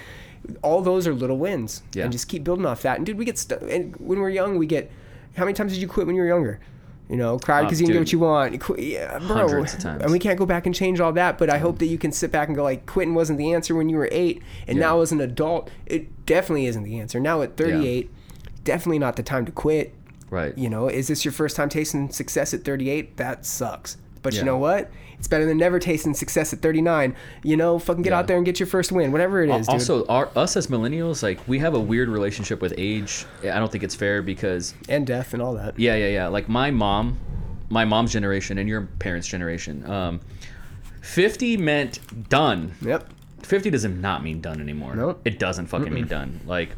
[0.62, 2.04] All those are little wins, Yeah.
[2.04, 2.98] and just keep building off that.
[2.98, 3.60] And dude, we get stuck.
[3.62, 4.92] and when we're young, we get.
[5.34, 6.60] How many times did you quit when you were younger?
[7.08, 8.52] You know, cried because uh, you didn't get what you want.
[8.52, 9.36] You quit- Yeah, bro.
[9.38, 10.02] Hundreds of times.
[10.04, 11.36] And we can't go back and change all that.
[11.38, 13.74] But I hope that you can sit back and go like, quitting wasn't the answer
[13.74, 14.84] when you were eight, and Yeah.
[14.86, 17.18] now as an adult, it definitely isn't the answer.
[17.18, 18.08] Now at 38,
[18.62, 19.94] definitely not the time to quit.
[20.30, 20.56] Right.
[20.58, 23.16] You know, is this your first time tasting success at 38?
[23.16, 23.96] That sucks.
[24.22, 24.40] But Yeah.
[24.40, 24.90] you know what?
[25.18, 27.14] It's better than never tasting success at 39.
[27.44, 28.18] You know, fucking get Yeah.
[28.18, 29.74] out there and get your first win, whatever it is, dude.
[29.74, 33.24] also, our, us as millennials, like we have a weird relationship with age.
[33.42, 35.78] I don't think it's fair because and death and all that.
[35.78, 36.26] Yeah, yeah, yeah.
[36.26, 37.18] Like my mom,
[37.70, 39.88] my mom's generation and your parents' generation.
[39.88, 40.20] Um,
[41.02, 42.72] Fifty meant done.
[42.82, 43.10] Yep.
[43.42, 44.96] Fifty doesn't not mean done anymore.
[44.96, 45.20] Nope.
[45.24, 46.40] It doesn't fucking mean done.
[46.46, 46.70] Like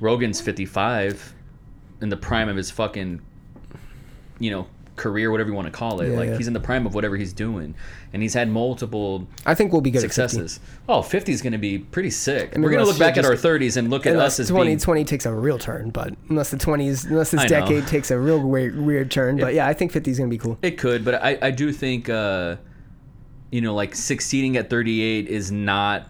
[0.00, 1.34] Rogan's fifty-five,
[2.00, 3.20] in the prime of his fucking,
[4.38, 4.66] you know,
[5.00, 6.10] career, whatever you want to call it.
[6.10, 6.36] Yeah, like yeah.
[6.36, 7.74] he's in the prime of whatever he's doing,
[8.12, 10.14] and he's had multiple I think we'll be good at 50.
[10.14, 10.60] successes.
[10.88, 12.52] Oh, 50 is going to be pretty sick.
[12.52, 14.98] mean, We're going to look back at our 30s and look at us as 2020
[14.98, 18.40] being takes a real turn, but unless the 20s, unless this decade takes a real
[18.40, 19.38] weird, weird turn.
[19.38, 20.58] But yeah, I think 50 is gonna be cool.
[20.62, 22.56] It could, but I, I do think, uh,
[23.50, 26.08] you know, like succeeding at 38 is not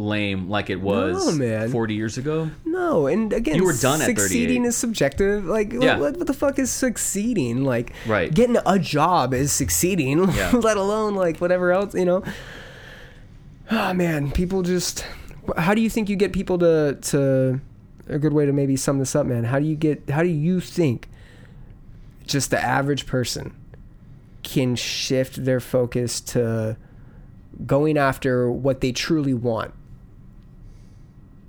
[0.00, 1.70] lame like it was No, man.
[1.70, 2.50] 40 years ago.
[2.64, 4.68] No, and again, You were done at succeeding 38.
[4.68, 5.44] is subjective.
[5.44, 5.98] Like, Yeah.
[5.98, 7.62] what, what the fuck is succeeding?
[7.64, 8.32] Like, Right.
[8.32, 10.28] getting a job is succeeding.
[10.34, 10.50] Yeah.
[10.52, 12.22] let alone like whatever else, you know.
[13.70, 15.04] Oh man, people just.
[15.56, 17.60] How do you think you get people to to?
[18.08, 19.44] A good way to maybe sum this up, man.
[19.44, 20.10] How do you get?
[20.10, 21.08] How do you think?
[22.26, 23.54] Just the average person
[24.42, 26.76] can shift their focus to
[27.66, 29.72] going after what they truly want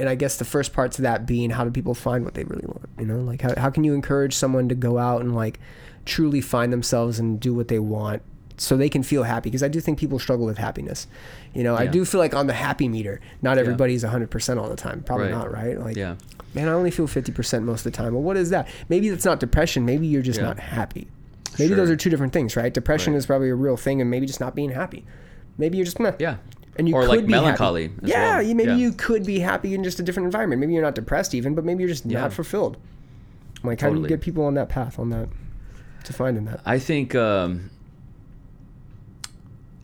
[0.01, 2.43] and I guess the first part to that being how do people find what they
[2.43, 2.89] really want?
[2.99, 5.59] You know, like how, how can you encourage someone to go out and like
[6.05, 8.23] truly find themselves and do what they want
[8.57, 9.49] so they can feel happy?
[9.49, 11.07] Because I do think people struggle with happiness.
[11.53, 14.75] You know, I do feel like on the happy meter, not everybody's 100% all the
[14.75, 15.03] time.
[15.03, 15.31] Probably Right.
[15.35, 15.79] not, right?
[15.79, 16.15] Like, Yeah.
[16.55, 18.13] man, I only feel 50% most of the time.
[18.13, 18.67] Well, what is that?
[18.89, 19.85] Maybe that's not depression.
[19.85, 20.45] Maybe you're just Yeah.
[20.47, 21.07] not happy.
[21.59, 22.73] Maybe those are two different things, right?
[22.73, 23.17] Depression Right.
[23.19, 25.05] is probably a real thing and maybe just not being happy.
[25.57, 26.13] Maybe you're just meh.
[26.17, 26.37] Yeah.
[26.77, 27.43] And you Or, could like, be happy.
[27.43, 28.53] melancholy as Yeah, well.
[28.55, 28.75] maybe Yeah.
[28.77, 30.61] you could be happy in just a different environment.
[30.61, 32.21] Maybe you're not depressed even, but maybe you're just Yeah.
[32.21, 32.77] not fulfilled.
[33.63, 35.27] Like, how do you get people on that path, on that,
[36.05, 36.61] to finding that?
[36.65, 37.69] I think um,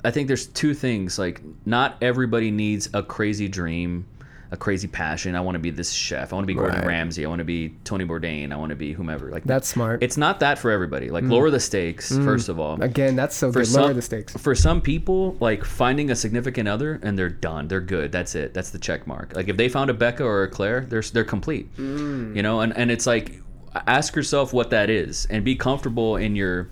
[0.04, 1.20] I think there's two things.
[1.20, 4.06] Like, not everybody needs a crazy dream,
[4.52, 5.36] a crazy passion.
[5.36, 6.32] I want to be this chef.
[6.32, 6.88] I want to be Gordon Right.
[6.88, 7.26] Ramsay.
[7.26, 8.52] I want to be Tony Bourdain.
[8.52, 9.30] I want to be whomever.
[9.30, 10.02] Like That's smart.
[10.02, 11.10] It's not that for everybody.
[11.10, 12.82] Like, lower the stakes first of all.
[12.82, 13.68] Again, that's so for good.
[13.68, 14.34] some, Lower the stakes.
[14.38, 17.68] For some people, like finding a significant other and they're done.
[17.68, 18.12] They're good.
[18.12, 18.54] That's it.
[18.54, 19.36] That's the check mark.
[19.36, 21.76] Like if they found a Becca or a Claire, they're they're complete.
[21.76, 22.36] Mm.
[22.36, 23.42] You know, and and it's like
[23.86, 26.70] ask yourself what that is and be comfortable in your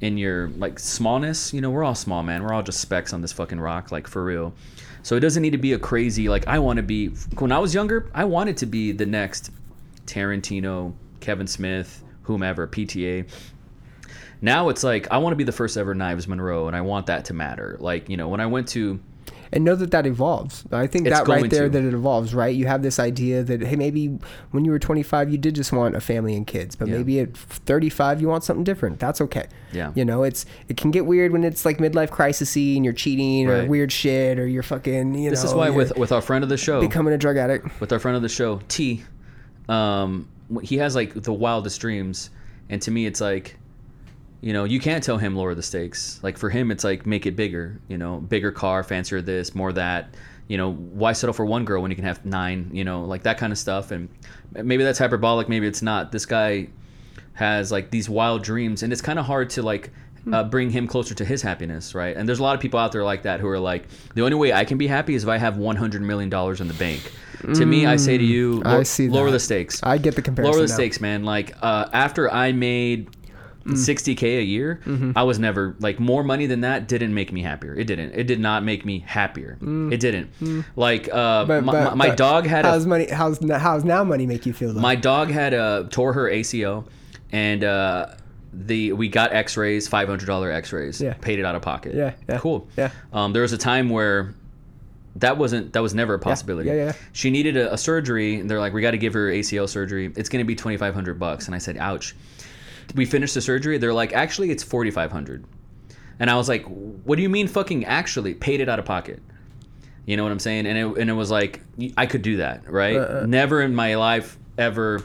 [0.00, 1.54] in your like smallness.
[1.54, 2.42] You know, we're all small, man.
[2.42, 4.52] We're all just specks on this fucking rock, like for real.
[5.02, 7.08] So it doesn't need to be a crazy like I want to be.
[7.38, 9.50] When I was younger, I wanted to be the next
[10.06, 13.28] Tarantino, Kevin Smith, whomever, PTA.
[14.40, 17.06] Now it's like I want to be the first ever Knives Monroe, and I want
[17.06, 17.76] that to matter.
[17.80, 19.00] Like you know, when I went to
[19.52, 20.64] and know that that evolves.
[20.72, 21.68] I think It's that right there to.
[21.70, 22.54] that it evolves, right?
[22.54, 24.18] You have this idea that hey, maybe
[24.50, 26.96] when you were 25 you did just want a family and kids, but Yeah.
[26.96, 28.98] maybe at 35 you want something different.
[28.98, 29.46] That's okay.
[29.72, 29.92] Yeah.
[29.94, 33.48] You know, it's it can get weird when it's like midlife crisis and you're cheating
[33.48, 36.20] or weird shit or you're fucking, you know, this know, is why with with our
[36.22, 37.80] friend of the show, becoming a drug addict.
[37.80, 39.02] with our friend of the show, T,
[39.68, 40.28] um,
[40.62, 42.30] he has like the wildest dreams,
[42.68, 43.56] and to me, it's like,
[44.42, 46.20] you know, you can't tell him lower the stakes.
[46.22, 47.80] Like for him, it's like make it bigger.
[47.88, 50.14] You know, bigger car, fancier this, more that.
[50.48, 52.68] You know, why settle for one girl when you can have nine?
[52.74, 53.90] You know, like that kind of stuff.
[53.92, 54.08] And
[54.52, 56.12] maybe that's hyperbolic, maybe it's not.
[56.12, 56.68] This guy
[57.34, 59.90] has like these wild dreams, and it's kind of hard to like.
[60.32, 62.16] Uh, bring him closer to his happiness, right?
[62.16, 64.36] And there's a lot of people out there like that who are like, the only
[64.36, 67.10] way I can be happy is if I have 100 million dollars in the bank.
[67.56, 69.32] to me, I say to you, Mm, I see lower that.
[69.32, 69.80] the stakes.
[69.82, 70.52] I get the comparison.
[70.52, 70.74] lower the now.
[70.76, 71.24] stakes, man.
[71.24, 73.08] Like uh, after I made
[73.64, 73.72] Mm.
[73.72, 75.12] 60k a year, Mm-hmm.
[75.16, 77.74] I was never like more money than that didn't make me happier.
[77.74, 78.12] It didn't.
[78.14, 79.56] It did not make me happier.
[79.62, 80.30] It didn't.
[80.76, 81.46] Like uh, Mm.
[81.48, 84.46] But, my, but, my, but dog had a how's money how's how's now money make
[84.46, 84.80] you feel though?
[84.80, 86.86] my dog had a tore her ACL,
[87.30, 88.06] and uh,
[88.52, 91.00] the we got X-rays, five hundred dollar X-rays.
[91.00, 91.14] Yeah.
[91.14, 91.94] paid it out of pocket.
[91.94, 92.68] Yeah, yeah, cool.
[92.76, 92.90] yeah.
[93.12, 94.34] Um, there was a time where
[95.16, 96.68] that wasn't that was never a possibility.
[96.68, 96.92] yeah, yeah.
[97.12, 100.12] She needed a, a surgery, and they're like, we got to give her ACL surgery.
[100.16, 102.14] It's going to be twenty five hundred bucks, and I said, ouch.
[102.94, 103.78] We finished the surgery.
[103.78, 105.44] They're like, actually, it's forty five hundred.
[106.18, 108.34] And I was like, what do you mean, fucking actually?
[108.34, 109.20] Paid it out of pocket.
[110.06, 110.66] You know what I'm saying?
[110.66, 111.60] And it, and it was like,
[111.96, 112.96] I could do that, right?
[112.96, 115.02] Uh, Never in my life ever.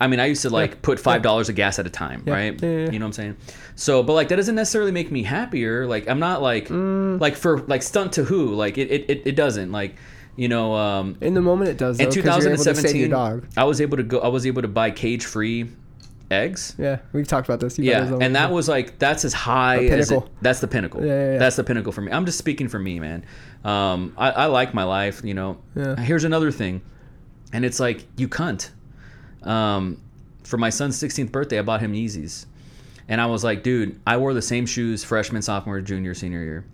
[0.00, 2.60] I mean, I used to like put five dollars of gas at a time, right?
[2.62, 2.90] Yeah, yeah, yeah.
[2.90, 3.36] You know what I'm saying?
[3.76, 5.86] So, but like that doesn't necessarily make me happier.
[5.86, 7.20] Like I'm not like Mm.
[7.20, 8.54] like for like stunt to who?
[8.54, 9.96] Like it it, it, doesn't like
[10.36, 12.96] you know um in the moment it does though, in 'cause you're able to save
[12.96, 13.46] your 2017 dog.
[13.56, 15.68] I was able to go I was able to buy cage free
[16.30, 16.74] eggs.
[16.78, 17.78] Yeah, we've talked about this.
[17.78, 21.04] You've Yeah, and that was like that's as high as it, that's the pinnacle.
[21.04, 21.38] Yeah, yeah, yeah.
[21.38, 22.12] That's the pinnacle for me.
[22.12, 23.24] I'm just speaking for me, man.
[23.64, 25.22] Um, I, I like my life.
[25.24, 25.58] You know.
[25.74, 25.96] Yeah.
[25.96, 26.82] Here's another thing,
[27.52, 28.70] and it's like you cunt.
[29.42, 30.00] Um,
[30.42, 32.46] for my son's 16th birthday, I bought him Yeezys,
[33.08, 36.64] and I was like, dude, I wore the same shoes freshman, sophomore, junior, senior year.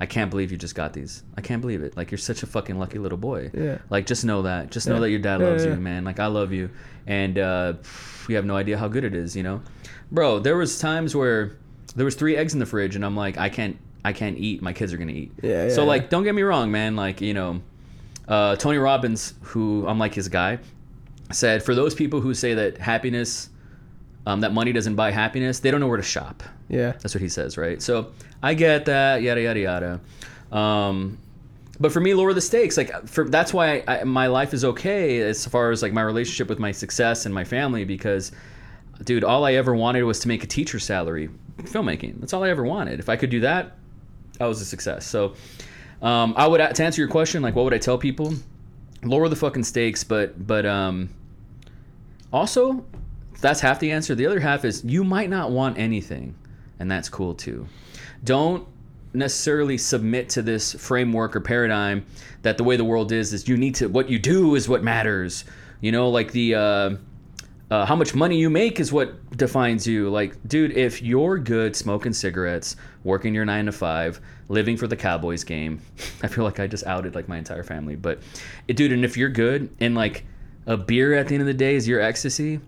[0.00, 1.22] I can't believe you just got these.
[1.36, 1.94] I can't believe it.
[1.94, 3.50] Like you're such a fucking lucky little boy.
[3.52, 3.78] Yeah.
[3.90, 4.70] Like just know that.
[4.70, 6.04] Just know that your dad loves you, man.
[6.04, 6.70] Like I love you,
[7.06, 7.74] and uh,
[8.30, 9.36] you have no idea how good it is.
[9.36, 9.62] You know,
[10.10, 10.38] bro.
[10.38, 11.52] There was times where
[11.96, 14.62] there was three eggs in the fridge, and I'm like, I can't, I can't eat.
[14.62, 15.32] My kids are gonna eat.
[15.42, 15.88] Yeah, So yeah.
[15.88, 16.96] like, don't get me wrong, man.
[16.96, 17.60] Like you know,
[18.28, 20.58] uh, Tony Robbins, who I'm like his guy,
[21.32, 23.50] said for those people who say that happiness,
[24.26, 26.42] um, that money doesn't buy happiness, they don't know where to shop.
[26.68, 27.82] yeah, That's what he says, right?
[27.82, 30.00] So I get that, yada yada yada.
[30.56, 31.18] Um,
[31.80, 32.76] but for me, lower the stakes.
[32.76, 36.02] Like for that's why I, I, my life is okay as far as like my
[36.02, 38.32] relationship with my success and my family because,
[39.04, 41.30] dude, all I ever wanted was to make a teacher salary,
[41.62, 42.20] filmmaking.
[42.20, 43.00] That's all I ever wanted.
[43.00, 43.78] If I could do that,
[44.38, 45.06] I was a success.
[45.06, 45.34] So
[46.02, 48.34] um, I would to answer your question, like, what would I tell people?
[49.02, 51.08] Lower the fucking stakes, but but um,
[52.30, 52.84] also
[53.40, 54.14] that's half the answer.
[54.14, 56.34] The other half is you might not want anything,
[56.78, 57.66] and that's cool too.
[58.22, 58.68] Don't
[59.12, 62.04] necessarily submit to this framework or paradigm
[62.42, 64.82] that the way the world is is you need to what you do is what
[64.82, 65.44] matters.
[65.80, 66.96] You know, like the uh,
[67.70, 70.10] uh, how much money you make is what defines you.
[70.10, 74.96] Like, dude, if you're good smoking cigarettes, working your nine to five, living for the
[74.96, 75.80] Cowboys game,
[76.22, 77.94] I feel like I just outed like my entire family.
[77.94, 78.20] But,
[78.66, 80.24] dude, and if you're good and like
[80.66, 82.60] a beer at the end of the day is your ecstasy,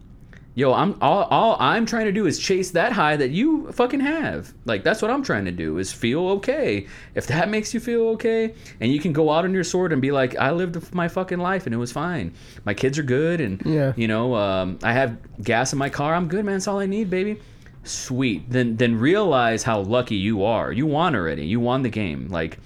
[0.55, 4.01] yo, I'm all, all I'm trying to do is chase that high that you fucking
[4.01, 4.53] have.
[4.65, 6.87] Like that's what I'm trying to do is feel okay.
[7.15, 10.03] If that makes you feel okay, and you can go out on your sword and
[10.03, 12.35] be like, I lived my fucking life and it was fine.
[12.65, 13.93] My kids are good, and Yeah.
[13.97, 16.15] you know, um, I have gas in my car.
[16.15, 16.55] I'm good, man.
[16.57, 17.41] That's all I need, baby.
[17.85, 18.49] Sweet.
[18.51, 20.71] Then then realize how lucky you are.
[20.71, 21.45] You won already.
[21.47, 22.29] You won the game.
[22.29, 22.59] Like,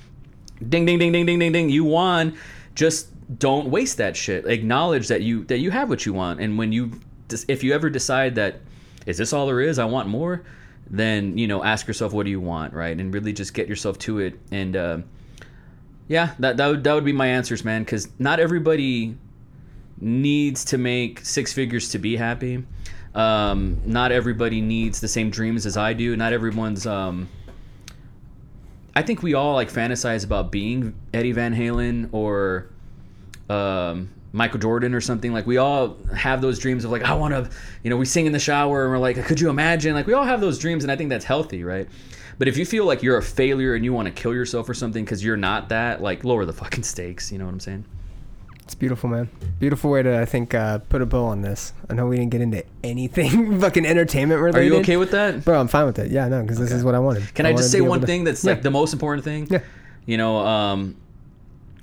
[0.68, 1.70] ding ding ding ding ding ding ding.
[1.70, 2.36] You won.
[2.74, 3.08] Just
[3.38, 4.44] don't waste that shit.
[4.46, 6.90] Acknowledge that you that you have what you want, and when you
[7.48, 8.60] if you ever decide that
[9.06, 10.42] is this all there is, I want more,
[10.88, 13.98] then you know ask yourself what do you want, right, and really just get yourself
[14.00, 14.38] to it.
[14.50, 14.98] And uh,
[16.08, 17.82] yeah, that that would, that would be my answers, man.
[17.82, 19.16] Because not everybody
[20.00, 22.64] needs to make six figures to be happy.
[23.14, 26.16] Um, not everybody needs the same dreams as I do.
[26.16, 26.86] Not everyone's.
[26.86, 27.28] Um,
[28.94, 32.68] I think we all like fantasize about being Eddie Van Halen or
[33.48, 35.32] um, Michael Jordan or something.
[35.32, 37.50] Like we all have those dreams of like I want to,
[37.82, 39.94] you know, we sing in the shower and we're like, could you imagine?
[39.94, 41.88] Like we all have those dreams, and I think that's healthy, right?
[42.38, 44.74] But if you feel like you're a failure and you want to kill yourself or
[44.74, 47.32] something because you're not that, like lower the fucking stakes.
[47.32, 47.84] You know what I'm saying?
[48.62, 49.28] it's beautiful, man.
[49.60, 51.72] Beautiful way to I think uh, put a bow on this.
[51.88, 54.60] I know we didn't get into anything fucking entertainment related.
[54.60, 55.44] Are you okay with that?
[55.44, 56.10] Bro, I'm fine with it.
[56.10, 57.32] Yeah, no, because this is what I wanted.
[57.32, 58.50] Can I, wanted just say one to- thing that's Yeah.
[58.54, 59.46] like the most important thing?
[59.48, 59.60] Yeah.
[60.04, 60.96] You know, um,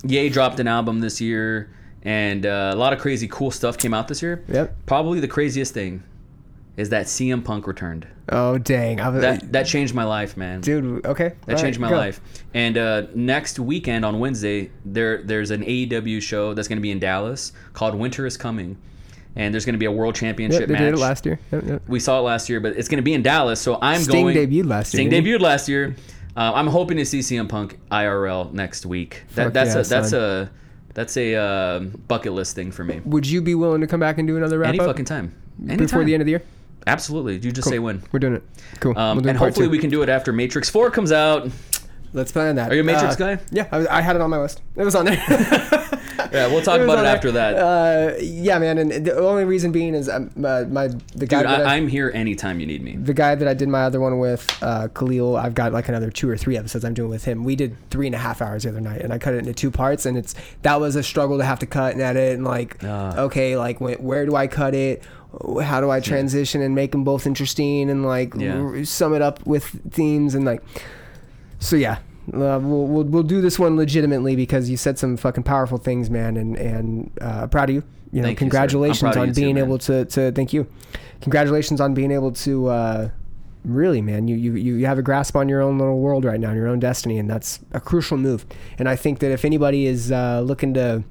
[0.06, 1.70] Ye dropped an album this year,
[2.04, 4.44] and uh, a lot of crazy cool stuff came out this year.
[4.48, 4.76] Yep.
[4.86, 6.02] Probably the craziest thing
[6.76, 8.06] is that CM Punk returned.
[8.30, 8.96] Oh dang!
[8.96, 10.60] Was, That that changed my life, man.
[10.60, 11.04] dude.
[11.06, 11.34] Okay.
[11.46, 12.20] That changed my life.
[12.54, 16.90] And uh, next weekend on Wednesday, there there's an AEW show that's going to be
[16.90, 18.76] in Dallas called Winter is Coming,
[19.36, 20.82] and there's going to be a World Championship Yep, they match.
[20.82, 21.38] did it last year.
[21.52, 21.82] Yep, yep.
[21.86, 23.60] We saw it last year, but it's going to be in Dallas.
[23.60, 24.34] So I'm Sting going.
[24.34, 25.94] Sting debuted last year, Sting debuted last year.
[26.36, 29.22] Uh, I'm hoping to see CM Punk IRL next week.
[29.34, 30.20] That, that's yeah, a that's son.
[30.20, 30.50] a
[30.94, 33.00] that's a uh, bucket list thing for me.
[33.04, 35.34] Would you be willing to come back and do another wrap Any up fucking time.
[35.58, 36.06] Any before Anytime.
[36.06, 36.42] the end of the year?
[36.86, 37.38] Absolutely.
[37.38, 38.02] You just say when.
[38.12, 38.42] We're doing it.
[38.80, 38.96] Cool.
[38.98, 41.50] Um, We'll do and hopefully we can do it after Matrix 4 comes out.
[42.12, 42.70] Let's plan that.
[42.70, 43.42] Are you a Matrix Uh, guy?
[43.50, 44.62] Yeah, I, I had it on my list.
[44.76, 45.16] It was on there.
[46.32, 47.54] Yeah, we'll talk about it after that.
[47.56, 51.50] Uh, yeah, man, and the only reason being is um, uh, my the guy Dude,
[51.50, 52.96] that I, I'm here anytime you need me.
[52.96, 55.36] the guy that I did my other one with, uh, Khalil.
[55.36, 57.44] I've got like another two or three episodes I'm doing with him.
[57.44, 59.52] We did three and a half hours the other night, and I cut it into
[59.54, 62.44] two parts, and it's that was a struggle to have to cut and edit, and
[62.44, 63.16] like, Ah.
[63.18, 65.02] okay, like wh- where do I cut it?
[65.62, 68.84] How do I transition and make them both interesting and like Yeah.
[68.84, 70.62] sum it up with themes and like
[71.58, 71.98] so yeah
[72.32, 76.08] uh, we'll, we'll we'll do this one legitimately because you said some fucking powerful things
[76.08, 77.82] man and and uh, proud of you.
[78.12, 80.66] You know Thank you, congratulations of on you too, being able to to thank you.
[81.20, 83.10] Congratulations on being able to uh
[83.64, 86.52] really man you, you you have a grasp on your own little world right now
[86.52, 88.44] your own destiny and that's a crucial move.
[88.78, 91.02] And i think that if anybody is uh looking to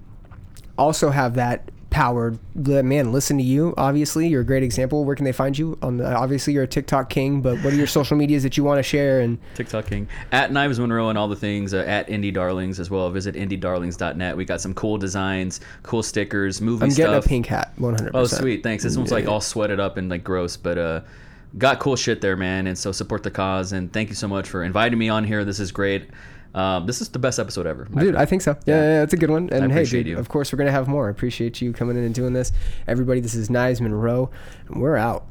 [0.78, 5.26] also have that powered man listen to you obviously you're a great example where can
[5.26, 8.18] they find you on the obviously you're a tiktok king but what are your social
[8.18, 11.36] medias that you want to share and TikTok King at Knives Monroe and all the
[11.36, 13.10] things uh, at Indie Darlings as well.
[13.12, 14.36] Visit indiedarlings.net.
[14.36, 17.26] We got some cool designs, cool stickers, movie i'm getting stuff.
[17.26, 18.64] a pink hat 100% Oh, sweet.
[18.64, 18.84] Thanks.
[18.84, 21.02] This one's like all sweated up and like gross, but uh,
[21.58, 22.68] got cool shit there, man.
[22.68, 23.72] And so support the cause.
[23.72, 25.46] And thank you so much for inviting me on here.
[25.46, 26.10] This is great.
[26.54, 27.86] Um, this is the best episode ever.
[27.86, 28.18] Dude, friend.
[28.18, 28.58] I think so.
[28.66, 29.50] Yeah, yeah, yeah, it's a good one.
[29.52, 30.18] And hey, dude, you.
[30.18, 31.08] of course, we're going to have more.
[31.08, 32.52] I appreciate you coming in and doing this.
[32.88, 34.30] Everybody, this is Knives Monroe,
[34.68, 35.26] and we're out.